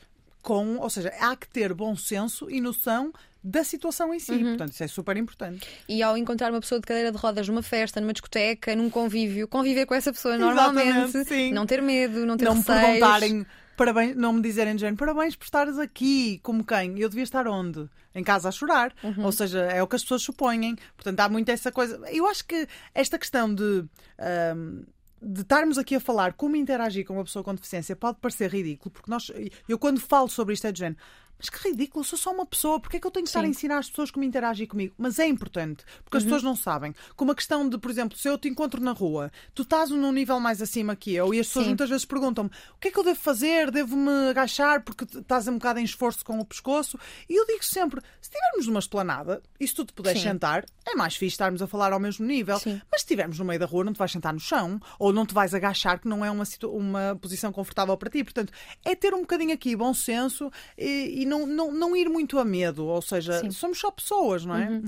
com, 0.46 0.78
ou 0.78 0.90
seja, 0.92 1.12
há 1.20 1.36
que 1.36 1.48
ter 1.50 1.74
bom 1.74 1.96
senso 1.98 2.50
e 2.52 2.62
noção 2.62 3.12
da 3.44 3.64
situação 3.64 4.14
em 4.14 4.20
si. 4.20 4.38
Portanto, 4.38 4.74
isso 4.74 4.84
é 4.84 4.88
super 4.88 5.18
importante. 5.18 5.68
E 5.90 6.04
ao 6.04 6.16
encontrar 6.16 6.52
uma 6.52 6.62
pessoa 6.62 6.80
de 6.80 6.86
cadeira 6.86 7.12
de 7.12 7.18
rodas 7.18 7.48
numa 7.48 7.64
festa, 7.64 8.00
numa 8.00 8.14
discoteca, 8.14 8.76
num 8.76 8.88
convívio, 8.90 9.48
conviver 9.48 9.88
com 9.88 9.96
essa 9.96 10.14
pessoa 10.14 10.36
Exatamente, 10.36 10.86
normalmente, 10.86 11.28
sim. 11.28 11.52
não 11.52 11.66
ter 11.66 11.82
medo, 11.82 12.26
não 12.28 12.38
ter 12.38 12.46
não 12.46 12.54
me 12.54 12.60
receios. 12.60 12.82
perguntarem, 12.82 13.46
parabéns, 13.76 14.16
não 14.16 14.34
me 14.34 14.42
dizerem 14.42 14.76
de 14.76 14.82
género, 14.82 14.98
parabéns 14.98 15.36
por 15.36 15.46
estares 15.46 15.80
aqui, 15.80 16.40
como 16.44 16.64
quem? 16.64 17.00
Eu 17.00 17.10
devia 17.10 17.24
estar 17.24 17.48
onde? 17.48 17.90
Em 18.14 18.24
casa 18.24 18.50
a 18.50 18.52
chorar. 18.52 18.94
Uhum. 19.04 19.26
Ou 19.26 19.32
seja, 19.32 19.62
é 19.62 19.82
o 19.82 19.88
que 19.88 19.96
as 19.96 20.04
pessoas 20.04 20.22
supõem. 20.22 20.76
Portanto, 20.96 21.20
há 21.22 21.28
muito 21.28 21.50
essa 21.50 21.72
coisa. 21.72 22.00
Eu 22.12 22.28
acho 22.28 22.46
que 22.46 22.68
esta 22.94 23.18
questão 23.18 23.54
de. 23.54 23.84
ahm, 24.20 24.84
de 25.22 25.42
estarmos 25.42 25.78
aqui 25.78 25.96
a 25.96 26.00
falar 26.00 26.34
como 26.34 26.56
interagir 26.56 27.06
com 27.06 27.14
uma 27.14 27.24
pessoa 27.24 27.44
com 27.44 27.54
deficiência 27.54 27.96
pode 27.96 28.20
parecer 28.20 28.52
ridículo, 28.52 28.92
porque 28.92 29.10
nós, 29.10 29.32
eu 29.68 29.80
quando 29.80 30.00
falo 30.00 30.28
sobre 30.28 30.54
isto 30.54 30.68
é 30.68 30.72
de 30.72 30.80
género, 30.80 31.02
mas 31.38 31.50
que 31.50 31.70
ridículo, 31.70 32.04
sou 32.04 32.18
só 32.18 32.32
uma 32.32 32.46
pessoa, 32.46 32.80
porque 32.80 32.98
é 32.98 33.00
que 33.00 33.08
eu 33.08 33.12
tenho 33.12 33.26
que 33.26 33.30
estar 33.30 33.44
a 33.44 33.48
ensinar 33.48 33.78
as 33.78 33.90
pessoas 33.90 34.12
como 34.12 34.24
interagir 34.24 34.68
comigo? 34.68 34.94
Mas 34.98 35.20
é 35.20 35.28
importante, 35.28 35.84
porque 36.04 36.18
as 36.18 36.24
pessoas 36.24 36.44
não 36.44 36.56
sabem. 36.56 36.94
Como 37.16 37.32
a 37.32 37.36
questão 37.36 37.68
de, 37.68 37.78
por 37.78 37.92
exemplo, 37.92 38.18
se 38.18 38.28
eu 38.28 38.38
te 38.38 38.48
encontro 38.48 38.82
na 38.82 38.92
rua, 38.92 39.32
tu 39.54 39.64
estás 39.64 39.90
num 39.90 40.12
nível 40.12 40.40
mais 40.40 40.62
acima 40.62 40.96
que 40.96 41.14
eu 41.14 41.34
e 41.34 41.40
as 41.40 41.48
pessoas 41.48 41.66
Sim. 41.66 41.70
muitas 41.72 41.90
vezes 41.90 42.06
perguntam-me 42.06 42.50
o 42.50 42.80
que 42.80 42.88
é 42.90 42.92
que 42.92 43.00
eu 43.00 43.04
devo 43.04 43.20
fazer? 43.20 43.72
Devo-me 43.72 44.30
agachar 44.30 44.84
porque 44.84 45.06
estás 45.18 45.48
um 45.48 45.54
bocado 45.54 45.80
em 45.80 45.84
esforço 45.84 46.24
com 46.24 46.40
o 46.40 46.46
pescoço? 46.46 46.98
E 47.30 47.40
eu 47.40 47.46
digo 47.46 47.64
sempre: 47.64 48.02
se 48.22 48.30
estivermos 48.30 48.68
numa 48.68 48.80
esplanada 48.80 49.42
e 49.60 49.68
se 49.68 49.74
tu 49.74 49.86
te 49.86 49.94
puderes 49.94 50.22
Sim. 50.22 50.30
sentar, 50.30 50.66
é 50.86 50.96
mais 50.96 51.16
fixe 51.16 51.34
estarmos 51.34 51.62
a 51.62 51.68
falar 51.68 51.94
ao 51.94 52.00
mesmo 52.00 52.26
nível. 52.26 52.60
Mas 52.92 53.02
se 53.02 53.06
estivermos 53.06 53.40
no 53.40 53.46
meio 53.46 53.60
da 53.60 53.66
rua, 53.66 53.84
não 53.84 53.94
te 53.94 54.00
vais 54.00 54.12
sentar 54.12 54.34
no 54.34 54.40
chão 54.40 54.80
ou 55.00 55.12
não 55.12 55.26
te 55.26 55.34
vais 55.34 55.54
agachar, 55.54 56.00
que 56.00 56.08
não 56.08 56.24
é 56.24 56.32
uma, 56.32 56.44
uma 56.64 57.18
posição 57.22 57.52
confortável 57.52 57.96
para 57.98 58.10
ti. 58.10 58.24
Portanto, 58.24 58.54
é 58.84 58.96
ter 58.96 59.14
um 59.14 59.22
bocadinho 59.22 59.54
aqui 59.54 59.76
bom 59.76 59.94
senso 59.94 60.52
e, 60.78 61.25
e 61.26 61.28
não, 61.28 61.48
não, 61.48 61.72
não 61.72 61.98
ir 61.98 62.08
muito 62.08 62.38
a 62.38 62.46
medo. 62.46 62.86
Ou 62.86 63.02
seja, 63.02 63.40
Sim. 63.40 63.50
somos 63.52 63.80
só 63.80 63.90
pessoas, 63.90 64.46
não 64.46 64.56
é? 64.56 64.82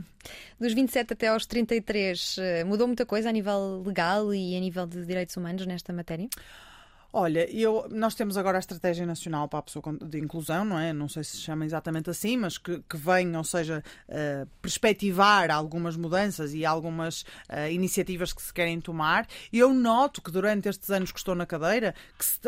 Dos 0.59 0.73
27 0.73 1.13
até 1.13 1.27
aos 1.27 1.45
33, 1.45 2.37
eh, 2.39 2.63
mudou 2.63 2.85
muita 2.85 3.05
coisa 3.05 3.29
a 3.29 3.31
nível 3.31 3.83
legal 3.85 4.33
e 4.33 4.55
a 4.55 4.59
nível 4.59 4.85
de 4.85 5.05
direitos 5.05 5.35
humanos 5.35 5.65
nesta 5.65 5.91
matéria? 5.91 6.29
Olha, 7.11 7.49
eu, 7.49 7.87
nós 7.89 8.13
temos 8.13 8.37
agora 8.37 8.57
a 8.57 8.59
Estratégia 8.59 9.05
Nacional 9.05 9.47
para 9.47 9.59
a 9.59 9.61
Pessoa 9.63 9.97
de 10.05 10.19
Inclusão, 10.19 10.63
não 10.63 10.77
é? 10.77 10.93
Não 10.93 11.07
sei 11.07 11.23
se 11.23 11.37
se 11.37 11.41
chama 11.41 11.65
exatamente 11.65 12.09
assim, 12.09 12.37
mas 12.37 12.57
que, 12.57 12.83
que 12.87 12.97
vem, 12.97 13.35
ou 13.35 13.43
seja, 13.43 13.83
uh, 14.09 14.47
perspectivar 14.61 15.49
algumas 15.49 15.95
mudanças 15.95 16.53
e 16.53 16.65
algumas 16.65 17.21
uh, 17.21 17.71
iniciativas 17.71 18.33
que 18.33 18.41
se 18.41 18.53
querem 18.53 18.79
tomar. 18.81 19.25
Eu 19.51 19.73
noto 19.73 20.21
que 20.21 20.29
durante 20.29 20.69
estes 20.69 20.91
anos 20.91 21.11
que 21.11 21.17
estou 21.17 21.33
na 21.33 21.45
cadeira, 21.45 21.95
que 22.19 22.25
se 22.25 22.39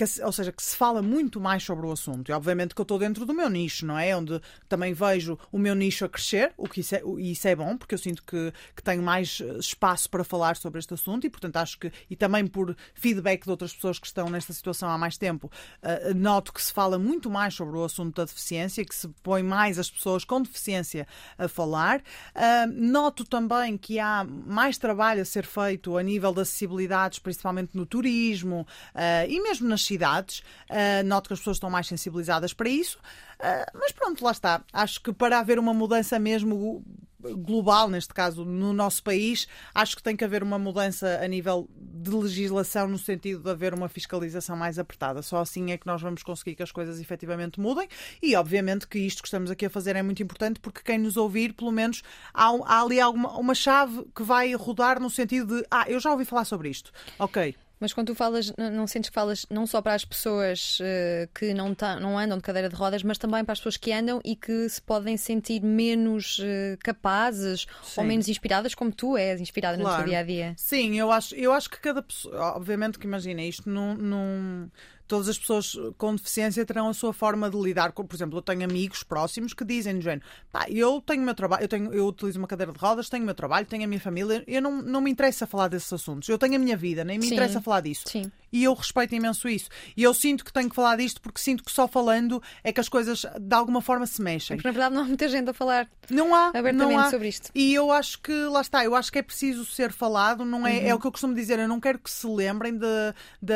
que, 0.00 0.22
ou 0.22 0.32
seja, 0.32 0.50
que 0.50 0.62
se 0.62 0.74
fala 0.74 1.02
muito 1.02 1.38
mais 1.38 1.62
sobre 1.62 1.86
o 1.86 1.92
assunto. 1.92 2.30
E 2.30 2.32
obviamente 2.32 2.74
que 2.74 2.80
eu 2.80 2.84
estou 2.84 2.98
dentro 2.98 3.26
do 3.26 3.34
meu 3.34 3.50
nicho, 3.50 3.84
não 3.84 3.98
é? 3.98 4.16
Onde 4.16 4.40
também 4.66 4.94
vejo 4.94 5.38
o 5.52 5.58
meu 5.58 5.74
nicho 5.74 6.06
a 6.06 6.08
crescer, 6.08 6.52
o 6.56 6.66
que 6.66 6.80
isso 6.80 6.94
é, 6.94 7.02
e 7.18 7.32
isso 7.32 7.46
é 7.46 7.54
bom, 7.54 7.76
porque 7.76 7.94
eu 7.94 7.98
sinto 7.98 8.22
que, 8.22 8.52
que 8.74 8.82
tenho 8.82 9.02
mais 9.02 9.42
eh, 9.42 9.58
espaço 9.58 10.08
para 10.08 10.24
falar 10.24 10.56
sobre 10.56 10.78
este 10.78 10.94
assunto 10.94 11.26
e, 11.26 11.30
portanto, 11.30 11.56
acho 11.56 11.78
que, 11.78 11.92
e 12.08 12.16
também 12.16 12.46
por 12.46 12.74
feedback 12.94 13.44
de 13.44 13.50
outras 13.50 13.74
pessoas 13.74 13.98
que 13.98 14.06
estão 14.06 14.30
nesta 14.30 14.52
situação 14.52 14.88
há 14.88 14.96
mais 14.96 15.18
tempo, 15.18 15.50
uh, 15.82 16.14
noto 16.14 16.52
que 16.52 16.62
se 16.62 16.72
fala 16.72 16.98
muito 16.98 17.28
mais 17.28 17.54
sobre 17.54 17.76
o 17.76 17.84
assunto 17.84 18.16
da 18.16 18.24
deficiência, 18.24 18.84
que 18.84 18.94
se 18.94 19.08
põe 19.22 19.42
mais 19.42 19.78
as 19.78 19.90
pessoas 19.90 20.24
com 20.24 20.40
deficiência 20.40 21.06
a 21.36 21.46
falar. 21.48 22.00
Uh, 22.00 22.72
noto 22.72 23.24
também 23.24 23.76
que 23.76 23.98
há 23.98 24.24
mais 24.24 24.78
trabalho 24.78 25.20
a 25.20 25.24
ser 25.24 25.44
feito 25.44 25.96
a 25.96 26.02
nível 26.02 26.32
de 26.32 26.40
acessibilidades, 26.40 27.18
principalmente 27.18 27.76
no 27.76 27.84
turismo 27.84 28.66
uh, 28.94 29.28
e 29.28 29.40
mesmo 29.42 29.68
nas 29.68 29.89
cidades. 29.90 30.40
Uh, 30.70 31.04
noto 31.04 31.28
que 31.28 31.34
as 31.34 31.40
pessoas 31.40 31.56
estão 31.56 31.70
mais 31.70 31.86
sensibilizadas 31.86 32.52
para 32.52 32.68
isso. 32.68 32.98
Uh, 33.38 33.78
mas 33.78 33.92
pronto, 33.92 34.24
lá 34.24 34.30
está. 34.30 34.62
Acho 34.72 35.00
que 35.00 35.12
para 35.12 35.38
haver 35.38 35.58
uma 35.58 35.74
mudança 35.74 36.18
mesmo 36.18 36.84
global, 37.20 37.88
neste 37.88 38.14
caso 38.14 38.44
no 38.44 38.72
nosso 38.72 39.02
país, 39.02 39.46
acho 39.74 39.96
que 39.96 40.02
tem 40.02 40.16
que 40.16 40.24
haver 40.24 40.42
uma 40.42 40.58
mudança 40.58 41.20
a 41.22 41.28
nível 41.28 41.68
de 41.76 42.10
legislação 42.10 42.88
no 42.88 42.98
sentido 42.98 43.42
de 43.42 43.50
haver 43.50 43.74
uma 43.74 43.88
fiscalização 43.88 44.56
mais 44.56 44.78
apertada. 44.78 45.20
Só 45.22 45.38
assim 45.38 45.70
é 45.70 45.78
que 45.78 45.86
nós 45.86 46.00
vamos 46.00 46.22
conseguir 46.22 46.54
que 46.54 46.62
as 46.62 46.72
coisas 46.72 47.00
efetivamente 47.00 47.60
mudem 47.60 47.88
e, 48.22 48.34
obviamente, 48.36 48.86
que 48.86 48.98
isto 48.98 49.22
que 49.22 49.28
estamos 49.28 49.50
aqui 49.50 49.66
a 49.66 49.70
fazer 49.70 49.96
é 49.96 50.02
muito 50.02 50.22
importante 50.22 50.60
porque 50.60 50.80
quem 50.82 50.98
nos 50.98 51.16
ouvir, 51.16 51.52
pelo 51.52 51.72
menos, 51.72 52.02
há, 52.32 52.46
há 52.64 52.82
ali 52.82 53.00
alguma, 53.00 53.36
uma 53.36 53.54
chave 53.54 54.04
que 54.14 54.22
vai 54.22 54.54
rodar 54.54 55.00
no 55.00 55.10
sentido 55.10 55.58
de 55.58 55.66
ah, 55.70 55.84
eu 55.88 56.00
já 56.00 56.10
ouvi 56.12 56.24
falar 56.24 56.44
sobre 56.44 56.70
isto. 56.70 56.90
Ok, 57.18 57.54
mas 57.80 57.94
quando 57.94 58.08
tu 58.08 58.14
falas, 58.14 58.52
não 58.56 58.86
sentes 58.86 59.08
que 59.08 59.14
falas 59.14 59.46
não 59.48 59.66
só 59.66 59.80
para 59.80 59.94
as 59.94 60.04
pessoas 60.04 60.78
uh, 60.80 61.28
que 61.34 61.54
não, 61.54 61.74
não 62.00 62.18
andam 62.18 62.36
de 62.36 62.44
cadeira 62.44 62.68
de 62.68 62.74
rodas, 62.74 63.02
mas 63.02 63.16
também 63.16 63.42
para 63.42 63.54
as 63.54 63.58
pessoas 63.58 63.78
que 63.78 63.90
andam 63.90 64.20
e 64.22 64.36
que 64.36 64.68
se 64.68 64.82
podem 64.82 65.16
sentir 65.16 65.62
menos 65.62 66.38
uh, 66.38 66.76
capazes 66.84 67.66
Sim. 67.82 68.00
ou 68.02 68.06
menos 68.06 68.28
inspiradas, 68.28 68.74
como 68.74 68.92
tu 68.92 69.16
és 69.16 69.40
inspirada 69.40 69.78
claro. 69.78 69.96
no 69.96 70.02
teu 70.02 70.10
dia 70.10 70.18
a 70.18 70.22
dia? 70.22 70.54
Sim, 70.58 70.98
eu 70.98 71.10
acho, 71.10 71.34
eu 71.34 71.52
acho 71.52 71.70
que 71.70 71.80
cada 71.80 72.02
pessoa, 72.02 72.54
obviamente 72.54 72.98
que 72.98 73.06
imagina, 73.06 73.42
isto 73.42 73.68
não. 73.68 73.94
não 73.94 74.70
todas 75.10 75.28
as 75.28 75.36
pessoas 75.36 75.76
com 75.98 76.14
deficiência 76.14 76.64
terão 76.64 76.88
a 76.88 76.94
sua 76.94 77.12
forma 77.12 77.50
de 77.50 77.58
lidar 77.58 77.90
com, 77.90 78.06
por 78.06 78.14
exemplo, 78.14 78.38
eu 78.38 78.42
tenho 78.42 78.62
amigos 78.62 79.02
próximos 79.02 79.52
que 79.52 79.64
dizem 79.64 79.96
do 79.96 80.00
género, 80.00 80.22
pá, 80.52 80.66
eu 80.68 81.02
tenho 81.04 81.20
o 81.20 81.24
meu 81.24 81.34
trabalho, 81.34 81.64
eu, 81.64 81.68
tenho, 81.68 81.92
eu 81.92 82.06
utilizo 82.06 82.38
uma 82.38 82.46
cadeira 82.46 82.72
de 82.72 82.78
rodas, 82.78 83.08
tenho 83.08 83.24
o 83.24 83.26
meu 83.26 83.34
trabalho, 83.34 83.66
tenho 83.66 83.82
a 83.82 83.86
minha 83.88 84.00
família, 84.00 84.44
eu 84.46 84.62
não, 84.62 84.80
não 84.80 85.00
me 85.00 85.10
interessa 85.10 85.48
falar 85.48 85.66
desses 85.66 85.92
assuntos, 85.92 86.28
eu 86.28 86.38
tenho 86.38 86.54
a 86.54 86.58
minha 86.60 86.76
vida, 86.76 87.02
nem 87.04 87.18
me 87.18 87.26
Sim. 87.26 87.34
interessa 87.34 87.60
falar 87.60 87.80
disso. 87.80 88.04
Sim 88.06 88.30
e 88.52 88.64
eu 88.64 88.74
respeito 88.74 89.14
imenso 89.14 89.48
isso. 89.48 89.68
E 89.96 90.02
eu 90.02 90.12
sinto 90.12 90.44
que 90.44 90.52
tenho 90.52 90.68
que 90.68 90.74
falar 90.74 90.96
disto 90.96 91.20
porque 91.20 91.40
sinto 91.40 91.62
que 91.64 91.70
só 91.70 91.86
falando 91.86 92.42
é 92.64 92.72
que 92.72 92.80
as 92.80 92.88
coisas 92.88 93.24
de 93.38 93.54
alguma 93.54 93.80
forma 93.80 94.06
se 94.06 94.20
mexem. 94.20 94.56
Porque 94.56 94.68
na 94.68 94.72
verdade 94.72 94.94
não 94.94 95.02
há 95.02 95.04
muita 95.04 95.28
gente 95.28 95.50
a 95.50 95.54
falar 95.54 95.88
não 96.10 96.34
há, 96.34 96.48
abertamente 96.48 96.92
não 96.92 96.98
há. 96.98 97.10
sobre 97.10 97.28
isto. 97.28 97.50
E 97.54 97.72
eu 97.72 97.90
acho 97.92 98.20
que, 98.20 98.32
lá 98.32 98.60
está, 98.60 98.84
eu 98.84 98.94
acho 98.94 99.12
que 99.12 99.18
é 99.18 99.22
preciso 99.22 99.64
ser 99.64 99.92
falado, 99.92 100.44
não 100.44 100.66
é, 100.66 100.78
uhum. 100.78 100.86
é 100.88 100.94
o 100.94 100.98
que 100.98 101.06
eu 101.06 101.12
costumo 101.12 101.34
dizer, 101.34 101.58
eu 101.58 101.68
não 101.68 101.80
quero 101.80 101.98
que 101.98 102.10
se 102.10 102.26
lembrem 102.26 102.76
de, 102.76 103.14
de, 103.40 103.54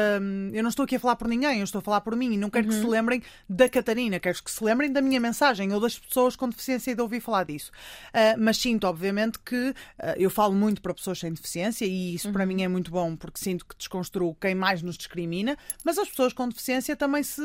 Eu 0.53 0.63
não 0.63 0.71
estou 0.71 0.85
aqui 0.85 0.97
a 0.97 1.01
falar 1.01 1.17
por 1.17 1.27
ninguém, 1.27 1.44
eu 1.53 1.65
estou 1.65 1.81
a 1.81 1.83
falar 1.83 2.01
por 2.01 2.17
mim 2.17 2.35
e 2.35 2.37
não 2.37 2.49
quero 2.49 2.67
uhum. 2.67 2.73
que 2.73 2.79
se 2.79 2.85
uhum. 2.85 2.91
lembrem 2.91 3.23
da 3.49 3.69
Catarina, 3.69 4.21
quero 4.21 4.43
que 4.43 4.51
se 4.51 4.63
lembrem 4.63 4.93
da 4.93 5.03
minha 5.03 5.21
mensagem 5.21 5.73
ou 5.73 5.81
das 5.81 5.99
pessoas 5.99 6.37
com 6.37 6.49
deficiência 6.49 6.93
e 6.93 6.95
de 6.95 7.03
ouvir 7.03 7.21
falar 7.21 7.45
disso. 7.45 7.71
Uh, 8.09 8.39
mas 8.39 8.57
sinto, 8.57 8.87
obviamente, 8.87 9.39
que 9.39 9.71
uh, 9.71 9.75
eu 10.17 10.31
falo 10.31 10.55
muito 10.55 10.81
para 10.81 10.95
pessoas 10.95 11.19
sem 11.19 11.33
deficiência 11.33 11.85
e 11.85 12.15
isso 12.15 12.29
uhum. 12.29 12.33
para 12.33 12.47
mim 12.47 12.63
é 12.63 12.69
muito 12.69 12.91
bom 12.91 13.17
porque 13.17 13.39
sinto 13.39 13.67
que 13.67 13.77
desconstruo 13.77 14.35
quem 14.35 14.55
mais 14.55 14.83
nos 14.83 14.97
discrimina 14.97 15.57
mas 15.83 15.99
as 15.99 16.09
pessoas 16.09 16.33
com 16.33 16.49
deficiência 16.49 16.97
também 16.97 17.23
se, 17.23 17.43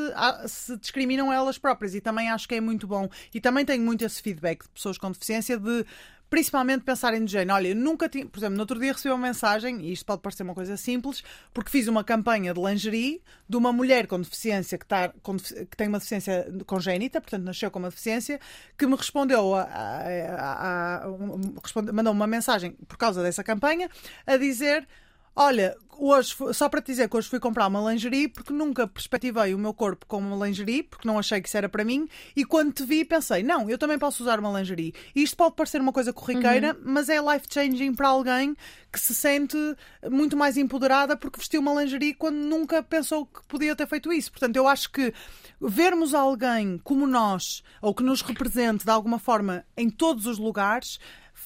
se 0.47 0.78
discriminam 0.78 1.32
elas 1.32 1.58
próprias 1.58 1.95
e 1.95 2.02
também 2.02 2.30
acho 2.30 2.47
que 2.47 2.56
é 2.56 2.62
muito 2.62 2.88
bom. 2.88 3.10
E 3.34 3.39
também 3.39 3.66
tenho 3.66 3.84
muito 3.84 4.04
esse 4.04 4.22
feedback 4.22 4.64
de 4.64 4.70
pessoas 4.70 4.97
com 4.97 5.12
deficiência 5.12 5.58
de 5.58 5.86
principalmente 6.30 6.84
pensarem 6.84 7.26
de 7.26 7.32
género, 7.32 7.56
olha, 7.56 7.74
nunca 7.74 8.08
tinha, 8.08 8.26
por 8.26 8.40
exemplo, 8.40 8.56
no 8.56 8.62
outro 8.62 8.80
dia 8.80 8.94
recebi 8.94 9.14
uma 9.14 9.28
mensagem, 9.28 9.82
e 9.82 9.92
isto 9.92 10.06
pode 10.06 10.22
parecer 10.22 10.44
uma 10.44 10.54
coisa 10.54 10.78
simples, 10.78 11.24
porque 11.54 11.72
fiz 11.72 11.88
uma 11.88 12.04
campanha 12.04 12.54
de 12.54 12.62
lingerie 12.62 13.22
de 13.48 13.58
uma 13.58 13.74
mulher 13.74 14.08
com 14.08 14.20
deficiência 14.20 14.78
que, 14.78 14.86
está, 14.86 15.10
com, 15.24 15.36
que 15.38 15.76
tem 15.76 15.88
uma 15.88 15.98
deficiência 15.98 16.48
congénita, 16.66 17.20
portanto 17.20 17.44
nasceu 17.44 17.72
com 17.72 17.80
uma 17.80 17.90
deficiência, 17.90 18.40
que 18.78 18.86
me 18.86 18.96
respondeu 18.96 19.56
a, 19.56 19.62
a, 19.64 21.06
a, 21.06 21.92
mandou 21.92 22.14
uma 22.14 22.28
mensagem 22.28 22.72
por 22.88 22.98
causa 22.98 23.24
dessa 23.24 23.44
campanha 23.44 23.90
a 24.26 24.38
dizer 24.38 24.88
Olha, 25.36 25.76
hoje, 26.00 26.36
só 26.54 26.70
para 26.70 26.82
te 26.82 26.88
dizer 26.88 27.10
que 27.10 27.18
hoje 27.18 27.28
fui 27.28 27.40
comprar 27.40 27.68
uma 27.68 27.92
lingerie 27.92 28.28
porque 28.28 28.54
nunca 28.54 28.88
perspectivei 28.88 29.54
o 29.54 29.60
meu 29.60 29.74
corpo 29.74 30.06
como 30.08 30.34
uma 30.34 30.48
lingerie, 30.48 30.84
porque 30.84 31.08
não 31.08 31.20
achei 31.20 31.42
que 31.42 31.48
isso 31.48 31.58
era 31.58 31.68
para 31.68 31.84
mim, 31.84 32.08
e 32.36 32.46
quando 32.46 32.74
te 32.74 32.86
vi 32.86 33.04
pensei, 33.04 33.44
não, 33.44 33.70
eu 33.70 33.78
também 33.78 34.00
posso 34.00 34.24
usar 34.24 34.40
uma 34.40 34.58
lingerie. 34.58 34.94
E 35.16 35.22
isto 35.22 35.36
pode 35.36 35.56
parecer 35.56 35.82
uma 35.82 35.92
coisa 35.92 36.14
corriqueira, 36.14 36.74
uhum. 36.74 36.82
mas 36.86 37.10
é 37.10 37.20
life-changing 37.20 37.94
para 37.94 38.08
alguém 38.08 38.56
que 38.92 39.00
se 39.00 39.14
sente 39.14 39.58
muito 40.10 40.36
mais 40.36 40.58
empoderada 40.58 41.16
porque 41.16 41.38
vestiu 41.38 41.62
uma 41.62 41.80
lingerie 41.80 42.14
quando 42.14 42.38
nunca 42.38 42.82
pensou 42.82 43.26
que 43.26 43.44
podia 43.48 43.76
ter 43.76 43.88
feito 43.88 44.12
isso. 44.12 44.32
Portanto, 44.32 44.56
eu 44.56 44.68
acho 44.68 44.92
que 44.92 45.14
vermos 45.62 46.14
alguém 46.14 46.80
como 46.84 47.06
nós, 47.06 47.62
ou 47.82 47.94
que 47.94 48.04
nos 48.04 48.22
represente 48.22 48.86
de 48.86 48.92
alguma 48.92 49.20
forma 49.20 49.66
em 49.78 49.90
todos 49.90 50.26
os 50.26 50.40
lugares, 50.40 51.00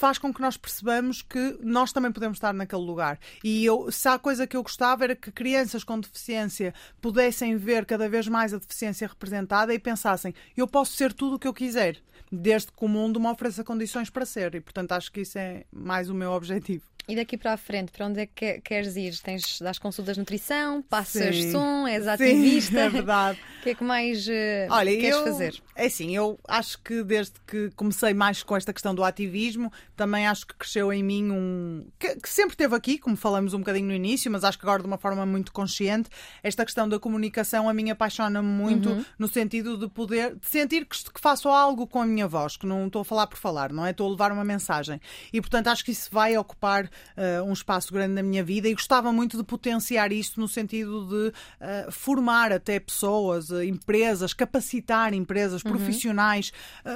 faz 0.04 0.18
com 0.18 0.34
que 0.34 0.42
nós 0.42 0.58
percebamos 0.58 1.22
que 1.22 1.58
nós 1.62 1.94
também 1.94 2.12
podemos 2.12 2.36
estar 2.36 2.54
naquele 2.54 2.82
lugar. 2.82 3.18
E 3.42 3.64
eu, 3.64 3.90
se 3.90 4.06
há 4.10 4.20
coisa 4.20 4.46
que 4.46 4.58
eu 4.58 4.62
gostava 4.62 5.06
era 5.06 5.16
que 5.16 5.32
crianças 5.32 5.82
com 5.82 5.98
deficiência 5.98 6.74
pudessem 7.00 7.56
ver 7.56 7.86
cada 7.86 8.10
vez 8.10 8.28
mais 8.28 8.54
a 8.54 8.58
deficiência 8.58 9.08
representada 9.08 9.74
e 9.74 9.80
pensassem: 9.80 10.36
eu 10.58 10.68
posso 10.68 10.92
ser 10.92 11.14
tudo 11.14 11.38
o 11.38 11.40
que 11.40 11.48
eu 11.48 11.54
quiser, 11.54 12.02
desde 12.30 12.70
que 12.74 12.84
o 12.84 12.88
mundo 12.90 13.18
me 13.18 13.28
ofereça 13.28 13.64
condições 13.64 14.10
para 14.10 14.26
ser. 14.26 14.56
E, 14.56 14.60
portanto, 14.60 14.92
acho 14.92 15.10
que 15.10 15.22
isso 15.22 15.38
é 15.38 15.64
mais 15.72 16.10
o 16.10 16.14
meu 16.14 16.32
objetivo. 16.32 16.84
E 17.06 17.18
daqui 17.18 17.38
para 17.38 17.52
a 17.52 17.58
frente, 17.58 17.92
para 17.92 18.06
onde 18.06 18.22
é 18.22 18.26
que 18.26 18.62
queres 18.62 18.96
ir? 18.96 19.18
Tens, 19.20 19.60
das 19.60 19.78
consultas 19.78 20.16
de 20.16 20.22
nutrição, 20.22 20.82
passas 20.82 21.36
Sim. 21.36 21.52
som, 21.52 21.86
és 21.86 22.08
ativista? 22.08 22.72
Sim, 22.72 22.78
é 22.78 22.90
verdade. 22.90 23.40
O 23.60 23.64
que 23.64 23.70
é 23.72 23.76
que 23.76 23.84
mais 23.84 24.26
uh, 24.26 24.32
Olha, 24.70 24.92
queres 24.92 25.18
eu, 25.18 25.24
fazer? 25.24 25.62
É 25.76 25.86
assim, 25.88 26.16
eu 26.16 26.40
acho 26.48 26.82
que 26.82 27.04
desde 27.04 27.34
que 27.46 27.72
comecei 27.76 28.14
mais 28.14 28.42
com 28.42 28.56
esta 28.56 28.72
questão 28.72 28.96
do 28.96 29.04
ativismo, 29.04 29.72
também 29.98 30.28
acho 30.28 30.48
que 30.48 30.54
cresceu 30.56 30.94
em 30.94 31.04
mim 31.04 31.30
um. 31.30 31.86
que, 32.00 32.16
que 32.16 32.30
sempre 32.30 32.54
esteve 32.54 32.74
aqui, 32.74 32.98
como 32.98 33.18
falamos 33.18 33.54
um 33.54 33.60
bocadinho 33.60 33.88
no 33.88 33.94
início, 33.94 34.32
mas 34.32 34.46
acho 34.46 34.58
que 34.58 34.64
agora 34.64 34.82
de 34.82 34.88
uma 34.88 34.98
forma 34.98 35.26
muito 35.26 35.52
consciente, 35.52 36.10
esta 36.42 36.64
questão 36.64 36.88
da 36.88 36.98
comunicação 37.00 37.68
a 37.68 37.74
mim 37.74 37.90
apaixona-me 37.90 38.48
muito 38.48 38.90
uhum. 38.90 39.06
no 39.20 39.28
sentido 39.28 39.78
de 39.78 39.90
poder, 39.90 40.36
de 40.36 40.46
sentir 40.46 40.86
que, 40.86 40.98
que 41.12 41.20
faço 41.20 41.50
algo 41.50 41.86
com 41.86 42.02
a 42.02 42.06
minha 42.06 42.30
voz, 42.30 42.56
que 42.56 42.66
não 42.66 42.88
estou 42.88 43.02
a 43.02 43.06
falar 43.06 43.28
por 43.28 43.38
falar, 43.38 43.74
não 43.74 43.86
é? 43.86 43.92
Estou 43.92 44.08
a 44.08 44.12
levar 44.12 44.32
uma 44.32 44.46
mensagem. 44.46 45.02
E 45.34 45.42
portanto 45.42 45.68
acho 45.68 45.84
que 45.84 45.92
isso 45.92 46.10
vai 46.10 46.38
ocupar 46.38 46.90
uh, 47.18 47.44
um 47.44 47.54
espaço 47.54 47.94
grande 47.94 48.14
na 48.14 48.24
minha 48.24 48.44
vida 48.44 48.68
e 48.68 48.74
gostava 48.74 49.12
muito 49.12 49.38
de 49.38 49.44
potenciar 49.44 50.12
isto 50.12 50.40
no 50.40 50.48
sentido 50.48 51.08
de 51.08 51.28
uh, 51.28 51.92
formar 51.92 52.52
até 52.52 52.80
pessoas, 52.80 53.50
uh, 53.50 53.64
empresas, 53.64 54.34
capacitar 54.34 55.14
empresas, 55.14 55.64
uhum. 55.64 55.72
profissionais, 55.72 56.52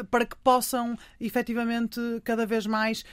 para 0.09 0.25
que 0.25 0.35
possam 0.37 0.97
efetivamente 1.19 1.99
cada 2.23 2.45
vez 2.45 2.65
mais 2.65 3.03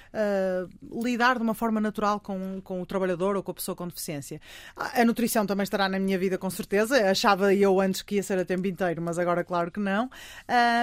lidar 1.03 1.37
de 1.37 1.43
uma 1.43 1.55
forma 1.55 1.81
natural 1.81 2.21
com, 2.21 2.61
com 2.63 2.81
o 2.81 2.87
trabalhador 2.87 3.37
ou 3.37 3.43
com 3.43 3.51
a 3.51 3.55
pessoa 3.55 3.75
com 3.75 3.87
deficiência. 3.87 4.41
A 4.77 5.05
nutrição 5.05 5.47
também 5.47 5.65
estará 5.65 5.89
na 5.89 5.99
minha 5.99 6.19
vida 6.19 6.39
com 6.39 6.51
certeza. 6.51 7.11
Achava 7.11 7.55
eu 7.55 7.81
antes 7.81 8.03
que 8.03 8.17
ia 8.17 8.23
ser 8.23 8.39
a 8.39 8.45
tempo 8.45 8.67
inteiro, 8.67 9.03
mas 9.03 9.19
agora 9.19 9.45
claro 9.45 9.71
que 9.71 9.81
não. 9.81 10.11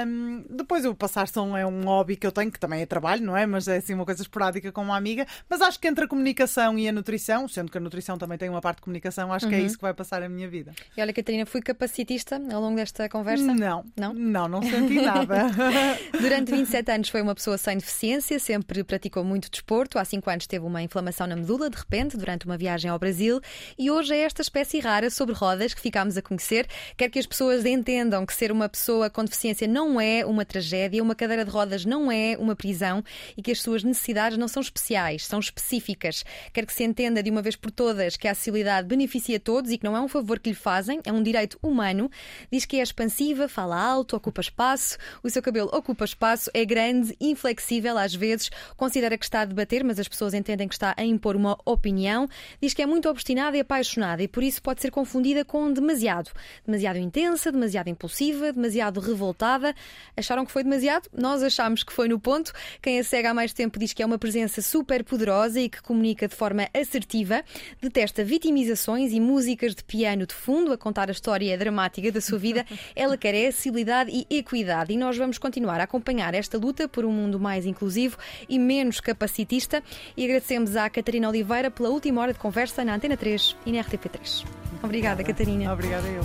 Um, 0.06 0.46
depois 0.50 0.86
o 0.86 0.96
passar 0.96 1.28
som 1.28 1.56
é 1.58 1.66
um 1.66 1.84
hobby 1.84 2.16
que 2.16 2.26
eu 2.26 2.32
tenho, 2.32 2.52
que 2.52 2.60
também 2.60 2.82
é 2.82 2.86
trabalho, 2.86 3.24
não 3.24 3.36
é? 3.36 3.46
Mas 3.46 3.68
é 3.68 3.78
assim 3.78 3.94
uma 3.94 4.06
coisa 4.06 4.22
esporádica 4.22 4.72
com 4.72 4.82
uma 4.82 4.96
amiga. 4.96 5.26
Mas 5.50 5.62
acho 5.62 5.80
que 5.80 5.88
entre 5.92 6.06
a 6.06 6.08
comunicação 6.08 6.80
e 6.80 6.88
a 6.88 6.92
nutrição, 6.92 7.48
sendo 7.48 7.70
que 7.70 7.78
a 7.78 7.82
nutrição 7.82 8.18
também 8.18 8.38
tem 8.38 8.50
uma 8.50 8.62
parte 8.62 8.78
de 8.78 8.84
comunicação, 8.84 9.32
acho 9.32 9.46
uhum. 9.46 9.50
que 9.50 9.56
é 9.58 9.60
uhum. 9.60 9.66
isso 9.66 9.76
que 9.76 9.82
vai 9.82 9.94
passar 9.94 10.24
a 10.24 10.30
minha 10.30 10.48
vida. 10.48 10.74
E 10.96 11.02
olha, 11.02 11.14
Catarina, 11.14 11.46
fui 11.46 11.62
capacitista 11.62 12.42
ao 12.52 12.62
longo 12.62 12.78
desta 12.78 13.10
conversa? 13.10 13.54
Não. 13.54 13.86
Não? 13.96 14.14
Não, 14.14 14.48
não 14.48 14.64
senti 14.64 15.02
nada. 15.02 15.52
Durante 16.20 16.52
27 16.56 16.92
anos 16.92 17.10
foi 17.10 17.22
uma 17.22 17.36
pessoa 17.36 17.58
sem 17.58 17.78
deficiência, 17.78 18.40
sempre 18.40 18.84
praticou 18.84 19.24
muito 19.24 19.52
desporto. 19.52 20.00
Há 20.00 20.06
5 20.06 20.30
anos 20.30 20.48
teve 20.48 20.66
uma 20.66 20.82
inflamação 20.82 21.28
na 21.28 21.36
medula, 21.36 21.70
de 21.70 21.78
repente, 21.78 22.16
durante 22.16 22.46
uma 22.46 22.58
viagem 22.58 22.90
ao 22.90 22.98
Brasil. 22.98 23.42
E 23.78 23.92
hoje 23.92 24.16
é 24.16 24.20
esta 24.20 24.42
espécie 24.42 24.80
rara 24.80 25.10
sobre 25.10 25.36
rodas 25.36 25.74
que 25.74 25.82
ficámos 25.82 26.18
a 26.18 26.22
conhecer. 26.22 26.68
Quer 26.96 27.10
que 27.10 27.20
as 27.20 27.26
pessoas 27.26 27.66
entendam 27.66 28.26
que 28.26 28.34
ser 28.34 28.52
uma 28.52 28.70
pessoa 28.70 29.10
com 29.10 29.26
deficiência 29.26 29.68
não 29.68 30.00
é 30.00 30.26
uma 30.26 30.46
tragédia, 30.46 31.04
uma 31.04 31.16
cadeira 31.16 31.44
de 31.44 31.52
rodas 31.52 31.84
não 31.84 32.10
é 32.10 32.38
uma 32.40 32.56
prisão 32.56 33.04
e 33.36 33.42
que 33.42 33.52
as 33.52 33.62
suas 33.62 33.84
necessidades 33.84 34.38
não 34.38 34.48
são 34.48 34.62
especiais, 34.62 35.26
são 35.26 35.40
específicas 35.40 35.81
pacíficas. 35.82 36.24
Quer 36.54 36.66
que 36.66 36.74
se 36.74 36.84
entenda 36.84 37.24
de 37.24 37.30
uma 37.30 37.42
vez 37.42 37.56
por 37.56 37.72
todas 37.72 38.16
que 38.16 38.28
a 38.28 38.32
acessibilidade 38.32 38.88
beneficia 38.88 39.40
todos 39.40 39.72
e 39.72 39.78
que 39.78 39.84
não 39.84 39.98
é 39.98 40.02
um 40.02 40.08
favor 40.08 40.40
que 40.40 40.50
lhe 40.50 40.56
fazem, 40.56 41.02
é 41.04 41.12
um 41.12 41.24
direito 41.24 41.58
humano. 41.62 42.10
Diz 42.52 42.66
que 42.66 42.78
é 42.78 42.84
expansiva, 42.84 43.48
fala 43.48 43.82
alto, 43.82 44.16
ocupa 44.16 44.42
espaço, 44.42 44.98
o 45.24 45.30
seu 45.30 45.42
cabelo 45.42 45.70
ocupa 45.74 46.06
espaço, 46.06 46.50
é 46.54 46.64
grande, 46.64 47.16
inflexível 47.20 47.98
às 47.98 48.14
vezes, 48.14 48.50
considera 48.78 49.18
que 49.18 49.26
está 49.26 49.42
a 49.42 49.46
debater, 49.46 49.84
mas 49.84 50.00
as 50.00 50.08
pessoas 50.08 50.34
entendem 50.34 50.68
que 50.68 50.76
está 50.76 50.94
a 50.96 51.04
impor 51.04 51.36
uma 51.36 51.58
opinião. 51.66 52.28
Diz 52.62 52.74
que 52.74 52.82
é 52.82 52.86
muito 52.86 53.10
obstinada 53.10 53.58
e 53.58 53.60
apaixonada 53.60 54.22
e 54.22 54.28
por 54.28 54.44
isso 54.44 54.62
pode 54.62 54.82
ser 54.82 54.92
confundida 54.92 55.44
com 55.44 55.72
demasiado. 55.72 56.32
Demasiado 56.66 57.00
intensa, 57.00 57.52
demasiado 57.52 57.90
impulsiva, 57.90 58.54
demasiado 58.54 59.00
revoltada. 59.00 59.74
Acharam 60.16 60.46
que 60.46 60.52
foi 60.52 60.64
demasiado? 60.64 61.10
Nós 61.14 61.42
achámos 61.42 61.84
que 61.84 61.92
foi 61.92 62.08
no 62.08 62.20
ponto. 62.20 62.54
Quem 62.82 63.00
a 63.00 63.04
segue 63.04 63.28
há 63.28 63.34
mais 63.34 63.54
tempo 63.54 63.80
diz 63.80 63.94
que 63.94 64.04
é 64.04 64.06
uma 64.06 64.18
presença 64.18 64.62
super 64.62 65.04
poderosa 65.04 65.60
e 65.60 65.71
que 65.72 65.82
comunica 65.82 66.28
de 66.28 66.36
forma 66.36 66.68
assertiva, 66.74 67.44
detesta 67.82 68.24
vitimizações 68.24 69.12
e 69.12 69.20
músicas 69.20 69.74
de 69.74 69.84
piano 69.84 70.28
de 70.28 70.34
fundo 70.34 70.72
a 70.72 70.78
contar 70.78 71.10
a 71.10 71.12
história 71.12 71.58
dramática 71.58 72.12
da 72.12 72.22
sua 72.22 72.38
vida. 72.38 72.66
Ela 72.96 73.18
quer 73.18 73.34
é 73.34 73.48
acessibilidade 73.48 74.12
e 74.12 74.38
equidade 74.38 74.94
e 74.94 74.98
nós 74.98 75.18
vamos 75.18 75.38
continuar 75.38 75.80
a 75.80 75.86
acompanhar 75.86 76.34
esta 76.34 76.58
luta 76.58 76.88
por 76.88 77.06
um 77.06 77.12
mundo 77.12 77.40
mais 77.40 77.66
inclusivo 77.66 78.18
e 78.48 78.60
menos 78.60 79.00
capacitista. 79.00 79.82
E 80.16 80.26
agradecemos 80.26 80.76
à 80.76 80.90
Catarina 80.90 81.30
Oliveira 81.30 81.72
pela 81.72 81.90
última 81.90 82.22
hora 82.22 82.34
de 82.34 82.40
conversa 82.40 82.84
na 82.84 82.96
Antena 82.96 83.16
3 83.16 83.56
e 83.66 83.72
na 83.72 83.84
RTP3. 83.84 84.46
Obrigada, 84.84 85.24
Catarina. 85.24 85.72
Obrigada 85.72 86.08
eu. 86.08 86.24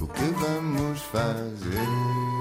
O 0.00 0.06
que 0.06 0.22
vamos 0.22 1.00
fazer? 1.02 2.37